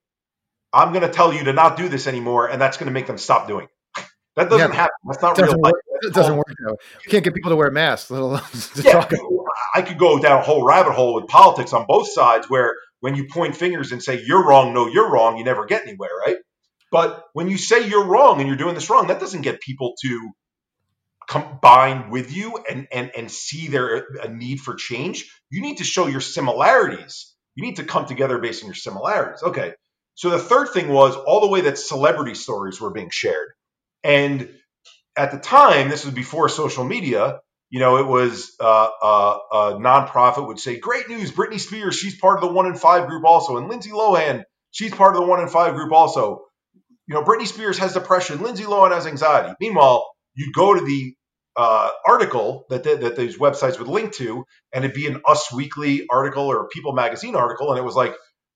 I'm 0.73 0.91
going 0.91 1.03
to 1.03 1.13
tell 1.13 1.33
you 1.33 1.43
to 1.45 1.53
not 1.53 1.77
do 1.77 1.87
this 1.87 2.07
anymore, 2.07 2.49
and 2.49 2.59
that's 2.61 2.77
going 2.77 2.87
to 2.87 2.93
make 2.93 3.07
them 3.07 3.17
stop 3.17 3.47
doing 3.47 3.65
it. 3.65 4.05
That 4.35 4.49
doesn't 4.49 4.71
yeah, 4.71 4.75
happen. 4.75 4.95
That's 5.05 5.21
not 5.21 5.37
real 5.37 5.61
life. 5.61 5.73
It 6.01 6.13
doesn't 6.13 6.35
work 6.35 6.47
way. 6.47 6.73
You 7.05 7.11
can't 7.11 7.23
get 7.23 7.35
people 7.35 7.51
to 7.51 7.55
wear 7.55 7.69
masks, 7.69 8.09
let 8.09 8.21
alone 8.21 8.41
yeah, 8.83 9.05
I 9.75 9.81
could 9.83 9.97
go 9.97 10.19
down 10.19 10.39
a 10.39 10.43
whole 10.43 10.65
rabbit 10.65 10.93
hole 10.93 11.13
with 11.13 11.27
politics 11.27 11.71
on 11.71 11.85
both 11.87 12.09
sides 12.09 12.49
where 12.49 12.75
when 12.99 13.15
you 13.15 13.27
point 13.27 13.55
fingers 13.55 13.91
and 13.91 14.01
say 14.01 14.21
you're 14.25 14.45
wrong, 14.45 14.73
no, 14.73 14.87
you're 14.87 15.11
wrong, 15.11 15.37
you 15.37 15.43
never 15.43 15.65
get 15.65 15.83
anywhere, 15.83 16.09
right? 16.25 16.37
But 16.91 17.23
when 17.33 17.47
you 17.47 17.57
say 17.57 17.87
you're 17.87 18.05
wrong 18.05 18.39
and 18.39 18.47
you're 18.47 18.57
doing 18.57 18.75
this 18.75 18.89
wrong, 18.89 19.07
that 19.07 19.19
doesn't 19.19 19.41
get 19.41 19.61
people 19.61 19.93
to 20.03 20.31
combine 21.27 22.09
with 22.09 22.35
you 22.35 22.59
and 22.69 22.87
and 22.91 23.11
and 23.15 23.31
see 23.31 23.67
their 23.67 24.07
a 24.21 24.27
need 24.27 24.59
for 24.59 24.75
change. 24.75 25.31
You 25.49 25.61
need 25.61 25.77
to 25.77 25.83
show 25.83 26.07
your 26.07 26.21
similarities. 26.21 27.33
You 27.55 27.63
need 27.63 27.77
to 27.77 27.83
come 27.83 28.05
together 28.05 28.39
based 28.39 28.63
on 28.63 28.67
your 28.67 28.75
similarities. 28.75 29.43
Okay. 29.43 29.73
So 30.15 30.29
the 30.29 30.39
third 30.39 30.69
thing 30.69 30.89
was 30.89 31.15
all 31.15 31.41
the 31.41 31.47
way 31.47 31.61
that 31.61 31.77
celebrity 31.77 32.35
stories 32.35 32.79
were 32.79 32.91
being 32.91 33.09
shared. 33.11 33.49
And 34.03 34.49
at 35.15 35.31
the 35.31 35.39
time, 35.39 35.89
this 35.89 36.05
was 36.05 36.13
before 36.13 36.49
social 36.49 36.83
media, 36.83 37.39
you 37.69 37.79
know, 37.79 37.97
it 37.97 38.05
was 38.05 38.55
uh, 38.59 38.87
uh, 39.01 39.37
a 39.51 39.57
nonprofit 39.79 40.47
would 40.47 40.59
say, 40.59 40.79
Great 40.79 41.09
news, 41.09 41.31
Britney 41.31 41.59
Spears, 41.59 41.95
she's 41.95 42.19
part 42.19 42.37
of 42.37 42.47
the 42.47 42.53
one 42.53 42.67
in 42.67 42.75
five 42.75 43.07
group 43.07 43.25
also. 43.25 43.57
And 43.57 43.67
Lindsay 43.67 43.91
Lohan, 43.91 44.43
she's 44.71 44.93
part 44.93 45.15
of 45.15 45.21
the 45.21 45.27
one 45.27 45.39
in 45.41 45.47
five 45.47 45.73
group 45.73 45.91
also. 45.91 46.45
You 47.07 47.15
know, 47.15 47.23
Britney 47.23 47.47
Spears 47.47 47.79
has 47.79 47.93
depression, 47.93 48.41
Lindsay 48.41 48.63
Lohan 48.63 48.91
has 48.91 49.07
anxiety. 49.07 49.55
Meanwhile, 49.59 50.07
you'd 50.35 50.53
go 50.53 50.73
to 50.73 50.85
the 50.85 51.15
uh, 51.55 51.89
article 52.07 52.65
that, 52.69 52.83
th- 52.83 52.99
that 53.01 53.15
these 53.15 53.37
websites 53.37 53.79
would 53.79 53.87
link 53.87 54.13
to, 54.13 54.45
and 54.73 54.85
it'd 54.85 54.95
be 54.95 55.07
an 55.07 55.21
Us 55.27 55.51
Weekly 55.51 56.05
article 56.11 56.43
or 56.43 56.65
a 56.65 56.67
People 56.67 56.93
Magazine 56.93 57.35
article, 57.35 57.71
and 57.71 57.79
it 57.79 57.83
was 57.83 57.95
like, 57.95 58.13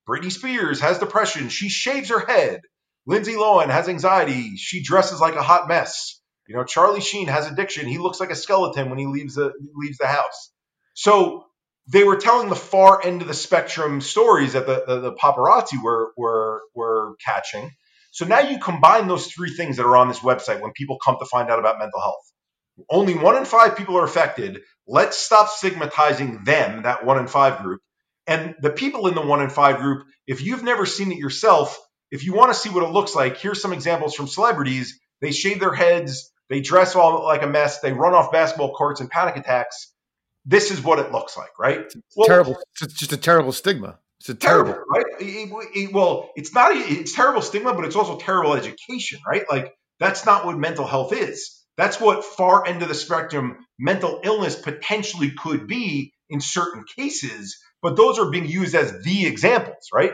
Britney 0.08 0.32
Spears 0.32 0.80
has 0.80 0.98
depression. 0.98 1.48
She 1.50 1.68
shaves 1.68 2.08
her 2.08 2.20
head. 2.20 2.60
Lindsay 3.06 3.34
Lohan 3.34 3.68
has 3.68 3.88
anxiety. 3.88 4.56
She 4.56 4.82
dresses 4.82 5.20
like 5.20 5.34
a 5.34 5.42
hot 5.42 5.68
mess. 5.68 6.20
You 6.46 6.56
know, 6.56 6.64
Charlie 6.64 7.00
Sheen 7.00 7.28
has 7.28 7.46
addiction. 7.46 7.86
He 7.86 7.98
looks 7.98 8.20
like 8.20 8.30
a 8.30 8.36
skeleton 8.36 8.88
when 8.88 8.98
he 8.98 9.06
leaves 9.06 9.34
the 9.34 9.52
leaves 9.74 9.98
the 9.98 10.06
house. 10.06 10.50
So 10.94 11.44
they 11.90 12.04
were 12.04 12.16
telling 12.16 12.48
the 12.48 12.56
far 12.56 13.04
end 13.04 13.22
of 13.22 13.28
the 13.28 13.34
spectrum 13.34 14.00
stories 14.00 14.54
that 14.54 14.66
the, 14.66 14.84
the, 14.86 15.00
the 15.00 15.12
paparazzi 15.12 15.82
were, 15.82 16.12
were, 16.16 16.62
were 16.74 17.16
catching. 17.24 17.70
So 18.10 18.26
now 18.26 18.40
you 18.40 18.58
combine 18.58 19.08
those 19.08 19.26
three 19.26 19.54
things 19.54 19.76
that 19.76 19.86
are 19.86 19.96
on 19.96 20.08
this 20.08 20.20
website 20.20 20.60
when 20.60 20.72
people 20.72 20.98
come 21.02 21.16
to 21.18 21.26
find 21.26 21.50
out 21.50 21.58
about 21.58 21.78
mental 21.78 22.00
health. 22.00 22.32
Only 22.90 23.14
one 23.14 23.36
in 23.36 23.44
five 23.44 23.76
people 23.76 23.98
are 23.98 24.04
affected. 24.04 24.60
Let's 24.86 25.18
stop 25.18 25.48
stigmatizing 25.48 26.44
them, 26.44 26.82
that 26.82 27.04
one 27.04 27.18
in 27.18 27.26
five 27.26 27.62
group. 27.62 27.80
And 28.28 28.54
the 28.60 28.70
people 28.70 29.08
in 29.08 29.14
the 29.14 29.22
one 29.22 29.40
in 29.42 29.48
five 29.48 29.78
group, 29.78 30.06
if 30.26 30.42
you've 30.42 30.62
never 30.62 30.84
seen 30.84 31.10
it 31.10 31.18
yourself, 31.18 31.78
if 32.10 32.24
you 32.24 32.34
want 32.34 32.52
to 32.52 32.58
see 32.58 32.68
what 32.68 32.84
it 32.84 32.90
looks 32.90 33.14
like, 33.14 33.38
here's 33.38 33.60
some 33.60 33.72
examples 33.72 34.14
from 34.14 34.28
celebrities. 34.28 35.00
They 35.20 35.32
shave 35.32 35.60
their 35.60 35.74
heads, 35.74 36.30
they 36.48 36.60
dress 36.60 36.94
all 36.94 37.24
like 37.24 37.42
a 37.42 37.46
mess, 37.46 37.80
they 37.80 37.92
run 37.92 38.14
off 38.14 38.30
basketball 38.30 38.74
courts 38.74 39.00
in 39.00 39.08
panic 39.08 39.36
attacks. 39.36 39.92
This 40.44 40.70
is 40.70 40.82
what 40.82 40.98
it 40.98 41.10
looks 41.10 41.36
like, 41.36 41.58
right? 41.58 41.80
Well, 42.14 42.28
terrible. 42.28 42.56
It's 42.80 42.94
just 42.94 43.12
a 43.12 43.16
terrible 43.16 43.52
stigma. 43.52 43.98
It's 44.20 44.28
a 44.28 44.34
terrible, 44.34 44.72
terrible 44.72 44.90
right? 44.90 45.06
It, 45.20 45.50
it, 45.74 45.92
well, 45.92 46.30
it's 46.36 46.54
not. 46.54 46.72
A, 46.72 46.78
It's 46.78 47.14
terrible 47.14 47.42
stigma, 47.42 47.74
but 47.74 47.84
it's 47.84 47.96
also 47.96 48.18
terrible 48.18 48.54
education, 48.54 49.20
right? 49.26 49.44
Like 49.50 49.74
that's 50.00 50.26
not 50.26 50.44
what 50.44 50.58
mental 50.58 50.86
health 50.86 51.12
is. 51.12 51.64
That's 51.76 52.00
what 52.00 52.24
far 52.24 52.66
end 52.66 52.82
of 52.82 52.88
the 52.88 52.94
spectrum 52.94 53.58
mental 53.78 54.20
illness 54.24 54.56
potentially 54.56 55.30
could 55.30 55.66
be 55.66 56.12
in 56.28 56.40
certain 56.40 56.84
cases, 56.96 57.58
but 57.82 57.96
those 57.96 58.18
are 58.18 58.30
being 58.30 58.46
used 58.46 58.74
as 58.74 59.02
the 59.02 59.26
examples, 59.26 59.88
right? 59.92 60.12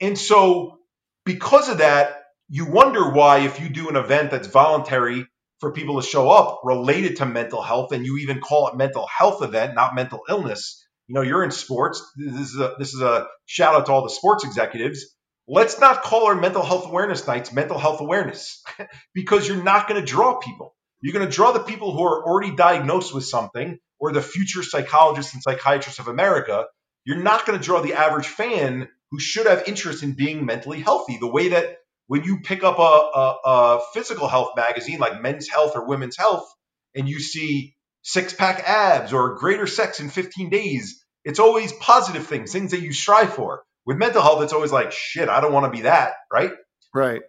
And 0.00 0.18
so, 0.18 0.78
because 1.24 1.68
of 1.68 1.78
that, 1.78 2.22
you 2.48 2.66
wonder 2.66 3.10
why, 3.10 3.40
if 3.40 3.60
you 3.60 3.68
do 3.68 3.88
an 3.88 3.96
event 3.96 4.30
that's 4.30 4.48
voluntary 4.48 5.26
for 5.60 5.72
people 5.72 6.00
to 6.00 6.06
show 6.06 6.28
up 6.28 6.60
related 6.64 7.16
to 7.16 7.26
mental 7.26 7.62
health, 7.62 7.92
and 7.92 8.04
you 8.04 8.18
even 8.18 8.40
call 8.40 8.68
it 8.68 8.76
mental 8.76 9.06
health 9.06 9.42
event, 9.42 9.74
not 9.74 9.94
mental 9.94 10.20
illness. 10.28 10.84
You 11.06 11.14
know, 11.14 11.22
you're 11.22 11.44
in 11.44 11.50
sports. 11.50 12.02
This 12.16 12.52
is 12.52 12.58
a 12.58 12.74
this 12.78 12.94
is 12.94 13.00
a 13.00 13.26
shout 13.46 13.74
out 13.74 13.86
to 13.86 13.92
all 13.92 14.02
the 14.02 14.10
sports 14.10 14.44
executives. 14.44 15.14
Let's 15.48 15.80
not 15.80 16.02
call 16.02 16.26
our 16.26 16.34
mental 16.34 16.62
health 16.62 16.86
awareness 16.86 17.26
nights 17.26 17.52
mental 17.52 17.78
health 17.78 18.00
awareness 18.00 18.62
because 19.14 19.46
you're 19.46 19.62
not 19.62 19.88
going 19.88 20.00
to 20.00 20.06
draw 20.06 20.38
people. 20.38 20.74
You're 21.00 21.12
going 21.12 21.28
to 21.28 21.34
draw 21.34 21.52
the 21.52 21.60
people 21.60 21.92
who 21.92 22.04
are 22.04 22.24
already 22.24 22.54
diagnosed 22.54 23.12
with 23.12 23.24
something 23.24 23.78
or 23.98 24.12
the 24.12 24.22
future 24.22 24.62
psychologists 24.62 25.34
and 25.34 25.42
psychiatrists 25.42 25.98
of 25.98 26.08
America. 26.08 26.66
You're 27.04 27.22
not 27.22 27.46
going 27.46 27.58
to 27.58 27.64
draw 27.64 27.80
the 27.80 27.94
average 27.94 28.26
fan 28.26 28.88
who 29.10 29.18
should 29.18 29.46
have 29.46 29.64
interest 29.66 30.02
in 30.02 30.12
being 30.12 30.46
mentally 30.46 30.80
healthy. 30.80 31.18
The 31.18 31.30
way 31.30 31.48
that 31.48 31.76
when 32.06 32.24
you 32.24 32.40
pick 32.40 32.64
up 32.64 32.78
a, 32.78 32.82
a, 32.82 33.36
a 33.44 33.80
physical 33.94 34.28
health 34.28 34.52
magazine 34.56 34.98
like 34.98 35.20
Men's 35.20 35.48
Health 35.48 35.72
or 35.74 35.86
Women's 35.86 36.16
Health 36.16 36.46
and 36.94 37.08
you 37.08 37.20
see 37.20 37.74
six 38.02 38.32
pack 38.32 38.62
abs 38.66 39.12
or 39.12 39.36
greater 39.36 39.66
sex 39.66 40.00
in 40.00 40.10
15 40.10 40.50
days, 40.50 41.04
it's 41.24 41.38
always 41.38 41.72
positive 41.72 42.26
things, 42.26 42.52
things 42.52 42.72
that 42.72 42.80
you 42.80 42.92
strive 42.92 43.34
for. 43.34 43.62
With 43.84 43.96
mental 43.96 44.22
health, 44.22 44.42
it's 44.42 44.52
always 44.52 44.72
like, 44.72 44.92
shit, 44.92 45.28
I 45.28 45.40
don't 45.40 45.52
want 45.52 45.72
to 45.72 45.76
be 45.76 45.82
that, 45.82 46.12
right? 46.32 46.52
Right. 46.94 47.22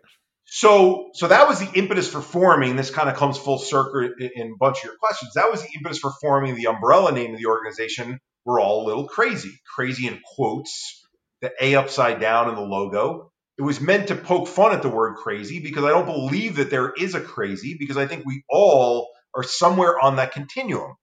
So, 0.45 1.09
so 1.13 1.29
that 1.29 1.47
was 1.47 1.59
the 1.59 1.71
impetus 1.73 2.09
for 2.11 2.21
forming. 2.21 2.75
This 2.75 2.91
kind 2.91 3.09
of 3.09 3.15
comes 3.15 3.37
full 3.37 3.57
circle 3.57 4.01
in, 4.19 4.29
in 4.35 4.51
a 4.51 4.57
bunch 4.59 4.79
of 4.79 4.83
your 4.85 4.97
questions. 4.97 5.33
That 5.33 5.49
was 5.49 5.61
the 5.61 5.69
impetus 5.75 5.99
for 5.99 6.11
forming 6.21 6.55
the 6.55 6.67
umbrella 6.67 7.11
name 7.11 7.33
of 7.33 7.39
the 7.39 7.47
organization. 7.47 8.19
We're 8.45 8.61
all 8.61 8.85
a 8.85 8.87
little 8.87 9.07
crazy, 9.07 9.59
crazy 9.75 10.07
in 10.07 10.19
quotes, 10.35 11.05
the 11.41 11.51
A 11.61 11.75
upside 11.75 12.19
down 12.19 12.49
in 12.49 12.55
the 12.55 12.61
logo. 12.61 13.31
It 13.57 13.61
was 13.61 13.79
meant 13.79 14.07
to 14.07 14.15
poke 14.15 14.47
fun 14.47 14.73
at 14.73 14.81
the 14.81 14.89
word 14.89 15.15
crazy 15.17 15.61
because 15.61 15.83
I 15.83 15.89
don't 15.89 16.05
believe 16.05 16.55
that 16.55 16.69
there 16.69 16.91
is 16.91 17.15
a 17.15 17.21
crazy 17.21 17.75
because 17.79 17.97
I 17.97 18.07
think 18.07 18.25
we 18.25 18.43
all 18.49 19.09
are 19.35 19.43
somewhere 19.43 19.99
on 19.99 20.15
that 20.17 20.31
continuum. 20.31 20.95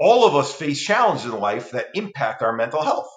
All 0.00 0.26
of 0.26 0.34
us 0.34 0.52
face 0.52 0.82
challenges 0.82 1.26
in 1.26 1.38
life 1.38 1.72
that 1.72 1.88
impact 1.94 2.42
our 2.42 2.52
mental 2.54 2.82
health. 2.82 3.08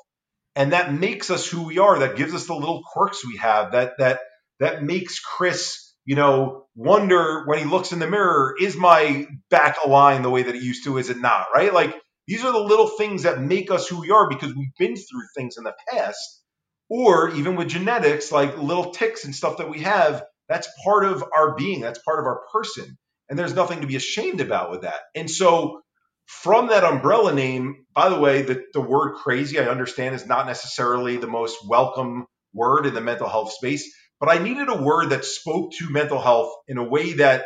And 0.55 0.74
that 0.74 0.93
makes 0.93 1.30
us 1.32 1.47
who 1.47 1.63
we 1.63 1.80
are. 1.80 1.99
That 1.99 2.16
gives 2.16 2.34
us 2.34 2.47
the 2.47 2.53
little 2.53 2.84
quirks 2.93 3.26
we 3.26 3.38
have 3.38 3.74
that 3.74 3.93
that 3.99 4.20
that 4.59 4.84
makes 4.84 5.20
Chris, 5.20 5.93
you 6.05 6.16
know, 6.16 6.66
wonder 6.76 7.45
when 7.45 7.59
he 7.59 7.66
looks 7.66 7.91
in 7.91 7.99
the 7.99 8.09
mirror, 8.09 8.55
is 8.59 8.78
my 8.78 9.28
back 9.49 9.78
aligned 9.86 10.24
the 10.24 10.30
way 10.30 10.43
that 10.43 10.55
it 10.55 10.63
used 10.63 10.86
to? 10.86 10.97
Is 10.97 11.09
it 11.09 11.18
not? 11.18 11.47
Right? 11.53 11.74
Like 11.74 11.95
these 12.28 12.43
are 12.43 12.53
the 12.53 12.59
little 12.59 12.88
things 12.88 13.23
that 13.23 13.41
make 13.41 13.71
us 13.71 13.88
who 13.88 14.01
we 14.01 14.11
are 14.11 14.30
because 14.30 14.55
we've 14.55 14.76
been 14.80 14.95
through 14.95 15.23
things 15.36 15.57
in 15.57 15.65
the 15.65 15.76
past, 15.89 16.41
or 16.89 17.32
even 17.32 17.55
with 17.55 17.69
genetics, 17.69 18.32
like 18.32 18.57
little 18.57 18.91
ticks 18.91 19.26
and 19.26 19.36
stuff 19.36 19.57
that 19.57 19.69
we 19.69 19.82
have. 19.82 20.23
That's 20.49 20.69
part 20.84 21.05
of 21.05 21.23
our 21.36 21.55
being. 21.55 21.82
That's 21.82 21.99
part 21.99 22.19
of 22.19 22.26
our 22.26 22.41
person. 22.53 22.97
And 23.30 23.39
there's 23.39 23.55
nothing 23.55 23.82
to 23.82 23.88
be 23.88 23.95
ashamed 23.95 24.41
about 24.41 24.71
with 24.71 24.82
that. 24.84 25.01
And 25.15 25.30
so, 25.30 25.82
from 26.28 26.67
that 26.67 26.84
umbrella 26.84 27.34
name, 27.34 27.86
by 27.93 28.09
the 28.09 28.19
way, 28.19 28.43
the, 28.43 28.63
the 28.73 28.82
word 28.82 29.15
crazy, 29.15 29.59
I 29.59 29.65
understand, 29.65 30.15
is 30.15 30.26
not 30.26 30.47
necessarily 30.47 31.17
the 31.17 31.28
most 31.28 31.57
welcome 31.67 32.28
word 32.53 32.86
in 32.86 32.93
the 32.95 33.01
mental 33.01 33.30
health 33.30 33.53
space 33.53 33.86
but 34.21 34.30
I 34.30 34.43
needed 34.43 34.69
a 34.69 34.82
word 34.82 35.11
that 35.11 35.26
spoke 35.26 35.73
to 35.73 35.91
mental 35.91 36.21
health 36.21 36.53
in 36.69 36.80
a 36.80 36.86
way 36.86 37.15
that 37.15 37.45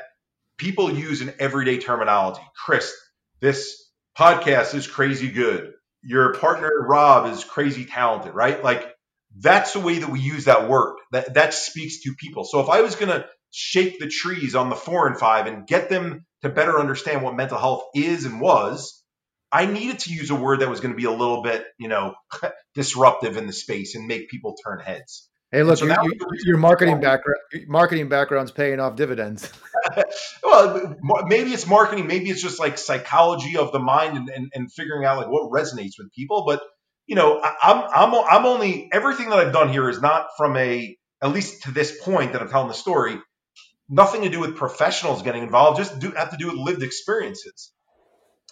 people 0.58 0.92
use 0.94 1.22
in 1.22 1.34
everyday 1.40 1.80
terminology. 1.80 2.42
Chris, 2.66 2.94
this 3.42 3.89
podcast 4.18 4.76
is 4.76 4.88
crazy 4.88 5.30
good. 5.30 5.74
Your 6.02 6.34
partner 6.36 6.72
Rob 6.88 7.32
is 7.32 7.44
crazy 7.44 7.86
talented, 7.86 8.34
right? 8.34 8.64
Like 8.64 8.94
that's 9.38 9.74
the 9.74 9.80
way 9.80 10.00
that 10.00 10.10
we 10.10 10.20
use 10.20 10.46
that 10.46 10.70
word. 10.70 10.98
That 11.12 11.34
that 11.36 11.54
speaks 11.54 12.02
to 12.04 12.14
people. 12.18 12.44
So 12.44 12.62
if 12.62 12.70
I 12.70 12.82
was 12.82 12.96
going 12.96 13.12
to 13.12 13.26
shake 13.52 14.00
the 14.00 14.08
trees 14.08 14.56
on 14.56 14.70
the 14.70 14.76
4 14.76 15.08
and 15.08 15.18
5 15.18 15.48
and 15.48 15.68
get 15.68 15.90
them 15.90 16.26
to 16.42 16.50
better 16.50 16.80
understand 16.80 17.24
what 17.24 17.36
mental 17.36 17.58
health 17.58 17.84
is 17.96 18.26
and 18.26 18.40
was, 18.40 19.04
I 19.52 19.66
needed 19.66 20.00
to 20.00 20.14
use 20.14 20.30
a 20.30 20.36
word 20.36 20.60
that 20.60 20.70
was 20.70 20.80
going 20.80 20.94
to 20.94 20.98
be 20.98 21.06
a 21.06 21.12
little 21.12 21.42
bit, 21.42 21.66
you 21.80 21.88
know, 21.88 22.14
disruptive 22.76 23.38
in 23.38 23.48
the 23.48 23.54
space 23.54 23.96
and 23.96 24.08
make 24.08 24.30
people 24.30 24.56
turn 24.64 24.80
heads. 24.80 25.28
Hey, 25.52 25.64
look, 25.64 25.80
so 25.80 25.86
you, 25.86 25.96
you, 26.04 26.20
your 26.46 26.58
marketing 26.58 27.02
background, 27.02 27.40
marketing 27.68 28.08
background's 28.08 28.52
paying 28.52 28.80
off 28.80 28.96
dividends. 28.96 29.52
well, 30.44 30.96
maybe 31.28 31.52
it's 31.52 31.68
marketing, 31.68 32.08
maybe 32.08 32.30
it's 32.30 32.42
just 32.42 32.60
like 32.60 32.78
psychology 32.78 33.58
of 33.58 33.72
the 33.72 33.80
mind 33.80 34.18
and, 34.18 34.30
and, 34.30 34.52
and 34.54 34.72
figuring 34.72 35.06
out 35.06 35.18
like 35.18 35.28
what 35.28 35.52
resonates 35.52 35.94
with 35.98 36.12
people. 36.14 36.44
But 36.46 36.62
you 37.08 37.16
know, 37.16 37.40
I, 37.42 37.56
I'm 37.64 38.14
I'm 38.14 38.26
I'm 38.30 38.46
only 38.46 38.90
everything 38.92 39.30
that 39.30 39.40
I've 39.40 39.54
done 39.54 39.70
here 39.70 39.90
is 39.90 40.02
not 40.02 40.28
from 40.38 40.56
a 40.58 40.96
at 41.22 41.34
least 41.34 41.64
to 41.64 41.72
this 41.72 42.00
point 42.02 42.34
that 42.34 42.42
I'm 42.42 42.50
telling 42.50 42.68
the 42.68 42.74
story, 42.74 43.18
nothing 43.90 44.22
to 44.22 44.30
do 44.30 44.40
with 44.40 44.56
professionals 44.56 45.22
getting 45.22 45.44
involved. 45.44 45.78
Just 45.78 46.00
do 46.00 46.12
have 46.12 46.32
to 46.32 46.38
do 46.38 46.48
with 46.48 46.56
lived 46.56 46.84
experiences. 46.84 47.72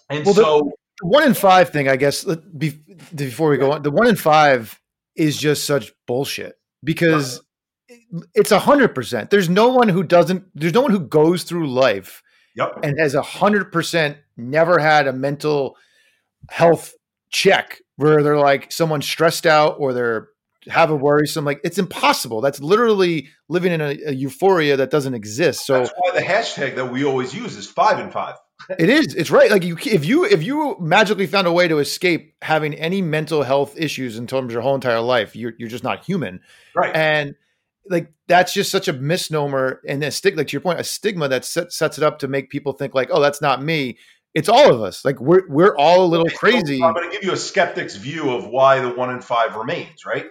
And 0.09 0.25
well, 0.25 0.33
so, 0.33 0.71
the 0.99 1.07
one 1.07 1.23
in 1.23 1.33
five 1.33 1.69
thing, 1.69 1.87
I 1.87 1.95
guess, 1.95 2.25
before 2.25 3.49
we 3.49 3.57
go 3.57 3.73
on, 3.73 3.83
the 3.83 3.91
one 3.91 4.07
in 4.07 4.15
five 4.15 4.79
is 5.15 5.37
just 5.37 5.65
such 5.65 5.91
bullshit 6.07 6.55
because 6.83 7.41
it's 8.33 8.51
a 8.51 8.59
hundred 8.59 8.93
percent. 8.93 9.29
There's 9.29 9.49
no 9.49 9.69
one 9.69 9.89
who 9.89 10.03
doesn't. 10.03 10.45
There's 10.55 10.73
no 10.73 10.81
one 10.81 10.91
who 10.91 10.99
goes 10.99 11.43
through 11.43 11.69
life 11.69 12.21
yep. 12.55 12.79
and 12.83 12.99
has 12.99 13.15
a 13.15 13.21
hundred 13.21 13.71
percent 13.71 14.17
never 14.35 14.79
had 14.79 15.07
a 15.07 15.13
mental 15.13 15.77
health 16.49 16.93
check 17.29 17.81
where 17.95 18.23
they're 18.23 18.37
like 18.37 18.71
someone 18.71 19.01
stressed 19.01 19.45
out 19.45 19.77
or 19.79 19.93
they're 19.93 20.29
have 20.67 20.89
a 20.89 20.95
worrisome 20.95 21.45
like 21.45 21.61
it's 21.63 21.77
impossible 21.77 22.41
that's 22.41 22.59
literally 22.59 23.29
living 23.47 23.71
in 23.71 23.79
a, 23.79 23.97
a 24.07 24.11
euphoria 24.11 24.75
that 24.75 24.91
doesn't 24.91 25.13
exist 25.13 25.65
so 25.65 25.79
that's 25.79 25.93
why 25.97 26.11
the 26.19 26.25
hashtag 26.25 26.75
that 26.75 26.91
we 26.91 27.05
always 27.05 27.33
use 27.33 27.55
is 27.55 27.65
five 27.65 27.99
and 27.99 28.11
five 28.11 28.35
it 28.77 28.89
is 28.89 29.15
it's 29.15 29.31
right 29.31 29.49
like 29.49 29.63
you 29.63 29.77
if 29.85 30.03
you 30.03 30.25
if 30.25 30.43
you 30.43 30.75
magically 30.79 31.25
found 31.25 31.47
a 31.47 31.51
way 31.53 31.69
to 31.69 31.79
escape 31.79 32.35
having 32.41 32.73
any 32.73 33.01
mental 33.01 33.43
health 33.43 33.77
issues 33.77 34.17
in 34.17 34.27
terms 34.27 34.45
of 34.45 34.51
your 34.51 34.61
whole 34.61 34.75
entire 34.75 34.99
life 34.99 35.37
you're, 35.37 35.53
you're 35.57 35.69
just 35.69 35.85
not 35.85 36.03
human 36.03 36.41
Right. 36.77 36.95
And 36.95 37.35
like 37.89 38.11
that's 38.27 38.53
just 38.53 38.71
such 38.71 38.87
a 38.87 38.93
misnomer 38.93 39.81
and 39.87 40.03
a 40.03 40.11
stick 40.11 40.35
like 40.35 40.47
to 40.47 40.53
your 40.53 40.61
point, 40.61 40.79
a 40.79 40.83
stigma 40.83 41.27
that 41.29 41.45
set, 41.45 41.71
sets 41.71 41.97
it 41.97 42.03
up 42.03 42.19
to 42.19 42.27
make 42.27 42.49
people 42.49 42.73
think 42.73 42.93
like, 42.93 43.09
oh, 43.11 43.21
that's 43.21 43.41
not 43.41 43.63
me. 43.63 43.97
It's 44.33 44.49
all 44.49 44.73
of 44.73 44.81
us. 44.81 45.03
Like 45.03 45.19
we're 45.19 45.47
we're 45.47 45.75
all 45.77 46.05
a 46.05 46.07
little 46.07 46.29
crazy. 46.29 46.81
I'm 46.83 46.93
going 46.93 47.09
to 47.09 47.15
give 47.15 47.23
you 47.23 47.33
a 47.33 47.37
skeptic's 47.37 47.95
view 47.95 48.31
of 48.31 48.47
why 48.47 48.79
the 48.81 48.89
one 48.89 49.09
in 49.09 49.21
five 49.21 49.55
remains. 49.55 50.05
Right. 50.05 50.27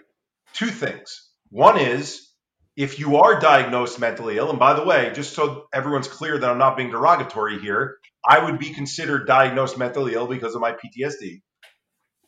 Two 0.52 0.68
things. 0.68 1.30
One 1.50 1.78
is 1.78 2.32
if 2.76 2.98
you 2.98 3.16
are 3.16 3.40
diagnosed 3.40 3.98
mentally 3.98 4.36
ill, 4.36 4.50
and 4.50 4.59
by 4.59 4.74
the 4.74 4.84
way, 4.84 5.11
just 5.14 5.34
so 5.34 5.66
everyone's 5.72 6.09
clear 6.09 6.38
that 6.38 6.50
I'm 6.50 6.59
not 6.59 6.76
being 6.76 6.90
derogatory 6.90 7.59
here, 7.59 7.96
I 8.28 8.44
would 8.44 8.59
be 8.59 8.72
considered 8.72 9.26
diagnosed 9.26 9.78
mentally 9.78 10.14
ill 10.14 10.26
because 10.26 10.54
of 10.54 10.61
my 10.61 10.72
PTSD. 10.72 11.40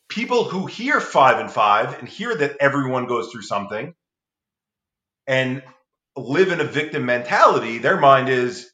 People 0.09 0.45
who 0.45 0.66
hear 0.66 1.01
five 1.01 1.39
and 1.39 1.51
five 1.51 1.99
and 1.99 2.09
hear 2.09 2.35
that 2.35 2.57
everyone 2.61 3.07
goes 3.07 3.31
through 3.31 3.43
something 3.43 3.95
and 5.29 5.62
live 6.16 6.51
in 6.51 6.61
a 6.61 6.64
victim 6.64 7.07
mentality, 7.07 7.79
their 7.79 7.99
mind 7.99 8.29
is, 8.29 8.68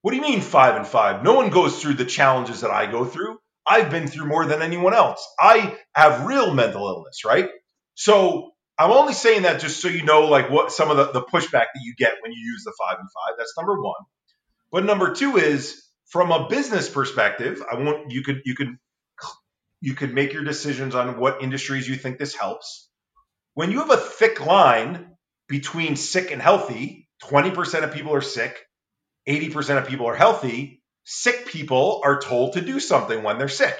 what 0.00 0.12
do 0.12 0.16
you 0.16 0.22
mean 0.22 0.40
five 0.40 0.76
and 0.76 0.86
five? 0.86 1.22
No 1.22 1.34
one 1.34 1.50
goes 1.50 1.82
through 1.82 1.94
the 1.94 2.04
challenges 2.06 2.62
that 2.62 2.70
I 2.70 2.86
go 2.86 3.04
through. 3.04 3.38
I've 3.66 3.90
been 3.90 4.06
through 4.06 4.26
more 4.26 4.46
than 4.46 4.62
anyone 4.62 4.94
else. 4.94 5.26
I 5.38 5.76
have 5.94 6.26
real 6.26 6.54
mental 6.54 6.86
illness, 6.86 7.24
right? 7.24 7.48
So 7.96 8.52
I'm 8.78 8.92
only 8.92 9.14
saying 9.14 9.42
that 9.42 9.60
just 9.60 9.82
so 9.82 9.88
you 9.88 10.04
know, 10.04 10.26
like 10.26 10.48
what 10.48 10.70
some 10.70 10.90
of 10.90 10.96
the, 10.96 11.10
the 11.10 11.22
pushback 11.22 11.66
that 11.74 11.82
you 11.82 11.94
get 11.98 12.14
when 12.22 12.32
you 12.32 12.40
use 12.40 12.62
the 12.64 12.72
five 12.78 12.98
and 13.00 13.08
five. 13.10 13.34
That's 13.36 13.54
number 13.58 13.82
one. 13.82 13.94
But 14.70 14.84
number 14.84 15.12
two 15.14 15.36
is 15.36 15.82
from 16.06 16.30
a 16.30 16.48
business 16.48 16.88
perspective, 16.88 17.62
I 17.70 17.76
want 17.76 18.12
you 18.12 18.22
could 18.22 18.42
you 18.44 18.54
could 18.54 18.76
you 19.80 19.94
could 19.94 20.14
make 20.14 20.32
your 20.32 20.44
decisions 20.44 20.94
on 20.94 21.18
what 21.18 21.42
industries 21.42 21.88
you 21.88 21.96
think 21.96 22.18
this 22.18 22.34
helps. 22.34 22.88
When 23.54 23.72
you 23.72 23.80
have 23.80 23.90
a 23.90 23.96
thick 23.96 24.44
line 24.44 25.15
between 25.48 25.96
sick 25.96 26.30
and 26.30 26.42
healthy, 26.42 27.08
20% 27.24 27.84
of 27.84 27.92
people 27.92 28.14
are 28.14 28.20
sick, 28.20 28.58
80% 29.28 29.78
of 29.78 29.88
people 29.88 30.06
are 30.06 30.14
healthy. 30.14 30.82
Sick 31.04 31.46
people 31.46 32.00
are 32.04 32.20
told 32.20 32.54
to 32.54 32.60
do 32.60 32.80
something 32.80 33.22
when 33.22 33.38
they're 33.38 33.48
sick. 33.48 33.78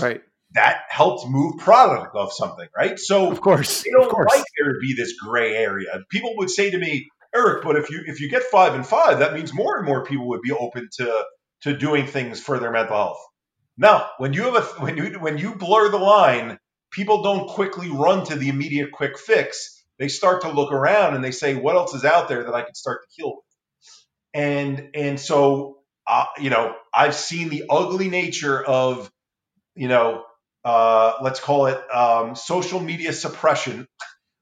Right. 0.00 0.20
That 0.52 0.82
helps 0.88 1.24
move 1.26 1.58
product 1.58 2.14
of 2.14 2.32
something, 2.32 2.68
right? 2.76 2.98
So 2.98 3.30
of 3.30 3.40
course, 3.40 3.82
they 3.82 3.90
don't 3.90 4.04
of 4.04 4.10
course. 4.10 4.28
like 4.34 4.44
there 4.58 4.72
to 4.72 4.78
be 4.80 4.94
this 4.94 5.14
gray 5.14 5.56
area. 5.56 6.00
People 6.10 6.32
would 6.36 6.50
say 6.50 6.70
to 6.70 6.78
me, 6.78 7.08
Eric, 7.34 7.62
but 7.62 7.76
if 7.76 7.90
you 7.90 8.02
if 8.06 8.20
you 8.20 8.28
get 8.28 8.42
five 8.44 8.74
and 8.74 8.86
five, 8.86 9.20
that 9.20 9.32
means 9.32 9.54
more 9.54 9.78
and 9.78 9.86
more 9.86 10.04
people 10.04 10.28
would 10.28 10.42
be 10.42 10.52
open 10.52 10.88
to 10.98 11.24
to 11.62 11.76
doing 11.76 12.06
things 12.06 12.40
for 12.40 12.58
their 12.58 12.72
mental 12.72 12.96
health. 12.96 13.20
No, 13.78 14.06
when 14.18 14.32
you 14.32 14.42
have 14.42 14.56
a 14.56 14.62
when 14.82 14.96
you 14.96 15.18
when 15.18 15.38
you 15.38 15.54
blur 15.54 15.88
the 15.88 15.98
line, 15.98 16.58
people 16.90 17.22
don't 17.22 17.48
quickly 17.48 17.88
run 17.90 18.26
to 18.26 18.36
the 18.36 18.48
immediate 18.48 18.92
quick 18.92 19.18
fix. 19.18 19.79
They 20.00 20.08
start 20.08 20.42
to 20.42 20.50
look 20.50 20.72
around 20.72 21.14
and 21.14 21.24
they 21.24 21.30
say, 21.30 21.54
"What 21.54 21.76
else 21.76 21.94
is 21.94 22.04
out 22.04 22.28
there 22.28 22.44
that 22.44 22.54
I 22.54 22.62
can 22.62 22.74
start 22.74 23.02
to 23.04 23.08
heal 23.16 23.36
with?" 23.36 23.44
And 24.34 24.90
and 24.94 25.20
so 25.20 25.80
uh, 26.08 26.26
you 26.40 26.50
know, 26.50 26.74
I've 26.92 27.14
seen 27.14 27.50
the 27.50 27.66
ugly 27.70 28.08
nature 28.08 28.62
of 28.64 29.12
you 29.76 29.88
know, 29.88 30.24
uh, 30.64 31.14
let's 31.22 31.40
call 31.40 31.66
it 31.66 31.78
um, 31.94 32.34
social 32.34 32.80
media 32.80 33.12
suppression 33.12 33.86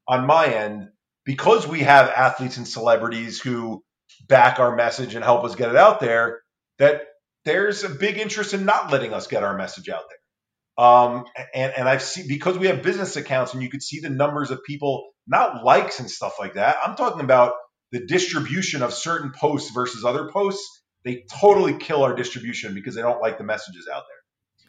on 0.08 0.26
my 0.26 0.46
end 0.46 0.88
because 1.24 1.68
we 1.68 1.80
have 1.80 2.08
athletes 2.08 2.56
and 2.56 2.66
celebrities 2.66 3.40
who 3.40 3.84
back 4.28 4.58
our 4.58 4.74
message 4.74 5.14
and 5.14 5.24
help 5.24 5.44
us 5.44 5.54
get 5.56 5.70
it 5.70 5.76
out 5.76 6.00
there. 6.00 6.40
That 6.78 7.02
there's 7.44 7.84
a 7.84 7.90
big 7.90 8.18
interest 8.18 8.54
in 8.54 8.64
not 8.64 8.92
letting 8.92 9.12
us 9.12 9.26
get 9.26 9.44
our 9.44 9.56
message 9.56 9.88
out 9.88 10.04
there. 10.08 10.84
Um, 10.84 11.24
and, 11.54 11.72
and 11.76 11.88
I've 11.88 12.02
seen 12.02 12.28
because 12.28 12.56
we 12.58 12.68
have 12.68 12.82
business 12.82 13.16
accounts 13.16 13.54
and 13.54 13.62
you 13.62 13.70
could 13.70 13.82
see 13.82 14.00
the 14.00 14.10
numbers 14.10 14.50
of 14.50 14.62
people, 14.64 15.10
not 15.28 15.64
likes 15.64 16.00
and 16.00 16.10
stuff 16.10 16.36
like 16.38 16.54
that. 16.54 16.76
I'm 16.84 16.96
talking 16.96 17.20
about 17.20 17.52
the 17.92 18.04
distribution 18.06 18.82
of 18.82 18.92
certain 18.92 19.32
posts 19.32 19.70
versus 19.72 20.04
other 20.04 20.28
posts. 20.30 20.82
They 21.04 21.24
totally 21.40 21.74
kill 21.74 22.02
our 22.02 22.14
distribution 22.14 22.74
because 22.74 22.94
they 22.94 23.02
don't 23.02 23.20
like 23.20 23.38
the 23.38 23.44
messages 23.44 23.88
out 23.92 24.02
there. 24.08 24.66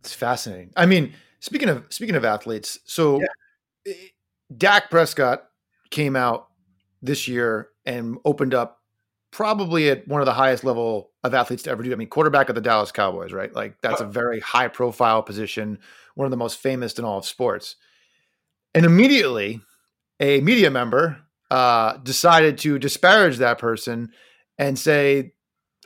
It's 0.00 0.14
fascinating. 0.14 0.72
I 0.76 0.86
mean, 0.86 1.12
speaking 1.40 1.68
of 1.68 1.84
speaking 1.90 2.16
of 2.16 2.24
athletes, 2.24 2.78
so 2.84 3.20
yeah. 3.20 3.26
Eh, 3.86 3.94
Dak 4.56 4.90
Prescott 4.90 5.44
came 5.90 6.14
out 6.16 6.48
this 7.00 7.26
year 7.26 7.68
and 7.84 8.18
opened 8.24 8.54
up 8.54 8.78
probably 9.30 9.88
at 9.88 10.06
one 10.06 10.20
of 10.20 10.26
the 10.26 10.32
highest 10.32 10.62
level 10.62 11.10
of 11.24 11.34
athletes 11.34 11.62
to 11.64 11.70
ever 11.70 11.82
do. 11.82 11.92
I 11.92 11.96
mean, 11.96 12.08
quarterback 12.08 12.48
of 12.48 12.54
the 12.54 12.60
Dallas 12.60 12.92
Cowboys, 12.92 13.32
right? 13.32 13.52
Like 13.52 13.80
that's 13.80 14.00
a 14.00 14.06
very 14.06 14.40
high 14.40 14.68
profile 14.68 15.22
position, 15.22 15.78
one 16.14 16.26
of 16.26 16.30
the 16.30 16.36
most 16.36 16.58
famous 16.58 16.98
in 16.98 17.04
all 17.04 17.18
of 17.18 17.24
sports. 17.24 17.76
And 18.74 18.84
immediately, 18.86 19.60
a 20.22 20.40
media 20.40 20.70
member 20.70 21.18
uh, 21.50 21.98
decided 21.98 22.56
to 22.56 22.78
disparage 22.78 23.38
that 23.38 23.58
person 23.58 24.10
and 24.56 24.78
say, 24.78 25.32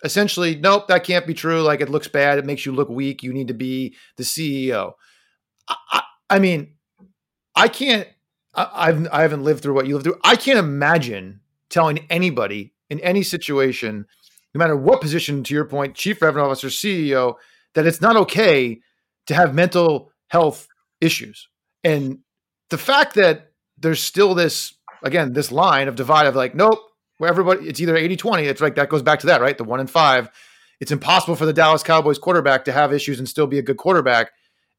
essentially, 0.04 0.54
nope, 0.54 0.88
that 0.88 1.04
can't 1.04 1.26
be 1.26 1.34
true. 1.34 1.62
Like 1.62 1.80
it 1.80 1.88
looks 1.88 2.06
bad. 2.06 2.38
It 2.38 2.44
makes 2.44 2.66
you 2.66 2.72
look 2.72 2.90
weak. 2.90 3.22
You 3.22 3.32
need 3.32 3.48
to 3.48 3.54
be 3.54 3.96
the 4.18 4.24
CEO. 4.24 4.92
I, 5.68 6.02
I, 6.28 6.38
mean, 6.38 6.74
I 7.56 7.68
can't. 7.68 8.06
I, 8.54 8.70
I've 8.72 9.08
I 9.10 9.22
haven't 9.22 9.42
lived 9.42 9.62
through 9.62 9.74
what 9.74 9.86
you 9.86 9.94
lived 9.94 10.04
through. 10.04 10.20
I 10.22 10.36
can't 10.36 10.58
imagine 10.58 11.40
telling 11.70 12.06
anybody 12.10 12.74
in 12.90 13.00
any 13.00 13.22
situation, 13.22 14.04
no 14.54 14.58
matter 14.58 14.76
what 14.76 15.00
position, 15.00 15.42
to 15.44 15.54
your 15.54 15.64
point, 15.64 15.94
chief 15.94 16.20
revenue 16.20 16.44
officer, 16.44 16.68
CEO, 16.68 17.34
that 17.74 17.86
it's 17.86 18.02
not 18.02 18.16
okay 18.16 18.80
to 19.26 19.34
have 19.34 19.54
mental 19.54 20.12
health 20.28 20.68
issues. 21.00 21.48
And 21.82 22.18
the 22.68 22.78
fact 22.78 23.14
that 23.14 23.52
there's 23.78 24.02
still 24.02 24.34
this, 24.34 24.74
again, 25.02 25.32
this 25.32 25.52
line 25.52 25.88
of 25.88 25.96
divide 25.96 26.26
of 26.26 26.36
like, 26.36 26.54
nope, 26.54 26.80
where 27.18 27.30
everybody, 27.30 27.68
it's 27.68 27.80
either 27.80 27.96
80 27.96 28.16
20. 28.16 28.44
It's 28.44 28.60
like 28.60 28.74
that 28.76 28.88
goes 28.88 29.02
back 29.02 29.20
to 29.20 29.26
that, 29.26 29.40
right? 29.40 29.56
The 29.56 29.64
one 29.64 29.80
in 29.80 29.86
five. 29.86 30.28
It's 30.80 30.92
impossible 30.92 31.36
for 31.36 31.46
the 31.46 31.52
Dallas 31.52 31.82
Cowboys 31.82 32.18
quarterback 32.18 32.64
to 32.66 32.72
have 32.72 32.92
issues 32.92 33.18
and 33.18 33.28
still 33.28 33.46
be 33.46 33.58
a 33.58 33.62
good 33.62 33.78
quarterback 33.78 34.30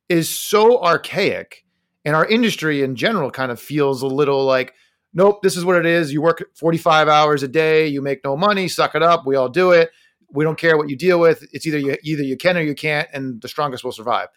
is 0.09 0.29
so 0.29 0.81
archaic. 0.81 1.65
And 2.05 2.15
our 2.15 2.25
industry 2.25 2.83
in 2.83 2.95
general 2.95 3.31
kind 3.31 3.51
of 3.51 3.59
feels 3.59 4.01
a 4.01 4.07
little 4.07 4.45
like, 4.45 4.73
nope, 5.13 5.41
this 5.41 5.57
is 5.57 5.65
what 5.65 5.75
it 5.75 5.85
is. 5.85 6.13
You 6.13 6.21
work 6.21 6.43
45 6.55 7.07
hours 7.09 7.43
a 7.43 7.47
day, 7.47 7.87
you 7.87 8.01
make 8.01 8.21
no 8.23 8.37
money, 8.37 8.67
suck 8.67 8.95
it 8.95 9.03
up. 9.03 9.25
We 9.25 9.35
all 9.35 9.49
do 9.49 9.71
it. 9.71 9.89
We 10.31 10.43
don't 10.43 10.57
care 10.57 10.77
what 10.77 10.89
you 10.89 10.95
deal 10.95 11.19
with. 11.19 11.47
It's 11.51 11.65
either 11.65 11.77
you 11.77 11.97
either 12.03 12.23
you 12.23 12.37
can 12.37 12.57
or 12.57 12.61
you 12.61 12.75
can't, 12.75 13.07
and 13.13 13.41
the 13.41 13.47
strongest 13.47 13.83
will 13.83 13.93
survive. 13.93 14.27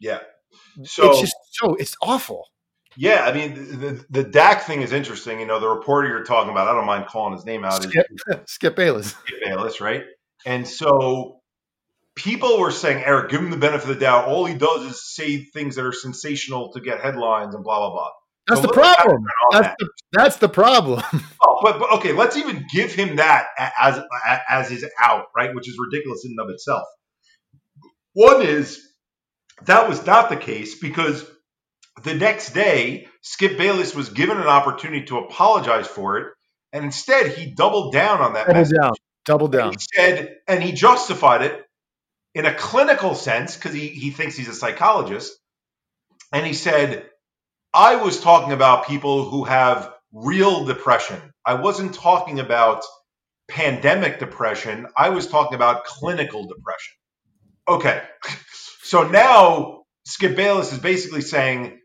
Yeah. 0.00 0.20
So 0.84 1.10
it's 1.10 1.20
just 1.20 1.36
so 1.52 1.74
it's 1.74 1.94
awful. 2.02 2.48
Yeah, 2.96 3.24
I 3.24 3.32
mean 3.32 3.54
the, 3.54 3.76
the, 3.76 4.06
the 4.10 4.24
Dak 4.24 4.62
thing 4.62 4.82
is 4.82 4.92
interesting. 4.92 5.40
You 5.40 5.46
know, 5.46 5.60
the 5.60 5.68
reporter 5.68 6.08
you're 6.08 6.24
talking 6.24 6.50
about, 6.50 6.68
I 6.68 6.72
don't 6.74 6.86
mind 6.86 7.06
calling 7.06 7.34
his 7.34 7.44
name 7.44 7.64
out. 7.64 7.82
Skip, 7.82 8.06
Skip 8.46 8.76
Bayless. 8.76 9.08
Skip 9.08 9.40
Bayless, 9.44 9.80
right? 9.80 10.04
And 10.46 10.66
so 10.66 11.40
people 12.14 12.58
were 12.60 12.70
saying, 12.70 13.02
Eric, 13.04 13.30
give 13.30 13.40
him 13.40 13.50
the 13.50 13.56
benefit 13.56 13.90
of 13.90 13.96
the 13.96 14.00
doubt. 14.00 14.28
All 14.28 14.44
he 14.44 14.54
does 14.54 14.82
is 14.82 15.14
say 15.14 15.38
things 15.38 15.76
that 15.76 15.84
are 15.84 15.92
sensational 15.92 16.72
to 16.72 16.80
get 16.80 17.00
headlines 17.00 17.54
and 17.54 17.64
blah 17.64 17.78
blah 17.78 17.90
blah. 17.90 18.10
That's 18.46 18.60
so 18.60 18.66
the 18.66 18.72
problem. 18.72 19.24
That's, 19.52 19.66
that. 19.66 19.76
the, 19.78 19.88
that's 20.12 20.36
the 20.36 20.48
problem. 20.48 21.02
oh, 21.42 21.60
but, 21.62 21.78
but 21.78 21.92
okay, 21.94 22.12
let's 22.12 22.36
even 22.36 22.66
give 22.72 22.92
him 22.92 23.16
that 23.16 23.46
as 23.80 24.00
as 24.48 24.70
his 24.70 24.86
out, 25.00 25.26
right? 25.34 25.54
Which 25.54 25.68
is 25.68 25.76
ridiculous 25.78 26.24
in 26.24 26.32
and 26.32 26.40
of 26.40 26.50
itself. 26.50 26.84
One 28.12 28.42
is 28.42 28.80
that 29.62 29.88
was 29.88 30.04
not 30.04 30.28
the 30.28 30.36
case 30.36 30.78
because 30.78 31.24
the 32.02 32.14
next 32.14 32.52
day, 32.52 33.06
Skip 33.22 33.56
Bayless 33.56 33.94
was 33.94 34.08
given 34.10 34.36
an 34.36 34.46
opportunity 34.46 35.06
to 35.06 35.18
apologize 35.18 35.86
for 35.86 36.18
it, 36.18 36.32
and 36.72 36.84
instead 36.84 37.32
he 37.32 37.46
doubled 37.46 37.92
down 37.92 38.20
on 38.20 38.34
that. 38.34 38.46
Double 38.46 38.60
message. 38.60 38.76
down. 38.76 38.92
Double 39.24 39.48
down. 39.48 39.68
And 39.68 39.74
he 39.74 39.86
said, 39.94 40.36
and 40.48 40.62
he 40.62 40.72
justified 40.72 41.42
it 41.42 41.64
in 42.34 42.46
a 42.46 42.54
clinical 42.54 43.14
sense 43.14 43.54
because 43.54 43.72
he 43.72 43.88
he 43.88 44.10
thinks 44.10 44.36
he's 44.36 44.48
a 44.48 44.54
psychologist, 44.54 45.32
and 46.32 46.44
he 46.44 46.52
said 46.52 47.08
I 47.72 47.96
was 47.96 48.20
talking 48.20 48.52
about 48.52 48.86
people 48.86 49.28
who 49.28 49.44
have 49.44 49.92
real 50.12 50.64
depression. 50.64 51.20
I 51.44 51.54
wasn't 51.54 51.94
talking 51.94 52.38
about 52.38 52.84
pandemic 53.48 54.20
depression. 54.20 54.86
I 54.96 55.10
was 55.10 55.26
talking 55.26 55.56
about 55.56 55.84
clinical 55.84 56.46
depression. 56.46 56.94
Okay. 57.68 58.02
So 58.86 59.08
now 59.08 59.84
Skip 60.04 60.36
Bayless 60.36 60.70
is 60.74 60.78
basically 60.78 61.22
saying 61.22 61.80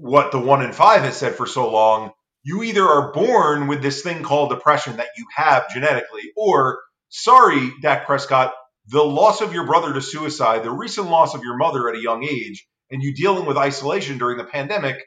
what 0.00 0.32
the 0.32 0.38
one 0.38 0.62
in 0.62 0.72
five 0.72 1.02
has 1.02 1.16
said 1.16 1.34
for 1.34 1.46
so 1.46 1.70
long. 1.70 2.12
You 2.42 2.62
either 2.62 2.84
are 2.84 3.12
born 3.12 3.66
with 3.66 3.82
this 3.82 4.02
thing 4.02 4.22
called 4.22 4.50
depression 4.50 4.98
that 4.98 5.08
you 5.16 5.26
have 5.34 5.68
genetically, 5.72 6.32
or 6.36 6.80
sorry, 7.08 7.72
Dak 7.82 8.06
Prescott, 8.06 8.54
the 8.88 9.02
loss 9.02 9.40
of 9.40 9.52
your 9.52 9.66
brother 9.66 9.92
to 9.92 10.00
suicide, 10.00 10.62
the 10.62 10.70
recent 10.70 11.10
loss 11.10 11.34
of 11.34 11.42
your 11.42 11.56
mother 11.56 11.88
at 11.88 11.96
a 11.96 12.00
young 12.00 12.24
age, 12.24 12.66
and 12.90 13.02
you 13.02 13.14
dealing 13.14 13.46
with 13.46 13.56
isolation 13.56 14.18
during 14.18 14.38
the 14.38 14.44
pandemic, 14.44 15.02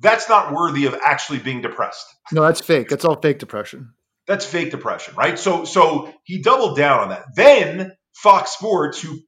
that's 0.00 0.28
not 0.28 0.52
worthy 0.52 0.86
of 0.86 0.94
actually 1.04 1.38
being 1.38 1.62
depressed. 1.62 2.06
No, 2.30 2.42
that's 2.42 2.60
fake. 2.60 2.88
That's 2.88 3.04
all 3.04 3.16
fake 3.16 3.38
depression. 3.38 3.94
That's 4.26 4.44
fake 4.44 4.70
depression, 4.70 5.14
right? 5.14 5.38
So 5.38 5.64
so 5.64 6.12
he 6.24 6.42
doubled 6.42 6.76
down 6.76 7.00
on 7.00 7.08
that. 7.08 7.24
Then 7.34 7.92
Fox 8.14 8.52
Sports, 8.52 9.00
who 9.00 9.20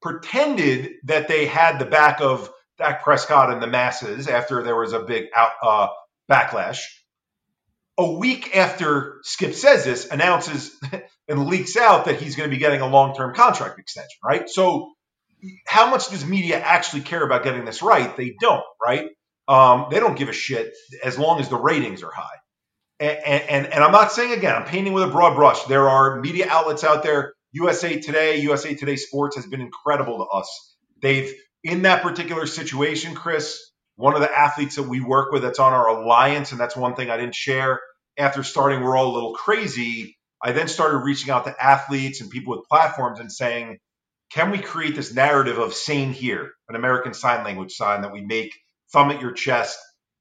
pretended 0.00 0.92
that 1.04 1.28
they 1.28 1.46
had 1.46 1.78
the 1.78 1.84
back 1.84 2.20
of 2.20 2.50
Dak 2.80 3.04
Prescott 3.04 3.52
and 3.52 3.62
the 3.62 3.66
masses 3.66 4.26
after 4.26 4.62
there 4.62 4.76
was 4.76 4.92
a 4.92 5.00
big 5.00 5.26
out, 5.36 5.52
uh, 5.62 5.88
backlash, 6.30 6.80
a 7.98 8.12
week 8.12 8.56
after 8.56 9.20
Skip 9.22 9.54
says 9.54 9.84
this, 9.84 10.10
announces 10.10 10.74
and 11.28 11.46
leaks 11.46 11.76
out 11.76 12.06
that 12.06 12.20
he's 12.20 12.36
going 12.36 12.48
to 12.48 12.54
be 12.54 12.58
getting 12.58 12.80
a 12.80 12.88
long-term 12.88 13.34
contract 13.34 13.78
extension, 13.78 14.18
right? 14.24 14.48
So 14.48 14.92
how 15.66 15.90
much 15.90 16.08
does 16.08 16.24
media 16.24 16.58
actually 16.58 17.02
care 17.02 17.22
about 17.22 17.44
getting 17.44 17.64
this 17.64 17.82
right? 17.82 18.16
They 18.16 18.34
don't, 18.40 18.64
right? 18.84 19.08
Um, 19.46 19.86
they 19.90 20.00
don't 20.00 20.16
give 20.16 20.28
a 20.28 20.32
shit 20.32 20.74
as 21.04 21.18
long 21.18 21.40
as 21.40 21.48
the 21.48 21.56
ratings 21.56 22.02
are 22.02 22.12
high. 22.12 22.38
And, 22.98 23.42
and, 23.42 23.66
and 23.66 23.84
I'm 23.84 23.92
not 23.92 24.12
saying 24.12 24.32
again, 24.32 24.54
I'm 24.54 24.64
painting 24.64 24.92
with 24.92 25.04
a 25.04 25.08
broad 25.08 25.34
brush. 25.34 25.64
There 25.64 25.88
are 25.88 26.20
media 26.20 26.46
outlets 26.48 26.84
out 26.84 27.02
there. 27.02 27.34
USA 27.52 27.98
Today, 27.98 28.40
USA 28.40 28.74
Today 28.74 28.96
Sports 28.96 29.36
has 29.36 29.46
been 29.46 29.60
incredible 29.60 30.18
to 30.18 30.24
us. 30.24 30.76
They've, 31.02 31.34
in 31.64 31.82
that 31.82 32.02
particular 32.02 32.46
situation, 32.46 33.14
Chris, 33.14 33.58
one 33.96 34.14
of 34.14 34.20
the 34.20 34.32
athletes 34.32 34.76
that 34.76 34.88
we 34.88 35.00
work 35.00 35.32
with 35.32 35.42
that's 35.42 35.58
on 35.58 35.72
our 35.72 35.88
alliance, 35.88 36.52
and 36.52 36.60
that's 36.60 36.76
one 36.76 36.94
thing 36.94 37.10
I 37.10 37.16
didn't 37.16 37.34
share. 37.34 37.80
After 38.18 38.42
starting, 38.42 38.80
we're 38.82 38.96
all 38.96 39.12
a 39.12 39.14
little 39.14 39.34
crazy. 39.34 40.16
I 40.42 40.52
then 40.52 40.68
started 40.68 40.98
reaching 40.98 41.30
out 41.30 41.44
to 41.44 41.62
athletes 41.64 42.20
and 42.20 42.30
people 42.30 42.56
with 42.56 42.68
platforms 42.68 43.20
and 43.20 43.30
saying, 43.30 43.78
can 44.32 44.50
we 44.50 44.58
create 44.58 44.94
this 44.94 45.12
narrative 45.12 45.58
of 45.58 45.74
same 45.74 46.12
here, 46.12 46.52
an 46.68 46.76
American 46.76 47.14
Sign 47.14 47.44
Language 47.44 47.72
sign 47.72 48.02
that 48.02 48.12
we 48.12 48.22
make 48.22 48.52
thumb 48.92 49.10
at 49.10 49.20
your 49.20 49.32
chest, 49.32 49.78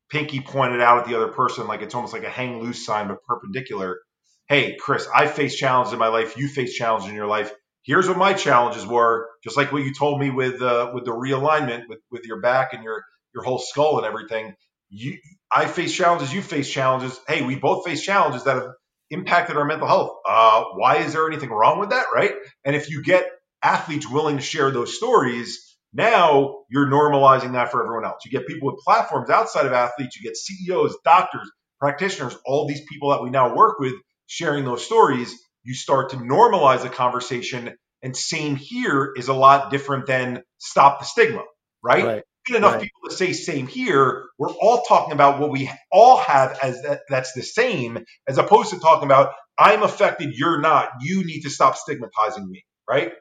pinky 0.09 0.41
pointed 0.41 0.81
out 0.81 0.99
at 0.99 1.05
the 1.05 1.15
other 1.15 1.31
person, 1.31 1.67
like 1.67 1.81
it's 1.81 1.95
almost 1.95 2.13
like 2.13 2.23
a 2.23 2.29
hang 2.29 2.59
loose 2.59 2.85
sign, 2.85 3.07
but 3.07 3.23
perpendicular. 3.23 3.99
Hey, 4.47 4.77
Chris, 4.79 5.07
I 5.13 5.27
face 5.27 5.55
challenges 5.55 5.93
in 5.93 5.99
my 5.99 6.07
life. 6.07 6.37
You 6.37 6.47
face 6.47 6.73
challenges 6.73 7.09
in 7.09 7.15
your 7.15 7.27
life. 7.27 7.51
Here's 7.89 8.07
what 8.07 8.17
my 8.17 8.33
challenges 8.33 8.85
were, 8.85 9.27
just 9.43 9.57
like 9.57 9.71
what 9.71 9.83
you 9.83 9.91
told 9.93 10.19
me 10.19 10.29
with 10.29 10.61
uh, 10.61 10.91
with 10.93 11.05
the 11.05 11.11
realignment 11.11 11.89
with 11.89 11.99
with 12.11 12.23
your 12.23 12.39
back 12.39 12.73
and 12.73 12.83
your 12.83 13.03
your 13.33 13.43
whole 13.43 13.57
skull 13.57 13.97
and 13.97 14.05
everything. 14.05 14.53
You, 14.89 15.17
I 15.51 15.65
face 15.65 15.93
challenges, 15.93 16.31
you 16.33 16.41
face 16.41 16.69
challenges. 16.69 17.19
Hey, 17.27 17.41
we 17.41 17.55
both 17.55 17.85
face 17.85 18.03
challenges 18.03 18.43
that 18.43 18.57
have 18.57 18.69
impacted 19.09 19.57
our 19.57 19.65
mental 19.65 19.87
health. 19.87 20.17
Uh, 20.27 20.65
why 20.75 20.97
is 20.97 21.13
there 21.13 21.27
anything 21.27 21.49
wrong 21.49 21.79
with 21.79 21.89
that, 21.89 22.05
right? 22.13 22.33
And 22.63 22.75
if 22.75 22.89
you 22.91 23.03
get 23.03 23.25
athletes 23.63 24.09
willing 24.09 24.37
to 24.37 24.43
share 24.43 24.69
those 24.69 24.95
stories, 24.95 25.75
now 25.93 26.59
you're 26.69 26.87
normalizing 26.87 27.53
that 27.53 27.71
for 27.71 27.83
everyone 27.83 28.05
else. 28.05 28.21
You 28.23 28.31
get 28.31 28.47
people 28.47 28.71
with 28.71 28.83
platforms 28.83 29.31
outside 29.31 29.65
of 29.65 29.73
athletes, 29.73 30.15
you 30.15 30.23
get 30.23 30.37
CEOs, 30.37 30.95
doctors, 31.03 31.49
practitioners, 31.79 32.37
all 32.45 32.67
these 32.67 32.81
people 32.87 33.09
that 33.09 33.23
we 33.23 33.31
now 33.31 33.55
work 33.55 33.79
with 33.79 33.93
sharing 34.27 34.65
those 34.65 34.85
stories. 34.85 35.33
You 35.69 35.75
start 35.75 36.09
to 36.09 36.17
normalize 36.17 36.81
the 36.81 36.89
conversation. 36.89 37.75
And 38.01 38.17
same 38.17 38.55
here 38.55 39.13
is 39.15 39.27
a 39.27 39.35
lot 39.35 39.69
different 39.69 40.07
than 40.07 40.41
stop 40.57 40.97
the 40.97 41.05
stigma, 41.05 41.43
right? 41.83 42.03
right. 42.03 42.23
Enough 42.49 42.73
right. 42.73 42.81
people 42.81 43.07
to 43.07 43.15
say 43.15 43.33
same 43.33 43.67
here. 43.67 44.25
We're 44.39 44.49
all 44.49 44.81
talking 44.81 45.13
about 45.13 45.39
what 45.39 45.51
we 45.51 45.69
all 45.91 46.17
have 46.17 46.57
as 46.63 46.81
that, 46.81 47.01
that's 47.07 47.33
the 47.33 47.43
same, 47.43 48.03
as 48.27 48.39
opposed 48.39 48.71
to 48.71 48.79
talking 48.79 49.05
about 49.05 49.33
I'm 49.59 49.83
affected, 49.83 50.33
you're 50.33 50.59
not. 50.59 50.89
You 51.01 51.23
need 51.23 51.41
to 51.41 51.51
stop 51.51 51.75
stigmatizing 51.75 52.49
me, 52.49 52.65
right? 52.89 53.11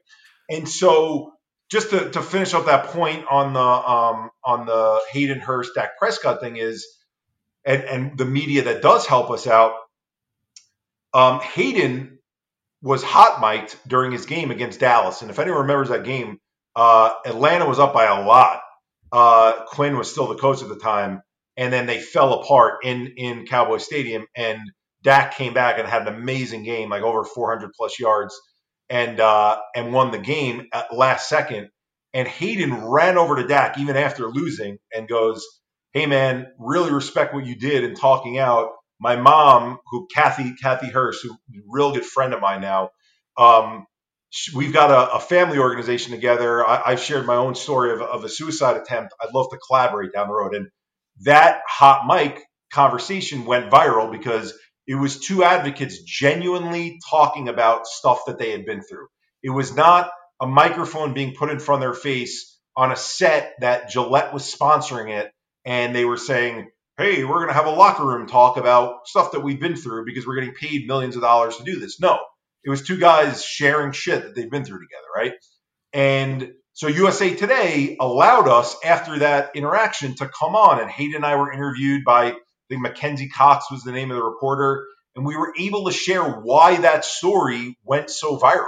And 0.49 0.67
so 0.67 1.35
just 1.71 1.91
to, 1.91 2.09
to 2.13 2.23
finish 2.23 2.55
up 2.55 2.65
that 2.65 2.87
point 2.87 3.27
on 3.31 3.53
the 3.53 3.61
um, 3.61 4.31
on 4.43 4.65
the 4.65 5.03
Hayden 5.13 5.41
Hurst 5.41 5.73
Dak 5.75 5.99
Prescott 5.99 6.41
thing 6.41 6.57
is, 6.57 6.87
and 7.63 7.83
and 7.83 8.17
the 8.17 8.25
media 8.25 8.63
that 8.63 8.81
does 8.81 9.05
help 9.05 9.31
us 9.31 9.47
out. 9.47 9.75
Um, 11.13 11.41
Hayden 11.41 12.18
was 12.83 13.03
hot 13.03 13.41
mic'd 13.41 13.77
during 13.87 14.13
his 14.13 14.27
game 14.27 14.51
against 14.51 14.81
Dallas, 14.81 15.23
and 15.23 15.31
if 15.31 15.39
anyone 15.39 15.63
remembers 15.63 15.89
that 15.89 16.05
game, 16.05 16.39
uh, 16.77 17.11
Atlanta 17.27 17.67
was 17.67 17.79
up 17.79 17.93
by 17.93 18.05
a 18.05 18.25
lot. 18.25 18.61
Uh, 19.11 19.65
Quinn 19.67 19.97
was 19.97 20.11
still 20.11 20.29
the 20.29 20.37
coach 20.37 20.63
at 20.63 20.69
the 20.69 20.79
time, 20.79 21.23
and 21.57 21.73
then 21.73 21.87
they 21.87 22.01
fell 22.01 22.35
apart 22.35 22.85
in 22.85 23.15
in 23.17 23.47
Cowboy 23.47 23.79
Stadium, 23.79 24.27
and 24.37 24.61
Dak 25.03 25.35
came 25.37 25.55
back 25.55 25.79
and 25.79 25.89
had 25.89 26.03
an 26.03 26.15
amazing 26.15 26.65
game, 26.65 26.91
like 26.91 27.03
over 27.03 27.25
400 27.25 27.73
plus 27.77 27.99
yards 27.99 28.39
and 28.91 29.21
uh, 29.21 29.59
and 29.75 29.93
won 29.93 30.11
the 30.11 30.19
game 30.19 30.69
at 30.73 30.95
last 30.95 31.29
second. 31.29 31.69
And 32.15 32.27
Hayden 32.27 32.87
ran 32.87 33.19
over 33.19 33.37
to 33.37 33.47
Dak 33.47 33.79
even 33.79 33.97
after 33.97 34.29
losing 34.29 34.79
and 34.93 35.09
goes, 35.09 35.47
"Hey 35.93 36.07
man, 36.07 36.53
really 36.59 36.93
respect 36.93 37.35
what 37.35 37.47
you 37.47 37.57
did 37.57 37.85
in 37.85 37.95
talking 37.95 38.39
out." 38.39 38.71
My 39.01 39.17
mom, 39.17 39.79
who 39.91 40.09
Kathy 40.15 40.55
Kathy 40.61 40.89
Hurst, 40.89 41.23
who 41.23 41.37
real 41.69 41.93
good 41.93 42.05
friend 42.05 42.35
of 42.35 42.41
mine 42.41 42.61
now, 42.61 42.91
um, 43.37 43.87
we've 44.55 44.73
got 44.73 44.91
a, 44.91 45.15
a, 45.15 45.21
family 45.21 45.59
organization 45.59 46.13
together. 46.13 46.67
I, 46.67 46.91
have 46.91 47.01
shared 47.01 47.27
my 47.27 47.37
own 47.37 47.55
story 47.55 47.93
of, 47.93 48.03
of 48.03 48.25
a 48.25 48.29
suicide 48.29 48.77
attempt. 48.77 49.15
I'd 49.23 49.35
love 49.35 49.47
to 49.51 49.59
collaborate 49.59 50.13
down 50.13 50.29
the 50.29 50.35
road, 50.35 50.55
and 50.55 50.69
that 51.23 51.61
hot 51.69 52.07
mic 52.07 52.43
conversation 52.73 53.45
went 53.45 53.71
viral 53.71 54.11
because 54.11 54.53
it 54.87 54.97
was 54.97 55.21
two 55.21 55.45
advocates 55.45 56.03
genuinely 56.03 56.99
talking 57.11 57.49
about 57.49 57.87
stuff 57.87 58.23
that 58.27 58.39
they 58.39 58.51
had 58.51 58.65
been 58.65 58.83
through. 58.83 59.07
It 59.43 59.51
was 59.51 59.75
not 59.75 60.11
a 60.41 60.47
microphone 60.47 61.15
being 61.15 61.35
put 61.35 61.51
in 61.51 61.59
front 61.59 61.83
of 61.83 61.87
their 61.87 62.01
face 62.01 62.59
on 62.77 62.93
a 62.93 62.97
set 62.97 63.55
that 63.61 63.91
Gillette 63.91 64.33
was 64.33 64.55
sponsoring 64.55 65.11
it. 65.11 65.31
And 65.65 65.95
they 65.95 66.05
were 66.05 66.17
saying, 66.17 66.71
hey, 66.99 67.25
we're 67.25 67.37
going 67.37 67.49
to 67.49 67.55
have 67.55 67.67
a 67.67 67.71
locker 67.71 68.05
room 68.05 68.27
talk 68.27 68.57
about 68.57 69.07
stuff 69.07 69.33
that 69.33 69.41
we've 69.41 69.61
been 69.61 69.77
through 69.77 70.05
because 70.05 70.27
we're 70.27 70.35
getting 70.35 70.55
paid 70.55 70.89
millions 70.89 71.15
of 71.15 71.23
dollars 71.23 71.57
to 71.57 71.65
do 71.65 71.79
this. 71.79 72.01
No, 72.01 72.19
it 72.65 72.71
was 72.71 72.83
two 72.83 72.99
guys 72.99 73.45
sharing 73.45 73.93
shit 73.93 74.23
that 74.23 74.35
they've 74.35 74.51
been 74.51 74.65
through 74.65 74.81
together, 74.81 75.07
right? 75.17 75.33
And 75.93 76.53
so 76.73 76.89
USA 76.89 77.35
Today 77.35 77.97
allowed 78.01 78.49
us 78.49 78.77
after 78.85 79.21
that 79.21 79.53
interaction 79.55 80.17
to 80.17 80.29
come 80.29 80.57
on, 80.57 80.81
and 80.81 80.91
Hayden 80.91 81.17
and 81.17 81.27
I 81.27 81.37
were 81.37 81.53
interviewed 81.53 82.05
by 82.05 82.27
I 82.33 82.35
think 82.69 82.83
Mackenzie 82.83 83.29
Cox 83.29 83.71
was 83.71 83.83
the 83.83 83.93
name 83.93 84.11
of 84.11 84.17
the 84.17 84.25
reporter, 84.25 84.85
and 85.17 85.25
we 85.25 85.37
were 85.37 85.55
able 85.59 85.87
to 85.87 85.93
share 85.93 86.23
why 86.23 86.77
that 86.79 87.05
story 87.05 87.79
went 87.85 88.11
so 88.11 88.39
viral 88.39 88.67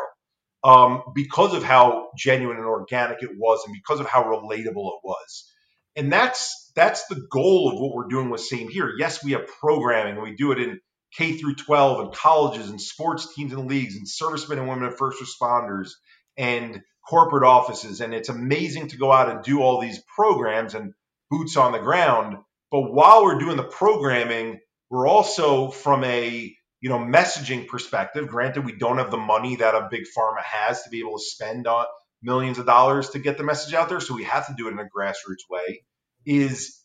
um, 0.64 1.02
because 1.14 1.54
of 1.54 1.64
how 1.64 2.10
genuine 2.16 2.56
and 2.56 2.66
organic 2.66 3.22
it 3.22 3.30
was, 3.36 3.62
and 3.66 3.74
because 3.74 4.00
of 4.00 4.06
how 4.06 4.24
relatable 4.24 4.88
it 4.88 5.00
was. 5.04 5.52
And 5.96 6.12
that's 6.12 6.69
that's 6.80 7.06
the 7.08 7.26
goal 7.30 7.70
of 7.70 7.78
what 7.78 7.94
we're 7.94 8.08
doing 8.08 8.30
with 8.30 8.40
Same 8.40 8.70
Here. 8.70 8.90
Yes, 8.98 9.22
we 9.22 9.32
have 9.32 9.46
programming, 9.46 10.14
and 10.14 10.22
we 10.22 10.34
do 10.34 10.52
it 10.52 10.58
in 10.58 10.80
K 11.14 11.36
through 11.36 11.56
12 11.56 12.00
and 12.00 12.14
colleges 12.14 12.70
and 12.70 12.80
sports 12.80 13.34
teams 13.34 13.52
and 13.52 13.68
leagues 13.68 13.96
and 13.96 14.08
servicemen 14.08 14.58
and 14.58 14.66
women 14.66 14.84
and 14.84 14.96
first 14.96 15.22
responders 15.22 15.90
and 16.38 16.80
corporate 17.06 17.44
offices. 17.44 18.00
And 18.00 18.14
it's 18.14 18.30
amazing 18.30 18.88
to 18.88 18.96
go 18.96 19.12
out 19.12 19.28
and 19.28 19.42
do 19.42 19.60
all 19.60 19.78
these 19.78 20.02
programs 20.16 20.74
and 20.74 20.94
boots 21.30 21.58
on 21.58 21.72
the 21.72 21.80
ground. 21.80 22.38
But 22.70 22.90
while 22.90 23.24
we're 23.24 23.38
doing 23.38 23.58
the 23.58 23.62
programming, 23.62 24.60
we're 24.88 25.06
also 25.06 25.68
from 25.68 26.02
a 26.04 26.56
you 26.80 26.88
know 26.88 26.98
messaging 26.98 27.68
perspective. 27.68 28.26
Granted, 28.26 28.64
we 28.64 28.72
don't 28.78 28.96
have 28.96 29.10
the 29.10 29.18
money 29.18 29.56
that 29.56 29.74
a 29.74 29.88
big 29.90 30.04
pharma 30.16 30.42
has 30.42 30.82
to 30.84 30.88
be 30.88 31.00
able 31.00 31.18
to 31.18 31.24
spend 31.24 31.66
on 31.66 31.84
millions 32.22 32.58
of 32.58 32.64
dollars 32.64 33.10
to 33.10 33.18
get 33.18 33.36
the 33.36 33.44
message 33.44 33.74
out 33.74 33.90
there, 33.90 34.00
so 34.00 34.14
we 34.14 34.24
have 34.24 34.46
to 34.46 34.54
do 34.56 34.68
it 34.68 34.72
in 34.72 34.78
a 34.78 34.84
grassroots 34.84 35.44
way. 35.50 35.82
Is 36.26 36.78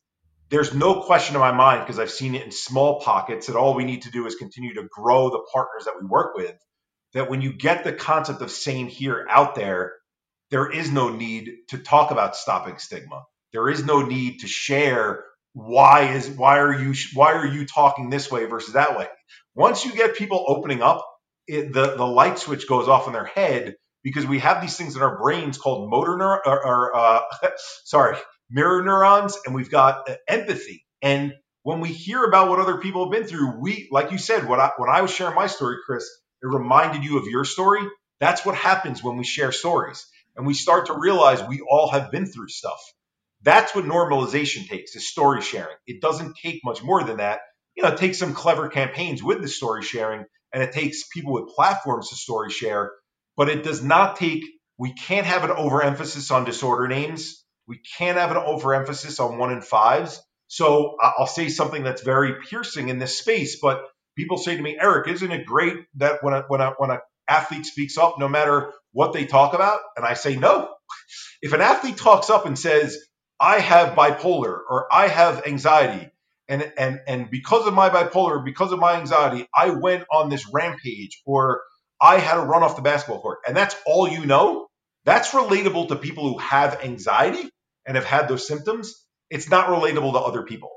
there's 0.49 0.73
no 0.73 1.03
question 1.03 1.35
in 1.35 1.41
my 1.41 1.51
mind 1.53 1.81
because 1.81 1.99
I've 1.99 2.11
seen 2.11 2.35
it 2.35 2.43
in 2.45 2.51
small 2.51 3.01
pockets 3.01 3.47
that 3.47 3.55
all 3.55 3.75
we 3.75 3.85
need 3.85 4.03
to 4.03 4.11
do 4.11 4.27
is 4.27 4.35
continue 4.35 4.75
to 4.75 4.87
grow 4.91 5.29
the 5.29 5.45
partners 5.53 5.85
that 5.85 5.95
we 6.01 6.07
work 6.07 6.35
with. 6.37 6.55
That 7.13 7.29
when 7.29 7.41
you 7.41 7.53
get 7.53 7.83
the 7.83 7.93
concept 7.93 8.41
of 8.41 8.51
same 8.51 8.87
here 8.87 9.25
out 9.29 9.55
there, 9.55 9.93
there 10.51 10.71
is 10.71 10.91
no 10.91 11.09
need 11.09 11.51
to 11.69 11.79
talk 11.79 12.11
about 12.11 12.35
stopping 12.37 12.79
stigma. 12.79 13.23
There 13.53 13.69
is 13.69 13.85
no 13.85 14.03
need 14.03 14.41
to 14.41 14.47
share 14.47 15.25
why 15.53 16.13
is 16.13 16.29
why 16.29 16.59
are 16.59 16.73
you 16.73 16.93
why 17.15 17.33
are 17.33 17.47
you 17.47 17.65
talking 17.65 18.09
this 18.11 18.31
way 18.31 18.45
versus 18.45 18.75
that 18.75 18.97
way 18.97 19.07
once 19.55 19.85
you 19.85 19.93
get 19.93 20.15
people 20.17 20.45
opening 20.47 20.81
up 20.83 21.05
it, 21.47 21.73
the 21.73 21.95
the 21.97 22.05
light 22.07 22.39
switch 22.39 22.69
goes 22.69 22.87
off 22.89 23.07
in 23.07 23.13
their 23.13 23.25
head 23.25 23.75
because 24.03 24.25
we 24.25 24.39
have 24.39 24.61
these 24.61 24.77
things 24.77 24.95
in 24.95 25.03
our 25.03 25.17
brains 25.19 25.57
called 25.57 25.89
motor 25.91 26.13
neur- 26.13 26.41
or, 26.45 26.65
or 26.67 26.95
uh, 26.97 27.21
sorry 27.85 28.17
mirror 28.49 28.83
neurons 28.83 29.37
and 29.45 29.55
we've 29.55 29.71
got 29.71 30.09
uh, 30.09 30.15
empathy 30.27 30.85
and 31.01 31.33
when 31.63 31.81
we 31.81 31.89
hear 31.89 32.23
about 32.23 32.49
what 32.49 32.59
other 32.59 32.77
people 32.79 33.05
have 33.05 33.11
been 33.11 33.27
through 33.27 33.59
we 33.59 33.89
like 33.91 34.11
you 34.11 34.17
said 34.19 34.47
when 34.47 34.59
I, 34.59 34.71
when 34.77 34.89
I 34.89 35.01
was 35.01 35.11
sharing 35.11 35.35
my 35.35 35.47
story 35.47 35.77
chris 35.85 36.05
it 36.43 36.47
reminded 36.47 37.03
you 37.03 37.17
of 37.19 37.27
your 37.27 37.45
story 37.45 37.81
that's 38.19 38.45
what 38.45 38.55
happens 38.55 39.03
when 39.03 39.17
we 39.17 39.25
share 39.25 39.51
stories 39.51 40.07
and 40.37 40.47
we 40.47 40.53
start 40.55 40.87
to 40.87 40.99
realize 40.99 41.43
we 41.43 41.61
all 41.69 41.89
have 41.91 42.11
been 42.11 42.27
through 42.27 42.49
stuff 42.49 42.81
that's 43.43 43.75
what 43.75 43.85
normalization 43.85 44.67
takes 44.67 44.95
is 44.97 45.09
story 45.09 45.41
sharing. 45.41 45.77
It 45.87 46.01
doesn't 46.01 46.37
take 46.37 46.61
much 46.65 46.83
more 46.83 47.03
than 47.03 47.19
that. 47.19 47.41
You 47.75 47.83
know, 47.83 47.91
it 47.91 47.99
takes 47.99 48.19
some 48.19 48.35
clever 48.35 48.69
campaigns 48.69 49.23
with 49.23 49.41
the 49.41 49.49
story 49.49 49.83
sharing 49.83 50.25
and 50.53 50.63
it 50.63 50.73
takes 50.73 51.07
people 51.07 51.33
with 51.33 51.55
platforms 51.55 52.09
to 52.09 52.17
story 52.17 52.51
share, 52.51 52.91
but 53.37 53.49
it 53.49 53.63
does 53.63 53.83
not 53.83 54.17
take, 54.17 54.43
we 54.79 54.93
can't 54.93 55.27
have 55.27 55.45
an 55.45 55.51
overemphasis 55.51 56.31
on 56.31 56.45
disorder 56.45 56.89
names. 56.89 57.44
We 57.67 57.81
can't 57.97 58.17
have 58.17 58.31
an 58.31 58.37
overemphasis 58.37 59.19
on 59.19 59.37
one 59.37 59.51
in 59.51 59.61
fives. 59.61 60.21
So 60.47 60.97
I'll 61.01 61.27
say 61.27 61.49
something 61.49 61.83
that's 61.83 62.03
very 62.03 62.35
piercing 62.47 62.89
in 62.89 62.99
this 62.99 63.17
space, 63.17 63.59
but 63.59 63.83
people 64.15 64.37
say 64.37 64.55
to 64.55 64.61
me, 64.61 64.77
Eric, 64.79 65.07
isn't 65.07 65.31
it 65.31 65.45
great 65.45 65.77
that 65.95 66.23
when 66.23 66.33
a, 66.33 66.43
when 66.47 66.61
a, 66.61 66.71
when 66.77 66.91
an 66.91 66.99
athlete 67.27 67.65
speaks 67.65 67.97
up, 67.97 68.19
no 68.19 68.27
matter 68.27 68.71
what 68.91 69.13
they 69.13 69.25
talk 69.25 69.53
about? 69.53 69.79
And 69.97 70.05
I 70.05 70.13
say, 70.13 70.35
no. 70.35 70.69
If 71.41 71.53
an 71.53 71.61
athlete 71.61 71.97
talks 71.97 72.29
up 72.29 72.45
and 72.45 72.57
says, 72.57 72.97
I 73.39 73.59
have 73.59 73.95
bipolar 73.95 74.59
or 74.69 74.87
I 74.93 75.07
have 75.07 75.45
anxiety. 75.45 76.09
And, 76.47 76.71
and, 76.77 77.01
and 77.07 77.29
because 77.29 77.67
of 77.67 77.73
my 77.73 77.89
bipolar, 77.89 78.45
because 78.45 78.71
of 78.71 78.79
my 78.79 78.97
anxiety, 78.97 79.47
I 79.53 79.71
went 79.71 80.05
on 80.13 80.29
this 80.29 80.47
rampage 80.53 81.21
or 81.25 81.63
I 81.99 82.19
had 82.19 82.35
to 82.35 82.41
run 82.41 82.61
off 82.61 82.75
the 82.75 82.83
basketball 82.83 83.21
court. 83.21 83.39
And 83.47 83.57
that's 83.57 83.75
all 83.87 84.07
you 84.07 84.25
know. 84.25 84.67
That's 85.05 85.31
relatable 85.31 85.89
to 85.89 85.95
people 85.95 86.31
who 86.31 86.37
have 86.39 86.83
anxiety 86.83 87.49
and 87.85 87.95
have 87.95 88.05
had 88.05 88.27
those 88.27 88.47
symptoms. 88.47 88.95
It's 89.29 89.49
not 89.49 89.67
relatable 89.67 90.13
to 90.13 90.19
other 90.19 90.43
people. 90.43 90.71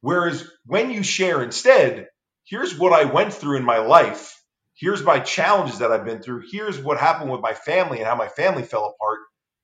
Whereas 0.00 0.48
when 0.64 0.90
you 0.90 1.02
share 1.02 1.42
instead, 1.42 2.08
here's 2.44 2.78
what 2.78 2.92
I 2.92 3.04
went 3.04 3.32
through 3.32 3.56
in 3.56 3.64
my 3.64 3.78
life. 3.78 4.34
Here's 4.74 5.02
my 5.02 5.20
challenges 5.20 5.78
that 5.78 5.90
I've 5.90 6.04
been 6.04 6.20
through. 6.20 6.44
Here's 6.50 6.78
what 6.78 6.98
happened 6.98 7.30
with 7.30 7.40
my 7.40 7.54
family 7.54 7.98
and 7.98 8.06
how 8.06 8.14
my 8.14 8.28
family 8.28 8.62
fell 8.62 8.84
apart. 8.84 9.20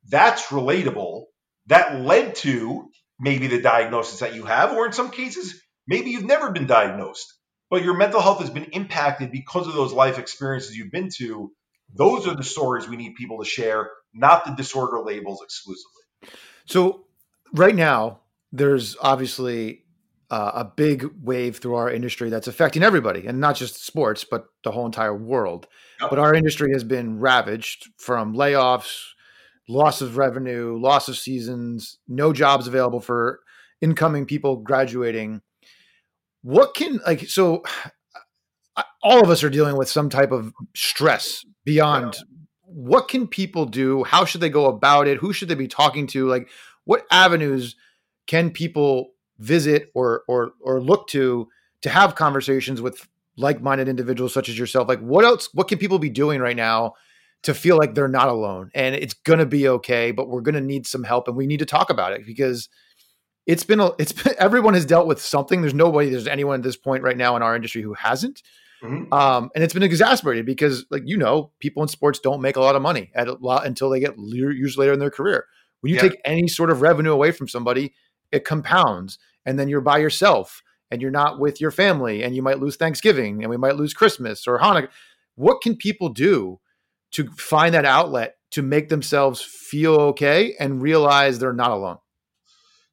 That's 0.08 0.46
relatable 0.46 1.24
that 1.66 2.00
led 2.00 2.34
to 2.36 2.88
maybe 3.20 3.46
the 3.46 3.60
diagnosis 3.60 4.20
that 4.20 4.34
you 4.34 4.44
have, 4.44 4.72
or 4.72 4.86
in 4.86 4.92
some 4.92 5.10
cases, 5.10 5.60
maybe 5.86 6.10
you've 6.10 6.24
never 6.24 6.50
been 6.50 6.66
diagnosed, 6.66 7.32
but 7.70 7.84
your 7.84 7.96
mental 7.96 8.20
health 8.20 8.40
has 8.40 8.50
been 8.50 8.70
impacted 8.72 9.30
because 9.30 9.68
of 9.68 9.74
those 9.74 9.92
life 9.92 10.18
experiences 10.18 10.76
you've 10.76 10.90
been 10.90 11.10
to. 11.18 11.52
Those 11.94 12.26
are 12.26 12.34
the 12.34 12.42
stories 12.42 12.88
we 12.88 12.96
need 12.96 13.14
people 13.14 13.38
to 13.42 13.48
share, 13.48 13.90
not 14.12 14.44
the 14.44 14.52
disorder 14.52 15.02
labels 15.04 15.40
exclusively. 15.44 16.02
So, 16.66 17.04
right 17.54 17.74
now, 17.74 18.20
there's 18.52 18.96
obviously 19.00 19.82
uh, 20.32 20.50
a 20.54 20.64
big 20.64 21.06
wave 21.22 21.58
through 21.58 21.74
our 21.74 21.90
industry 21.90 22.30
that's 22.30 22.48
affecting 22.48 22.82
everybody, 22.82 23.26
and 23.26 23.38
not 23.38 23.54
just 23.54 23.84
sports, 23.84 24.24
but 24.24 24.46
the 24.64 24.70
whole 24.70 24.86
entire 24.86 25.14
world. 25.14 25.66
Yep. 26.00 26.10
But 26.10 26.18
our 26.18 26.34
industry 26.34 26.70
has 26.72 26.84
been 26.84 27.20
ravaged 27.20 27.90
from 27.98 28.34
layoffs, 28.34 28.98
loss 29.68 30.00
of 30.00 30.16
revenue, 30.16 30.78
loss 30.80 31.08
of 31.08 31.18
seasons, 31.18 31.98
no 32.08 32.32
jobs 32.32 32.66
available 32.66 33.00
for 33.00 33.40
incoming 33.82 34.24
people 34.24 34.56
graduating. 34.56 35.42
What 36.42 36.74
can 36.74 36.98
like 37.06 37.28
so? 37.28 37.62
All 39.02 39.22
of 39.22 39.28
us 39.28 39.42
are 39.42 39.50
dealing 39.50 39.76
with 39.76 39.90
some 39.90 40.08
type 40.08 40.32
of 40.32 40.54
stress 40.74 41.44
beyond. 41.64 42.16
What 42.72 43.08
can 43.08 43.26
people 43.26 43.66
do? 43.66 44.04
How 44.04 44.24
should 44.24 44.40
they 44.40 44.50
go 44.50 44.66
about 44.66 45.06
it? 45.08 45.18
Who 45.18 45.32
should 45.32 45.48
they 45.48 45.54
be 45.54 45.68
talking 45.68 46.06
to? 46.08 46.28
Like, 46.28 46.48
what 46.84 47.06
avenues 47.10 47.76
can 48.26 48.50
people 48.50 49.12
visit 49.38 49.90
or 49.94 50.22
or 50.28 50.52
or 50.60 50.80
look 50.80 51.08
to 51.08 51.48
to 51.82 51.90
have 51.90 52.14
conversations 52.14 52.80
with 52.80 53.08
like-minded 53.36 53.88
individuals 53.88 54.32
such 54.32 54.48
as 54.48 54.58
yourself 54.58 54.88
like 54.88 55.00
what 55.00 55.24
else 55.24 55.48
what 55.52 55.68
can 55.68 55.78
people 55.78 55.98
be 55.98 56.10
doing 56.10 56.40
right 56.40 56.56
now 56.56 56.92
to 57.42 57.54
feel 57.54 57.76
like 57.76 57.94
they're 57.94 58.08
not 58.08 58.28
alone 58.28 58.70
and 58.74 58.94
it's 58.94 59.14
to 59.38 59.46
be 59.46 59.66
okay 59.66 60.12
but 60.12 60.28
we're 60.28 60.42
to 60.54 60.60
need 60.60 60.86
some 60.86 61.02
help 61.02 61.26
and 61.26 61.36
we 61.36 61.46
need 61.46 61.58
to 61.58 61.66
talk 61.66 61.90
about 61.90 62.12
it 62.12 62.24
because 62.24 62.68
it's 63.46 63.64
been 63.64 63.80
a, 63.80 63.90
it's 63.98 64.12
been, 64.12 64.34
everyone 64.38 64.74
has 64.74 64.86
dealt 64.86 65.06
with 65.08 65.20
something 65.20 65.60
there's 65.60 65.74
nobody 65.74 66.10
there's 66.10 66.28
anyone 66.28 66.60
at 66.60 66.62
this 66.62 66.76
point 66.76 67.02
right 67.02 67.16
now 67.16 67.34
in 67.34 67.42
our 67.42 67.56
industry 67.56 67.82
who 67.82 67.94
hasn't 67.94 68.42
mm-hmm. 68.82 69.12
um, 69.12 69.50
and 69.54 69.62
it's 69.62 69.74
been 69.74 69.82
exasperated 69.82 70.44
because 70.44 70.84
like 70.90 71.02
you 71.06 71.16
know 71.16 71.52
people 71.60 71.82
in 71.82 71.88
sports 71.88 72.18
don't 72.18 72.40
make 72.40 72.56
a 72.56 72.60
lot 72.60 72.76
of 72.76 72.82
money 72.82 73.10
at 73.14 73.28
a 73.28 73.34
lot 73.34 73.66
until 73.66 73.88
they 73.88 74.00
get 74.00 74.14
usually 74.18 74.86
later 74.86 74.92
in 74.92 75.00
their 75.00 75.10
career 75.10 75.46
when 75.80 75.90
you 75.90 75.96
yeah. 75.96 76.08
take 76.08 76.20
any 76.24 76.48
sort 76.48 76.70
of 76.70 76.82
revenue 76.82 77.12
away 77.12 77.30
from 77.30 77.48
somebody 77.48 77.94
it 78.32 78.44
compounds 78.44 79.18
and 79.44 79.58
then 79.58 79.68
you're 79.68 79.80
by 79.80 79.98
yourself 79.98 80.62
and 80.92 81.00
you're 81.00 81.10
not 81.10 81.40
with 81.40 81.58
your 81.58 81.70
family 81.70 82.22
and 82.22 82.36
you 82.36 82.42
might 82.42 82.58
lose 82.58 82.76
Thanksgiving 82.76 83.42
and 83.42 83.50
we 83.50 83.56
might 83.56 83.76
lose 83.76 83.94
Christmas 83.94 84.46
or 84.46 84.58
Hanukkah. 84.58 84.90
What 85.36 85.62
can 85.62 85.74
people 85.74 86.10
do 86.10 86.60
to 87.12 87.30
find 87.38 87.74
that 87.74 87.86
outlet 87.86 88.36
to 88.50 88.60
make 88.60 88.90
themselves 88.90 89.40
feel 89.40 89.94
okay 89.94 90.54
and 90.60 90.82
realize 90.82 91.38
they're 91.38 91.54
not 91.54 91.70
alone? 91.70 91.96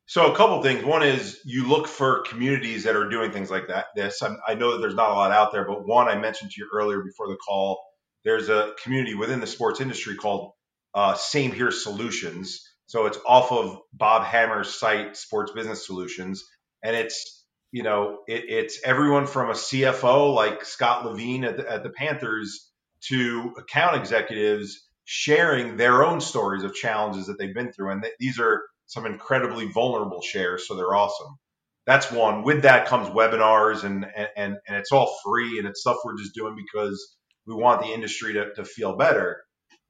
So 0.09 0.33
a 0.33 0.35
couple 0.35 0.63
things. 0.63 0.83
One 0.83 1.03
is 1.03 1.39
you 1.45 1.67
look 1.67 1.87
for 1.87 2.23
communities 2.23 2.85
that 2.85 2.95
are 2.95 3.09
doing 3.09 3.31
things 3.31 3.51
like 3.51 3.67
that. 3.67 3.89
This 3.95 4.23
I'm, 4.23 4.39
i 4.47 4.55
know 4.55 4.71
that 4.71 4.79
there's 4.79 4.95
not 4.95 5.11
a 5.11 5.13
lot 5.13 5.31
out 5.31 5.51
there, 5.51 5.65
but 5.65 5.85
one 5.85 6.07
I 6.07 6.17
mentioned 6.17 6.49
to 6.49 6.61
you 6.61 6.67
earlier 6.73 7.03
before 7.03 7.27
the 7.27 7.35
call. 7.35 7.79
There's 8.25 8.49
a 8.49 8.73
community 8.81 9.13
within 9.13 9.39
the 9.39 9.45
sports 9.45 9.81
industry 9.81 10.15
called 10.15 10.53
uh, 10.95 11.13
Same 11.13 11.51
Here 11.51 11.69
Solutions, 11.69 12.67
so 12.87 13.05
it's 13.05 13.19
off 13.23 13.51
of 13.51 13.77
Bob 13.93 14.25
Hamer's 14.25 14.73
site, 14.73 15.15
Sports 15.15 15.51
Business 15.51 15.85
Solutions, 15.85 16.43
and 16.83 16.95
it's 16.95 17.45
you 17.71 17.83
know 17.83 18.21
it, 18.27 18.45
it's 18.49 18.79
everyone 18.83 19.27
from 19.27 19.51
a 19.51 19.53
CFO 19.53 20.33
like 20.33 20.65
Scott 20.65 21.05
Levine 21.05 21.43
at 21.43 21.57
the, 21.57 21.71
at 21.71 21.83
the 21.83 21.91
Panthers 21.91 22.71
to 23.09 23.53
account 23.59 23.95
executives 23.95 24.87
sharing 25.05 25.77
their 25.77 26.03
own 26.03 26.19
stories 26.19 26.63
of 26.63 26.73
challenges 26.73 27.27
that 27.27 27.37
they've 27.37 27.53
been 27.53 27.71
through, 27.71 27.91
and 27.91 28.01
th- 28.01 28.15
these 28.19 28.39
are 28.39 28.63
some 28.89 29.05
incredibly 29.05 29.67
vulnerable 29.67 30.21
shares, 30.21 30.67
so 30.67 30.75
they're 30.75 30.95
awesome. 30.95 31.37
That's 31.85 32.11
one. 32.11 32.43
With 32.43 32.63
that 32.63 32.87
comes 32.87 33.07
webinars, 33.07 33.83
and 33.83 34.05
and 34.35 34.57
and 34.67 34.77
it's 34.77 34.91
all 34.91 35.15
free, 35.23 35.59
and 35.59 35.67
it's 35.67 35.81
stuff 35.81 35.97
we're 36.03 36.17
just 36.17 36.33
doing 36.35 36.55
because 36.55 37.15
we 37.45 37.53
want 37.55 37.81
the 37.81 37.93
industry 37.93 38.33
to, 38.33 38.53
to 38.55 38.65
feel 38.65 38.97
better. 38.97 39.41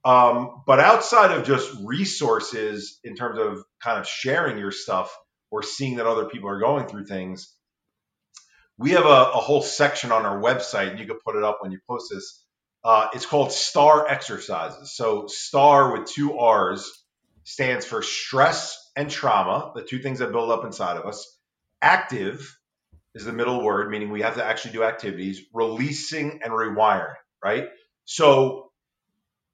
Um, 0.06 0.64
but 0.68 0.80
outside 0.80 1.32
of 1.32 1.46
just 1.46 1.72
resources 1.84 3.00
in 3.04 3.16
terms 3.16 3.40
of 3.40 3.64
kind 3.82 4.00
of 4.00 4.08
sharing 4.08 4.58
your 4.58 4.72
stuff 4.72 5.14
or 5.50 5.64
seeing 5.64 5.96
that 5.98 6.06
other 6.06 6.26
people 6.26 6.50
are 6.50 6.60
going 6.60 6.88
through 6.88 7.06
things, 7.06 7.54
we 8.78 8.92
have 8.92 9.06
a, 9.06 9.32
a 9.34 9.40
whole 9.40 9.62
section 9.62 10.12
on 10.12 10.26
our 10.26 10.42
website, 10.42 10.92
and 10.92 11.00
you 11.00 11.06
can 11.06 11.20
put 11.26 11.36
it 11.36 11.44
up 11.44 11.60
when 11.62 11.72
you 11.72 11.80
post 11.90 12.12
this. 12.14 12.46
Uh, 12.84 13.08
it's 13.14 13.26
called 13.26 13.52
STAR 13.52 14.08
exercises. 14.08 14.96
So 14.96 15.28
STAR 15.28 15.94
with 15.94 16.10
two 16.10 16.38
R's 16.38 16.90
stands 17.44 17.86
for 17.86 18.02
stress 18.02 18.89
and 19.00 19.10
trauma, 19.10 19.72
the 19.76 19.82
two 19.82 20.00
things 20.00 20.20
that 20.20 20.34
build 20.34 20.52
up 20.52 20.66
inside 20.66 20.98
of 20.98 21.06
us. 21.06 21.40
Active 21.82 22.60
is 23.16 23.24
the 23.24 23.32
middle 23.32 23.64
word, 23.64 23.90
meaning 23.90 24.12
we 24.12 24.24
have 24.24 24.36
to 24.36 24.44
actually 24.44 24.74
do 24.74 24.84
activities. 24.84 25.42
Releasing 25.54 26.42
and 26.44 26.52
rewiring, 26.52 27.16
right? 27.42 27.70
So 28.04 28.72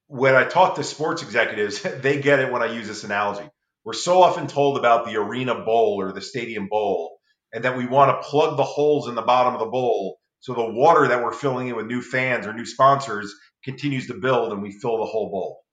when 0.08 0.34
I 0.34 0.46
talk 0.46 0.76
to 0.76 0.84
sports 0.84 1.22
executives, 1.22 1.80
they 2.02 2.20
get 2.22 2.40
it 2.40 2.52
when 2.52 2.64
I 2.64 2.74
use 2.74 2.88
this 2.88 3.04
analogy. 3.04 3.48
We're 3.84 3.94
so 3.94 4.24
often 4.24 4.48
told 4.48 4.80
about 4.80 5.06
the 5.06 5.18
arena 5.18 5.54
bowl 5.64 6.02
or 6.02 6.12
the 6.12 6.22
stadium 6.22 6.68
bowl, 6.68 7.20
and 7.54 7.66
that 7.66 7.78
we 7.78 7.86
want 7.86 8.20
to 8.20 8.28
plug 8.28 8.58
the 8.58 8.64
holes 8.64 9.08
in 9.08 9.14
the 9.14 9.22
bottom 9.22 9.54
of 9.54 9.60
the 9.60 9.68
bowl 9.68 10.18
so 10.40 10.56
the 10.56 10.66
water 10.66 11.08
that 11.08 11.24
we're 11.24 11.34
filling 11.34 11.68
in 11.68 11.76
with 11.76 11.86
new 11.86 12.02
fans 12.02 12.48
or 12.48 12.54
new 12.54 12.66
sponsors 12.66 13.32
continues 13.64 14.08
to 14.08 14.16
build 14.16 14.54
and 14.54 14.64
we 14.64 14.72
fill 14.72 14.98
the 14.98 15.06
whole 15.06 15.30
bowl. 15.30 15.65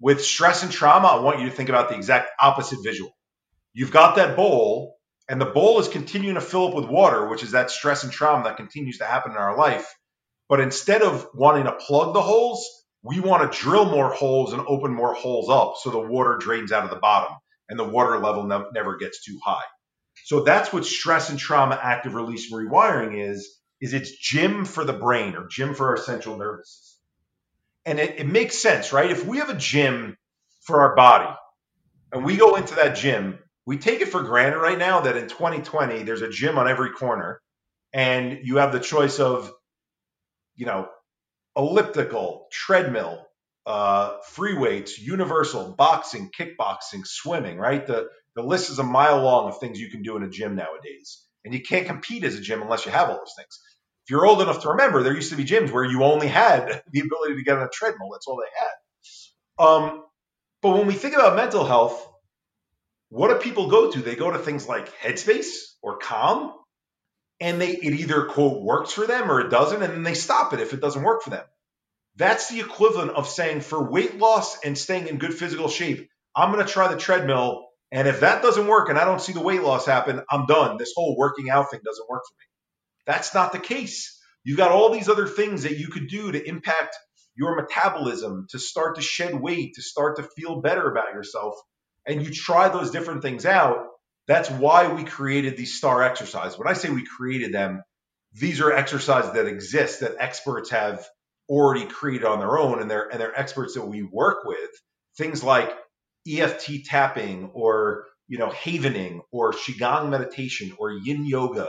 With 0.00 0.24
stress 0.24 0.62
and 0.62 0.72
trauma, 0.72 1.08
I 1.08 1.20
want 1.20 1.40
you 1.40 1.48
to 1.48 1.54
think 1.54 1.68
about 1.68 1.88
the 1.88 1.96
exact 1.96 2.30
opposite 2.40 2.80
visual. 2.82 3.12
You've 3.72 3.90
got 3.90 4.16
that 4.16 4.36
bowl, 4.36 4.96
and 5.28 5.40
the 5.40 5.46
bowl 5.46 5.80
is 5.80 5.88
continuing 5.88 6.34
to 6.34 6.40
fill 6.40 6.68
up 6.68 6.74
with 6.74 6.86
water, 6.86 7.28
which 7.28 7.42
is 7.42 7.52
that 7.52 7.70
stress 7.70 8.04
and 8.04 8.12
trauma 8.12 8.44
that 8.44 8.56
continues 8.56 8.98
to 8.98 9.04
happen 9.04 9.32
in 9.32 9.38
our 9.38 9.56
life. 9.56 9.92
But 10.48 10.60
instead 10.60 11.02
of 11.02 11.26
wanting 11.34 11.64
to 11.64 11.72
plug 11.72 12.14
the 12.14 12.20
holes, 12.20 12.66
we 13.02 13.20
want 13.20 13.50
to 13.50 13.58
drill 13.58 13.86
more 13.86 14.12
holes 14.12 14.52
and 14.52 14.62
open 14.66 14.92
more 14.92 15.14
holes 15.14 15.48
up 15.48 15.74
so 15.80 15.90
the 15.90 15.98
water 15.98 16.36
drains 16.38 16.72
out 16.72 16.84
of 16.84 16.90
the 16.90 16.96
bottom 16.96 17.36
and 17.68 17.78
the 17.78 17.84
water 17.84 18.18
level 18.18 18.44
ne- 18.44 18.70
never 18.72 18.96
gets 18.96 19.24
too 19.24 19.38
high. 19.44 19.64
So 20.24 20.42
that's 20.42 20.72
what 20.72 20.84
stress 20.84 21.30
and 21.30 21.38
trauma 21.38 21.78
active 21.80 22.14
release 22.14 22.50
and 22.50 22.70
rewiring 22.70 23.30
is, 23.30 23.58
is 23.80 23.92
it's 23.92 24.16
gym 24.18 24.64
for 24.64 24.84
the 24.84 24.92
brain 24.92 25.34
or 25.34 25.46
gym 25.48 25.74
for 25.74 25.90
our 25.90 25.96
central 25.96 26.36
nervous 26.36 26.70
system. 26.70 26.93
And 27.86 27.98
it, 28.00 28.20
it 28.20 28.26
makes 28.26 28.58
sense, 28.60 28.92
right? 28.92 29.10
If 29.10 29.26
we 29.26 29.38
have 29.38 29.50
a 29.50 29.56
gym 29.56 30.16
for 30.62 30.82
our 30.82 30.94
body 30.96 31.34
and 32.12 32.24
we 32.24 32.36
go 32.36 32.56
into 32.56 32.76
that 32.76 32.96
gym, 32.96 33.38
we 33.66 33.78
take 33.78 34.00
it 34.00 34.08
for 34.08 34.22
granted 34.22 34.58
right 34.58 34.78
now 34.78 35.02
that 35.02 35.16
in 35.16 35.28
2020 35.28 36.02
there's 36.04 36.22
a 36.22 36.30
gym 36.30 36.58
on 36.58 36.68
every 36.68 36.92
corner 36.92 37.40
and 37.94 38.40
you 38.44 38.56
have 38.58 38.72
the 38.72 38.80
choice 38.80 39.20
of 39.20 39.52
you 40.56 40.66
know 40.66 40.88
elliptical, 41.56 42.46
treadmill, 42.50 43.26
uh, 43.66 44.18
free 44.30 44.56
weights, 44.56 44.98
universal, 44.98 45.74
boxing, 45.76 46.30
kickboxing, 46.38 47.06
swimming, 47.06 47.58
right? 47.58 47.86
The, 47.86 48.08
the 48.36 48.42
list 48.42 48.70
is 48.70 48.78
a 48.78 48.84
mile 48.84 49.22
long 49.22 49.48
of 49.48 49.58
things 49.58 49.78
you 49.80 49.90
can 49.90 50.02
do 50.02 50.16
in 50.16 50.22
a 50.22 50.30
gym 50.30 50.56
nowadays. 50.56 51.24
And 51.44 51.52
you 51.54 51.60
can't 51.60 51.86
compete 51.86 52.24
as 52.24 52.36
a 52.36 52.40
gym 52.40 52.62
unless 52.62 52.86
you 52.86 52.92
have 52.92 53.10
all 53.10 53.16
those 53.18 53.34
things. 53.36 53.60
If 54.04 54.10
you're 54.10 54.26
old 54.26 54.42
enough 54.42 54.62
to 54.62 54.70
remember, 54.70 55.02
there 55.02 55.14
used 55.14 55.30
to 55.30 55.36
be 55.36 55.44
gyms 55.44 55.70
where 55.72 55.84
you 55.84 56.04
only 56.04 56.28
had 56.28 56.82
the 56.92 57.00
ability 57.00 57.36
to 57.36 57.42
get 57.42 57.58
on 57.58 57.64
a 57.64 57.68
treadmill. 57.68 58.10
That's 58.12 58.26
all 58.26 58.38
they 58.38 58.52
had. 58.58 59.66
Um, 59.66 60.04
but 60.62 60.76
when 60.76 60.86
we 60.86 60.94
think 60.94 61.14
about 61.14 61.36
mental 61.36 61.64
health, 61.64 62.08
what 63.10 63.28
do 63.28 63.36
people 63.36 63.68
go 63.68 63.90
to? 63.90 64.00
They 64.00 64.16
go 64.16 64.30
to 64.30 64.38
things 64.38 64.68
like 64.68 64.92
Headspace 65.00 65.52
or 65.82 65.98
Calm 65.98 66.52
and 67.40 67.60
they 67.60 67.70
it 67.70 67.94
either 67.94 68.24
quote 68.26 68.62
works 68.62 68.92
for 68.92 69.06
them 69.06 69.30
or 69.30 69.40
it 69.40 69.50
doesn't 69.50 69.82
and 69.82 69.92
then 69.92 70.02
they 70.02 70.14
stop 70.14 70.52
it 70.52 70.60
if 70.60 70.72
it 70.72 70.80
doesn't 70.80 71.02
work 71.02 71.22
for 71.22 71.30
them 71.30 71.44
that's 72.16 72.48
the 72.48 72.60
equivalent 72.60 73.10
of 73.12 73.28
saying 73.28 73.60
for 73.60 73.90
weight 73.90 74.18
loss 74.18 74.58
and 74.64 74.78
staying 74.78 75.08
in 75.08 75.18
good 75.18 75.34
physical 75.34 75.68
shape 75.68 76.08
i'm 76.36 76.52
going 76.52 76.64
to 76.64 76.72
try 76.72 76.88
the 76.88 76.98
treadmill 76.98 77.66
and 77.92 78.08
if 78.08 78.20
that 78.20 78.42
doesn't 78.42 78.66
work 78.66 78.88
and 78.88 78.98
i 78.98 79.04
don't 79.04 79.20
see 79.20 79.32
the 79.32 79.40
weight 79.40 79.62
loss 79.62 79.86
happen 79.86 80.22
i'm 80.30 80.46
done 80.46 80.78
this 80.78 80.92
whole 80.96 81.16
working 81.16 81.50
out 81.50 81.70
thing 81.70 81.80
doesn't 81.84 82.08
work 82.08 82.22
for 82.28 82.34
me 82.34 82.53
that's 83.06 83.34
not 83.34 83.52
the 83.52 83.58
case 83.58 84.12
You've 84.46 84.58
got 84.58 84.72
all 84.72 84.90
these 84.90 85.08
other 85.08 85.26
things 85.26 85.62
that 85.62 85.78
you 85.78 85.88
could 85.88 86.06
do 86.08 86.30
to 86.30 86.48
impact 86.48 86.96
your 87.34 87.56
metabolism 87.56 88.46
to 88.50 88.58
start 88.58 88.96
to 88.96 89.02
shed 89.02 89.34
weight 89.34 89.74
to 89.74 89.82
start 89.82 90.16
to 90.16 90.28
feel 90.36 90.60
better 90.60 90.90
about 90.90 91.14
yourself 91.14 91.54
and 92.06 92.22
you 92.22 92.30
try 92.30 92.68
those 92.68 92.90
different 92.90 93.22
things 93.22 93.46
out 93.46 93.86
that's 94.26 94.50
why 94.50 94.88
we 94.92 95.04
created 95.04 95.56
these 95.56 95.76
star 95.76 96.02
exercises. 96.02 96.58
When 96.58 96.68
I 96.68 96.72
say 96.72 96.90
we 96.90 97.04
created 97.04 97.52
them, 97.52 97.82
these 98.32 98.60
are 98.60 98.72
exercises 98.72 99.32
that 99.32 99.46
exist 99.46 100.00
that 100.00 100.16
experts 100.18 100.70
have 100.70 101.04
already 101.48 101.86
created 101.86 102.24
on 102.24 102.38
their 102.38 102.58
own 102.58 102.80
and 102.80 102.90
they're 102.90 103.08
and 103.08 103.20
they're 103.20 103.38
experts 103.38 103.74
that 103.74 103.86
we 103.86 104.02
work 104.02 104.44
with. 104.44 104.70
Things 105.18 105.44
like 105.44 105.70
EFT 106.28 106.86
tapping 106.86 107.50
or 107.52 108.06
you 108.28 108.38
know 108.38 108.48
havening 108.48 109.20
or 109.30 109.52
qigong 109.52 110.08
meditation 110.08 110.72
or 110.78 110.90
yin 110.90 111.26
yoga 111.26 111.68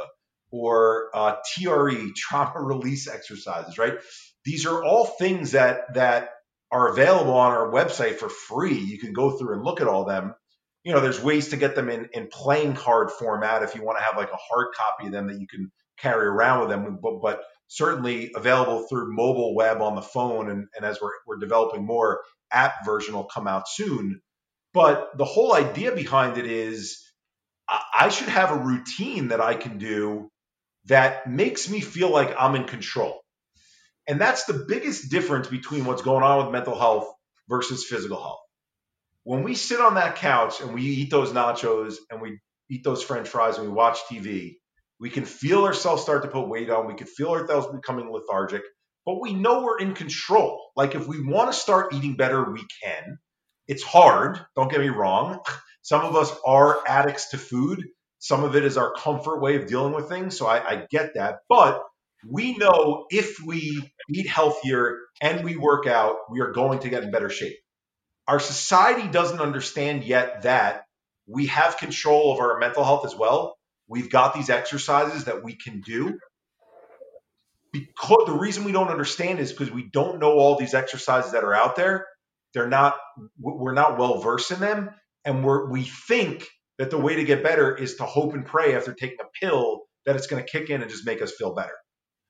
or 0.62 1.10
uh, 1.14 1.36
TRE 1.54 2.12
trauma 2.16 2.62
release 2.62 3.08
exercises, 3.08 3.78
right? 3.78 3.96
These 4.44 4.66
are 4.66 4.84
all 4.84 5.06
things 5.06 5.52
that 5.52 5.94
that 5.96 6.30
are 6.72 6.90
available 6.90 7.34
on 7.34 7.52
our 7.52 7.72
website 7.72 8.16
for 8.18 8.30
free. 8.30 8.78
You 8.78 9.00
can 9.00 9.14
go 9.14 9.38
through 9.38 9.54
and 9.54 9.64
look 9.64 9.82
at 9.82 9.88
all 9.88 10.06
them 10.06 10.36
you 10.86 10.94
know, 10.94 11.02
there's 11.02 11.22
ways 11.22 11.50
to 11.50 11.58
get 11.58 11.76
them 11.76 11.90
in, 11.90 12.08
in 12.14 12.28
playing 12.32 12.76
card 12.76 13.10
format 13.12 13.64
if 13.64 13.74
you 13.74 13.84
want 13.84 13.98
to 13.98 14.04
have 14.04 14.18
like 14.18 14.32
a 14.32 14.38
hard 14.38 14.68
copy 14.76 15.08
of 15.08 15.12
them 15.12 15.28
that 15.28 15.40
you 15.42 15.48
can 15.48 15.72
carry 15.98 16.28
around 16.28 16.62
with 16.62 16.70
them, 16.70 17.00
but, 17.02 17.22
but 17.22 17.42
certainly 17.68 18.32
available 18.36 18.86
through 18.88 19.14
mobile 19.14 19.56
web 19.56 19.82
on 19.82 19.96
the 19.96 20.04
phone. 20.04 20.48
And, 20.52 20.68
and 20.76 20.86
as 20.86 21.00
we're, 21.02 21.10
we're 21.26 21.40
developing 21.40 21.84
more, 21.84 22.22
app 22.52 22.86
version 22.86 23.16
will 23.16 23.26
come 23.26 23.48
out 23.48 23.68
soon. 23.68 24.22
But 24.76 25.18
the 25.18 25.26
whole 25.26 25.56
idea 25.56 25.92
behind 25.92 26.38
it 26.38 26.46
is 26.46 27.02
I 27.68 28.10
should 28.10 28.30
have 28.30 28.52
a 28.52 28.64
routine 28.64 29.30
that 29.30 29.42
I 29.42 29.56
can 29.56 29.80
do 29.80 30.30
that 30.86 31.28
makes 31.30 31.70
me 31.70 31.80
feel 31.82 32.10
like 32.10 32.36
I'm 32.38 32.56
in 32.56 32.66
control. 32.66 33.22
And 34.08 34.22
that's 34.22 34.46
the 34.46 34.66
biggest 34.68 35.10
difference 35.10 35.48
between 35.48 35.86
what's 35.86 36.04
going 36.04 36.24
on 36.24 36.46
with 36.46 36.54
mental 36.54 36.78
health 36.78 37.12
versus 37.50 37.86
physical 37.86 38.22
health. 38.22 38.40
When 39.24 39.42
we 39.42 39.56
sit 39.56 39.82
on 39.82 39.96
that 39.96 40.18
couch 40.18 40.62
and 40.62 40.74
we 40.74 40.84
eat 40.84 41.10
those 41.10 41.32
nachos 41.32 41.96
and 42.12 42.22
we 42.22 42.40
eat 42.70 42.84
those 42.84 43.02
french 43.04 43.28
fries 43.28 43.58
and 43.58 43.68
we 43.68 43.74
watch 43.74 44.00
TV, 44.12 44.58
we 45.00 45.10
can 45.10 45.26
feel 45.26 45.66
ourselves 45.66 46.04
start 46.04 46.22
to 46.24 46.30
put 46.30 46.48
weight 46.48 46.70
on. 46.70 46.88
We 46.88 46.94
can 46.94 47.08
feel 47.08 47.32
ourselves 47.32 47.68
becoming 47.76 48.12
lethargic, 48.12 48.62
but 49.06 49.20
we 49.20 49.34
know 49.34 49.64
we're 49.64 49.80
in 49.80 49.96
control. 49.96 50.72
Like 50.76 50.94
if 50.94 51.08
we 51.08 51.26
want 51.26 51.52
to 51.52 51.58
start 51.58 51.94
eating 51.94 52.16
better, 52.16 52.52
we 52.52 52.64
can. 52.84 53.18
It's 53.68 53.84
hard. 53.84 54.40
Don't 54.56 54.72
get 54.72 54.80
me 54.80 54.90
wrong. 54.90 55.40
Some 55.82 56.02
of 56.06 56.16
us 56.16 56.32
are 56.46 56.80
addicts 56.88 57.30
to 57.30 57.38
food. 57.38 57.84
Some 58.26 58.44
of 58.44 58.56
it 58.56 58.66
is 58.66 58.76
our 58.76 58.92
comfort 58.92 59.40
way 59.40 59.56
of 59.56 59.68
dealing 59.68 59.94
with 59.94 60.10
things. 60.10 60.36
So 60.36 60.48
I, 60.48 60.58
I 60.68 60.88
get 60.90 61.14
that. 61.14 61.42
But 61.48 61.80
we 62.28 62.58
know 62.58 63.06
if 63.12 63.40
we 63.40 63.88
eat 64.12 64.28
healthier 64.28 64.98
and 65.22 65.46
we 65.46 65.58
work 65.58 65.86
out, 65.86 66.16
we 66.32 66.40
are 66.42 66.52
going 66.52 66.80
to 66.80 66.90
get 66.90 67.04
in 67.04 67.12
better 67.12 67.30
shape. 67.30 67.56
Our 68.28 68.40
society 68.40 69.08
doesn't 69.08 69.40
understand 69.40 70.04
yet 70.04 70.42
that 70.42 70.86
we 71.28 71.46
have 71.48 71.78
control 71.78 72.34
of 72.34 72.40
our 72.40 72.58
mental 72.58 72.84
health 72.84 73.06
as 73.06 73.16
well. 73.16 73.58
We've 73.88 74.10
got 74.10 74.34
these 74.34 74.50
exercises 74.50 75.26
that 75.26 75.44
we 75.44 75.56
can 75.56 75.82
do. 75.82 76.18
Because 77.72 78.26
the 78.26 78.34
reason 78.34 78.64
we 78.64 78.72
don't 78.72 78.90
understand 78.90 79.38
is 79.38 79.52
because 79.52 79.70
we 79.70 79.88
don't 79.94 80.20
know 80.20 80.32
all 80.32 80.58
these 80.58 80.74
exercises 80.74 81.34
that 81.34 81.44
are 81.44 81.54
out 81.54 81.76
there. 81.76 82.08
They're 82.56 82.70
not 82.70 82.96
we're 83.40 83.74
not 83.74 84.00
well 84.00 84.18
versed 84.18 84.50
in 84.50 84.62
them 84.62 84.90
and 85.26 85.44
we're 85.44 85.70
we 85.70 85.84
think 85.84 86.48
that 86.78 86.92
the 86.92 86.98
way 86.98 87.16
to 87.16 87.24
get 87.24 87.44
better 87.44 87.76
is 87.76 87.96
to 87.96 88.04
hope 88.04 88.34
and 88.34 88.46
pray 88.46 88.76
after 88.76 88.94
taking 88.94 89.18
a 89.22 89.46
pill 89.46 89.82
that 90.06 90.16
it's 90.16 90.28
going 90.28 90.44
to 90.44 90.50
kick 90.50 90.70
in 90.70 90.82
and 90.82 90.92
just 90.92 91.06
make 91.06 91.22
us 91.22 91.32
feel 91.32 91.54
better. 91.54 91.76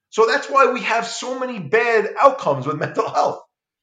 So 0.09 0.27
that's 0.27 0.49
why 0.49 0.72
we 0.72 0.81
have 0.81 1.05
so 1.05 1.39
many 1.39 1.59
bad 1.59 2.13
outcomes 2.22 2.65
with 2.65 2.77
mental 2.80 3.09
health. 3.09 3.41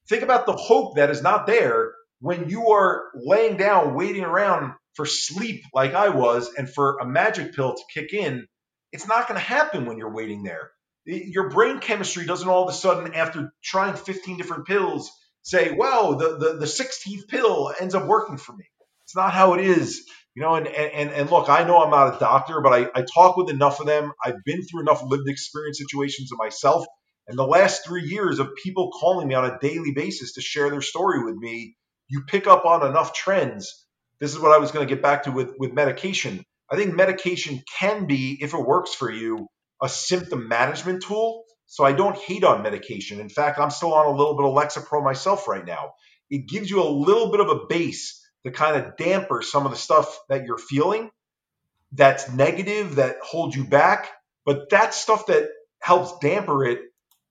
Think 0.09 0.23
about 0.23 0.45
the 0.45 0.53
hope 0.53 0.95
that 0.95 1.09
is 1.09 1.21
not 1.21 1.47
there 1.47 1.93
when 2.19 2.49
you 2.49 2.69
are 2.69 3.03
laying 3.15 3.57
down, 3.57 3.95
waiting 3.95 4.23
around 4.23 4.73
for 4.95 5.05
sleep 5.05 5.63
like 5.73 5.93
I 5.93 6.09
was 6.09 6.53
and 6.57 6.69
for 6.69 6.97
a 6.99 7.05
magic 7.05 7.55
pill 7.55 7.73
to 7.73 7.83
kick 7.93 8.13
in. 8.13 8.47
It's 8.91 9.07
not 9.07 9.27
going 9.27 9.39
to 9.39 9.45
happen 9.45 9.85
when 9.85 9.97
you're 9.97 10.13
waiting 10.13 10.43
there. 10.43 10.71
Your 11.05 11.49
brain 11.49 11.79
chemistry 11.79 12.25
doesn't 12.25 12.47
all 12.47 12.63
of 12.63 12.69
a 12.69 12.77
sudden, 12.77 13.13
after 13.13 13.51
trying 13.61 13.95
15 13.95 14.37
different 14.37 14.67
pills, 14.67 15.11
say, 15.41 15.73
wow, 15.73 16.13
the, 16.13 16.37
the, 16.37 16.53
the 16.59 16.65
16th 16.65 17.27
pill 17.27 17.73
ends 17.79 17.93
up 17.93 18.07
working 18.07 18.37
for 18.37 18.55
me. 18.55 18.65
It's 19.03 19.15
not 19.15 19.33
how 19.33 19.53
it 19.53 19.61
is. 19.65 20.05
You 20.35 20.41
know, 20.41 20.55
and, 20.55 20.67
and, 20.67 21.11
and 21.11 21.29
look, 21.29 21.47
I 21.47 21.63
know 21.63 21.83
I'm 21.83 21.91
not 21.91 22.15
a 22.15 22.19
doctor, 22.19 22.59
but 22.61 22.73
I, 22.73 22.99
I 22.99 23.05
talk 23.13 23.37
with 23.37 23.51
enough 23.51 23.79
of 23.79 23.85
them. 23.85 24.11
I've 24.23 24.43
been 24.45 24.63
through 24.63 24.81
enough 24.81 25.03
lived 25.03 25.29
experience 25.29 25.77
situations 25.77 26.31
of 26.31 26.39
myself. 26.39 26.85
And 27.27 27.37
the 27.37 27.45
last 27.45 27.85
three 27.85 28.03
years 28.03 28.39
of 28.39 28.55
people 28.61 28.91
calling 28.91 29.27
me 29.27 29.35
on 29.35 29.45
a 29.45 29.59
daily 29.59 29.91
basis 29.91 30.33
to 30.33 30.41
share 30.41 30.69
their 30.69 30.81
story 30.81 31.23
with 31.23 31.35
me, 31.35 31.75
you 32.07 32.23
pick 32.27 32.47
up 32.47 32.65
on 32.65 32.85
enough 32.85 33.13
trends. 33.13 33.85
This 34.19 34.33
is 34.33 34.39
what 34.39 34.51
I 34.51 34.57
was 34.57 34.71
going 34.71 34.87
to 34.87 34.93
get 34.93 35.03
back 35.03 35.23
to 35.23 35.31
with, 35.31 35.53
with 35.59 35.73
medication. 35.73 36.43
I 36.69 36.75
think 36.77 36.95
medication 36.95 37.61
can 37.77 38.07
be, 38.07 38.39
if 38.41 38.53
it 38.53 38.65
works 38.65 38.93
for 38.93 39.11
you, 39.11 39.47
a 39.81 39.87
symptom 39.87 40.47
management 40.47 41.03
tool. 41.03 41.43
So 41.67 41.83
I 41.83 41.91
don't 41.91 42.17
hate 42.17 42.43
on 42.43 42.63
medication. 42.63 43.19
In 43.19 43.29
fact, 43.29 43.59
I'm 43.59 43.69
still 43.69 43.93
on 43.93 44.07
a 44.07 44.17
little 44.17 44.35
bit 44.35 44.45
of 44.45 44.53
Lexapro 44.53 45.03
myself 45.03 45.47
right 45.47 45.65
now. 45.65 45.91
It 46.29 46.47
gives 46.47 46.69
you 46.69 46.81
a 46.81 46.89
little 46.89 47.31
bit 47.31 47.39
of 47.39 47.49
a 47.49 47.65
base 47.69 48.22
to 48.45 48.51
kind 48.51 48.77
of 48.77 48.97
damper 48.97 49.41
some 49.41 49.65
of 49.65 49.71
the 49.71 49.77
stuff 49.77 50.19
that 50.29 50.45
you're 50.45 50.57
feeling 50.57 51.09
that's 51.93 52.31
negative, 52.31 52.95
that 52.95 53.17
holds 53.21 53.55
you 53.55 53.63
back. 53.63 54.09
But 54.45 54.69
that 54.71 54.93
stuff 54.93 55.27
that 55.27 55.49
helps 55.79 56.17
damper 56.19 56.65
it, 56.65 56.79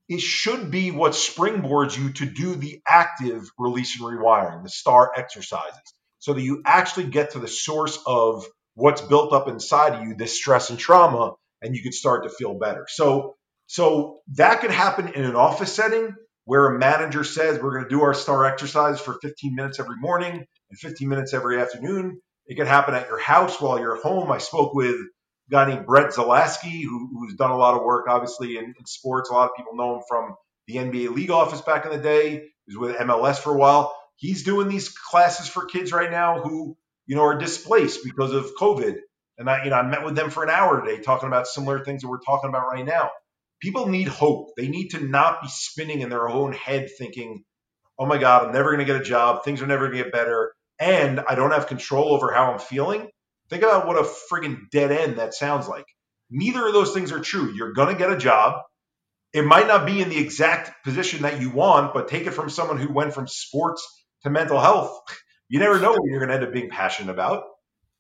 it 0.09 0.21
should 0.21 0.71
be 0.71 0.91
what 0.91 1.13
springboards 1.13 1.97
you 1.97 2.13
to 2.15 2.27
do 2.27 2.55
the 2.55 2.81
active 2.89 3.51
release 3.59 3.99
and 3.99 4.05
rewiring, 4.05 4.63
the 4.63 4.69
STAR 4.69 5.13
exercises, 5.17 5.95
so 6.19 6.33
that 6.35 6.43
you 6.43 6.63
actually 6.65 7.07
get 7.07 7.33
to 7.33 7.39
the 7.39 7.49
source 7.49 7.99
of 8.07 8.47
what's 8.75 9.01
built 9.01 9.33
up 9.33 9.49
inside 9.49 9.95
of 9.95 10.03
you, 10.07 10.15
this 10.15 10.37
stress 10.37 10.71
and 10.71 10.79
trauma, 10.79 11.33
and 11.61 11.75
you 11.75 11.83
can 11.83 11.93
start 11.93 12.25
to 12.25 12.31
feel 12.31 12.59
better. 12.59 12.87
So, 12.89 13.37
so 13.67 14.21
that 14.35 14.61
could 14.61 14.71
happen 14.71 15.09
in 15.09 15.25
an 15.25 15.37
office 15.37 15.73
setting 15.73 16.15
where 16.45 16.75
a 16.75 16.79
manager 16.79 17.25
says 17.25 17.61
we're 17.61 17.73
going 17.73 17.85
to 17.85 17.91
do 17.91 18.03
our 18.03 18.15
STAR 18.15 18.45
exercise 18.45 19.01
for 19.01 19.19
15 19.23 19.55
minutes 19.55 19.79
every 19.79 19.97
morning 19.97 20.47
and 20.73 20.79
15 20.79 21.07
minutes 21.07 21.35
every 21.35 21.61
afternoon. 21.61 22.19
It 22.47 22.57
could 22.57 22.67
happen 22.67 22.95
at 22.95 23.07
your 23.07 23.19
house 23.19 23.61
while 23.61 23.79
you're 23.79 24.01
home. 24.01 24.33
I 24.33 24.39
spoke 24.39 24.75
with 24.75 24.95
a 24.97 25.51
guy 25.51 25.69
named 25.69 25.87
Brett 25.87 26.13
Zalaski, 26.13 26.83
who, 26.83 27.11
who's 27.13 27.35
done 27.35 27.51
a 27.51 27.57
lot 27.57 27.75
of 27.75 27.83
work, 27.83 28.07
obviously, 28.09 28.57
in, 28.57 28.65
in, 28.65 28.87
sports. 28.87 29.29
A 29.29 29.35
lot 29.35 29.51
of 29.51 29.57
people 29.57 29.77
know 29.77 29.97
him 29.97 30.03
from 30.09 30.35
the 30.67 30.77
NBA 30.77 31.15
league 31.15 31.31
office 31.31 31.61
back 31.61 31.85
in 31.85 31.93
the 31.93 31.99
day. 31.99 32.31
He 32.67 32.77
was 32.77 32.79
with 32.79 32.97
MLS 32.97 33.39
for 33.39 33.53
a 33.53 33.57
while. 33.57 33.95
He's 34.17 34.45
doing 34.45 34.69
these 34.69 34.89
classes 34.89 35.47
for 35.47 35.67
kids 35.67 35.93
right 35.93 36.11
now 36.11 36.41
who, 36.41 36.77
you 37.07 37.17
know, 37.17 37.23
are 37.23 37.39
displaced 37.39 38.03
because 38.03 38.33
of 38.33 38.51
COVID. 38.59 38.97
And 39.37 39.51
I, 39.51 39.65
you 39.65 39.71
know, 39.71 39.77
I 39.77 39.83
met 39.83 40.05
with 40.05 40.15
them 40.15 40.31
for 40.31 40.43
an 40.43 40.51
hour 40.51 40.81
today 40.81 41.03
talking 41.03 41.27
about 41.27 41.47
similar 41.47 41.85
things 41.85 42.03
that 42.03 42.09
we're 42.09 42.21
talking 42.21 42.49
about 42.49 42.69
right 42.69 42.85
now. 42.85 43.11
People 43.61 43.89
need 43.89 44.09
hope. 44.09 44.51
They 44.57 44.69
need 44.69 44.89
to 44.91 45.01
not 45.01 45.43
be 45.43 45.49
spinning 45.49 46.01
in 46.01 46.09
their 46.09 46.29
own 46.29 46.53
head 46.53 46.89
thinking, 46.97 47.45
oh 47.99 48.07
my 48.07 48.19
God, 48.19 48.47
I'm 48.47 48.53
never 48.53 48.71
going 48.71 48.87
to 48.87 48.91
get 48.91 49.01
a 49.01 49.05
job. 49.05 49.45
Things 49.45 49.61
are 49.61 49.67
never 49.67 49.87
going 49.89 49.99
to 49.99 50.05
get 50.05 50.13
better 50.13 50.53
and 50.83 51.21
I 51.21 51.37
don't 51.37 51.53
have 51.53 51.69
control 51.69 52.13
over 52.13 52.33
how 52.33 52.53
I'm 52.53 52.59
feeling, 52.59 53.09
think 53.49 53.63
about 53.63 53.87
what 53.87 53.97
a 53.97 54.03
friggin' 54.03 54.69
dead 54.73 54.91
end 54.91 55.19
that 55.19 55.33
sounds 55.33 55.69
like. 55.69 55.85
Neither 56.29 56.67
of 56.67 56.73
those 56.73 56.93
things 56.93 57.13
are 57.13 57.21
true. 57.21 57.53
You're 57.55 57.73
going 57.73 57.95
to 57.95 57.99
get 57.99 58.11
a 58.11 58.17
job. 58.17 58.61
It 59.33 59.45
might 59.45 59.69
not 59.69 59.87
be 59.87 60.03
in 60.03 60.09
the 60.09 60.19
exact 60.19 60.83
position 60.83 61.23
that 61.23 61.41
you 61.41 61.51
want, 61.51 61.95
but 61.95 62.09
take 62.09 62.27
it 62.27 62.33
from 62.33 62.51
someone 62.51 62.79
who 62.79 62.93
went 62.93 63.15
from 63.15 63.29
sports 63.29 63.87
to 64.25 64.31
mental 64.31 64.61
health. 64.61 65.01
You 65.49 65.59
never 65.59 65.79
know 65.79 65.91
what 65.91 66.01
you're 66.07 66.19
going 66.19 66.31
to 66.31 66.35
end 66.37 66.45
up 66.45 66.55
being 66.55 66.71
passionate 66.71 67.13
about. 67.13 67.45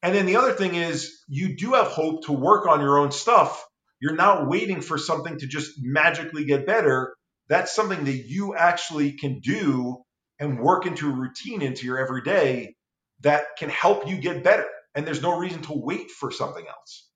And 0.03 0.15
then 0.15 0.25
the 0.25 0.37
other 0.37 0.55
thing 0.55 0.75
is, 0.75 1.23
you 1.29 1.55
do 1.55 1.75
have 1.75 1.89
hope 1.89 2.25
to 2.25 2.33
work 2.33 2.67
on 2.67 2.81
your 2.81 2.99
own 2.99 3.13
stuff. 3.13 3.63
You're 4.01 4.15
not 4.15 4.49
waiting 4.49 4.81
for 4.81 4.97
something 4.97 5.39
to 5.39 5.47
just 5.47 5.73
magically 5.79 6.47
get 6.47 6.65
better. 6.65 7.15
That's 7.51 7.75
something 7.75 8.05
that 8.05 8.17
you 8.27 8.55
actually 8.57 9.13
can 9.19 9.41
do 9.41 10.03
and 10.43 10.59
work 10.59 10.87
into 10.87 11.09
a 11.09 11.13
routine 11.13 11.63
into 11.63 11.87
your 11.87 11.99
everyday 11.99 12.75
that 13.21 13.45
can 13.57 13.71
help 13.71 14.09
you 14.09 14.17
get 14.17 14.43
better. 14.43 14.67
And 14.95 15.07
there's 15.07 15.23
no 15.23 15.39
reason 15.39 15.63
to 15.63 15.73
wait 15.73 16.11
for 16.11 16.31
something 16.31 16.67
else. 16.67 17.09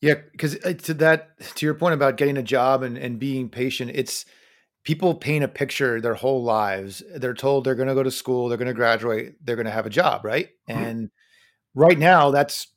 Yeah, 0.00 0.14
because 0.32 0.56
uh, 0.64 0.72
to 0.72 0.94
that, 0.94 1.38
to 1.56 1.66
your 1.66 1.74
point 1.74 1.94
about 1.94 2.16
getting 2.16 2.38
a 2.38 2.42
job 2.42 2.82
and, 2.82 2.96
and 2.96 3.18
being 3.18 3.50
patient, 3.50 3.92
it's 3.94 4.24
people 4.84 5.14
paint 5.14 5.44
a 5.44 5.48
picture 5.48 6.00
their 6.00 6.14
whole 6.14 6.42
lives. 6.42 7.02
They're 7.14 7.34
told 7.34 7.64
they're 7.64 7.74
going 7.74 7.88
to 7.88 7.94
go 7.94 8.02
to 8.02 8.10
school, 8.10 8.48
they're 8.48 8.58
going 8.58 8.68
to 8.68 8.74
graduate, 8.74 9.34
they're 9.44 9.56
going 9.56 9.66
to 9.66 9.72
have 9.72 9.86
a 9.86 9.90
job, 9.90 10.24
right? 10.24 10.48
Mm-hmm. 10.68 10.82
And 10.82 11.10
right 11.74 11.98
now, 11.98 12.30
that's 12.30 12.68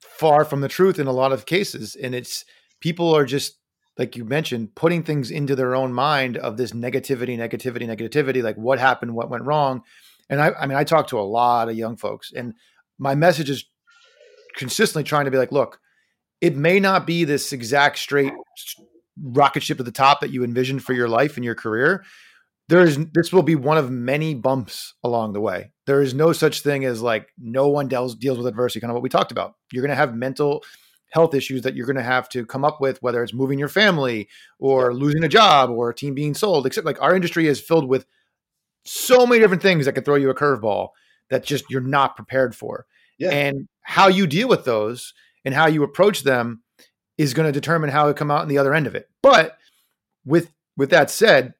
far 0.00 0.44
from 0.44 0.62
the 0.62 0.68
truth 0.68 0.98
in 0.98 1.06
a 1.06 1.12
lot 1.12 1.32
of 1.32 1.44
cases. 1.46 1.94
And 1.94 2.14
it's 2.14 2.44
people 2.80 3.14
are 3.14 3.26
just 3.26 3.58
like 3.98 4.16
you 4.16 4.24
mentioned, 4.24 4.74
putting 4.74 5.02
things 5.02 5.30
into 5.30 5.56
their 5.56 5.74
own 5.74 5.92
mind 5.92 6.36
of 6.36 6.56
this 6.56 6.72
negativity, 6.72 7.36
negativity, 7.36 7.86
negativity, 7.86 8.42
like 8.42 8.56
what 8.56 8.78
happened, 8.78 9.14
what 9.14 9.30
went 9.30 9.44
wrong. 9.44 9.82
And 10.28 10.40
I, 10.40 10.52
I 10.52 10.66
mean, 10.66 10.76
I 10.76 10.84
talk 10.84 11.08
to 11.08 11.20
a 11.20 11.22
lot 11.22 11.68
of 11.68 11.76
young 11.76 11.96
folks, 11.96 12.32
and 12.34 12.54
my 12.98 13.14
message 13.14 13.48
is 13.48 13.64
consistently 14.56 15.04
trying 15.04 15.26
to 15.26 15.30
be 15.30 15.38
like, 15.38 15.52
look, 15.52 15.80
it 16.40 16.56
may 16.56 16.80
not 16.80 17.06
be 17.06 17.24
this 17.24 17.52
exact 17.52 17.98
straight 17.98 18.32
rocket 19.22 19.62
ship 19.62 19.78
to 19.78 19.82
the 19.82 19.90
top 19.90 20.20
that 20.20 20.30
you 20.30 20.44
envisioned 20.44 20.82
for 20.82 20.92
your 20.92 21.08
life 21.08 21.36
and 21.36 21.44
your 21.44 21.54
career. 21.54 22.04
There 22.68 22.80
is 22.80 22.98
this 23.14 23.32
will 23.32 23.44
be 23.44 23.54
one 23.54 23.78
of 23.78 23.90
many 23.90 24.34
bumps 24.34 24.94
along 25.04 25.32
the 25.32 25.40
way. 25.40 25.70
There 25.86 26.02
is 26.02 26.14
no 26.14 26.32
such 26.32 26.62
thing 26.62 26.84
as 26.84 27.00
like 27.00 27.28
no 27.38 27.68
one 27.68 27.86
deals 27.86 28.16
deals 28.16 28.38
with 28.38 28.48
adversity, 28.48 28.80
kind 28.80 28.90
of 28.90 28.94
what 28.94 29.04
we 29.04 29.08
talked 29.08 29.30
about. 29.30 29.54
You're 29.72 29.82
going 29.82 29.90
to 29.90 29.96
have 29.96 30.16
mental 30.16 30.64
health 31.10 31.34
issues 31.34 31.62
that 31.62 31.74
you're 31.74 31.86
going 31.86 31.96
to 31.96 32.02
have 32.02 32.28
to 32.30 32.44
come 32.44 32.64
up 32.64 32.80
with, 32.80 33.02
whether 33.02 33.22
it's 33.22 33.34
moving 33.34 33.58
your 33.58 33.68
family 33.68 34.28
or 34.58 34.90
yeah. 34.90 34.98
losing 34.98 35.24
a 35.24 35.28
job 35.28 35.70
or 35.70 35.90
a 35.90 35.94
team 35.94 36.14
being 36.14 36.34
sold. 36.34 36.66
Except 36.66 36.86
like 36.86 37.00
our 37.00 37.14
industry 37.14 37.46
is 37.46 37.60
filled 37.60 37.88
with 37.88 38.06
so 38.84 39.26
many 39.26 39.40
different 39.40 39.62
things 39.62 39.86
that 39.86 39.92
could 39.92 40.04
throw 40.04 40.14
you 40.14 40.30
a 40.30 40.34
curveball 40.34 40.88
that 41.30 41.44
just 41.44 41.64
you're 41.70 41.80
not 41.80 42.16
prepared 42.16 42.54
for. 42.54 42.86
Yeah. 43.18 43.30
And 43.30 43.68
how 43.82 44.08
you 44.08 44.26
deal 44.26 44.48
with 44.48 44.64
those 44.64 45.14
and 45.44 45.54
how 45.54 45.66
you 45.66 45.82
approach 45.82 46.22
them 46.22 46.62
is 47.18 47.34
going 47.34 47.46
to 47.46 47.52
determine 47.52 47.90
how 47.90 48.08
it 48.08 48.16
come 48.16 48.30
out 48.30 48.42
on 48.42 48.48
the 48.48 48.58
other 48.58 48.74
end 48.74 48.86
of 48.86 48.94
it. 48.94 49.08
But 49.22 49.56
with 50.24 50.52
with 50.76 50.90
that 50.90 51.10
said, 51.10 51.54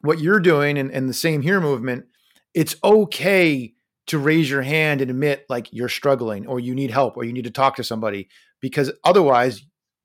what 0.00 0.18
you're 0.18 0.40
doing 0.40 0.78
and, 0.78 0.90
and 0.90 1.08
the 1.08 1.14
same 1.14 1.42
here 1.42 1.60
movement, 1.60 2.06
it's 2.54 2.76
okay 2.82 3.74
to 4.06 4.18
raise 4.18 4.48
your 4.48 4.62
hand 4.62 5.00
and 5.00 5.10
admit 5.10 5.46
like 5.48 5.72
you're 5.72 5.88
struggling 5.88 6.46
or 6.46 6.60
you 6.60 6.74
need 6.74 6.90
help 6.90 7.16
or 7.16 7.24
you 7.24 7.32
need 7.32 7.44
to 7.44 7.50
talk 7.50 7.76
to 7.76 7.84
somebody 7.84 8.28
because 8.60 8.92
otherwise 9.04 9.62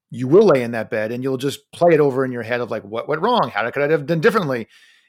you 0.10 0.28
will 0.28 0.46
lay 0.46 0.62
in 0.62 0.72
that 0.72 0.90
bed 0.90 1.12
and 1.12 1.24
you'll 1.24 1.38
just 1.38 1.72
play 1.72 1.94
it 1.94 2.00
over 2.00 2.26
in 2.26 2.32
your 2.32 2.44
head 2.44 2.62
of 2.62 2.70
like 2.70 2.84
what 2.84 3.08
went 3.08 3.22
wrong 3.22 3.50
how 3.54 3.70
could 3.72 3.84
i 3.84 3.92
have 3.92 4.06
done 4.06 4.20
differently 4.20 4.68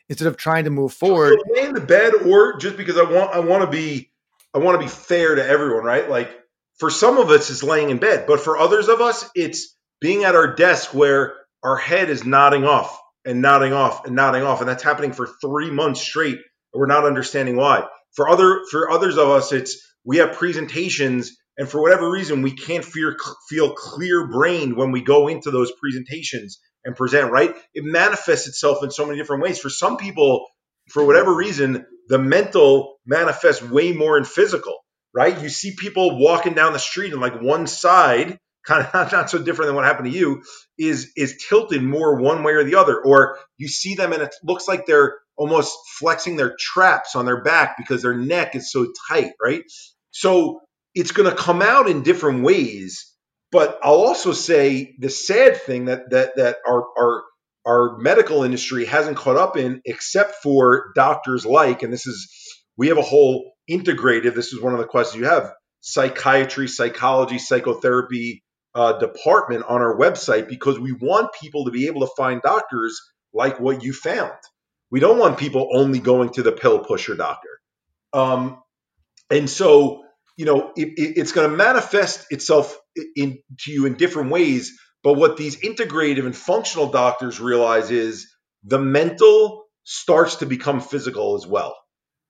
instead 0.09 0.28
of 0.28 0.36
trying 0.36 0.64
to 0.64 0.70
move 0.70 0.93
forward 0.93 1.39
lay 1.55 1.64
in 1.64 1.74
the 1.74 1.81
bed 1.81 2.14
or 2.27 2.56
just 2.59 2.77
because 2.77 2.97
i 2.97 3.02
want 3.02 3.35
i 3.35 3.40
want 3.40 3.64
to 3.64 3.70
be 3.70 4.10
i 4.55 4.59
want 4.59 4.81
to 4.81 4.85
be 4.85 4.90
fair 4.90 5.35
to 5.35 5.47
everyone 5.47 5.85
right 5.85 6.09
like 6.09 6.39
for 6.82 6.90
some 6.90 7.19
of 7.19 7.31
us, 7.31 7.48
it's 7.48 7.62
laying 7.62 7.90
in 7.90 7.98
bed, 7.98 8.24
but 8.27 8.40
for 8.40 8.59
others 8.59 8.89
of 8.89 9.01
us, 9.01 9.31
it's 9.36 9.77
being 10.01 10.24
at 10.24 10.35
our 10.35 10.55
desk 10.56 10.93
where 10.93 11.35
our 11.62 11.77
head 11.77 12.10
is 12.10 12.24
nodding 12.24 12.64
off 12.64 12.98
and 13.24 13.40
nodding 13.40 13.73
off 13.73 14.05
and 14.05 14.16
nodding 14.16 14.43
off, 14.43 14.60
and 14.60 14.69
that's 14.69 14.82
happening 14.82 15.12
for 15.12 15.28
three 15.40 15.70
months 15.70 16.01
straight. 16.01 16.35
And 16.35 16.81
we're 16.81 16.86
not 16.86 17.05
understanding 17.05 17.55
why. 17.55 17.86
For 18.16 18.28
other 18.28 18.62
for 18.69 18.90
others 18.90 19.16
of 19.16 19.28
us, 19.28 19.52
it's 19.52 19.94
we 20.05 20.16
have 20.16 20.32
presentations, 20.32 21.36
and 21.58 21.68
for 21.68 21.80
whatever 21.80 22.10
reason, 22.10 22.42
we 22.42 22.52
can't 22.52 22.84
feel 22.84 23.14
feel 23.48 23.74
clear 23.74 24.26
brained 24.26 24.76
when 24.76 24.90
we 24.90 25.02
go 25.02 25.28
into 25.28 25.50
those 25.50 25.72
presentations 25.72 26.60
and 26.84 26.96
present. 26.96 27.30
Right? 27.30 27.54
It 27.74 27.84
manifests 27.84 28.48
itself 28.48 28.82
in 28.82 28.90
so 28.90 29.04
many 29.06 29.18
different 29.18 29.42
ways. 29.42 29.58
For 29.58 29.70
some 29.70 29.96
people, 29.96 30.46
for 30.90 31.04
whatever 31.04 31.34
reason, 31.34 31.86
the 32.08 32.18
mental 32.18 32.96
manifests 33.06 33.62
way 33.62 33.92
more 33.92 34.16
in 34.16 34.24
physical. 34.24 34.78
Right? 35.14 35.40
You 35.42 35.50
see 35.50 35.76
people 35.76 36.18
walking 36.18 36.54
down 36.54 36.72
the 36.72 36.78
street, 36.78 37.12
and 37.12 37.20
like 37.20 37.40
one 37.40 37.66
side 37.66 38.38
kind 38.66 38.86
of 38.86 38.94
not, 38.94 39.12
not 39.12 39.30
so 39.30 39.42
different 39.42 39.68
than 39.68 39.74
what 39.74 39.84
happened 39.84 40.10
to 40.10 40.16
you 40.16 40.42
is 40.78 41.12
is 41.16 41.44
tilted 41.48 41.82
more 41.82 42.20
one 42.20 42.44
way 42.44 42.52
or 42.52 42.62
the 42.62 42.76
other 42.76 42.96
or 42.96 43.36
you 43.58 43.66
see 43.66 43.96
them 43.96 44.12
and 44.12 44.22
it 44.22 44.32
looks 44.44 44.68
like 44.68 44.86
they're 44.86 45.18
almost 45.36 45.76
flexing 45.98 46.36
their 46.36 46.54
traps 46.56 47.16
on 47.16 47.26
their 47.26 47.42
back 47.42 47.76
because 47.76 48.02
their 48.02 48.16
neck 48.16 48.54
is 48.54 48.70
so 48.70 48.86
tight 49.08 49.32
right 49.42 49.64
so 50.12 50.60
it's 50.94 51.12
going 51.12 51.28
to 51.28 51.36
come 51.36 51.62
out 51.62 51.89
in 51.89 52.02
different 52.02 52.43
ways 52.43 53.12
but 53.51 53.78
i'll 53.82 54.02
also 54.02 54.32
say 54.32 54.94
the 54.98 55.10
sad 55.10 55.56
thing 55.56 55.86
that 55.86 56.10
that 56.10 56.36
that 56.36 56.56
our 56.66 56.85
our 56.98 57.23
our 57.64 57.98
medical 57.98 58.43
industry 58.43 58.85
hasn't 58.85 59.16
caught 59.16 59.36
up 59.36 59.56
in 59.56 59.81
except 59.85 60.36
for 60.43 60.93
doctors 60.94 61.47
like 61.47 61.82
and 61.82 61.93
this 61.93 62.06
is 62.06 62.32
we 62.77 62.89
have 62.89 62.98
a 62.98 63.02
whole 63.02 63.52
integrative 63.70 64.35
this 64.35 64.52
is 64.52 64.60
one 64.60 64.73
of 64.73 64.78
the 64.78 64.86
questions 64.86 65.20
you 65.20 65.28
have 65.28 65.52
psychiatry 65.81 66.69
psychology 66.69 67.39
psychotherapy 67.39 68.43
uh, 68.74 68.98
department 68.98 69.64
on 69.69 69.82
our 69.82 69.97
website 69.97 70.48
because 70.48 70.78
we 70.78 70.93
want 70.93 71.32
people 71.39 71.66
to 71.66 71.70
be 71.70 71.86
able 71.86 72.01
to 72.01 72.12
find 72.16 72.40
doctors 72.43 72.98
like 73.32 73.60
what 73.60 73.82
you 73.82 73.93
found. 73.93 74.32
We 74.90 75.01
don't 75.01 75.19
want 75.19 75.39
people 75.39 75.70
only 75.74 75.98
going 75.98 76.31
to 76.31 76.43
the 76.43 76.52
pill 76.52 76.81
pusher 76.81 77.14
doctor. 77.14 77.48
Um, 78.12 78.62
and 79.31 79.48
so, 79.48 80.05
you 80.36 80.44
know, 80.44 80.72
it, 80.76 80.88
it, 80.96 81.18
it's 81.18 81.32
going 81.32 81.50
to 81.50 81.56
manifest 81.56 82.26
itself 82.30 82.76
in, 83.16 83.38
to 83.60 83.72
you 83.72 83.86
in 83.86 83.94
different 83.94 84.30
ways. 84.30 84.78
But 85.02 85.14
what 85.14 85.36
these 85.36 85.56
integrative 85.56 86.26
and 86.26 86.36
functional 86.36 86.90
doctors 86.90 87.40
realize 87.40 87.90
is 87.90 88.32
the 88.64 88.78
mental 88.78 89.64
starts 89.84 90.36
to 90.36 90.46
become 90.46 90.80
physical 90.80 91.34
as 91.34 91.46
well. 91.46 91.76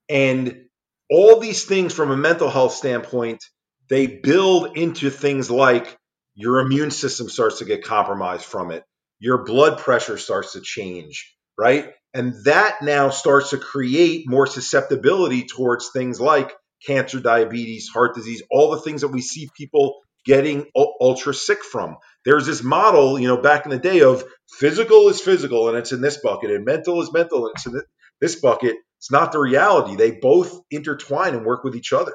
And 0.08 0.64
all 1.10 1.38
these 1.38 1.64
things 1.64 1.92
from 1.92 2.10
a 2.10 2.16
mental 2.16 2.48
health 2.48 2.72
standpoint, 2.72 3.44
they 3.88 4.06
build 4.06 4.76
into 4.76 5.10
things 5.10 5.50
like 5.50 5.98
your 6.34 6.60
immune 6.60 6.90
system 6.90 7.28
starts 7.28 7.58
to 7.58 7.66
get 7.66 7.84
compromised 7.84 8.44
from 8.44 8.70
it. 8.70 8.84
Your 9.18 9.44
blood 9.44 9.78
pressure 9.78 10.16
starts 10.16 10.54
to 10.54 10.60
change, 10.60 11.36
right? 11.58 11.92
And 12.14 12.34
that 12.44 12.82
now 12.82 13.10
starts 13.10 13.50
to 13.50 13.58
create 13.58 14.28
more 14.28 14.46
susceptibility 14.46 15.44
towards 15.44 15.90
things 15.90 16.20
like 16.20 16.52
cancer, 16.86 17.20
diabetes, 17.20 17.88
heart 17.88 18.14
disease, 18.14 18.42
all 18.50 18.70
the 18.70 18.80
things 18.80 19.00
that 19.02 19.08
we 19.08 19.20
see 19.20 19.48
people 19.56 20.00
getting 20.24 20.66
ultra 20.76 21.34
sick 21.34 21.62
from. 21.64 21.96
There's 22.24 22.46
this 22.46 22.62
model, 22.62 23.18
you 23.18 23.28
know, 23.28 23.36
back 23.36 23.64
in 23.64 23.70
the 23.70 23.78
day 23.78 24.02
of 24.02 24.24
physical 24.48 25.08
is 25.08 25.20
physical 25.20 25.68
and 25.68 25.76
it's 25.76 25.92
in 25.92 26.00
this 26.00 26.18
bucket, 26.18 26.50
and 26.50 26.64
mental 26.64 27.02
is 27.02 27.12
mental 27.12 27.46
and 27.46 27.54
it's 27.56 27.66
in 27.66 27.80
this 28.20 28.36
bucket. 28.36 28.76
It's 28.98 29.10
not 29.10 29.32
the 29.32 29.40
reality. 29.40 29.96
They 29.96 30.12
both 30.12 30.60
intertwine 30.70 31.34
and 31.34 31.44
work 31.44 31.64
with 31.64 31.74
each 31.74 31.92
other. 31.92 32.14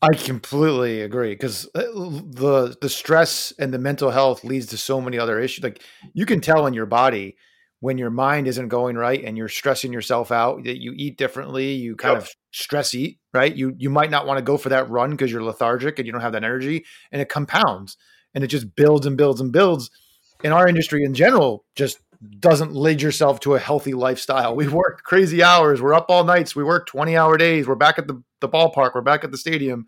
I 0.00 0.14
completely 0.14 1.00
agree 1.00 1.30
because 1.30 1.66
uh, 1.74 1.80
the 1.82 2.76
the 2.80 2.88
stress 2.88 3.52
and 3.58 3.74
the 3.74 3.78
mental 3.78 4.10
health 4.10 4.44
leads 4.44 4.66
to 4.66 4.76
so 4.76 5.00
many 5.00 5.18
other 5.18 5.40
issues. 5.40 5.64
Like 5.64 5.82
you 6.12 6.24
can 6.24 6.40
tell 6.40 6.66
in 6.66 6.74
your 6.74 6.86
body 6.86 7.36
when 7.80 7.98
your 7.98 8.10
mind 8.10 8.46
isn't 8.46 8.68
going 8.68 8.96
right 8.96 9.24
and 9.24 9.36
you're 9.36 9.48
stressing 9.48 9.92
yourself 9.92 10.30
out 10.30 10.64
that 10.64 10.80
you 10.80 10.92
eat 10.96 11.16
differently, 11.16 11.72
you 11.72 11.96
kind 11.96 12.14
yep. 12.14 12.22
of 12.22 12.30
stress 12.52 12.94
eat, 12.94 13.17
right? 13.32 13.54
You 13.54 13.74
you 13.78 13.90
might 13.90 14.10
not 14.10 14.26
want 14.26 14.38
to 14.38 14.42
go 14.42 14.56
for 14.56 14.68
that 14.70 14.90
run 14.90 15.10
because 15.10 15.30
you're 15.30 15.42
lethargic 15.42 15.98
and 15.98 16.06
you 16.06 16.12
don't 16.12 16.22
have 16.22 16.32
that 16.32 16.44
energy, 16.44 16.84
and 17.12 17.20
it 17.20 17.28
compounds 17.28 17.96
and 18.34 18.44
it 18.44 18.48
just 18.48 18.74
builds 18.76 19.06
and 19.06 19.16
builds 19.16 19.40
and 19.40 19.52
builds. 19.52 19.90
In 20.44 20.52
our 20.52 20.68
industry 20.68 21.02
in 21.02 21.14
general, 21.14 21.64
just 21.74 21.98
doesn't 22.38 22.74
lead 22.74 23.02
yourself 23.02 23.40
to 23.40 23.54
a 23.54 23.58
healthy 23.58 23.92
lifestyle. 23.92 24.54
We 24.54 24.68
work 24.68 25.02
crazy 25.02 25.42
hours. 25.42 25.80
We're 25.80 25.94
up 25.94 26.06
all 26.08 26.24
nights. 26.24 26.54
We 26.54 26.64
work 26.64 26.86
20 26.86 27.16
hour 27.16 27.36
days. 27.36 27.66
We're 27.66 27.74
back 27.74 27.98
at 27.98 28.06
the, 28.06 28.22
the 28.40 28.48
ballpark. 28.48 28.94
We're 28.94 29.00
back 29.00 29.24
at 29.24 29.30
the 29.30 29.38
stadium. 29.38 29.86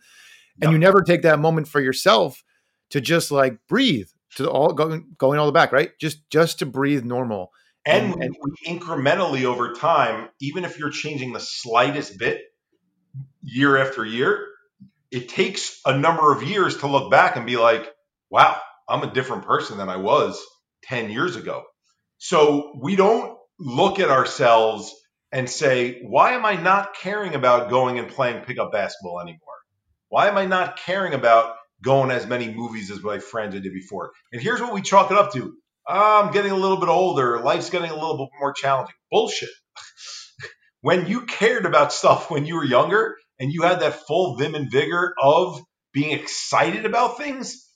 And 0.60 0.70
yep. 0.70 0.72
you 0.72 0.78
never 0.78 1.02
take 1.02 1.22
that 1.22 1.38
moment 1.38 1.68
for 1.68 1.80
yourself 1.80 2.42
to 2.90 3.00
just 3.00 3.30
like 3.30 3.58
breathe 3.68 4.08
to 4.36 4.48
all 4.48 4.72
going, 4.72 5.06
going 5.18 5.38
all 5.38 5.46
the 5.46 5.52
back, 5.52 5.72
right? 5.72 5.90
Just, 6.00 6.28
just 6.30 6.58
to 6.60 6.66
breathe 6.66 7.04
normal. 7.04 7.50
And, 7.86 8.14
and, 8.14 8.36
and 8.36 8.80
incrementally 8.80 9.44
over 9.44 9.72
time, 9.72 10.28
even 10.40 10.64
if 10.64 10.78
you're 10.78 10.90
changing 10.90 11.32
the 11.32 11.40
slightest 11.40 12.18
bit 12.18 12.42
year 13.42 13.76
after 13.76 14.04
year, 14.04 14.46
it 15.10 15.28
takes 15.28 15.80
a 15.84 15.96
number 15.96 16.32
of 16.32 16.42
years 16.42 16.78
to 16.78 16.86
look 16.86 17.10
back 17.10 17.36
and 17.36 17.46
be 17.46 17.56
like, 17.56 17.88
wow, 18.30 18.60
I'm 18.88 19.02
a 19.02 19.12
different 19.12 19.44
person 19.44 19.78
than 19.78 19.88
I 19.88 19.96
was 19.96 20.40
10 20.84 21.10
years 21.10 21.36
ago 21.36 21.64
so 22.22 22.78
we 22.78 22.96
don't 22.96 23.38
look 23.58 23.98
at 23.98 24.10
ourselves 24.10 24.94
and 25.32 25.48
say, 25.48 26.02
why 26.02 26.32
am 26.32 26.44
I 26.44 26.56
not 26.56 26.94
caring 26.94 27.34
about 27.34 27.70
going 27.70 27.98
and 27.98 28.10
playing 28.10 28.44
pickup 28.44 28.72
basketball 28.72 29.20
anymore? 29.20 29.40
Why 30.10 30.28
am 30.28 30.36
I 30.36 30.44
not 30.44 30.76
caring 30.76 31.14
about 31.14 31.56
going 31.82 32.10
as 32.10 32.26
many 32.26 32.52
movies 32.52 32.90
as 32.90 33.02
my 33.02 33.20
friends 33.20 33.54
did 33.54 33.62
before? 33.72 34.12
And 34.34 34.42
here's 34.42 34.60
what 34.60 34.74
we 34.74 34.82
chalk 34.82 35.10
it 35.10 35.16
up 35.16 35.32
to. 35.32 35.54
I'm 35.88 36.30
getting 36.30 36.52
a 36.52 36.56
little 36.56 36.76
bit 36.76 36.90
older. 36.90 37.40
Life's 37.40 37.70
getting 37.70 37.90
a 37.90 37.94
little 37.94 38.18
bit 38.18 38.28
more 38.38 38.52
challenging. 38.52 38.94
Bullshit. 39.10 39.48
when 40.82 41.06
you 41.06 41.22
cared 41.22 41.64
about 41.64 41.90
stuff 41.90 42.30
when 42.30 42.44
you 42.44 42.56
were 42.56 42.66
younger 42.66 43.16
and 43.40 43.52
you 43.52 43.62
had 43.62 43.80
that 43.80 44.06
full 44.06 44.36
vim 44.36 44.54
and 44.54 44.70
vigor 44.70 45.14
of 45.20 45.60
being 45.92 46.12
excited 46.12 46.84
about 46.84 47.16
things, 47.16 47.66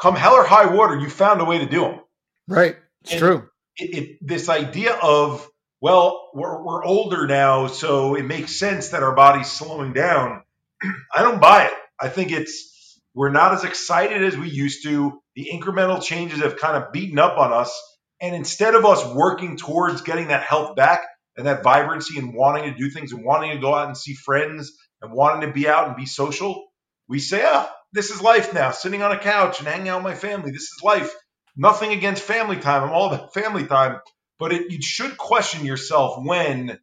come 0.00 0.14
hell 0.14 0.34
or 0.34 0.44
high 0.44 0.72
water, 0.72 0.96
you 0.96 1.10
found 1.10 1.40
a 1.40 1.44
way 1.44 1.58
to 1.58 1.66
do 1.66 1.80
them. 1.80 2.00
Right. 2.46 2.76
It's 3.02 3.12
and 3.12 3.20
true. 3.20 3.48
It, 3.76 3.98
it, 3.98 4.18
this 4.22 4.48
idea 4.48 4.94
of 4.94 5.46
well, 5.80 6.30
we're, 6.34 6.64
we're 6.64 6.84
older 6.84 7.28
now, 7.28 7.68
so 7.68 8.16
it 8.16 8.24
makes 8.24 8.58
sense 8.58 8.88
that 8.88 9.04
our 9.04 9.14
body's 9.14 9.50
slowing 9.50 9.92
down. 9.92 10.42
I 11.14 11.22
don't 11.22 11.40
buy 11.40 11.66
it. 11.66 11.72
I 12.00 12.08
think 12.08 12.32
it's 12.32 13.00
we're 13.14 13.30
not 13.30 13.52
as 13.52 13.64
excited 13.64 14.22
as 14.24 14.36
we 14.36 14.48
used 14.48 14.84
to. 14.84 15.20
The 15.36 15.50
incremental 15.52 16.02
changes 16.02 16.40
have 16.40 16.56
kind 16.56 16.82
of 16.82 16.92
beaten 16.92 17.18
up 17.18 17.38
on 17.38 17.52
us. 17.52 17.72
And 18.20 18.34
instead 18.34 18.74
of 18.74 18.84
us 18.84 19.04
working 19.14 19.56
towards 19.56 20.02
getting 20.02 20.28
that 20.28 20.42
health 20.42 20.74
back 20.74 21.02
and 21.38 21.46
that 21.46 21.62
vibrancy 21.62 22.18
and 22.18 22.34
wanting 22.34 22.64
to 22.64 22.76
do 22.76 22.90
things 22.90 23.12
and 23.12 23.24
wanting 23.24 23.52
to 23.52 23.58
go 23.58 23.72
out 23.74 23.86
and 23.86 23.96
see 23.96 24.14
friends 24.14 24.76
and 25.00 25.12
wanting 25.12 25.48
to 25.48 25.54
be 25.54 25.68
out 25.68 25.86
and 25.86 25.96
be 25.96 26.04
social, 26.04 26.66
we 27.08 27.20
say, 27.20 27.42
oh, 27.44 27.68
this 27.92 28.10
is 28.10 28.20
life 28.20 28.52
now, 28.52 28.72
sitting 28.72 29.02
on 29.02 29.12
a 29.12 29.18
couch 29.18 29.60
and 29.60 29.68
hanging 29.68 29.88
out 29.88 30.02
with 30.02 30.12
my 30.12 30.18
family. 30.18 30.50
This 30.50 30.62
is 30.62 30.82
life. 30.82 31.14
Nothing 31.56 31.92
against 31.92 32.22
family 32.22 32.56
time. 32.56 32.82
I'm 32.82 32.90
all 32.90 33.12
about 33.12 33.32
family 33.32 33.64
time. 33.66 34.00
But 34.38 34.52
it, 34.52 34.70
you 34.70 34.82
should 34.82 35.16
question 35.16 35.64
yourself 35.64 36.16
when 36.22 36.78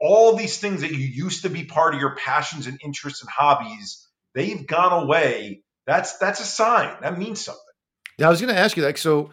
all 0.00 0.36
these 0.36 0.58
things 0.58 0.80
that 0.80 0.90
you 0.90 0.98
used 0.98 1.42
to 1.42 1.50
be 1.50 1.64
part 1.64 1.94
of 1.94 2.00
your 2.00 2.16
passions 2.16 2.66
and 2.66 2.80
interests 2.82 3.20
and 3.20 3.30
hobbies, 3.30 4.08
they've 4.34 4.66
gone 4.66 5.04
away. 5.04 5.62
That's 5.86 6.18
that's 6.18 6.40
a 6.40 6.44
sign. 6.44 6.96
That 7.02 7.18
means 7.18 7.44
something. 7.44 7.60
Yeah, 8.18 8.26
I 8.26 8.30
was 8.30 8.40
going 8.40 8.54
to 8.54 8.60
ask 8.60 8.76
you 8.76 8.82
like 8.82 8.98
so. 8.98 9.30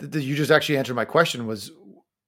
Th- 0.00 0.10
th- 0.10 0.24
you 0.24 0.34
just 0.34 0.50
actually 0.50 0.78
answered 0.78 0.94
my 0.94 1.04
question. 1.04 1.46
Was 1.46 1.70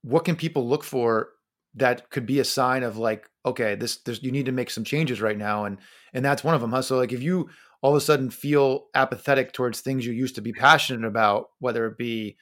what 0.03 0.25
can 0.25 0.37
people 0.37 0.69
look 0.69 0.85
for 0.85 1.31
that 1.75 2.11
could 2.11 2.27
be 2.27 2.41
a 2.41 2.45
sign 2.45 2.83
of 2.83 2.97
like 2.97 3.29
okay 3.47 3.75
this 3.75 3.99
there's 3.99 4.23
you 4.23 4.33
need 4.33 4.47
to 4.47 4.53
make 4.53 4.71
some 4.71 4.85
changes 4.85 5.21
right 5.21 5.39
now 5.39 5.65
and 5.65 5.79
and 6.13 6.25
that's 6.25 6.43
one 6.43 6.55
of 6.55 6.61
them 6.61 6.73
huh? 6.73 6.83
so 6.83 6.97
like 6.97 7.13
if 7.13 7.23
you 7.23 7.49
all 7.83 7.93
of 7.93 7.97
a 7.97 8.01
sudden 8.01 8.31
feel 8.31 8.87
apathetic 8.95 9.53
towards 9.53 9.81
things 9.81 10.05
you 10.05 10.13
used 10.13 10.35
to 10.35 10.43
be 10.43 10.53
passionate 10.53 11.07
about, 11.07 11.49
whether 11.59 11.87
it 11.87 11.97
be 11.97 12.37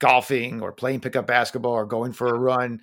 golfing 0.00 0.62
or 0.62 0.72
playing 0.72 1.00
pickup 1.00 1.26
basketball 1.26 1.72
or 1.72 1.86
going 1.86 2.12
for 2.12 2.28
a 2.28 2.38
run, 2.38 2.80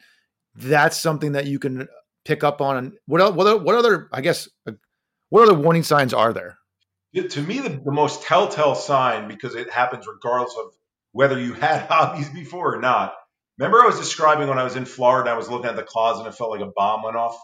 that's 0.56 0.98
something 0.98 1.34
that 1.34 1.48
you 1.48 1.60
can 1.60 1.88
pick 2.26 2.44
up 2.44 2.62
on. 2.62 2.94
What 3.08 3.36
what 3.36 3.64
what 3.64 3.76
other 3.76 4.08
I 4.12 4.22
guess 4.22 4.48
what 5.30 5.48
other 5.48 5.58
warning 5.58 5.84
signs 5.84 6.14
are 6.14 6.34
there? 6.34 6.58
To 7.16 7.42
me, 7.42 7.60
the, 7.60 7.70
the 7.70 7.92
most 7.92 8.24
telltale 8.24 8.76
sign 8.76 9.28
because 9.28 9.56
it 9.56 9.70
happens 9.70 10.08
regardless 10.08 10.56
of 10.58 10.74
whether 11.12 11.40
you 11.40 11.54
had 11.54 11.88
hobbies 11.88 12.30
before 12.30 12.76
or 12.76 12.82
not. 12.82 13.16
Remember, 13.58 13.82
I 13.82 13.88
was 13.88 14.00
describing 14.00 14.48
when 14.48 14.60
I 14.60 14.64
was 14.64 14.76
in 14.76 14.86
Florida, 14.86 15.30
I 15.32 15.38
was 15.38 15.50
looking 15.50 15.70
at 15.70 15.76
the 15.76 15.84
closet 15.84 16.26
and 16.26 16.34
it 16.34 16.38
felt 16.38 16.52
like 16.52 16.62
a 16.62 16.72
bomb 16.76 17.04
went 17.04 17.18
off. 17.18 17.38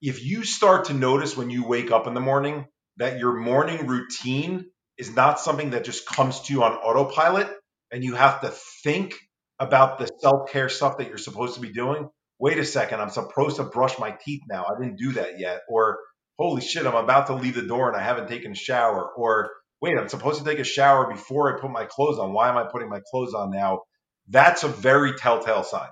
If 0.00 0.24
you 0.24 0.44
start 0.44 0.86
to 0.86 0.94
notice 0.94 1.36
when 1.36 1.50
you 1.50 1.66
wake 1.66 1.90
up 1.90 2.06
in 2.06 2.14
the 2.14 2.20
morning 2.20 2.66
that 2.98 3.18
your 3.18 3.34
morning 3.34 3.86
routine 3.86 4.66
is 4.98 5.14
not 5.14 5.40
something 5.40 5.70
that 5.70 5.84
just 5.84 6.06
comes 6.06 6.40
to 6.42 6.52
you 6.52 6.62
on 6.64 6.72
autopilot 6.72 7.50
and 7.92 8.04
you 8.04 8.14
have 8.14 8.40
to 8.42 8.52
think 8.82 9.14
about 9.58 9.98
the 9.98 10.08
self-care 10.20 10.68
stuff 10.68 10.98
that 10.98 11.08
you're 11.08 11.18
supposed 11.18 11.54
to 11.54 11.60
be 11.60 11.72
doing 11.72 12.08
wait 12.38 12.58
a 12.58 12.64
second 12.64 13.00
i'm 13.00 13.10
supposed 13.10 13.56
to 13.56 13.64
brush 13.64 13.98
my 13.98 14.10
teeth 14.24 14.42
now 14.50 14.64
i 14.64 14.80
didn't 14.82 14.98
do 14.98 15.12
that 15.12 15.38
yet 15.38 15.60
or 15.68 15.98
holy 16.38 16.60
shit, 16.62 16.86
I'm 16.86 16.94
about 16.94 17.28
to 17.28 17.34
leave 17.34 17.54
the 17.54 17.62
door 17.62 17.88
and 17.88 17.96
I 17.96 18.02
haven't 18.02 18.28
taken 18.28 18.52
a 18.52 18.56
shower. 18.56 19.10
Or 19.16 19.52
wait, 19.80 19.96
I'm 19.98 20.08
supposed 20.08 20.38
to 20.40 20.44
take 20.44 20.58
a 20.58 20.64
shower 20.64 21.10
before 21.10 21.56
I 21.56 21.60
put 21.60 21.70
my 21.70 21.84
clothes 21.84 22.18
on. 22.18 22.32
Why 22.32 22.48
am 22.48 22.56
I 22.56 22.64
putting 22.64 22.88
my 22.88 23.00
clothes 23.10 23.34
on 23.34 23.50
now? 23.50 23.82
That's 24.28 24.62
a 24.62 24.68
very 24.68 25.14
telltale 25.14 25.64
sign. 25.64 25.88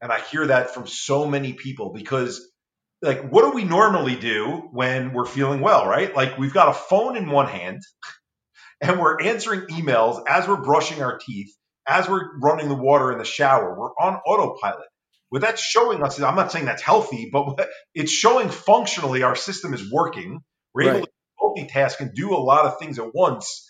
And 0.00 0.12
I 0.12 0.20
hear 0.20 0.46
that 0.48 0.74
from 0.74 0.86
so 0.86 1.26
many 1.26 1.52
people 1.54 1.92
because 1.92 2.46
like 3.02 3.28
what 3.28 3.42
do 3.42 3.50
we 3.54 3.64
normally 3.64 4.16
do 4.16 4.68
when 4.72 5.12
we're 5.12 5.26
feeling 5.26 5.60
well, 5.60 5.86
right? 5.86 6.14
Like 6.14 6.38
we've 6.38 6.54
got 6.54 6.68
a 6.68 6.74
phone 6.74 7.16
in 7.16 7.30
one 7.30 7.48
hand 7.48 7.82
and 8.80 9.00
we're 9.00 9.20
answering 9.20 9.62
emails 9.68 10.22
as 10.28 10.46
we're 10.48 10.62
brushing 10.62 11.02
our 11.02 11.18
teeth, 11.18 11.54
as 11.86 12.08
we're 12.08 12.38
running 12.40 12.68
the 12.68 12.74
water 12.74 13.12
in 13.12 13.18
the 13.18 13.24
shower. 13.24 13.78
We're 13.78 13.92
on 13.98 14.16
autopilot. 14.26 14.86
What 15.28 15.42
that's 15.42 15.60
showing 15.60 16.02
us 16.02 16.18
is 16.18 16.24
I'm 16.24 16.36
not 16.36 16.52
saying 16.52 16.66
that's 16.66 16.82
healthy, 16.82 17.30
but 17.32 17.68
it's 17.94 18.12
showing 18.12 18.48
functionally 18.48 19.22
our 19.22 19.36
system 19.36 19.74
is 19.74 19.90
working. 19.90 20.40
We're 20.74 20.88
right. 20.88 20.96
able 20.96 21.06
to 21.06 21.12
multitask 21.66 22.00
and 22.00 22.14
do 22.14 22.34
a 22.34 22.38
lot 22.38 22.66
of 22.66 22.78
things 22.78 22.98
at 22.98 23.14
once. 23.14 23.65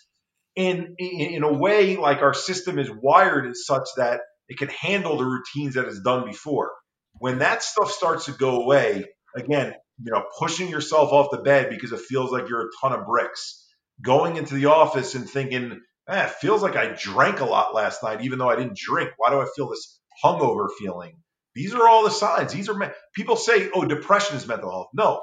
And 0.57 0.95
in, 0.97 1.21
in 1.35 1.43
a 1.43 1.53
way, 1.53 1.97
like 1.97 2.21
our 2.21 2.33
system 2.33 2.79
is 2.79 2.89
wired 2.89 3.47
as 3.47 3.65
such 3.65 3.87
that 3.97 4.21
it 4.49 4.57
can 4.57 4.69
handle 4.69 5.17
the 5.17 5.25
routines 5.25 5.75
that 5.75 5.85
it's 5.85 6.01
done 6.01 6.25
before. 6.25 6.71
When 7.19 7.39
that 7.39 7.63
stuff 7.63 7.91
starts 7.91 8.25
to 8.25 8.31
go 8.31 8.61
away, 8.61 9.05
again, 9.35 9.75
you 10.01 10.11
know, 10.11 10.25
pushing 10.37 10.69
yourself 10.69 11.11
off 11.11 11.31
the 11.31 11.37
bed 11.37 11.69
because 11.69 11.91
it 11.91 11.99
feels 12.01 12.31
like 12.31 12.49
you're 12.49 12.67
a 12.67 12.71
ton 12.81 12.93
of 12.93 13.05
bricks, 13.05 13.67
going 14.01 14.37
into 14.37 14.55
the 14.55 14.67
office 14.67 15.15
and 15.15 15.29
thinking, 15.29 15.79
eh, 16.07 16.23
it 16.23 16.31
feels 16.31 16.61
like 16.61 16.75
I 16.75 16.95
drank 16.99 17.39
a 17.39 17.45
lot 17.45 17.73
last 17.73 18.03
night, 18.03 18.21
even 18.21 18.39
though 18.39 18.49
I 18.49 18.55
didn't 18.55 18.77
drink. 18.77 19.11
Why 19.17 19.31
do 19.31 19.39
I 19.39 19.47
feel 19.55 19.69
this 19.69 19.99
hungover 20.23 20.67
feeling? 20.79 21.17
These 21.55 21.73
are 21.73 21.87
all 21.87 22.03
the 22.03 22.11
signs. 22.11 22.53
These 22.53 22.69
are 22.69 22.93
people 23.15 23.35
say, 23.35 23.69
"Oh, 23.73 23.83
depression 23.83 24.37
is 24.37 24.47
mental 24.47 24.69
health." 24.69 24.87
No, 24.93 25.21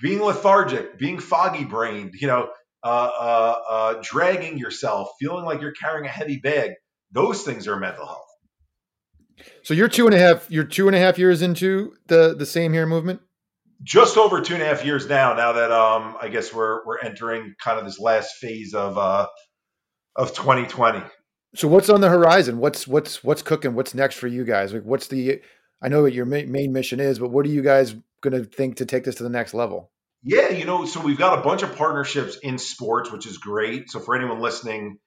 being 0.00 0.20
lethargic, 0.22 0.98
being 0.98 1.18
foggy 1.18 1.64
brained, 1.64 2.12
you 2.14 2.26
know, 2.26 2.50
dragging 4.02 4.58
yourself, 4.58 5.10
feeling 5.20 5.44
like 5.44 5.60
you're 5.60 5.72
carrying 5.72 6.06
a 6.06 6.10
heavy 6.10 6.38
bag. 6.38 6.72
Those 7.12 7.42
things 7.42 7.66
are 7.66 7.78
mental 7.78 8.06
health. 8.06 8.26
So 9.62 9.74
you're 9.74 9.88
two 9.88 10.06
and 10.06 10.14
a 10.14 10.18
half. 10.18 10.50
You're 10.50 10.64
two 10.64 10.86
and 10.86 10.96
a 10.96 10.98
half 10.98 11.18
years 11.18 11.42
into 11.42 11.94
the 12.06 12.34
the 12.34 12.46
same 12.46 12.72
here 12.72 12.86
movement. 12.86 13.20
Just 13.82 14.18
over 14.18 14.42
two 14.42 14.54
and 14.54 14.62
a 14.62 14.66
half 14.66 14.84
years 14.84 15.08
now. 15.08 15.34
Now 15.34 15.52
that 15.52 15.72
um, 15.72 16.16
I 16.20 16.28
guess 16.28 16.52
we're 16.52 16.84
we're 16.86 16.98
entering 16.98 17.54
kind 17.62 17.78
of 17.78 17.84
this 17.84 17.98
last 17.98 18.36
phase 18.36 18.74
of 18.74 18.98
uh 18.98 19.26
of 20.16 20.34
2020. 20.34 21.02
So 21.54 21.66
what's 21.68 21.88
on 21.88 22.00
the 22.00 22.08
horizon? 22.08 22.58
What's 22.58 22.86
what's 22.86 23.24
what's 23.24 23.42
cooking? 23.42 23.74
What's 23.74 23.94
next 23.94 24.16
for 24.16 24.26
you 24.26 24.44
guys? 24.44 24.72
Like, 24.72 24.84
what's 24.84 25.08
the? 25.08 25.40
I 25.82 25.88
know 25.88 26.02
what 26.02 26.12
your 26.12 26.26
main 26.26 26.72
mission 26.72 27.00
is, 27.00 27.18
but 27.18 27.30
what 27.30 27.46
are 27.46 27.50
you 27.50 27.62
guys 27.62 27.94
going 28.20 28.34
to 28.34 28.44
think 28.44 28.76
to 28.76 28.86
take 28.86 29.04
this 29.04 29.14
to 29.16 29.22
the 29.22 29.30
next 29.30 29.54
level? 29.54 29.90
Yeah, 30.22 30.50
you 30.50 30.66
know, 30.66 30.84
so 30.84 31.00
we've 31.00 31.18
got 31.18 31.38
a 31.38 31.42
bunch 31.42 31.62
of 31.62 31.76
partnerships 31.76 32.36
in 32.36 32.58
sports, 32.58 33.10
which 33.10 33.26
is 33.26 33.38
great. 33.38 33.90
So 33.90 34.00
for 34.00 34.14
anyone 34.14 34.40
listening, 34.40 34.98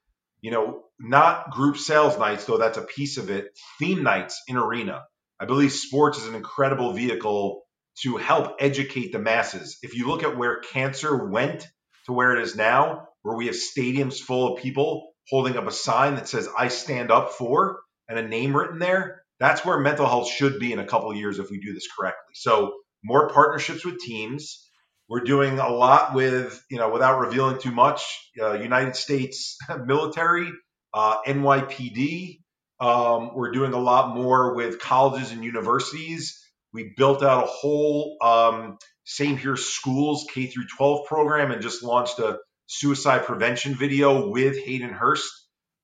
you 0.41 0.51
know, 0.51 0.83
not 0.99 1.51
group 1.51 1.77
sales 1.77 2.17
nights, 2.17 2.45
though 2.45 2.57
that's 2.57 2.77
a 2.77 2.83
piece 2.83 3.17
of 3.17 3.29
it, 3.29 3.47
theme 3.77 4.01
nights 4.03 4.41
in 4.47 4.57
arena. 4.57 5.03
I 5.39 5.45
believe 5.45 5.71
sports 5.71 6.17
is 6.17 6.27
an 6.27 6.35
incredible 6.35 6.93
vehicle 6.93 7.63
to 8.01 8.17
help 8.17 8.55
educate 8.59 9.11
the 9.11 9.19
masses. 9.19 9.77
If 9.83 9.95
you 9.95 10.07
look 10.07 10.23
at 10.23 10.35
where 10.35 10.59
cancer 10.59 11.29
went 11.29 11.67
to 12.07 12.13
where 12.13 12.35
it 12.35 12.41
is 12.41 12.55
now, 12.55 13.07
where 13.21 13.37
we 13.37 13.45
have 13.45 13.55
stadiums 13.55 14.19
full 14.19 14.53
of 14.53 14.63
people 14.63 15.11
holding 15.29 15.57
up 15.57 15.67
a 15.67 15.71
sign 15.71 16.15
that 16.15 16.27
says, 16.27 16.49
I 16.57 16.69
stand 16.69 17.11
up 17.11 17.33
for, 17.33 17.81
and 18.09 18.17
a 18.17 18.27
name 18.27 18.55
written 18.55 18.79
there, 18.79 19.21
that's 19.39 19.63
where 19.63 19.79
mental 19.79 20.07
health 20.07 20.27
should 20.27 20.59
be 20.59 20.73
in 20.73 20.79
a 20.79 20.87
couple 20.87 21.13
years 21.15 21.37
if 21.39 21.51
we 21.51 21.59
do 21.59 21.73
this 21.73 21.87
correctly. 21.95 22.33
So, 22.33 22.73
more 23.03 23.29
partnerships 23.29 23.85
with 23.85 23.99
teams 23.99 24.69
we're 25.13 25.19
doing 25.19 25.59
a 25.59 25.69
lot 25.69 26.15
with, 26.15 26.65
you 26.71 26.79
know, 26.79 26.89
without 26.89 27.19
revealing 27.19 27.59
too 27.59 27.69
much, 27.69 28.31
uh, 28.41 28.53
United 28.53 28.95
States 28.95 29.59
military, 29.85 30.51
uh, 30.91 31.17
NYPD. 31.27 32.39
Um, 32.79 33.35
we're 33.35 33.51
doing 33.51 33.73
a 33.73 33.79
lot 33.79 34.15
more 34.15 34.55
with 34.55 34.79
colleges 34.79 35.31
and 35.31 35.43
universities. 35.43 36.43
We 36.73 36.95
built 36.97 37.21
out 37.21 37.43
a 37.43 37.47
whole 37.47 38.17
um, 38.23 38.79
same 39.03 39.37
here 39.37 39.55
schools 39.55 40.25
K 40.33 40.47
through 40.47 40.65
12 40.75 41.05
program 41.05 41.51
and 41.51 41.61
just 41.61 41.83
launched 41.83 42.17
a 42.17 42.39
suicide 42.65 43.27
prevention 43.27 43.75
video 43.75 44.29
with 44.29 44.57
Hayden 44.65 44.93
Hurst 44.93 45.31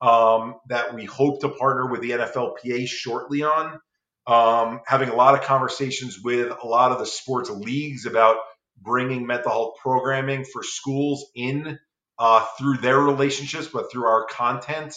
um, 0.02 0.56
that 0.70 0.96
we 0.96 1.06
hope 1.06 1.42
to 1.42 1.50
partner 1.50 1.86
with 1.86 2.02
the 2.02 2.12
NFLPA 2.12 2.88
shortly 2.88 3.44
on. 3.44 3.80
Um, 4.26 4.82
having 4.88 5.10
a 5.10 5.16
lot 5.16 5.36
of 5.36 5.42
conversations 5.42 6.20
with 6.20 6.52
a 6.52 6.66
lot 6.66 6.92
of 6.92 6.98
the 6.98 7.06
sports 7.06 7.52
leagues 7.52 8.08
about 8.08 8.38
bringing 8.82 9.26
mental 9.28 9.52
health 9.52 9.76
programming 9.82 10.46
for 10.46 10.64
schools 10.64 11.26
in 11.36 11.80
uh, 12.18 12.46
through 12.58 12.78
their 12.78 13.00
relationships, 13.00 13.68
but 13.72 13.92
through 13.92 14.06
our 14.06 14.26
content. 14.26 14.96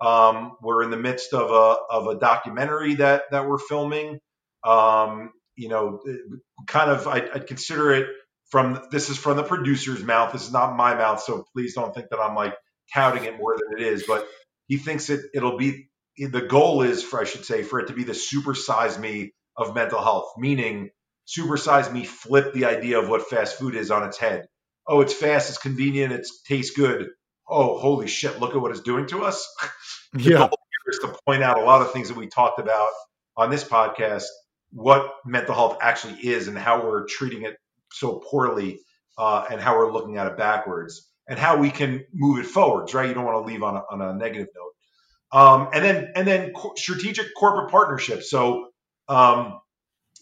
Um, 0.00 0.56
we're 0.62 0.82
in 0.82 0.90
the 0.90 0.96
midst 0.96 1.34
of 1.34 1.50
a 1.50 1.76
of 1.90 2.06
a 2.06 2.18
documentary 2.18 2.94
that 2.96 3.24
that 3.32 3.46
we're 3.46 3.58
filming. 3.58 4.18
Um, 4.64 5.32
you 5.56 5.68
know, 5.68 6.00
kind 6.66 6.90
of 6.90 7.06
I, 7.06 7.28
I'd 7.34 7.46
consider 7.46 7.92
it 7.92 8.06
from 8.50 8.80
this 8.90 9.10
is 9.10 9.18
from 9.18 9.36
the 9.36 9.42
producer's 9.42 10.02
mouth. 10.02 10.32
This 10.32 10.46
is 10.46 10.52
not 10.52 10.76
my 10.76 10.94
mouth, 10.94 11.22
so 11.22 11.44
please 11.54 11.74
don't 11.74 11.94
think 11.94 12.08
that 12.10 12.18
I'm 12.18 12.34
like 12.34 12.54
touting 12.94 13.24
it 13.24 13.36
more 13.36 13.56
than 13.56 13.78
it 13.78 13.86
is. 13.86 14.04
But 14.06 14.26
he 14.68 14.78
thinks 14.78 15.10
it 15.10 15.20
it'll 15.34 15.58
be 15.58 15.90
the 16.18 16.42
goal 16.42 16.82
is 16.82 17.02
for 17.02 17.20
I 17.20 17.24
should 17.24 17.44
say 17.44 17.62
for 17.62 17.80
it 17.80 17.88
to 17.88 17.92
be 17.94 18.04
the 18.04 18.14
super 18.14 18.54
size 18.54 18.98
me 18.98 19.32
of 19.56 19.74
mental 19.74 20.02
health, 20.02 20.32
meaning 20.38 20.90
supersize 21.38 21.92
me 21.92 22.04
flip 22.04 22.52
the 22.52 22.64
idea 22.64 22.98
of 22.98 23.08
what 23.08 23.28
fast 23.28 23.58
food 23.58 23.74
is 23.74 23.90
on 23.90 24.04
its 24.04 24.18
head. 24.18 24.46
Oh, 24.86 25.00
it's 25.00 25.14
fast, 25.14 25.48
it's 25.48 25.58
convenient, 25.58 26.12
it 26.12 26.26
tastes 26.46 26.76
good. 26.76 27.08
Oh, 27.48 27.78
holy 27.78 28.08
shit, 28.08 28.40
look 28.40 28.54
at 28.54 28.60
what 28.60 28.70
it's 28.70 28.80
doing 28.80 29.06
to 29.08 29.24
us. 29.24 29.48
yeah. 30.16 30.48
is 30.88 30.98
to 31.00 31.16
point 31.26 31.42
out 31.42 31.58
a 31.58 31.64
lot 31.64 31.82
of 31.82 31.92
things 31.92 32.08
that 32.08 32.16
we 32.16 32.26
talked 32.26 32.58
about 32.58 32.88
on 33.36 33.50
this 33.50 33.64
podcast, 33.64 34.24
what 34.72 35.14
mental 35.24 35.54
health 35.54 35.78
actually 35.80 36.14
is 36.14 36.48
and 36.48 36.58
how 36.58 36.84
we're 36.84 37.06
treating 37.06 37.42
it 37.42 37.56
so 37.92 38.22
poorly 38.30 38.80
uh, 39.18 39.44
and 39.50 39.60
how 39.60 39.76
we're 39.76 39.92
looking 39.92 40.16
at 40.16 40.26
it 40.26 40.36
backwards 40.36 41.08
and 41.28 41.38
how 41.38 41.58
we 41.58 41.70
can 41.70 42.04
move 42.12 42.38
it 42.38 42.46
forwards, 42.46 42.94
right? 42.94 43.08
You 43.08 43.14
don't 43.14 43.24
want 43.24 43.44
to 43.46 43.52
leave 43.52 43.62
on 43.62 43.76
a, 43.76 43.82
on 43.90 44.00
a 44.00 44.14
negative 44.14 44.48
note. 44.54 44.72
Um, 45.32 45.68
and 45.72 45.84
then 45.84 46.12
and 46.16 46.26
then 46.26 46.52
co- 46.52 46.74
strategic 46.76 47.28
corporate 47.36 47.70
partnerships. 47.70 48.30
So 48.30 48.70
um, 49.08 49.60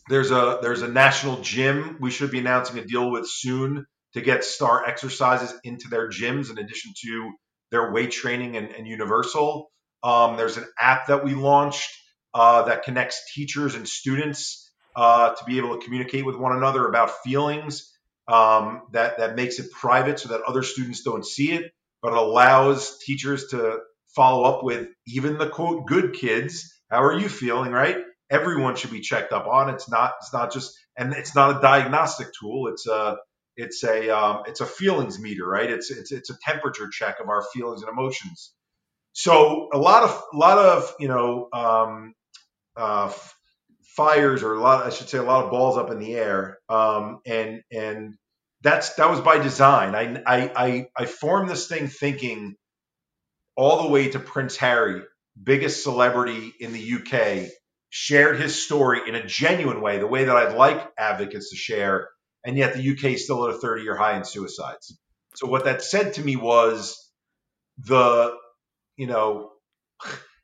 there's 0.09 0.31
a 0.31 0.59
there's 0.63 0.83
a 0.83 0.89
national 0.89 1.41
gym 1.41 1.99
we 2.01 2.11
should 2.11 2.31
be 2.31 2.39
announcing 2.39 2.79
a 2.79 2.85
deal 2.85 3.11
with 3.11 3.29
soon 3.29 3.87
to 4.15 4.21
get 4.21 4.45
star 4.45 4.87
exercises 4.87 5.55
into 5.65 5.89
their 5.89 6.09
gyms 6.09 6.51
in 6.51 6.59
addition 6.59 6.93
to 7.03 7.33
their 7.71 7.93
weight 7.93 8.11
training 8.11 8.57
and, 8.57 8.71
and 8.71 8.87
universal. 8.87 9.71
Um, 10.03 10.37
there's 10.37 10.57
an 10.57 10.67
app 10.79 11.09
that 11.09 11.25
we 11.25 11.35
launched 11.35 11.91
uh, 12.35 12.63
that 12.63 12.85
connects 12.85 13.33
teachers 13.35 13.75
and 13.75 13.87
students 13.87 14.71
uh, 14.97 15.35
to 15.35 15.45
be 15.45 15.59
able 15.59 15.79
to 15.79 15.85
communicate 15.85 16.25
with 16.25 16.37
one 16.37 16.57
another 16.57 16.87
about 16.87 17.11
feelings. 17.23 17.93
Um, 18.27 18.83
that 18.93 19.19
that 19.19 19.37
makes 19.37 19.59
it 19.59 19.71
private 19.73 20.21
so 20.21 20.29
that 20.31 20.43
other 20.43 20.63
students 20.63 21.03
don't 21.03 21.25
see 21.25 21.53
it, 21.53 21.73
but 22.03 22.13
it 22.13 22.19
allows 22.19 22.99
teachers 22.99 23.49
to 23.49 23.79
follow 24.15 24.45
up 24.45 24.63
with 24.63 24.89
even 25.07 25.39
the 25.39 25.49
quote 25.49 25.87
good 25.87 26.13
kids. 26.13 26.71
How 26.91 27.03
are 27.05 27.19
you 27.19 27.29
feeling? 27.29 27.73
Right? 27.73 27.97
Everyone 28.31 28.77
should 28.77 28.91
be 28.93 29.01
checked 29.01 29.33
up 29.33 29.47
on. 29.47 29.71
It's 29.71 29.91
not 29.91 30.15
it's 30.21 30.33
not 30.33 30.53
just 30.53 30.79
and 30.97 31.15
it's 31.15 31.35
not 31.35 31.59
a 31.59 31.63
diagnostic 31.63 32.29
tool. 32.41 32.69
It's 32.69 32.87
a 32.87 33.19
it's 33.57 33.85
a 33.85 34.11
um, 34.11 34.43
it's 34.47 34.61
a 34.61 34.67
feelings 34.67 35.21
meter, 35.21 35.47
right? 35.47 35.71
It's 35.71 35.91
it's 35.91 36.13
it's 36.13 36.31
a 36.31 36.39
temperature 36.43 36.89
check 36.91 37.21
of 37.21 37.29
our 37.29 37.45
feelings 37.55 37.83
and 37.83 37.91
emotions. 37.91 38.53
So 39.15 39.69
a 39.73 39.79
lot 39.79 40.05
of 40.05 40.23
a 40.35 40.37
lot 40.37 40.59
of 40.59 40.95
you 41.01 41.09
know 41.09 41.49
um, 41.53 42.15
uh, 42.77 43.13
fires 43.97 44.43
or 44.43 44.55
a 44.55 44.61
lot 44.61 44.87
I 44.87 44.91
should 44.91 45.09
say 45.09 45.19
a 45.19 45.23
lot 45.25 45.45
of 45.45 45.51
balls 45.51 45.79
up 45.79 45.91
in 45.91 45.99
the 46.01 46.15
air, 46.17 46.59
um, 46.69 47.21
and 47.27 47.63
and 47.73 48.15
that's 48.63 48.95
that 48.97 49.11
was 49.11 49.21
by 49.21 49.39
design. 49.39 49.95
I 49.95 50.23
I 50.27 50.53
I, 50.57 50.87
I 50.97 51.07
formed 51.07 51.51
this 51.51 51.69
thing 51.69 51.89
thinking 51.89 52.57
all 53.57 53.85
the 53.85 53.91
way 53.91 54.11
to 54.11 54.19
Prince 54.21 54.57
Harry, 54.59 55.03
biggest 55.43 55.83
celebrity 55.83 56.53
in 56.61 56.73
the 56.73 56.95
UK, 56.95 57.51
shared 57.91 58.41
his 58.41 58.63
story 58.63 59.01
in 59.07 59.15
a 59.15 59.27
genuine 59.27 59.81
way, 59.81 59.99
the 59.99 60.07
way 60.07 60.25
that 60.25 60.37
I'd 60.37 60.57
like 60.57 60.91
advocates 60.99 61.51
to 61.51 61.57
share, 61.57 62.09
and 62.45 62.57
yet 62.57 62.75
the 62.75 62.91
UK 62.91 63.05
is 63.13 63.25
still 63.25 63.49
at 63.49 63.55
a 63.55 63.59
30 63.59 63.83
year 63.83 63.97
high 63.97 64.17
in 64.17 64.25
suicides. 64.25 64.99
So 65.35 65.47
what 65.47 65.65
that 65.65 65.83
said 65.83 66.15
to 66.15 66.23
me 66.23 66.37
was 66.37 67.11
the, 67.79 68.35
you 68.97 69.07
know, 69.07 69.53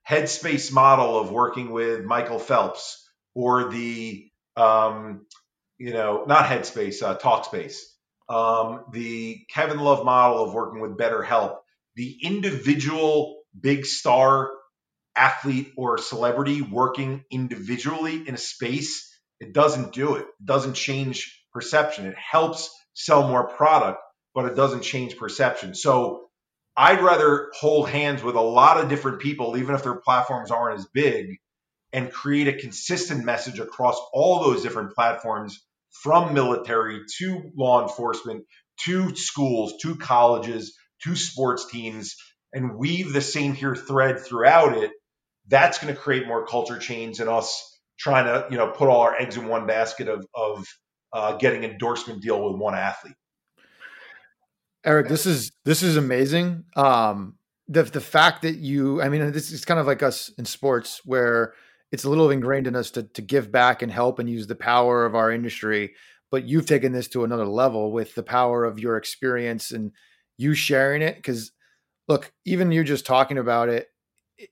headspace 0.08 0.72
model 0.72 1.18
of 1.18 1.30
working 1.30 1.70
with 1.70 2.04
Michael 2.04 2.38
Phelps 2.38 3.08
or 3.34 3.70
the, 3.70 4.30
um, 4.56 5.26
you 5.78 5.92
know, 5.92 6.24
not 6.26 6.44
headspace, 6.44 7.02
uh, 7.02 7.18
Talkspace, 7.18 7.78
um, 8.28 8.84
the 8.92 9.44
Kevin 9.50 9.80
Love 9.80 10.04
model 10.04 10.44
of 10.44 10.54
working 10.54 10.80
with 10.80 10.96
BetterHelp, 10.96 11.56
the 11.96 12.18
individual 12.22 13.42
big 13.58 13.86
star 13.86 14.50
athlete 15.16 15.72
or 15.76 15.98
celebrity 15.98 16.62
working 16.62 17.24
individually 17.30 18.26
in 18.26 18.34
a 18.34 18.38
space, 18.38 19.10
it 19.40 19.52
doesn't 19.52 19.92
do 19.92 20.16
it. 20.16 20.22
It 20.22 20.46
doesn't 20.46 20.74
change 20.74 21.40
perception. 21.52 22.06
It 22.06 22.16
helps 22.16 22.70
sell 22.94 23.28
more 23.28 23.48
product, 23.48 24.00
but 24.34 24.46
it 24.46 24.56
doesn't 24.56 24.82
change 24.82 25.16
perception. 25.16 25.74
So 25.74 26.28
I'd 26.76 27.00
rather 27.00 27.50
hold 27.58 27.88
hands 27.88 28.22
with 28.22 28.34
a 28.34 28.40
lot 28.40 28.78
of 28.78 28.88
different 28.88 29.20
people, 29.20 29.56
even 29.56 29.74
if 29.74 29.82
their 29.82 29.96
platforms 29.96 30.50
aren't 30.50 30.78
as 30.78 30.86
big, 30.92 31.38
and 31.92 32.12
create 32.12 32.48
a 32.48 32.58
consistent 32.58 33.24
message 33.24 33.60
across 33.60 34.00
all 34.12 34.40
those 34.40 34.62
different 34.62 34.94
platforms 34.94 35.64
from 35.90 36.34
military 36.34 37.02
to 37.18 37.52
law 37.56 37.82
enforcement 37.82 38.44
to 38.84 39.14
schools 39.14 39.74
to 39.80 39.94
colleges 39.94 40.76
to 41.04 41.14
sports 41.14 41.70
teams 41.70 42.16
and 42.52 42.76
weave 42.76 43.12
the 43.12 43.20
same 43.20 43.54
here 43.54 43.76
thread 43.76 44.20
throughout 44.20 44.76
it 44.76 44.90
that's 45.48 45.78
going 45.78 45.94
to 45.94 46.00
create 46.00 46.26
more 46.26 46.46
culture 46.46 46.78
change 46.78 47.18
than 47.18 47.28
us 47.28 47.78
trying 47.98 48.24
to 48.24 48.46
you 48.50 48.56
know 48.56 48.70
put 48.70 48.88
all 48.88 49.00
our 49.00 49.16
eggs 49.20 49.36
in 49.36 49.46
one 49.46 49.66
basket 49.66 50.08
of 50.08 50.26
of 50.34 50.66
uh, 51.12 51.36
getting 51.36 51.62
endorsement 51.64 52.20
deal 52.22 52.42
with 52.42 52.60
one 52.60 52.74
athlete 52.74 53.14
Eric, 54.84 55.08
this 55.08 55.24
is 55.24 55.52
this 55.64 55.82
is 55.82 55.96
amazing. 55.96 56.64
Um, 56.76 57.36
the 57.68 57.84
the 57.84 58.00
fact 58.00 58.42
that 58.42 58.56
you, 58.56 59.00
I 59.00 59.08
mean, 59.08 59.32
this 59.32 59.50
is 59.50 59.64
kind 59.64 59.80
of 59.80 59.86
like 59.86 60.02
us 60.02 60.30
in 60.36 60.44
sports, 60.44 61.00
where 61.04 61.54
it's 61.90 62.04
a 62.04 62.10
little 62.10 62.30
ingrained 62.30 62.66
in 62.66 62.76
us 62.76 62.90
to 62.92 63.04
to 63.04 63.22
give 63.22 63.50
back 63.50 63.80
and 63.80 63.90
help 63.90 64.18
and 64.18 64.28
use 64.28 64.46
the 64.46 64.54
power 64.54 65.06
of 65.06 65.14
our 65.14 65.30
industry. 65.30 65.94
But 66.30 66.44
you've 66.44 66.66
taken 66.66 66.92
this 66.92 67.08
to 67.08 67.24
another 67.24 67.46
level 67.46 67.92
with 67.92 68.14
the 68.14 68.22
power 68.22 68.64
of 68.64 68.78
your 68.78 68.96
experience 68.96 69.70
and 69.70 69.92
you 70.36 70.52
sharing 70.52 71.00
it. 71.00 71.16
Because 71.16 71.52
look, 72.06 72.32
even 72.44 72.70
you 72.70 72.84
just 72.84 73.06
talking 73.06 73.38
about 73.38 73.70
it, 73.70 73.88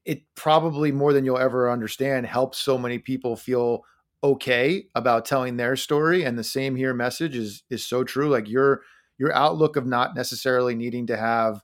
it 0.04 0.22
probably 0.34 0.92
more 0.92 1.12
than 1.12 1.24
you'll 1.24 1.38
ever 1.38 1.70
understand 1.70 2.26
helps 2.26 2.58
so 2.58 2.78
many 2.78 2.98
people 2.98 3.36
feel 3.36 3.84
okay 4.24 4.86
about 4.94 5.24
telling 5.24 5.56
their 5.56 5.76
story. 5.76 6.24
And 6.24 6.38
the 6.38 6.44
same 6.44 6.76
here 6.76 6.94
message 6.94 7.36
is 7.36 7.62
is 7.70 7.84
so 7.84 8.04
true. 8.04 8.28
Like 8.28 8.48
you're 8.48 8.82
your 9.18 9.32
outlook 9.34 9.76
of 9.76 9.86
not 9.86 10.14
necessarily 10.14 10.74
needing 10.74 11.06
to 11.06 11.16
have 11.16 11.62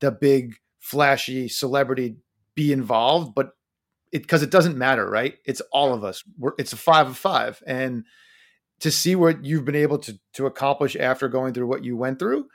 the 0.00 0.10
big 0.10 0.56
flashy 0.78 1.48
celebrity 1.48 2.16
be 2.54 2.72
involved, 2.72 3.34
but 3.34 3.50
it 4.12 4.22
because 4.22 4.42
it 4.42 4.50
doesn't 4.50 4.78
matter, 4.78 5.08
right? 5.08 5.36
It's 5.44 5.60
all 5.72 5.92
of 5.92 6.04
us. 6.04 6.24
We're, 6.38 6.52
it's 6.58 6.72
a 6.72 6.76
five 6.76 7.08
of 7.08 7.16
five, 7.16 7.62
and 7.66 8.04
to 8.80 8.90
see 8.90 9.16
what 9.16 9.44
you've 9.44 9.64
been 9.64 9.74
able 9.74 9.98
to 9.98 10.18
to 10.34 10.46
accomplish 10.46 10.96
after 10.96 11.28
going 11.28 11.52
through 11.52 11.66
what 11.66 11.84
you 11.84 11.96
went 11.96 12.18
through, 12.18 12.48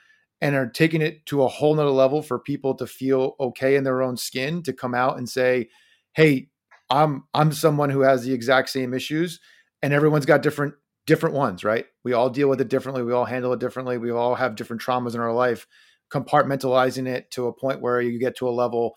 and 0.43 0.55
are 0.55 0.67
taking 0.69 1.01
it 1.01 1.25
to 1.27 1.43
a 1.43 1.49
whole 1.49 1.75
nother 1.75 1.89
level 1.91 2.21
for 2.23 2.39
people 2.39 2.75
to 2.75 2.87
feel 2.87 3.35
okay 3.41 3.77
in 3.77 3.85
their 3.85 4.03
own 4.03 4.17
skin 4.17 4.63
to 4.63 4.73
come 4.73 4.95
out 4.95 5.17
and 5.17 5.29
say, 5.29 5.69
"Hey, 6.15 6.49
I'm 6.91 7.25
I'm 7.33 7.53
someone 7.53 7.89
who 7.91 8.01
has 8.01 8.25
the 8.25 8.33
exact 8.33 8.69
same 8.69 8.93
issues, 8.93 9.41
and 9.83 9.93
everyone's 9.93 10.27
got 10.27 10.43
different 10.43 10.75
different 11.07 11.35
ones, 11.35 11.63
right? 11.65 11.87
We 12.05 12.13
all 12.13 12.29
deal 12.29 12.49
with 12.49 12.61
it 12.61 12.69
differently. 12.69 13.03
We 13.03 13.13
all 13.13 13.25
handle 13.25 13.53
it 13.53 13.61
differently. 13.61 13.97
We 13.99 14.11
all 14.11 14.35
have 14.35 14.55
different 14.57 14.83
traumas 14.83 15.15
in 15.15 15.21
our 15.21 15.33
life. 15.33 15.67
Compartmentalizing 16.13 17.07
it 17.07 17.31
to 17.31 17.47
a 17.47 17.53
point 17.53 17.81
where 17.81 18.01
you 18.01 18.19
get 18.19 18.37
to 18.37 18.47
a 18.47 18.51
level 18.51 18.95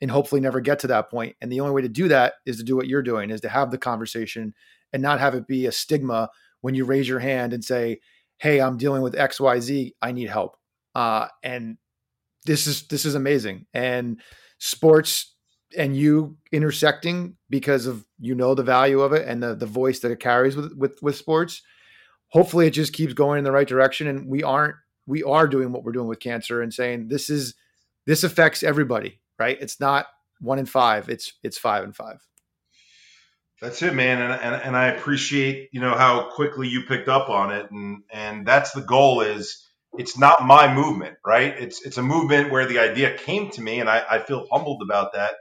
and 0.00 0.10
hopefully 0.10 0.40
never 0.40 0.60
get 0.60 0.80
to 0.80 0.88
that 0.88 1.10
point. 1.10 1.36
And 1.40 1.50
the 1.52 1.60
only 1.60 1.72
way 1.74 1.82
to 1.82 1.88
do 1.88 2.08
that 2.08 2.34
is 2.46 2.58
to 2.58 2.62
do 2.64 2.76
what 2.76 2.88
you're 2.88 3.02
doing, 3.02 3.30
is 3.30 3.40
to 3.42 3.48
have 3.48 3.70
the 3.72 3.78
conversation 3.78 4.54
and 4.92 5.02
not 5.02 5.20
have 5.20 5.34
it 5.34 5.46
be 5.48 5.66
a 5.66 5.72
stigma 5.72 6.30
when 6.60 6.74
you 6.74 6.84
raise 6.84 7.08
your 7.08 7.20
hand 7.20 7.52
and 7.52 7.64
say, 7.64 8.00
"Hey, 8.38 8.60
I'm 8.60 8.76
dealing 8.78 9.02
with 9.02 9.16
X, 9.16 9.40
Y, 9.40 9.60
Z. 9.60 9.94
I 10.02 10.12
need 10.12 10.28
help." 10.30 10.56
Uh, 10.94 11.28
and 11.42 11.76
this 12.44 12.66
is 12.66 12.86
this 12.88 13.04
is 13.04 13.14
amazing. 13.14 13.66
And 13.74 14.20
sports 14.58 15.34
and 15.76 15.96
you 15.96 16.36
intersecting 16.52 17.36
because 17.50 17.86
of 17.86 18.04
you 18.18 18.34
know 18.34 18.54
the 18.54 18.62
value 18.62 19.00
of 19.00 19.12
it 19.12 19.26
and 19.26 19.42
the 19.42 19.54
the 19.54 19.66
voice 19.66 20.00
that 20.00 20.10
it 20.10 20.20
carries 20.20 20.56
with 20.56 20.72
with 20.74 20.98
with 21.02 21.16
sports. 21.16 21.62
Hopefully, 22.30 22.66
it 22.66 22.72
just 22.72 22.92
keeps 22.92 23.14
going 23.14 23.38
in 23.38 23.44
the 23.44 23.52
right 23.52 23.68
direction, 23.68 24.06
and 24.06 24.28
we 24.28 24.42
aren't 24.42 24.76
we 25.06 25.22
are 25.22 25.46
doing 25.46 25.72
what 25.72 25.84
we're 25.84 25.92
doing 25.92 26.08
with 26.08 26.20
cancer 26.20 26.60
and 26.60 26.72
saying 26.72 27.08
this 27.08 27.30
is 27.30 27.54
this 28.06 28.24
affects 28.24 28.62
everybody, 28.62 29.20
right? 29.38 29.58
It's 29.60 29.80
not 29.80 30.06
one 30.40 30.58
in 30.58 30.66
five; 30.66 31.08
it's 31.08 31.32
it's 31.42 31.58
five 31.58 31.84
and 31.84 31.94
five. 31.94 32.26
That's 33.60 33.82
it, 33.82 33.94
man, 33.94 34.22
and, 34.22 34.40
and 34.40 34.62
and 34.62 34.76
I 34.76 34.88
appreciate 34.88 35.70
you 35.72 35.80
know 35.80 35.94
how 35.94 36.30
quickly 36.30 36.68
you 36.68 36.82
picked 36.82 37.08
up 37.08 37.28
on 37.28 37.52
it, 37.52 37.70
and 37.70 38.02
and 38.12 38.46
that's 38.46 38.72
the 38.72 38.82
goal 38.82 39.20
is 39.20 39.67
it's 39.98 40.16
not 40.16 40.46
my 40.46 40.72
movement, 40.72 41.16
right? 41.26 41.54
It's 41.58 41.84
it's 41.84 41.98
a 41.98 42.02
movement 42.02 42.52
where 42.52 42.66
the 42.66 42.78
idea 42.78 43.18
came 43.18 43.50
to 43.50 43.60
me, 43.60 43.80
and 43.80 43.90
I, 43.90 44.02
I 44.08 44.18
feel 44.20 44.46
humbled 44.50 44.80
about 44.82 45.14
that. 45.14 45.34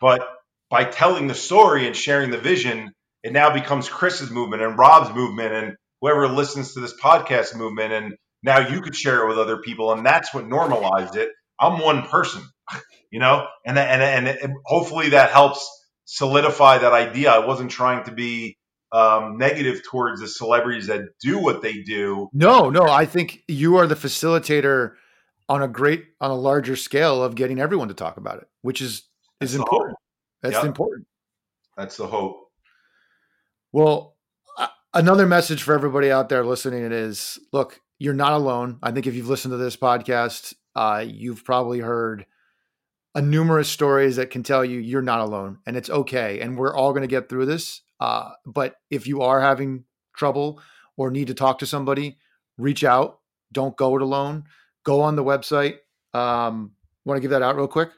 But 0.00 0.26
by 0.70 0.84
telling 0.84 1.28
the 1.28 1.34
story 1.34 1.86
and 1.86 1.94
sharing 1.94 2.30
the 2.30 2.38
vision, 2.38 2.92
it 3.22 3.32
now 3.32 3.52
becomes 3.52 3.88
Chris's 3.88 4.30
movement 4.30 4.62
and 4.62 4.78
Rob's 4.78 5.14
movement 5.14 5.52
and 5.52 5.76
whoever 6.00 6.28
listens 6.28 6.74
to 6.74 6.80
this 6.80 6.94
podcast 7.00 7.54
movement. 7.56 7.92
And 7.92 8.14
now 8.42 8.68
you 8.68 8.80
could 8.80 8.96
share 8.96 9.24
it 9.24 9.28
with 9.28 9.38
other 9.38 9.58
people, 9.58 9.92
and 9.92 10.04
that's 10.04 10.32
what 10.34 10.46
normalized 10.46 11.16
it. 11.16 11.28
I'm 11.60 11.78
one 11.78 12.02
person, 12.04 12.42
you 13.10 13.20
know, 13.20 13.46
and 13.66 13.78
and 13.78 14.28
and 14.28 14.54
hopefully 14.64 15.10
that 15.10 15.30
helps 15.30 15.68
solidify 16.06 16.78
that 16.78 16.92
idea. 16.92 17.30
I 17.30 17.46
wasn't 17.46 17.70
trying 17.70 18.04
to 18.04 18.12
be 18.12 18.57
um, 18.92 19.36
negative 19.36 19.82
towards 19.84 20.20
the 20.20 20.28
celebrities 20.28 20.86
that 20.86 21.02
do 21.20 21.38
what 21.38 21.62
they 21.62 21.82
do. 21.82 22.28
No, 22.32 22.70
no, 22.70 22.84
I 22.84 23.04
think 23.04 23.42
you 23.48 23.76
are 23.76 23.86
the 23.86 23.94
facilitator 23.94 24.94
on 25.48 25.62
a 25.62 25.68
great 25.68 26.04
on 26.20 26.30
a 26.30 26.36
larger 26.36 26.76
scale 26.76 27.22
of 27.22 27.34
getting 27.34 27.60
everyone 27.60 27.88
to 27.88 27.94
talk 27.94 28.16
about 28.16 28.38
it, 28.38 28.48
which 28.62 28.80
is 28.80 29.02
is 29.40 29.52
That's 29.52 29.54
important. 29.54 29.98
That's 30.42 30.54
yep. 30.54 30.64
important. 30.64 31.06
That's 31.76 31.96
the 31.96 32.06
hope. 32.06 32.50
Well, 33.72 34.16
another 34.94 35.26
message 35.26 35.62
for 35.62 35.74
everybody 35.74 36.10
out 36.10 36.28
there 36.28 36.44
listening 36.44 36.84
it 36.84 36.92
is 36.92 37.38
look, 37.52 37.80
you're 37.98 38.14
not 38.14 38.32
alone. 38.32 38.78
I 38.82 38.90
think 38.90 39.06
if 39.06 39.14
you've 39.14 39.28
listened 39.28 39.52
to 39.52 39.58
this 39.58 39.76
podcast, 39.76 40.54
uh, 40.74 41.04
you've 41.06 41.44
probably 41.44 41.80
heard 41.80 42.26
a 43.14 43.22
numerous 43.22 43.68
stories 43.68 44.16
that 44.16 44.30
can 44.30 44.42
tell 44.42 44.64
you 44.64 44.78
you're 44.78 45.02
not 45.02 45.20
alone 45.20 45.58
and 45.66 45.76
it's 45.76 45.90
okay. 45.90 46.40
And 46.40 46.56
we're 46.56 46.74
all 46.74 46.92
going 46.92 47.02
to 47.02 47.08
get 47.08 47.28
through 47.28 47.46
this. 47.46 47.82
Uh, 48.00 48.30
but 48.46 48.76
if 48.90 49.06
you 49.06 49.22
are 49.22 49.40
having 49.40 49.84
trouble 50.16 50.60
or 50.96 51.10
need 51.10 51.28
to 51.28 51.34
talk 51.34 51.60
to 51.60 51.66
somebody, 51.66 52.18
reach 52.56 52.84
out. 52.84 53.20
Don't 53.52 53.76
go 53.76 53.96
it 53.96 54.02
alone. 54.02 54.44
Go 54.84 55.00
on 55.02 55.16
the 55.16 55.24
website. 55.24 55.76
Um, 56.14 56.72
Want 57.08 57.16
to 57.16 57.22
give 57.22 57.30
that 57.30 57.40
out 57.40 57.56
real 57.56 57.68
quick? 57.68 57.88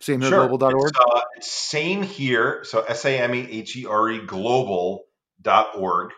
Samehereglobal.org. 0.00 0.88
It's, 0.88 0.98
uh, 0.98 1.20
it's 1.36 1.50
same 1.50 2.02
here. 2.02 2.64
So 2.64 2.80
S 2.82 3.04
A 3.04 3.20
M 3.20 3.34
E 3.34 3.46
H 3.50 3.76
E 3.76 3.84
R 3.84 4.10
E 4.10 4.24
global.org. 4.24 6.10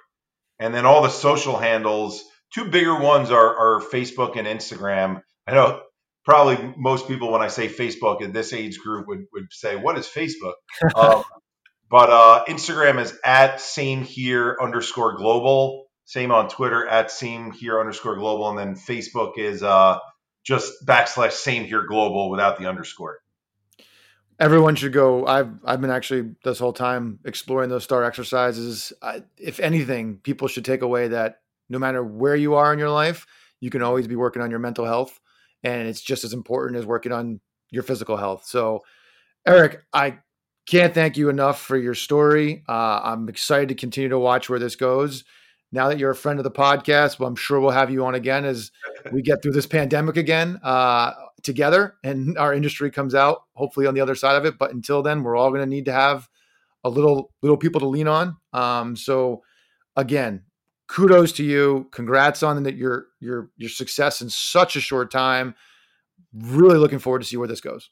And 0.61 0.73
then 0.73 0.87
all 0.87 1.03
the 1.03 1.09
social 1.09 1.57
handles, 1.57 2.23
two 2.55 2.71
bigger 2.71 3.01
ones 3.01 3.33
are, 3.33 3.77
are 3.79 3.83
Facebook 3.83 4.37
and 4.37 4.47
Instagram. 4.47 5.23
I 5.45 5.55
know 5.55 5.83
probably 6.25 6.73
most 6.77 7.09
people, 7.09 7.33
when 7.33 7.43
I 7.43 7.49
say 7.49 7.69
Facebook 7.69 8.23
in 8.23 8.31
this 8.31 8.53
age 8.53 8.79
group, 8.79 9.09
would, 9.09 9.25
would 9.33 9.49
say, 9.51 9.75
What 9.75 9.99
is 9.99 10.07
Facebook? 10.07 10.55
um, 10.95 11.25
but 11.89 12.11
uh, 12.11 12.45
Instagram 12.49 13.01
is 13.01 13.17
at 13.25 13.61
same 13.61 14.03
here 14.03 14.57
underscore 14.61 15.17
global. 15.17 15.87
Same 16.05 16.31
on 16.31 16.49
Twitter 16.49 16.87
at 16.87 17.11
same 17.11 17.53
here 17.53 17.81
underscore 17.81 18.17
global. 18.17 18.49
And 18.51 18.59
then 18.59 18.75
Facebook 18.75 19.39
is 19.39 19.63
uh, 19.63 19.99
just 20.45 20.87
backslash 20.87 21.33
same 21.33 21.65
here 21.65 21.85
global 21.87 22.31
without 22.31 22.59
the 22.59 22.67
underscore. 22.67 23.19
Everyone 24.39 24.75
should 24.75 24.93
go. 24.93 25.27
I've 25.27 25.61
I've 25.65 25.81
been 25.81 25.91
actually 25.91 26.35
this 26.45 26.59
whole 26.59 26.75
time 26.75 27.21
exploring 27.25 27.71
those 27.71 27.85
star 27.85 28.05
exercises. 28.05 28.93
I, 29.01 29.23
if 29.39 29.61
anything, 29.61 30.19
people 30.19 30.47
should 30.47 30.65
take 30.65 30.83
away 30.83 31.09
that 31.09 31.41
no 31.71 31.79
matter 31.79 32.05
where 32.05 32.37
you 32.37 32.55
are 32.55 32.73
in 32.73 32.79
your 32.79 32.91
life, 32.91 33.27
you 33.61 33.71
can 33.71 33.83
always 33.83 34.07
be 34.07 34.15
working 34.15 34.43
on 34.43 34.51
your 34.51 34.59
mental 34.59 34.85
health, 34.85 35.19
and 35.65 35.89
it's 35.89 36.03
just 36.03 36.23
as 36.23 36.35
important 36.35 36.79
as 36.79 36.85
working 36.85 37.13
on 37.13 37.41
your 37.71 37.83
physical 37.83 38.19
health. 38.19 38.45
So, 38.45 38.83
Eric, 39.47 39.83
I 39.93 40.19
can't 40.67 40.95
thank 40.95 41.17
you 41.17 41.29
enough 41.29 41.61
for 41.61 41.77
your 41.77 41.95
story. 41.95 42.65
Uh, 42.69 43.01
I'm 43.03 43.29
excited 43.29 43.69
to 43.69 43.75
continue 43.75 44.09
to 44.09 44.19
watch 44.19 44.49
where 44.51 44.59
this 44.59 44.77
goes. 44.77 45.25
Now 45.73 45.89
that 45.89 45.99
you're 45.99 46.11
a 46.11 46.17
friend 46.17 46.39
of 46.39 46.45
the 46.45 46.51
podcast, 46.51 47.19
well, 47.19 47.29
I'm 47.29 47.37
sure 47.37 47.61
we'll 47.61 47.71
have 47.71 47.91
you 47.91 48.05
on 48.05 48.15
again 48.15 48.45
as 48.45 48.71
we 49.13 49.23
get 49.23 49.43
through 49.43 49.53
this 49.53 49.67
pandemic 49.67 50.17
again 50.17 50.59
uh, 50.63 51.13
together 51.43 51.95
and 52.03 52.37
our 52.39 52.53
industry 52.53 52.91
comes 52.91 53.15
out, 53.15 53.43
hopefully 53.55 53.87
on 53.87 53.95
the 53.95 54.01
other 54.01 54.15
side 54.15 54.37
of 54.37 54.45
it. 54.45 54.59
But 54.59 54.73
until 54.73 55.03
then, 55.03 55.23
we're 55.23 55.37
all 55.37 55.51
going 55.51 55.61
to 55.63 55.67
need 55.67 55.85
to 55.87 55.93
have 55.93 56.29
a 56.85 56.91
little 56.91 57.33
little 57.43 57.57
people 57.57 57.81
to 57.81 57.89
lean 57.89 58.09
on. 58.09 58.37
Um, 58.53 58.97
so 58.97 59.43
again, 59.97 60.45
kudos 60.89 61.33
to 61.33 61.45
you. 61.45 61.89
Congrats 61.93 62.43
on 62.43 62.63
that 62.65 62.77
your 62.77 63.07
your 63.21 63.51
your 63.57 63.71
success 63.71 64.21
in 64.21 64.31
such 64.31 64.77
a 64.77 64.81
short 64.81 65.11
time. 65.11 65.55
Really 66.33 66.79
looking 66.79 66.99
forward 66.99 67.21
to 67.21 67.25
see 67.25 67.37
where 67.37 67.49
this 67.49 67.61
goes. 67.61 67.91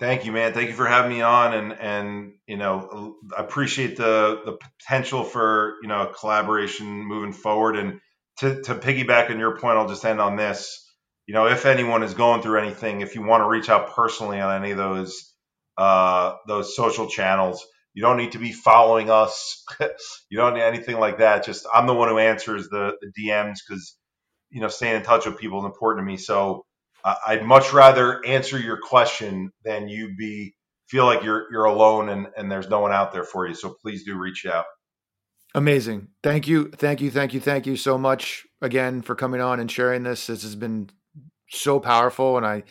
Thank 0.00 0.26
you, 0.26 0.32
man. 0.32 0.52
Thank 0.54 0.70
you 0.70 0.76
for 0.76 0.86
having 0.86 1.12
me 1.12 1.22
on, 1.22 1.54
and 1.54 1.72
and 1.72 2.34
you 2.48 2.58
know, 2.58 3.16
appreciate 3.36 3.96
the 3.96 4.42
the 4.44 4.58
potential 4.80 5.24
for 5.24 5.76
you 5.82 5.88
know 5.88 6.12
collaboration 6.20 6.86
moving 7.06 7.32
forward. 7.32 7.76
And 7.78 8.00
to 8.40 8.62
to 8.64 8.74
piggyback 8.76 9.30
on 9.30 9.38
your 9.40 9.56
point, 9.56 9.78
I'll 9.78 9.88
just 9.88 10.04
end 10.04 10.20
on 10.20 10.36
this. 10.36 10.82
You 11.28 11.34
know, 11.34 11.46
if 11.46 11.66
anyone 11.66 12.04
is 12.04 12.14
going 12.14 12.42
through 12.42 12.58
anything, 12.60 13.00
if 13.02 13.16
you 13.16 13.22
want 13.24 13.42
to 13.44 13.48
reach 13.48 13.70
out 13.70 13.94
personally 13.96 14.40
on 14.40 14.62
any 14.62 14.72
of 14.72 14.78
those 14.78 15.32
uh, 15.78 16.34
those 16.48 16.76
social 16.76 17.08
channels, 17.08 17.64
You 17.94 18.02
don't 18.02 18.18
need 18.18 18.32
to 18.32 18.38
be 18.40 18.52
following 18.52 19.10
us. 19.10 19.64
you 20.30 20.38
don't 20.38 20.56
need 20.56 20.62
anything 20.62 20.98
like 21.00 21.20
that. 21.20 21.46
Just 21.46 21.66
I'm 21.74 21.86
the 21.86 21.94
one 21.94 22.10
who 22.10 22.18
answers 22.18 22.68
the, 22.68 22.98
the 23.00 23.12
DMs 23.22 23.58
because 23.66 23.96
you 24.50 24.60
know 24.60 24.68
staying 24.68 24.96
in 24.96 25.02
touch 25.04 25.26
with 25.26 25.38
people 25.38 25.60
is 25.60 25.66
important 25.66 26.04
to 26.06 26.12
me. 26.12 26.18
So 26.18 26.63
uh, 27.04 27.14
I'd 27.26 27.44
much 27.44 27.72
rather 27.72 28.24
answer 28.24 28.58
your 28.58 28.78
question 28.78 29.50
than 29.64 29.88
you 29.88 30.14
be 30.16 30.54
feel 30.88 31.06
like 31.06 31.22
you're 31.22 31.46
you're 31.50 31.64
alone 31.64 32.08
and 32.08 32.28
and 32.36 32.50
there's 32.50 32.68
no 32.68 32.80
one 32.80 32.92
out 32.92 33.12
there 33.12 33.24
for 33.24 33.46
you. 33.46 33.54
So 33.54 33.74
please 33.80 34.04
do 34.04 34.16
reach 34.16 34.46
out. 34.46 34.64
Amazing. 35.54 36.08
Thank 36.22 36.48
you. 36.48 36.70
Thank 36.70 37.00
you. 37.00 37.10
Thank 37.10 37.32
you. 37.32 37.40
Thank 37.40 37.66
you 37.66 37.76
so 37.76 37.96
much 37.96 38.44
again 38.60 39.02
for 39.02 39.14
coming 39.14 39.40
on 39.40 39.60
and 39.60 39.70
sharing 39.70 40.02
this. 40.02 40.26
This 40.26 40.42
has 40.42 40.56
been 40.56 40.90
so 41.50 41.78
powerful 41.78 42.36
and 42.36 42.44
I 42.44 42.64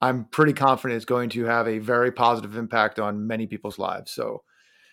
I'm 0.00 0.24
pretty 0.26 0.52
confident 0.52 0.96
it's 0.96 1.06
going 1.06 1.30
to 1.30 1.44
have 1.44 1.66
a 1.66 1.78
very 1.78 2.12
positive 2.12 2.56
impact 2.56 2.98
on 2.98 3.26
many 3.26 3.46
people's 3.46 3.78
lives. 3.78 4.10
So 4.10 4.42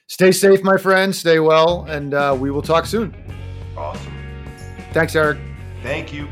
stay 0.07 0.31
safe, 0.31 0.63
my 0.63 0.77
friends. 0.77 1.17
Stay 1.17 1.39
well, 1.39 1.83
and 1.89 2.13
uh, 2.13 2.37
we 2.39 2.49
will 2.49 2.61
talk 2.61 2.85
soon. 2.85 3.13
Awesome. 3.75 4.13
Thanks, 4.93 5.13
Eric. 5.15 5.37
Thank 5.83 6.13
you. 6.13 6.29